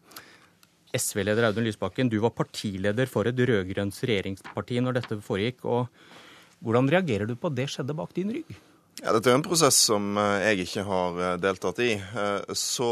SV-leder 0.96 1.50
Audun 1.50 1.68
Lysbakken, 1.68 2.10
du 2.12 2.18
var 2.24 2.34
partileder 2.36 3.10
for 3.12 3.28
et 3.30 3.40
rød-grønt 3.40 4.00
regjeringsparti 4.10 4.80
når 4.84 5.02
dette 5.02 5.20
foregikk. 5.24 5.66
og 5.66 6.62
Hvordan 6.64 6.90
reagerer 6.92 7.28
du 7.30 7.36
på 7.36 7.52
at 7.52 7.60
det 7.60 7.70
skjedde 7.72 7.98
bak 7.98 8.16
din 8.16 8.32
rygg? 8.38 8.56
Ja, 9.04 9.12
Dette 9.12 9.28
er 9.28 9.36
en 9.36 9.44
prosess 9.44 9.76
som 9.90 10.16
eh, 10.16 10.46
jeg 10.46 10.66
ikke 10.66 10.84
har 10.88 11.18
eh, 11.20 11.34
deltatt 11.44 11.82
i. 11.84 11.90
Eh, 12.00 12.54
så 12.56 12.90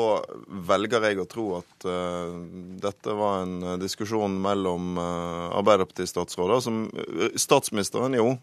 velger 0.67 1.05
jeg 1.07 1.21
å 1.21 1.27
tro 1.29 1.45
at 1.61 1.69
dette 1.83 3.13
var 3.17 3.41
en 3.43 3.79
diskusjon 3.81 4.37
mellom 4.39 4.95
Arbeiderparti-statsråder 4.95 6.61
som 6.63 6.77
statsministeren 7.35 8.15
jo 8.15 8.37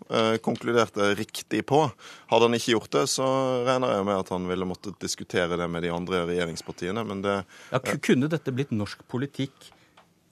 konkluderte 0.45 1.15
riktig 1.16 1.62
på. 1.70 1.87
Hadde 2.28 2.51
han 2.51 2.59
ikke 2.59 2.74
gjort 2.74 2.93
det, 2.99 3.07
så 3.09 3.24
regner 3.65 3.95
jeg 3.95 4.07
med 4.11 4.20
at 4.20 4.32
han 4.35 4.49
ville 4.51 4.69
måttet 4.69 5.01
diskutere 5.01 5.57
det 5.57 5.70
med 5.73 5.87
de 5.87 5.95
andre 5.95 6.27
regjeringspartiene. 6.28 7.07
Men 7.09 7.24
det 7.24 7.39
ja, 7.70 7.81
Kunne 8.05 8.28
dette 8.28 8.53
blitt 8.53 8.77
norsk 8.77 9.07
politikk 9.09 9.70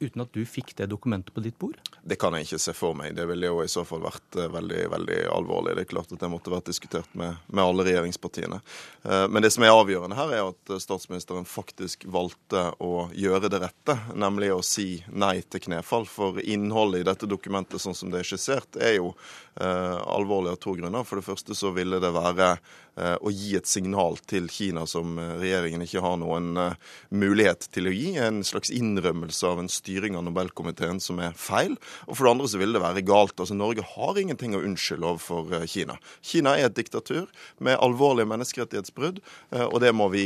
uten 0.01 0.23
at 0.25 0.33
du 0.35 0.43
fikk 0.47 0.75
det 0.79 0.89
dokumentet 0.93 1.35
på 1.35 1.43
ditt 1.45 1.59
bord? 1.59 1.79
Det 2.03 2.19
kan 2.21 2.35
jeg 2.37 2.47
ikke 2.47 2.61
se 2.63 2.75
for 2.77 2.97
meg. 2.99 3.15
Det 3.17 3.27
ville 3.29 3.51
jo 3.51 3.61
i 3.65 3.71
så 3.71 3.85
fall 3.89 4.03
vært 4.05 4.39
eh, 4.39 4.51
veldig 4.53 4.85
veldig 4.93 5.19
alvorlig. 5.35 5.75
Det 5.77 5.85
er 5.85 5.91
klart 5.93 6.15
at 6.15 6.23
det 6.23 6.31
måtte 6.33 6.53
vært 6.53 6.71
diskutert 6.71 7.11
med, 7.19 7.37
med 7.47 7.65
alle 7.65 7.87
regjeringspartiene. 7.89 8.61
Eh, 9.03 9.27
men 9.29 9.45
det 9.45 9.53
som 9.55 9.67
er 9.67 9.75
avgjørende 9.75 10.19
her, 10.19 10.35
er 10.35 10.51
at 10.53 10.75
statsministeren 10.83 11.49
faktisk 11.49 12.09
valgte 12.09 12.69
å 12.85 13.09
gjøre 13.17 13.53
det 13.53 13.63
rette, 13.67 13.99
nemlig 14.15 14.53
å 14.55 14.65
si 14.65 15.03
nei 15.13 15.39
til 15.43 15.67
knefall. 15.69 16.09
For 16.09 16.41
innholdet 16.43 17.05
i 17.05 17.09
dette 17.11 17.31
dokumentet, 17.31 17.83
sånn 17.83 17.97
som 17.99 18.13
det 18.13 18.23
er 18.23 18.31
skissert, 18.33 18.81
er 18.81 18.99
jo 18.99 19.13
eh, 19.61 19.99
alvorlig 20.09 20.55
av 20.55 20.61
to 20.63 20.77
grunner. 20.79 21.07
For 21.09 21.21
det 21.21 21.29
første 21.29 21.59
så 21.59 21.75
ville 21.77 22.01
det 22.03 22.15
være 22.15 22.55
Eh, 22.57 22.88
å 23.21 23.31
gi 23.33 23.55
et 23.59 23.69
signal 23.69 24.19
til 24.29 24.49
Kina 24.53 24.85
som 24.89 25.19
eh, 25.21 25.35
regjeringen 25.41 25.85
ikke 25.85 26.03
har 26.05 26.17
noen 26.21 26.59
eh, 26.59 26.77
mulighet 27.15 27.69
til 27.75 27.89
å 27.89 27.95
gi. 27.95 28.15
En 28.23 28.43
slags 28.47 28.73
innrømmelse 28.75 29.47
av 29.49 29.63
en 29.63 29.71
styring 29.73 30.19
av 30.19 30.27
Nobelkomiteen 30.27 31.01
som 31.03 31.21
er 31.23 31.37
feil. 31.39 31.77
Og 32.07 32.19
for 32.19 32.27
det 32.27 32.35
andre 32.35 32.51
så 32.53 32.61
vil 32.63 32.77
det 32.77 32.83
være 32.85 33.05
galt. 33.07 33.37
Altså 33.39 33.57
Norge 33.59 33.87
har 33.95 34.21
ingenting 34.21 34.57
å 34.57 34.63
unnskylde 34.67 35.11
overfor 35.13 35.67
Kina. 35.71 35.99
Kina 36.25 36.57
er 36.59 36.69
et 36.69 36.79
diktatur 36.79 37.29
med 37.65 37.79
alvorlige 37.83 38.29
menneskerettighetsbrudd, 38.31 39.21
og 39.69 39.79
det 39.83 39.91
må 39.97 40.09
vi 40.13 40.25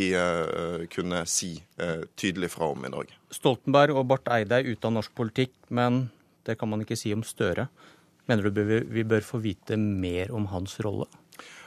kunne 0.93 1.23
si 1.31 1.55
tydelig 2.19 2.53
fra 2.55 2.71
om 2.73 2.85
i 2.87 2.91
Norge. 2.93 3.17
Stoltenberg 3.33 3.97
og 3.97 4.09
Barth 4.11 4.33
Eide 4.35 4.61
er 4.61 4.69
ute 4.69 4.89
av 4.89 4.97
norsk 4.97 5.15
politikk, 5.19 5.55
men 5.69 6.07
det 6.47 6.59
kan 6.61 6.71
man 6.73 6.85
ikke 6.85 6.99
si 6.99 7.15
om 7.15 7.25
Støre. 7.27 7.69
Mener 8.31 8.51
du 8.51 8.63
vi 8.65 9.05
bør 9.09 9.25
få 9.27 9.43
vite 9.43 9.79
mer 9.81 10.33
om 10.35 10.49
hans 10.53 10.79
rolle? 10.85 11.09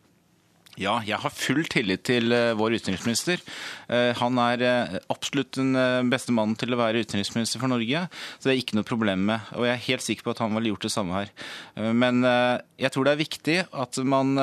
Ja, 0.81 0.97
jeg 1.07 1.21
har 1.23 1.31
full 1.31 1.63
tillit 1.71 2.03
til 2.09 2.35
uh, 2.35 2.55
vår 2.59 2.79
utenriksminister. 2.81 3.43
Uh, 3.87 4.11
han 4.19 4.41
er 4.43 4.65
uh, 4.65 4.97
absolutt 5.13 5.55
den 5.55 5.75
beste 6.11 6.35
mannen 6.35 6.57
til 6.59 6.75
å 6.75 6.81
være 6.81 7.05
utenriksminister 7.05 7.63
for 7.63 7.71
Norge. 7.71 8.07
Så 8.39 8.49
det 8.49 8.55
er 8.55 8.63
ikke 8.63 8.79
noe 8.81 8.89
problem 8.89 9.29
med. 9.31 9.53
Og 9.55 9.69
jeg 9.69 9.75
er 9.75 9.87
helt 9.89 10.07
sikker 10.07 10.27
på 10.27 10.35
at 10.35 10.43
han 10.43 10.57
ville 10.57 10.73
gjort 10.73 10.89
det 10.89 10.95
samme 10.95 11.21
her. 11.21 11.31
Men 11.95 12.23
jeg 12.25 12.91
tror 12.93 13.07
det 13.07 13.15
er 13.15 13.23
viktig 13.23 13.57
at 13.71 13.99
man 14.07 14.35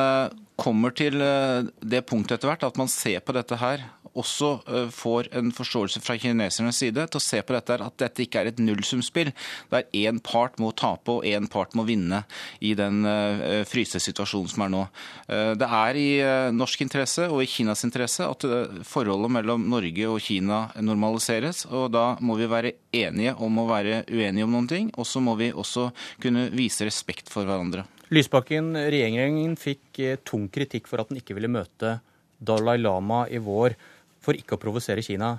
kommer 0.61 0.93
til 0.93 1.17
det 1.17 2.03
punktet 2.09 2.38
etter 2.38 2.51
hvert 2.51 2.67
at 2.67 2.77
man 2.77 2.91
ser 2.91 3.23
på 3.25 3.33
dette 3.35 3.57
her 3.61 3.88
også 4.17 4.49
eh, 4.67 4.89
får 4.93 5.29
en 5.38 5.51
forståelse 5.55 6.01
fra 6.03 6.17
kinesernes 6.19 6.79
side 6.81 7.05
til 7.07 7.19
å 7.19 7.23
se 7.23 7.41
på 7.43 7.55
dette 7.55 7.75
her, 7.75 7.83
at 7.85 7.97
dette 8.01 8.25
ikke 8.25 8.41
er 8.41 8.51
et 8.51 8.61
nullsumspill, 8.61 9.31
der 9.71 9.88
én 9.97 10.21
part 10.23 10.59
må 10.61 10.71
tape 10.77 11.17
og 11.17 11.27
én 11.27 11.47
part 11.51 11.75
må 11.77 11.85
vinne 11.88 12.23
i 12.59 12.73
den 12.77 13.05
eh, 13.07 13.61
frysesituasjonen 13.69 14.51
som 14.51 14.65
er 14.65 14.73
nå. 14.73 14.83
Eh, 15.27 15.53
det 15.59 15.69
er 15.81 16.01
i 16.01 16.09
norsk 16.55 16.83
interesse 16.85 17.27
og 17.31 17.43
i 17.43 17.49
Kinas 17.49 17.85
interesse 17.88 18.27
at 18.27 18.45
forholdet 18.88 19.33
mellom 19.38 19.67
Norge 19.71 20.09
og 20.09 20.19
Kina 20.23 20.63
normaliseres. 20.81 21.65
og 21.69 21.91
Da 21.95 22.05
må 22.21 22.38
vi 22.39 22.49
være 22.51 22.75
enige 22.95 23.35
om 23.39 23.61
å 23.61 23.67
være 23.69 24.03
uenige 24.11 24.47
om 24.47 24.55
noen 24.57 24.69
ting, 24.71 24.91
og 24.97 25.07
så 25.07 25.23
må 25.23 25.38
vi 25.39 25.51
også 25.51 25.89
kunne 26.21 26.49
vise 26.55 26.88
respekt 26.88 27.31
for 27.31 27.47
hverandre. 27.47 27.88
Lysbakken, 28.11 28.73
regjeringen 28.75 29.55
fikk 29.55 30.01
tung 30.27 30.49
kritikk 30.51 30.89
for 30.91 30.99
at 30.99 31.11
den 31.11 31.21
ikke 31.21 31.38
ville 31.38 31.51
møte 31.51 32.01
Dalai 32.43 32.75
Lama 32.81 33.23
i 33.31 33.39
vår 33.39 33.77
for 34.21 34.38
ikke 34.38 34.57
å 34.57 34.61
provosere 34.61 35.03
Kina. 35.05 35.38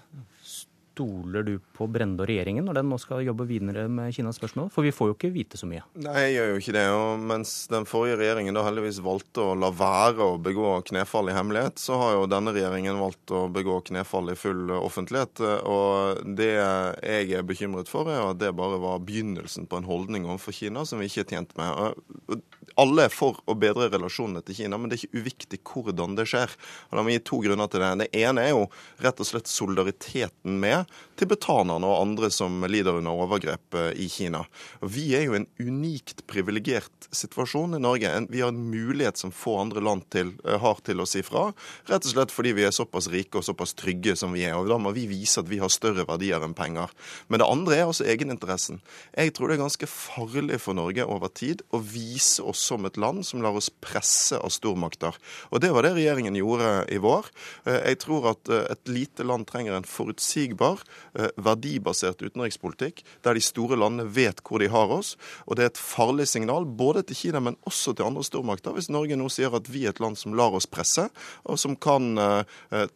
Stoler 0.93 1.45
du 1.47 1.55
på 1.73 1.87
Brende 1.89 2.21
og 2.21 2.29
regjeringen 2.29 2.67
når 2.69 2.77
den 2.77 2.91
nå 2.93 2.99
skal 3.01 3.23
jobbe 3.25 3.47
videre 3.49 3.87
med 3.89 4.13
Kinas 4.13 4.37
spørsmål? 4.37 4.67
For 4.75 4.85
vi 4.85 4.93
får 4.93 5.09
jo 5.09 5.15
ikke 5.17 5.31
vite 5.33 5.57
så 5.57 5.65
mye. 5.69 5.81
Nei, 6.05 6.27
jeg 6.27 6.35
gjør 6.35 6.51
jo 6.51 6.59
ikke 6.61 6.75
det. 6.77 6.85
Og 6.93 7.23
mens 7.31 7.53
den 7.73 7.87
forrige 7.89 8.19
regjeringen 8.21 8.59
da 8.59 8.65
heldigvis 8.67 9.01
valgte 9.05 9.41
å 9.41 9.55
la 9.57 9.71
være 9.73 10.27
å 10.35 10.37
begå 10.43 10.75
knefall 10.91 11.33
i 11.33 11.37
hemmelighet, 11.37 11.81
så 11.81 11.97
har 12.01 12.17
jo 12.19 12.29
denne 12.29 12.53
regjeringen 12.53 13.01
valgt 13.01 13.33
å 13.33 13.47
begå 13.53 13.79
knefall 13.89 14.35
i 14.35 14.37
full 14.37 14.73
offentlighet. 14.77 15.41
Og 15.65 16.21
det 16.37 16.53
jeg 16.59 17.37
er 17.41 17.49
bekymret 17.49 17.89
for, 17.93 18.13
er 18.13 18.27
at 18.27 18.43
det 18.43 18.53
bare 18.61 18.81
var 18.83 19.01
begynnelsen 19.01 19.69
på 19.69 19.81
en 19.81 19.89
holdning 19.89 20.29
overfor 20.29 20.57
Kina 20.57 20.85
som 20.89 21.01
vi 21.01 21.09
ikke 21.09 21.25
er 21.25 21.33
tjent 21.39 21.57
med. 21.57 22.43
Alle 22.81 23.07
er 23.07 23.13
for 23.13 23.41
å 23.45 23.57
bedre 23.59 23.91
relasjonene 23.93 24.43
til 24.47 24.63
Kina, 24.63 24.79
men 24.79 24.89
det 24.89 24.97
er 24.97 25.05
ikke 25.05 25.23
uviktig 25.23 25.61
hvordan 25.67 26.17
det 26.17 26.27
skjer. 26.31 26.53
Og 26.91 26.97
La 26.97 27.05
meg 27.05 27.19
gi 27.19 27.25
to 27.29 27.41
grunner 27.45 27.69
til 27.71 27.85
det. 27.85 27.91
Det 28.03 28.23
ene 28.23 28.45
er 28.47 28.53
jo 28.55 28.63
rett 29.05 29.21
og 29.21 29.29
slett 29.29 29.51
solidariteten 29.51 30.57
med 30.63 30.91
tibetanerne 31.21 31.89
og 31.89 32.01
andre 32.01 32.31
som 32.33 32.63
lider 32.65 32.99
under 33.01 33.25
overgrep 33.25 33.77
eh, 33.79 33.91
i 34.05 34.09
Kina. 34.13 34.45
Og 34.81 34.93
Vi 34.95 35.11
er 35.19 35.27
jo 35.27 35.37
en 35.37 35.49
unikt 35.61 36.25
privilegert 36.31 37.09
situasjon 37.13 37.77
i 37.77 37.83
Norge. 37.83 38.11
Vi 38.33 38.41
har 38.43 38.53
en 38.53 38.65
mulighet 38.73 39.21
som 39.21 39.35
få 39.35 39.59
andre 39.61 39.85
land 39.85 40.07
til, 40.15 40.33
eh, 40.47 40.59
har 40.63 40.81
til 40.87 41.03
å 41.03 41.09
si 41.09 41.25
fra, 41.27 41.51
rett 41.91 42.09
og 42.09 42.15
slett 42.15 42.35
fordi 42.35 42.55
vi 42.57 42.67
er 42.67 42.75
såpass 42.75 43.11
rike 43.13 43.41
og 43.41 43.47
såpass 43.47 43.77
trygge 43.79 44.17
som 44.19 44.33
vi 44.33 44.47
er. 44.49 44.57
og 44.57 44.71
Da 44.73 44.81
må 44.81 44.95
vi 44.97 45.07
vise 45.11 45.43
at 45.43 45.51
vi 45.51 45.61
har 45.63 45.73
større 45.73 46.07
verdier 46.09 46.43
enn 46.43 46.57
penger. 46.57 46.91
Men 47.29 47.43
det 47.43 47.51
andre 47.51 47.77
er 47.77 47.87
altså 47.91 48.09
egeninteressen. 48.09 48.81
Jeg 49.13 49.35
tror 49.37 49.49
det 49.49 49.59
er 49.59 49.65
ganske 49.67 49.91
farlig 49.91 50.61
for 50.63 50.79
Norge 50.79 51.05
over 51.05 51.29
tid 51.29 51.63
å 51.73 51.83
vise 51.83 52.43
oss 52.43 52.62
som 52.63 52.87
et 52.89 53.01
land 53.01 53.27
som 53.27 53.43
lar 53.45 53.59
oss 53.59 53.71
presse 53.83 54.39
av 54.39 54.53
stormakter. 54.55 55.19
Og 55.51 55.61
Det 55.63 55.73
var 55.75 55.87
det 55.87 55.95
regjeringen 55.99 56.39
gjorde 56.39 56.73
i 56.93 56.99
vår. 57.03 57.31
Eh, 57.67 57.81
jeg 57.93 58.03
tror 58.07 58.33
at 58.33 58.53
et 58.63 58.89
lite 58.89 59.27
land 59.27 59.47
trenger 59.51 59.77
en 59.77 59.89
forutsigbar 59.89 60.83
Eh, 61.13 61.29
verdibasert 61.37 62.23
utenrikspolitikk, 62.23 63.03
der 63.21 63.37
de 63.37 63.41
store 63.45 63.77
landene 63.77 64.07
vet 64.09 64.39
hvor 64.47 64.63
de 64.63 64.71
har 64.73 64.89
oss. 64.95 65.11
Og 65.45 65.59
det 65.59 65.65
er 65.65 65.69
et 65.69 65.81
farlig 65.81 66.25
signal 66.31 66.65
både 66.65 67.03
til 67.05 67.19
Kina, 67.19 67.43
men 67.45 67.59
også 67.69 67.93
til 67.93 68.07
andre 68.07 68.25
stormakter, 68.25 68.73
hvis 68.73 68.89
Norge 68.89 69.19
nå 69.21 69.27
sier 69.33 69.53
at 69.53 69.69
vi 69.69 69.85
er 69.85 69.93
et 69.93 70.01
land 70.01 70.17
som 70.17 70.33
lar 70.39 70.57
oss 70.57 70.65
presse, 70.65 71.05
og 71.45 71.61
som 71.61 71.77
kan 71.77 72.17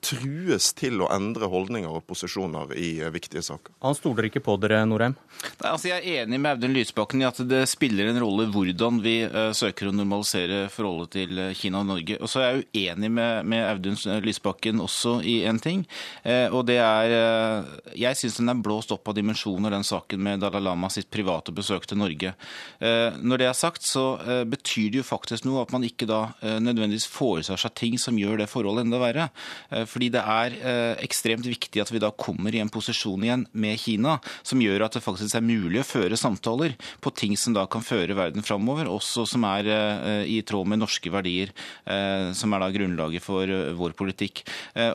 trues 0.00 0.70
til 0.76 1.02
å 1.04 1.10
endre 1.12 1.48
holdninger 1.50 1.92
og 1.92 2.06
posisjoner 2.08 2.72
i 2.78 2.88
viktige 3.12 3.42
saker. 3.44 3.74
Han 3.84 3.96
stoler 3.98 4.30
ikke 4.30 4.42
på 4.44 4.56
dere, 4.62 4.80
Norheim? 4.88 5.16
Nei, 5.60 5.68
altså 5.68 5.90
Jeg 5.90 6.00
er 6.00 6.24
enig 6.24 6.40
med 6.40 6.56
Audun 6.56 6.76
Lysbakken 6.76 7.20
i 7.20 7.28
at 7.28 7.40
det 7.48 7.64
spiller 7.68 8.08
en 8.10 8.20
rolle 8.22 8.48
hvordan 8.52 9.02
vi 9.04 9.16
søker 9.56 9.90
å 9.90 9.94
normalisere 9.94 10.66
forholdet 10.72 11.14
til 11.16 11.42
Kina 11.58 11.82
og 11.82 11.90
Norge. 11.90 12.18
Og 12.20 12.30
så 12.30 12.42
er 12.42 12.48
jeg 12.60 12.66
uenig 12.74 13.12
med, 13.16 13.48
med 13.48 13.64
Audun 13.70 13.98
Lysbakken 14.24 14.82
også 14.84 15.18
i 15.26 15.38
en 15.48 15.60
ting, 15.62 15.84
og 16.52 16.62
det 16.68 16.76
er 16.82 17.12
jeg 17.96 18.18
syns 18.18 18.38
den 18.40 18.50
er 18.52 18.60
blåst 18.62 18.92
opp 18.94 19.08
av 19.08 19.16
dimensjoner, 19.16 19.72
den 19.72 19.86
saken 19.86 20.22
med 20.22 20.42
Dalai 20.42 20.62
Lama 20.64 20.90
sitt 20.92 21.08
private 21.12 21.54
besøk 21.54 21.86
til 21.88 22.00
Norge. 22.00 22.32
Eh, 22.80 23.16
når 23.22 23.42
det 23.42 23.48
er 23.50 23.56
sagt, 23.56 23.86
så 23.86 24.04
eh, 24.22 24.42
betyr 24.48 24.92
det 24.92 25.00
jo 25.00 25.06
faktisk 25.06 25.46
noe 25.46 25.64
at 25.64 25.72
man 25.74 25.86
ikke 25.86 26.08
da 26.08 26.20
eh, 26.40 26.58
nødvendigvis 26.62 27.08
foretar 27.10 27.60
seg 27.60 27.74
ting 27.78 27.98
som 28.00 28.18
gjør 28.18 28.42
det 28.42 28.50
forholdet 28.50 28.86
enda 28.86 29.00
verre. 29.00 29.28
Fordi 29.88 30.08
det 30.12 30.20
er 30.20 30.54
ekstremt 31.02 31.46
viktig 31.46 31.80
at 31.82 31.90
vi 31.92 32.00
da 32.02 32.10
kommer 32.16 32.54
i 32.54 32.60
en 32.62 32.70
posisjon 32.72 33.22
igjen 33.24 33.44
med 33.56 33.78
Kina 33.80 34.16
som 34.46 34.60
gjør 34.62 34.86
at 34.86 34.96
det 34.96 35.04
faktisk 35.04 35.36
er 35.36 35.44
mulig 35.44 35.80
å 35.82 35.86
føre 35.86 36.18
samtaler 36.18 36.76
på 37.02 37.12
ting 37.16 37.36
som 37.40 37.56
da 37.56 37.66
kan 37.70 37.84
føre 37.84 38.16
verden 38.16 38.44
framover, 38.46 38.88
også 38.90 39.26
som 39.28 39.45
er 39.46 40.24
i 40.26 40.40
tråd 40.46 40.68
med 40.70 40.82
norske 40.82 41.10
verdier, 41.12 41.52
som 42.36 42.54
er 42.54 42.62
da 42.62 42.70
grunnlaget 42.74 43.24
for 43.24 43.50
vår 43.78 43.94
politikk. 43.98 44.42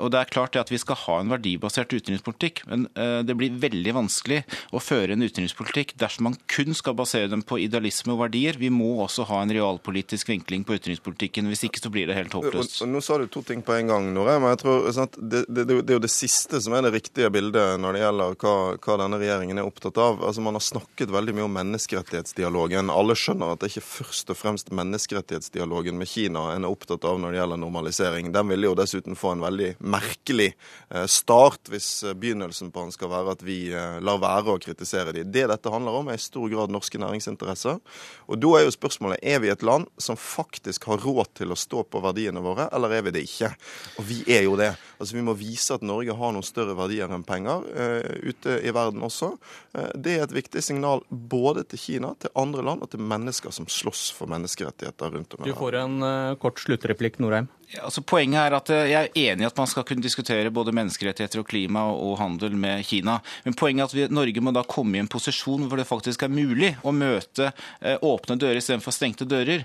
Og 0.01 0.09
det 0.13 0.21
er 0.21 0.31
klart 0.31 0.57
at 0.59 0.71
vi 0.71 0.79
skal 0.81 0.99
ha 1.05 1.19
en 1.21 1.31
verdibasert 1.31 1.93
utenrikspolitikk, 1.95 2.63
men 2.69 2.87
Eh, 3.01 3.19
det 3.25 3.35
blir 3.37 3.55
veldig 3.61 3.93
vanskelig 3.95 4.41
å 4.75 4.81
føre 4.81 5.15
en 5.15 5.23
utenrikspolitikk 5.23 5.95
dersom 5.99 6.29
man 6.29 6.37
kun 6.51 6.75
skal 6.77 6.95
basere 6.97 7.29
dem 7.31 7.43
på 7.45 7.59
idealisme 7.63 8.15
og 8.15 8.23
verdier. 8.25 8.59
Vi 8.59 8.71
må 8.73 8.93
også 9.05 9.25
ha 9.29 9.41
en 9.43 9.53
realpolitisk 9.53 10.31
vinkling 10.31 10.65
på 10.67 10.77
utenrikspolitikken. 10.77 11.49
Hvis 11.51 11.65
ikke 11.67 11.83
så 11.83 11.91
blir 11.93 12.09
det 12.09 12.17
helt 12.17 12.35
håpløst. 12.35 12.81
Nå 12.89 13.01
sa 13.03 13.17
du 13.21 13.27
to 13.31 13.43
ting 13.47 13.63
på 13.65 13.75
en 13.77 13.91
gang, 13.91 14.09
Nore. 14.15 14.37
Men 14.41 14.55
jeg 14.55 14.61
tror 14.63 14.87
det, 14.91 15.43
det, 15.47 15.65
det, 15.69 15.79
er 15.87 15.97
jo 15.97 16.03
det 16.03 16.13
siste 16.13 16.61
som 16.63 16.75
er 16.77 16.85
det 16.87 16.93
riktige 16.97 17.31
bildet 17.33 17.79
når 17.81 17.97
det 17.97 18.03
gjelder 18.03 18.37
hva, 18.43 18.55
hva 18.77 18.99
denne 19.03 19.21
regjeringen 19.21 19.61
er 19.61 19.69
opptatt 19.69 20.01
av. 20.01 20.21
Altså 20.27 20.43
Man 20.45 20.57
har 20.59 20.65
snakket 20.65 21.13
veldig 21.13 21.37
mye 21.37 21.47
om 21.47 21.57
menneskerettighetsdialogen. 21.59 22.91
Alle 22.93 23.17
skjønner 23.17 23.55
at 23.55 23.63
det 23.63 23.71
ikke 23.73 23.87
først 23.87 24.33
og 24.33 24.40
fremst 24.41 24.71
menneskerettighetsdialogen 24.71 25.97
med 25.97 26.09
Kina 26.09 26.47
en 26.55 26.65
er 26.65 26.71
opptatt 26.71 27.05
av 27.05 27.19
når 27.21 27.33
det 27.33 27.39
gjelder 27.41 27.59
normalisering. 27.61 28.31
Den 28.33 28.49
ville 28.49 28.69
jo 28.69 28.77
dessuten 28.77 29.17
få 29.17 29.35
en 29.35 29.43
veldig 29.43 29.69
merkelig 29.79 30.49
eh, 30.89 31.05
start 31.05 31.69
hvis 31.71 31.89
eh, 32.03 32.15
begynnelsen 32.17 32.71
på 32.73 32.85
den 32.85 32.93
skal 32.95 33.11
være 33.11 33.35
at 33.35 33.45
vi 33.45 33.59
eh, 33.69 33.99
lar 34.01 34.21
være 34.21 34.55
å 34.55 34.61
kritisere 34.61 35.13
dem. 35.15 35.29
Det 35.31 35.45
dette 35.51 35.73
handler 35.73 35.99
om, 35.99 36.09
er 36.09 36.17
i 36.17 36.23
stor 36.23 36.49
grad 36.51 36.73
norske 36.73 37.01
næringsinteresser. 37.01 37.77
Og 38.31 38.41
da 38.41 38.53
er 38.57 38.65
jo 38.65 38.73
spørsmålet 38.73 39.21
er 39.21 39.43
vi 39.43 39.51
et 39.53 39.65
land 39.65 39.89
som 40.01 40.17
faktisk 40.19 40.89
har 40.89 41.03
råd 41.05 41.33
til 41.41 41.53
å 41.53 41.59
stå 41.59 41.85
på 41.91 42.01
verdiene 42.03 42.41
våre, 42.43 42.67
eller 42.73 42.97
er 42.97 43.05
vi 43.07 43.15
det 43.15 43.25
ikke? 43.27 43.51
Og 44.01 44.07
vi 44.09 44.21
er 44.31 44.45
jo 44.47 44.57
det. 44.59 44.71
Altså 44.97 45.17
Vi 45.17 45.25
må 45.25 45.35
vise 45.37 45.75
at 45.75 45.85
Norge 45.85 46.15
har 46.17 46.33
noen 46.33 46.45
større 46.45 46.75
verdier 46.77 47.11
enn 47.11 47.25
penger 47.25 47.65
uh, 47.65 48.11
ute 48.25 48.57
i 48.61 48.73
verden 48.73 49.03
også. 49.05 49.33
Uh, 49.75 49.89
det 49.97 50.17
er 50.17 50.25
et 50.25 50.35
viktig 50.35 50.61
signal 50.63 51.03
både 51.09 51.65
til 51.71 51.81
Kina, 51.81 52.13
til 52.21 52.33
andre 52.37 52.65
land 52.65 52.85
og 52.85 52.91
til 52.93 53.03
mennesker 53.03 53.53
som 53.53 53.69
slåss 53.69 54.09
for 54.15 54.30
menneskerettigheter 54.31 55.17
rundt 55.17 55.35
om 55.35 55.41
i 55.41 55.43
verden. 55.43 55.53
Du 55.53 55.59
får 55.59 55.79
en 55.81 55.97
uh, 56.05 56.37
kort 56.41 56.61
sluttreplikk, 56.63 57.19
Norheim. 57.23 57.49
Altså 57.79 58.03
Poenget 58.03 58.41
er 58.41 58.55
at 58.57 58.71
jeg 58.71 58.97
er 58.97 59.19
enig 59.31 59.45
i 59.45 59.47
at 59.47 59.57
man 59.57 59.69
skal 59.69 59.85
kunne 59.87 60.03
diskutere 60.03 60.51
både 60.53 60.73
menneskerettigheter 60.75 61.41
og 61.41 61.47
klima 61.47 61.85
og 61.91 62.17
handel 62.19 62.57
med 62.59 62.83
Kina. 62.87 63.19
Men 63.45 63.55
poenget 63.57 63.85
er 63.85 63.89
at 63.89 63.95
vi, 63.95 64.07
Norge 64.13 64.43
må 64.43 64.53
da 64.55 64.65
komme 64.67 64.97
i 64.97 65.03
en 65.03 65.11
posisjon 65.11 65.67
hvor 65.69 65.79
det 65.79 65.87
faktisk 65.89 66.25
er 66.25 66.33
mulig 66.33 66.73
å 66.83 66.93
møte 66.95 67.51
åpne 68.03 68.37
dører 68.41 68.59
istedenfor 68.59 68.95
stengte 68.95 69.27
dører. 69.29 69.63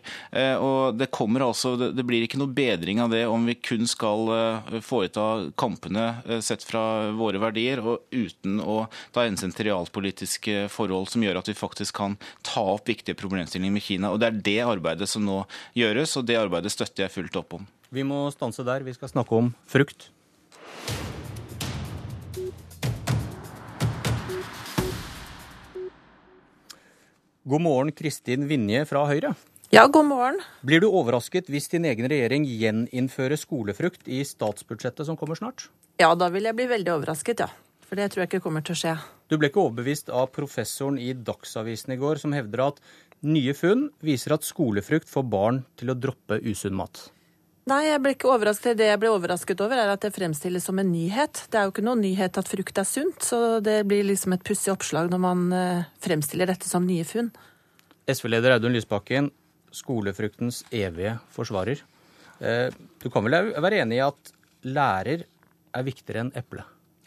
og 0.63 0.97
Det 0.99 1.11
kommer 1.15 1.49
altså, 1.49 1.75
det 1.77 2.07
blir 2.07 2.25
ikke 2.27 2.41
noe 2.41 2.53
bedring 2.53 3.03
av 3.03 3.11
det 3.13 3.25
om 3.27 3.47
vi 3.49 3.59
kun 3.59 3.89
skal 3.91 4.31
foreta 4.83 5.51
kampene 5.59 6.07
eh, 6.29 6.41
sett 6.41 6.65
fra 6.65 7.11
våre 7.17 7.41
verdier, 7.43 7.81
og 7.81 8.07
uten 8.11 8.61
å 8.61 8.87
ta 9.15 9.27
hensyn 9.27 9.55
til 9.55 9.71
realpolitiske 9.71 10.67
forhold 10.73 11.11
som 11.13 11.25
gjør 11.25 11.41
at 11.41 11.51
vi 11.51 11.57
faktisk 11.59 11.97
kan 12.01 12.17
ta 12.47 12.65
opp 12.77 12.89
viktige 12.89 13.19
problemstillinger 13.19 13.77
med 13.77 13.87
Kina. 13.87 14.13
Og 14.13 14.21
Det 14.21 14.31
er 14.31 14.43
det 14.51 14.61
arbeidet 14.67 15.11
som 15.11 15.25
nå 15.27 15.43
gjøres, 15.77 16.17
og 16.19 16.29
det 16.29 16.41
arbeidet 16.41 16.75
støtter 16.75 17.07
jeg 17.07 17.17
fullt 17.19 17.43
opp 17.43 17.61
om. 17.61 17.67
Vi 17.95 18.03
må 18.07 18.27
stanse 18.35 18.65
der. 18.67 18.83
Vi 18.87 18.95
skal 18.97 19.13
snakke 19.13 19.37
om 19.37 19.53
frukt. 19.71 20.11
God 27.47 27.63
morgen, 27.63 27.93
Kristin 27.95 28.49
Vinje 28.51 28.83
fra 28.91 29.05
Høyre. 29.07 29.37
Ja, 29.71 29.85
god 29.87 30.09
morgen. 30.09 30.41
Blir 30.67 30.83
du 30.83 30.89
overrasket 30.89 31.47
hvis 31.51 31.71
din 31.71 31.87
egen 31.87 32.09
regjering 32.11 32.43
gjeninnfører 32.47 33.39
skolefrukt 33.39 34.11
i 34.11 34.25
statsbudsjettet 34.27 35.07
som 35.07 35.19
kommer 35.19 35.39
snart? 35.39 35.69
Ja, 36.03 36.11
da 36.19 36.27
vil 36.35 36.47
jeg 36.47 36.59
bli 36.59 36.67
veldig 36.71 36.93
overrasket, 36.99 37.43
ja. 37.43 37.49
For 37.87 37.99
det 37.99 38.11
tror 38.11 38.25
jeg 38.25 38.33
ikke 38.33 38.43
kommer 38.49 38.67
til 38.67 38.75
å 38.75 38.81
skje. 38.83 38.95
Du 39.31 39.39
ble 39.39 39.51
ikke 39.51 39.63
overbevist 39.63 40.11
av 40.11 40.33
professoren 40.35 40.99
i 40.99 41.13
Dagsavisen 41.15 41.95
i 41.95 42.01
går, 42.03 42.19
som 42.19 42.35
hevder 42.35 42.67
at 42.67 42.83
nye 43.27 43.55
funn 43.55 43.89
viser 44.03 44.35
at 44.35 44.47
skolefrukt 44.47 45.11
får 45.11 45.31
barn 45.31 45.63
til 45.79 45.95
å 45.95 45.99
droppe 45.99 46.43
usunn 46.43 46.75
mat. 46.79 47.09
Nei, 47.67 47.81
jeg 47.89 47.99
ble 47.99 48.13
ikke 48.15 48.29
overrasket. 48.31 48.77
Det 48.79 48.87
jeg 48.87 48.99
ble 49.03 49.11
overrasket 49.11 49.63
over, 49.65 49.81
er 49.83 49.91
at 49.91 50.05
det 50.05 50.13
fremstilles 50.15 50.63
som 50.69 50.79
en 50.79 50.87
nyhet. 50.87 51.41
Det 51.51 51.59
er 51.59 51.67
jo 51.67 51.73
ikke 51.73 51.83
noen 51.83 52.05
nyhet 52.05 52.39
at 52.39 52.47
frukt 52.47 52.79
er 52.79 52.87
sunt, 52.87 53.19
så 53.27 53.59
det 53.59 53.81
blir 53.91 54.07
liksom 54.07 54.37
et 54.37 54.45
pussig 54.47 54.71
oppslag 54.71 55.11
når 55.11 55.23
man 55.25 55.43
eh, 55.51 55.89
fremstiller 56.05 56.47
dette 56.53 56.71
som 56.71 56.87
nye 56.87 57.03
funn. 57.09 57.33
SV-leder 58.07 58.55
Audun 58.55 58.77
Lysbakken, 58.77 59.33
skolefruktens 59.75 60.61
evige 60.71 61.17
forsvarer. 61.35 61.83
Eh, 62.39 62.69
du 63.03 63.09
kan 63.11 63.27
vel 63.27 63.51
være 63.59 63.83
enig 63.83 63.99
i 63.99 64.05
at 64.07 64.31
lærer 64.63 65.27
er 65.27 65.89
viktigere 65.91 66.23
enn 66.23 66.33
eple? 66.39 66.63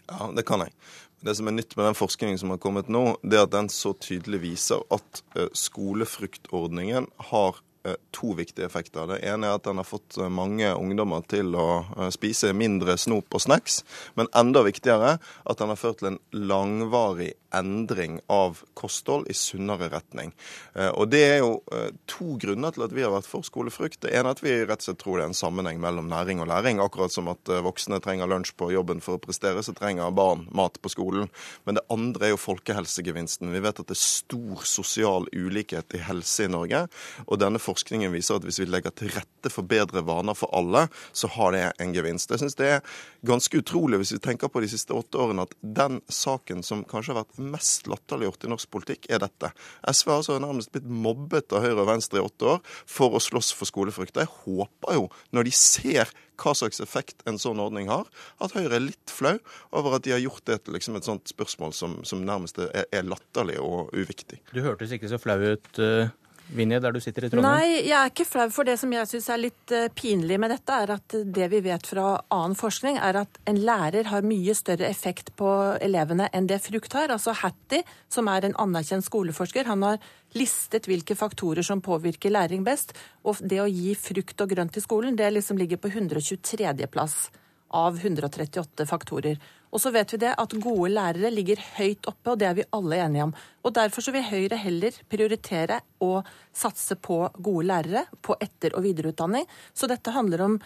Ja, 0.10 0.28
det 0.36 0.44
kan 0.44 0.66
jeg. 0.66 0.76
Det 1.24 1.38
som 1.40 1.48
er 1.48 1.56
nytt 1.56 1.72
med 1.80 1.88
den 1.88 2.00
forskningen 2.02 2.44
som 2.44 2.52
har 2.52 2.60
kommet 2.60 2.92
nå, 2.92 3.14
det 3.24 3.40
er 3.40 3.48
at 3.48 3.56
den 3.56 3.72
så 3.72 3.94
tydelig 3.96 4.44
viser 4.44 4.84
at 4.92 5.24
eh, 5.40 5.48
skolefruktordningen 5.56 7.08
har 7.32 7.64
to 8.12 8.34
viktige 8.34 8.66
effekter. 8.66 9.08
Det 9.08 9.20
ene 9.24 9.48
er 9.48 9.58
at 9.58 9.68
den 9.68 9.80
har 9.80 9.88
fått 9.88 10.18
eh, 10.20 10.30
mange 10.32 10.68
ungdommer 10.76 11.24
til 11.32 11.54
å 11.56 11.68
eh, 11.96 12.10
spise 12.14 12.52
mindre 12.58 12.98
snop 13.00 13.32
og 13.36 13.44
snacks. 13.46 13.84
Men 14.20 14.32
enda 14.38 14.66
viktigere 14.68 15.18
at 15.20 15.62
den 15.62 15.72
har 15.72 15.80
ført 15.80 16.02
til 16.02 16.14
en 16.14 16.20
langvarig 16.36 17.34
endring 17.56 18.20
av 18.30 18.60
kosthold 18.78 19.26
i 19.32 19.34
sunnere 19.34 19.88
retning. 19.90 20.36
Og 20.78 21.08
Det 21.10 21.22
er 21.26 21.40
jo 21.40 21.64
to 22.06 22.36
grunner 22.38 22.76
til 22.76 22.84
at 22.86 22.92
vi 22.94 23.02
har 23.02 23.10
vært 23.10 23.26
for 23.26 23.42
skolefrukt. 23.42 24.04
Det 24.04 24.12
ene 24.14 24.30
er 24.30 24.38
at 24.38 24.44
vi 24.44 24.54
rett 24.60 24.84
og 24.84 24.86
slett 24.86 25.00
tror 25.02 25.18
det 25.18 25.24
er 25.24 25.32
en 25.32 25.40
sammenheng 25.40 25.80
mellom 25.82 26.12
næring 26.12 26.44
og 26.44 26.52
læring. 26.52 26.78
Akkurat 26.78 27.10
som 27.10 27.32
at 27.34 27.50
voksne 27.66 27.98
trenger 28.06 28.30
lunsj 28.30 28.54
på 28.54 28.70
jobben 28.70 29.02
for 29.02 29.18
å 29.18 29.24
prestere, 29.24 29.64
så 29.66 29.74
trenger 29.74 30.14
barn 30.14 30.46
mat 30.54 30.78
på 30.78 30.94
skolen. 30.94 31.26
Men 31.66 31.80
det 31.80 31.88
andre 31.90 32.30
er 32.30 32.36
jo 32.36 32.44
folkehelsegevinsten. 32.44 33.50
Vi 33.50 33.64
vet 33.66 33.82
at 33.82 33.90
det 33.90 33.98
er 33.98 34.04
stor 34.04 34.70
sosial 34.70 35.26
ulikhet 35.34 35.98
i 35.98 36.04
helse 36.06 36.46
i 36.46 36.54
Norge. 36.54 36.86
og 37.26 37.42
denne 37.42 37.58
forskningen 37.70 38.14
viser 38.14 38.40
at 38.40 38.46
hvis 38.48 38.60
vi 38.62 38.68
legger 38.70 38.94
til 38.98 39.12
rette 39.14 39.52
for 39.54 39.68
bedre 39.70 40.04
vaner 40.06 40.38
for 40.38 40.52
alle, 40.58 40.88
så 41.14 41.30
har 41.36 41.56
det 41.56 41.64
en 41.80 41.94
gevinst. 41.96 42.32
Jeg 42.34 42.44
syns 42.44 42.58
det 42.60 42.70
er 42.76 42.96
ganske 43.26 43.62
utrolig, 43.62 44.02
hvis 44.02 44.16
vi 44.18 44.22
tenker 44.24 44.52
på 44.52 44.64
de 44.64 44.72
siste 44.72 44.96
åtte 44.96 45.20
årene, 45.22 45.46
at 45.48 45.56
den 45.62 46.00
saken 46.12 46.64
som 46.66 46.86
kanskje 46.88 47.14
har 47.14 47.24
vært 47.24 47.42
mest 47.56 47.90
latterliggjort 47.90 48.48
i 48.48 48.54
norsk 48.54 48.72
politikk, 48.74 49.10
er 49.10 49.24
dette. 49.24 49.52
SV 49.88 50.14
har 50.14 50.22
altså 50.22 50.40
nærmest 50.42 50.74
blitt 50.74 50.90
mobbet 50.90 51.54
av 51.56 51.66
Høyre 51.66 51.84
og 51.84 51.92
Venstre 51.92 52.22
i 52.22 52.26
åtte 52.26 52.56
år 52.56 52.64
for 52.90 53.16
å 53.16 53.24
slåss 53.24 53.54
for 53.58 53.70
skolefrukt. 53.70 54.20
Jeg 54.20 54.34
håper 54.44 54.98
jo, 55.00 55.08
når 55.36 55.50
de 55.50 55.56
ser 55.56 56.12
hva 56.40 56.54
slags 56.56 56.80
effekt 56.84 57.24
en 57.28 57.40
sånn 57.42 57.60
ordning 57.62 57.90
har, 57.92 58.08
at 58.44 58.56
Høyre 58.56 58.78
er 58.78 58.86
litt 58.86 59.14
flau 59.14 59.36
over 59.76 59.98
at 59.98 60.06
de 60.06 60.16
har 60.16 60.24
gjort 60.24 60.46
det 60.50 60.62
til 60.64 60.78
liksom 60.78 60.98
et 61.00 61.08
sånt 61.08 61.32
spørsmål 61.32 61.76
som, 61.76 62.00
som 62.08 62.24
nærmest 62.26 62.62
er, 62.64 62.86
er, 62.88 63.06
latterlig 63.10 63.60
og 63.64 63.92
uviktig. 63.96 64.42
Du 64.54 64.62
hørtes 64.66 64.94
ikke 64.96 65.12
så 65.12 65.20
flau 65.22 65.40
ut, 65.44 65.70
uh, 65.82 66.12
Vinje, 66.56 66.80
der 66.82 66.94
du 66.96 67.00
sitter 67.02 67.28
i 67.28 67.30
Trondheim? 67.30 67.46
Nei, 67.46 67.82
jeg 67.86 67.94
er 67.94 68.10
ikke 68.10 68.26
flau. 68.26 68.48
For 68.54 68.66
det 68.66 68.76
som 68.82 68.94
jeg 68.94 69.10
syns 69.12 69.28
er 69.30 69.42
litt 69.42 69.74
eh, 69.76 69.90
pinlig 69.94 70.40
med 70.42 70.50
dette, 70.54 70.78
er 70.82 70.94
at 70.96 71.16
det 71.38 71.50
vi 71.52 71.60
vet 71.66 71.90
fra 71.92 72.16
annen 72.34 72.58
forskning, 72.58 72.98
er 72.98 73.22
at 73.22 73.38
en 73.50 73.60
lærer 73.68 74.10
har 74.10 74.26
mye 74.26 74.56
større 74.58 74.90
effekt 74.90 75.30
på 75.40 75.50
elevene 75.78 76.30
enn 76.34 76.50
det 76.50 76.62
frukt 76.66 76.96
har. 76.98 77.14
Altså 77.14 77.36
Hattie, 77.38 77.86
som 78.10 78.32
er 78.34 78.48
en 78.48 78.58
anerkjent 78.66 79.06
skoleforsker, 79.06 79.70
han 79.70 79.86
har 79.86 80.02
listet 80.38 80.90
hvilke 80.90 81.18
faktorer 81.18 81.66
som 81.66 81.84
påvirker 81.86 82.34
læring 82.34 82.66
best. 82.66 82.96
Og 83.30 83.44
det 83.46 83.62
å 83.62 83.70
gi 83.70 83.94
frukt 84.00 84.42
og 84.42 84.50
grønt 84.56 84.78
i 84.78 84.86
skolen, 84.86 85.20
det 85.20 85.30
liksom 85.36 85.62
ligger 85.62 85.82
på 85.82 85.94
123. 85.94 86.74
plass 86.90 87.28
av 87.70 88.00
138 88.02 88.90
faktorer. 88.90 89.38
Og 89.70 89.82
så 89.84 89.92
vet 89.94 90.14
vi 90.14 90.22
det 90.24 90.34
at 90.42 90.56
gode 90.64 90.90
lærere 90.96 91.32
ligger 91.34 91.62
høyt 91.78 92.08
oppe, 92.10 92.34
og 92.34 92.40
det 92.42 92.48
er 92.50 92.58
vi 92.58 92.68
alle 92.76 93.00
enige 93.04 93.28
om. 93.28 93.36
Og 93.64 93.76
Derfor 93.76 94.06
så 94.06 94.14
vil 94.16 94.26
Høyre 94.26 94.58
heller 94.58 94.96
prioritere 95.12 95.82
å 96.02 96.24
satse 96.56 96.98
på 96.98 97.22
gode 97.38 97.68
lærere, 97.70 98.06
på 98.26 98.38
etter- 98.42 98.76
og 98.76 98.86
videreutdanning. 98.88 99.46
Så 99.74 99.90
dette 99.90 100.14
handler 100.16 100.46
om 100.46 100.60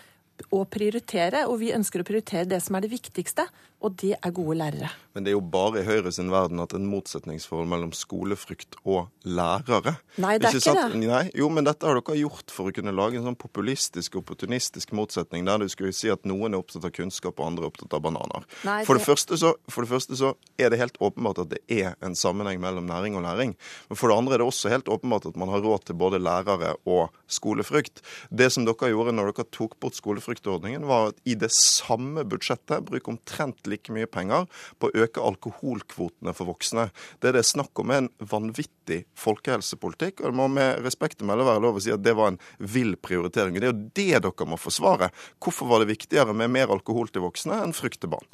å 0.56 0.64
prioritere, 0.66 1.46
og 1.50 1.60
vi 1.62 1.74
ønsker 1.76 2.02
å 2.02 2.08
prioritere 2.08 2.50
det 2.50 2.62
som 2.64 2.76
er 2.76 2.86
det 2.86 2.94
viktigste, 2.94 3.46
og 3.84 3.98
det 4.00 4.14
er 4.16 4.32
gode 4.32 4.56
lærere. 4.62 4.90
Men 5.14 5.26
det 5.26 5.34
er 5.34 5.36
jo 5.36 5.44
bare 5.54 5.82
i 5.82 5.86
Høyre 5.86 6.12
sin 6.16 6.32
verden 6.32 6.62
at 6.64 6.74
en 6.74 6.86
motsetningsforhold 6.90 7.68
mellom 7.70 7.92
skolefrykt 7.94 8.80
og 8.82 9.12
lærere 9.28 9.98
Nei, 10.24 10.38
det 10.42 10.50
er 10.50 10.58
ikke, 10.58 10.72
ikke 10.72 10.86
det. 10.94 11.02
Nei, 11.04 11.24
jo, 11.38 11.50
men 11.54 11.68
dette 11.68 11.86
har 11.86 12.00
dere 12.00 12.18
gjort 12.18 12.54
for 12.54 12.70
å 12.70 12.74
kunne 12.76 12.94
lage 12.96 13.20
en 13.20 13.28
sånn 13.28 13.38
populistisk, 13.40 14.16
opportunistisk 14.22 14.94
motsetning 14.96 15.46
der 15.46 15.62
du 15.62 15.68
skulle 15.72 15.94
si 15.96 16.10
at 16.14 16.24
noen 16.30 16.56
er 16.56 16.64
opptatt 16.64 16.88
av 16.88 16.94
kunnskap 16.96 17.38
og 17.38 17.50
andre 17.50 17.66
er 17.66 17.74
opptatt 17.74 17.98
av 17.98 18.06
bananer. 18.08 18.48
Nei, 18.64 18.80
for, 18.88 18.98
det... 18.98 19.40
så, 19.42 19.54
for 19.68 19.86
det 19.86 19.92
første 19.92 20.20
så 20.20 20.34
er 20.58 20.72
det 20.72 20.80
helt 20.82 20.98
åpenbart 21.04 21.44
at 21.44 21.52
det 21.52 21.62
er 21.68 22.00
en 22.06 22.18
sammenheng 22.18 22.62
mellom 22.64 22.88
næring 22.90 23.20
og 23.20 23.28
læring. 23.28 23.54
Men 23.92 24.00
for 24.00 24.10
det 24.10 24.18
andre 24.22 24.38
er 24.38 24.44
det 24.44 24.48
også 24.48 24.72
helt 24.74 24.92
åpenbart 24.92 25.28
at 25.30 25.40
man 25.40 25.52
har 25.52 25.64
råd 25.66 25.90
til 25.90 26.00
både 26.00 26.22
lærere 26.24 26.74
og 26.88 27.12
skolefrykt. 27.28 28.02
Det 28.32 28.50
som 28.54 28.66
dere 28.68 28.94
gjorde 28.94 29.16
når 29.18 29.34
dere 29.34 29.50
tok 29.52 29.76
bort 29.84 30.00
skolefryktordningen, 30.00 30.88
var 30.88 31.12
at 31.12 31.22
i 31.28 31.36
det 31.40 31.52
samme 31.54 32.24
budsjettet 32.30 32.88
bruke 32.88 33.12
omtrent 33.12 33.68
like 33.74 33.94
mye 33.94 34.10
penger 34.10 34.48
på 34.80 34.90
å 34.90 35.04
øke 35.06 35.24
alkoholkvotene 35.24 36.36
for 36.38 36.54
voksne. 36.54 36.88
Det 37.20 37.32
er 37.32 37.40
det 37.40 37.46
snakk 37.50 37.84
om 37.84 37.92
er 37.92 38.04
en 38.04 38.12
vanvittig 38.32 39.04
folkehelsepolitikk, 39.20 40.22
og 40.22 40.32
det 40.32 40.40
må 40.40 40.48
med 40.54 40.84
respekt 40.86 41.24
å 41.24 41.30
melde 41.30 41.48
være 41.48 41.64
lov 41.66 41.82
å 41.82 41.84
si 41.84 41.94
at 41.94 42.04
det 42.06 42.16
var 42.18 42.34
en 42.34 42.42
vill 42.60 42.96
prioritering. 42.96 43.60
Det 43.60 43.70
er 43.70 43.74
jo 43.74 43.92
det 43.98 44.24
dere 44.28 44.50
må 44.50 44.60
forsvare. 44.62 45.12
Hvorfor 45.44 45.72
var 45.72 45.84
det 45.84 45.92
viktigere 45.94 46.36
med 46.38 46.54
mer 46.54 46.74
alkohol 46.74 47.12
til 47.12 47.26
voksne 47.26 47.64
enn 47.64 47.76
frukt 47.76 48.02
til 48.04 48.14
barn? 48.14 48.28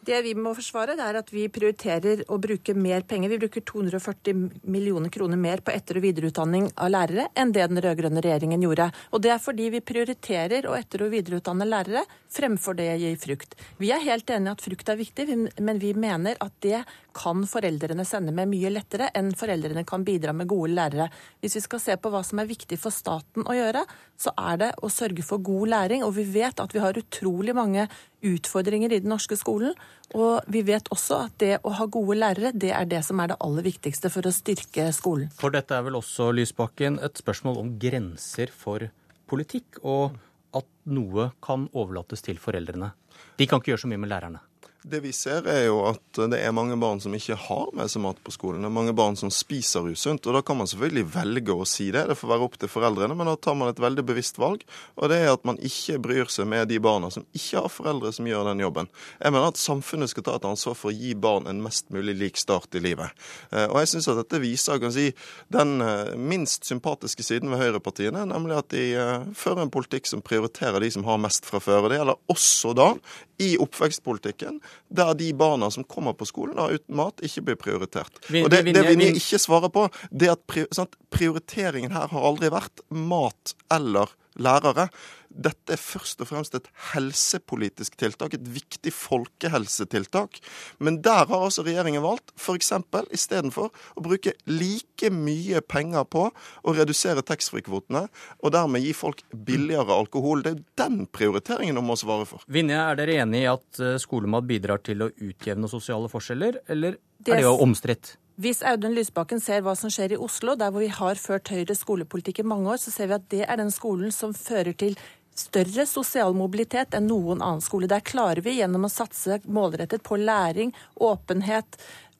Det 0.00 0.16
vi 0.24 0.30
må 0.32 0.54
forsvare, 0.56 0.94
det 0.96 1.04
er 1.04 1.16
at 1.20 1.30
vi 1.32 1.42
prioriterer 1.52 2.22
å 2.32 2.38
bruke 2.40 2.72
mer 2.72 3.02
penger. 3.04 3.28
Vi 3.34 3.38
bruker 3.42 3.64
240 3.68 4.62
millioner 4.72 5.12
kroner 5.12 5.36
mer 5.36 5.60
på 5.60 5.74
etter- 5.74 5.98
og 6.00 6.06
videreutdanning 6.06 6.70
av 6.80 6.88
lærere 6.94 7.26
enn 7.36 7.52
det 7.52 7.66
den 7.68 7.82
rød-grønne 7.84 8.22
regjeringen 8.24 8.64
gjorde. 8.64 8.88
Og 9.12 9.20
det 9.20 9.34
er 9.34 9.42
fordi 9.44 9.68
vi 9.74 9.82
prioriterer 9.84 10.64
å 10.70 10.76
etter- 10.78 11.04
og 11.04 11.12
videreutdanne 11.12 11.68
lærere 11.68 12.06
fremfor 12.32 12.78
det 12.80 12.88
å 12.94 12.98
gi 13.02 13.12
frukt. 13.20 13.54
Vi 13.76 13.92
er 13.92 14.00
helt 14.06 14.32
enig 14.32 14.48
i 14.48 14.54
at 14.56 14.64
frukt 14.64 14.88
er 14.88 15.00
viktig, 15.02 15.28
men 15.60 15.82
vi 15.82 15.92
mener 15.92 16.40
at 16.40 16.56
det 16.64 16.80
kan 17.12 17.44
foreldrene 17.44 18.06
sende 18.06 18.32
med 18.32 18.48
mye 18.48 18.70
lettere 18.72 19.10
enn 19.18 19.34
foreldrene 19.36 19.84
kan 19.84 20.04
bidra 20.06 20.32
med 20.32 20.48
gode 20.48 20.72
lærere. 20.78 21.10
Hvis 21.42 21.58
vi 21.58 21.64
skal 21.66 21.82
se 21.82 21.96
på 22.00 22.12
hva 22.12 22.22
som 22.24 22.40
er 22.40 22.48
viktig 22.48 22.78
for 22.80 22.94
staten 22.94 23.44
å 23.44 23.56
gjøre, 23.56 23.84
så 24.20 24.32
er 24.48 24.60
det 24.62 24.70
å 24.80 24.88
sørge 24.92 25.24
for 25.26 25.42
god 25.44 25.74
læring. 25.74 26.04
Og 26.06 26.14
vi 26.16 26.24
vet 26.24 26.60
at 26.60 26.72
vi 26.72 26.80
har 26.80 26.96
utrolig 26.96 27.56
mange 27.56 27.88
utfordringer 28.26 28.92
i 28.92 29.00
den 29.02 29.12
norske 29.12 29.36
skolen. 29.38 29.74
Og 30.16 30.46
vi 30.50 30.62
vet 30.66 30.90
også 30.92 31.20
at 31.26 31.36
det 31.42 31.52
å 31.64 31.72
ha 31.78 31.86
gode 31.86 32.18
lærere, 32.18 32.52
det 32.52 32.72
er 32.74 32.88
det 32.90 33.02
som 33.06 33.20
er 33.22 33.32
det 33.32 33.38
aller 33.44 33.66
viktigste 33.66 34.10
for 34.12 34.26
å 34.26 34.34
styrke 34.34 34.88
skolen. 34.96 35.30
For 35.38 35.54
dette 35.54 35.76
er 35.76 35.86
vel 35.86 35.98
også, 36.00 36.30
Lysbakken, 36.34 36.98
et 37.04 37.22
spørsmål 37.22 37.62
om 37.62 37.72
grenser 37.80 38.52
for 38.54 38.90
politikk, 39.30 39.82
og 39.86 40.18
at 40.56 40.66
noe 40.90 41.30
kan 41.44 41.68
overlates 41.70 42.26
til 42.26 42.40
foreldrene. 42.42 42.92
De 43.38 43.46
kan 43.46 43.60
ikke 43.60 43.74
gjøre 43.74 43.84
så 43.84 43.90
mye 43.92 44.02
med 44.02 44.10
lærerne. 44.10 44.42
Det 44.82 45.02
vi 45.04 45.10
ser 45.12 45.44
er 45.44 45.66
jo 45.66 45.82
at 45.90 46.18
det 46.32 46.38
er 46.40 46.54
mange 46.56 46.76
barn 46.80 47.02
som 47.04 47.12
ikke 47.12 47.36
har 47.36 47.68
med 47.76 47.90
seg 47.92 48.00
mat 48.00 48.20
på 48.24 48.32
skolen. 48.32 48.62
Det 48.64 48.70
er 48.70 48.72
mange 48.72 48.94
barn 48.96 49.18
som 49.18 49.28
spiser 49.28 49.84
usunt. 49.84 50.24
Og 50.24 50.36
da 50.36 50.40
kan 50.46 50.56
man 50.56 50.70
selvfølgelig 50.70 51.02
velge 51.12 51.52
å 51.52 51.66
si 51.68 51.90
det, 51.92 52.06
det 52.08 52.16
får 52.16 52.30
være 52.32 52.46
opp 52.46 52.56
til 52.56 52.70
foreldrene, 52.72 53.16
men 53.18 53.28
da 53.28 53.34
tar 53.36 53.58
man 53.60 53.68
et 53.68 53.82
veldig 53.82 54.06
bevisst 54.08 54.40
valg. 54.40 54.64
Og 54.96 55.12
det 55.12 55.18
er 55.20 55.34
at 55.34 55.44
man 55.44 55.60
ikke 55.60 55.98
bryr 56.00 56.32
seg 56.32 56.48
med 56.48 56.70
de 56.72 56.78
barna 56.80 57.10
som 57.12 57.26
ikke 57.36 57.66
har 57.66 57.74
foreldre 57.74 58.14
som 58.16 58.30
gjør 58.30 58.48
den 58.48 58.64
jobben. 58.64 58.88
Jeg 59.20 59.36
mener 59.36 59.52
at 59.52 59.60
samfunnet 59.60 60.14
skal 60.14 60.24
ta 60.24 60.38
et 60.40 60.48
ansvar 60.48 60.78
for 60.80 60.88
å 60.88 60.96
gi 60.96 61.12
barn 61.28 61.50
en 61.50 61.60
mest 61.60 61.92
mulig 61.92 62.16
lik 62.16 62.40
start 62.40 62.80
i 62.80 62.82
livet. 62.82 63.12
Eh, 63.52 63.68
og 63.68 63.82
jeg 63.82 63.92
syns 63.92 64.08
at 64.08 64.22
dette 64.22 64.40
viser 64.40 64.80
kan 64.80 64.96
si, 64.96 65.10
den 65.52 65.76
eh, 65.84 66.14
minst 66.16 66.64
sympatiske 66.68 67.26
siden 67.26 67.52
ved 67.52 67.66
høyrepartiene, 67.66 68.24
nemlig 68.32 68.56
at 68.62 68.72
de 68.72 68.86
eh, 68.96 69.28
fører 69.36 69.66
en 69.66 69.76
politikk 69.76 70.08
som 70.08 70.24
prioriterer 70.24 70.80
de 70.80 70.92
som 70.96 71.04
har 71.04 71.20
mest 71.20 71.44
fra 71.44 71.60
før. 71.60 71.84
Og 71.84 71.92
det 71.92 72.00
gjelder 72.00 72.32
også 72.32 72.72
da 72.80 72.94
i 73.40 73.54
oppvekstpolitikken, 73.60 74.60
der 74.88 75.14
de 75.18 75.32
barna 75.34 75.70
som 75.70 75.84
kommer 75.84 76.16
på 76.18 76.28
skolen 76.28 76.58
da, 76.58 76.68
uten 76.70 76.96
mat, 76.98 77.22
ikke 77.24 77.44
blir 77.48 77.60
prioritert. 77.60 78.22
Og 78.28 78.50
Det, 78.50 78.62
det 78.74 78.86
Vinje 78.88 79.12
ikke 79.18 79.40
svarer 79.42 79.72
på, 79.72 79.86
det 80.10 80.30
er 80.30 80.36
at 80.36 80.96
prioriteringen 81.14 81.94
her 81.94 82.10
har 82.10 82.26
aldri 82.32 82.50
vært 82.52 82.82
mat 82.88 83.54
eller 83.72 84.12
lærere. 84.38 84.88
Dette 85.30 85.76
er 85.76 85.78
først 85.78 86.22
og 86.24 86.26
fremst 86.26 86.56
et 86.58 86.66
helsepolitisk 86.90 87.94
tiltak, 88.00 88.34
et 88.34 88.48
viktig 88.50 88.90
folkehelsetiltak. 88.94 90.40
Men 90.82 90.98
der 91.04 91.28
har 91.30 91.44
altså 91.46 91.62
regjeringen 91.66 92.02
valgt 92.02 92.32
f.eks. 92.34 92.72
istedenfor 93.14 93.70
å 93.70 94.04
bruke 94.04 94.34
like 94.50 95.12
mye 95.14 95.62
penger 95.62 96.06
på 96.10 96.26
å 96.30 96.74
redusere 96.74 97.22
taxfree-kvotene, 97.26 98.08
og 98.42 98.54
dermed 98.56 98.82
gi 98.82 98.94
folk 98.96 99.22
billigere 99.30 99.94
alkohol. 99.94 100.42
Det 100.42 100.56
er 100.56 100.64
den 100.82 101.04
prioriteringen 101.06 101.78
hun 101.78 101.90
må 101.92 101.98
svare 102.00 102.26
for. 102.28 102.42
Vinje, 102.50 102.80
er 102.80 102.98
dere 102.98 103.20
enig 103.22 103.44
i 103.44 103.52
at 103.52 103.82
eh, 103.84 104.00
skolemat 104.02 104.48
bidrar 104.50 104.82
til 104.82 105.06
å 105.06 105.12
utjevne 105.14 105.70
sosiale 105.70 106.10
forskjeller, 106.10 106.64
eller 106.70 106.98
er 107.28 107.36
det 107.36 107.44
jo 107.44 107.54
omstridt? 107.62 108.16
Hvis 108.40 108.62
Audun 108.64 108.94
Lysbakken 108.96 109.40
ser 109.42 109.64
hva 109.64 109.74
som 109.76 109.90
skjer 109.92 110.14
i 110.14 110.20
Oslo, 110.20 110.54
der 110.56 110.70
hvor 110.72 110.84
vi 110.84 110.92
har 110.92 111.18
ført 111.20 111.50
Høyre 111.52 111.74
skolepolitikk 111.76 112.40
i 112.40 112.46
mange 112.46 112.70
år, 112.72 112.78
så 112.80 112.92
ser 112.94 113.10
vi 113.10 113.16
at 113.18 113.26
det 113.32 113.42
er 113.46 113.58
den 113.60 113.72
skolen 113.74 114.14
som 114.14 114.34
fører 114.36 114.76
til 114.76 114.96
større 115.36 115.86
sosial 115.88 116.34
mobilitet 116.36 116.94
enn 116.96 117.08
noen 117.10 117.42
annen 117.42 117.64
skole. 117.64 117.88
Der 117.90 118.04
klarer 118.04 118.42
vi 118.44 118.58
gjennom 118.58 118.86
å 118.86 118.92
satse 118.92 119.40
målrettet 119.46 120.04
på 120.06 120.18
læring, 120.20 120.74
åpenhet 120.96 121.78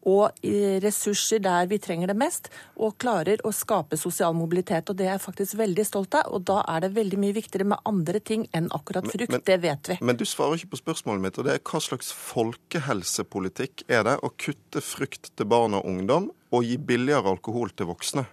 og 0.08 0.38
ressurser 0.84 1.42
der 1.44 1.66
vi 1.68 1.78
trenger 1.82 2.10
det 2.10 2.16
mest, 2.18 2.48
og 2.80 2.96
klarer 3.02 3.42
å 3.44 3.52
skape 3.52 3.98
sosial 4.00 4.34
mobilitet. 4.36 4.88
Og 4.88 4.96
Det 4.96 5.06
er 5.06 5.12
jeg 5.16 5.24
faktisk 5.26 5.58
veldig 5.60 5.84
stolt 5.86 6.14
av, 6.16 6.30
og 6.32 6.46
da 6.48 6.62
er 6.68 6.86
det 6.86 6.94
veldig 6.96 7.20
mye 7.20 7.36
viktigere 7.36 7.68
med 7.74 7.84
andre 7.84 8.20
ting 8.20 8.46
enn 8.56 8.70
akkurat 8.72 9.04
frukt. 9.04 9.30
Men, 9.30 9.44
det 9.44 9.58
vet 9.60 9.92
vi. 9.92 9.98
Men 10.00 10.16
du 10.16 10.24
svarer 10.24 10.56
ikke 10.56 10.74
på 10.76 10.82
spørsmålet 10.82 11.26
mitt, 11.26 11.38
og 11.38 11.48
det 11.48 11.58
er 11.58 11.64
hva 11.64 11.82
slags 11.84 12.12
folkehelsepolitikk 12.16 13.84
er 13.88 14.06
det 14.08 14.16
å 14.24 14.32
kutte 14.40 14.80
frukt 14.84 15.32
til 15.36 15.50
barn 15.50 15.76
og 15.76 15.84
ungdom 15.84 16.30
og 16.50 16.66
gi 16.66 16.80
billigere 16.80 17.36
alkohol 17.36 17.72
til 17.76 17.92
voksne? 17.92 18.26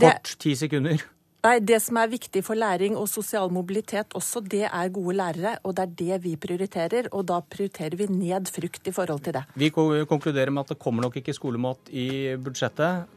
Kort, 0.00 0.36
ti 0.40 0.54
sekunder. 0.56 1.02
Nei, 1.40 1.56
Det 1.64 1.78
som 1.80 1.96
er 1.96 2.10
viktig 2.12 2.42
for 2.44 2.58
læring 2.58 2.96
og 3.00 3.08
sosial 3.08 3.48
mobilitet 3.52 4.12
også, 4.18 4.42
det 4.44 4.66
er 4.68 4.92
gode 4.92 5.16
lærere. 5.16 5.56
Og 5.64 5.76
det 5.76 5.86
er 5.86 5.94
det 6.02 6.18
vi 6.24 6.34
prioriterer, 6.36 7.08
og 7.12 7.26
da 7.28 7.40
prioriterer 7.40 7.96
vi 7.96 8.10
ned 8.12 8.52
frukt 8.52 8.86
i 8.86 8.92
forhold 8.92 9.24
til 9.24 9.38
det. 9.38 9.44
Vi 9.56 9.70
konkluderer 9.70 10.50
med 10.50 10.66
at 10.66 10.74
det 10.74 10.78
kommer 10.78 11.02
nok 11.02 11.16
ikke 11.16 11.32
skolemat 11.32 11.88
i 11.88 12.36
budsjettet. 12.36 13.08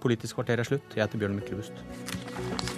Politisk 0.00 0.38
kvarter 0.38 0.60
er 0.62 0.68
slutt. 0.68 0.94
Jeg 0.94 1.02
heter 1.02 1.18
Bjørn 1.18 1.40
Myklebust. 1.40 2.75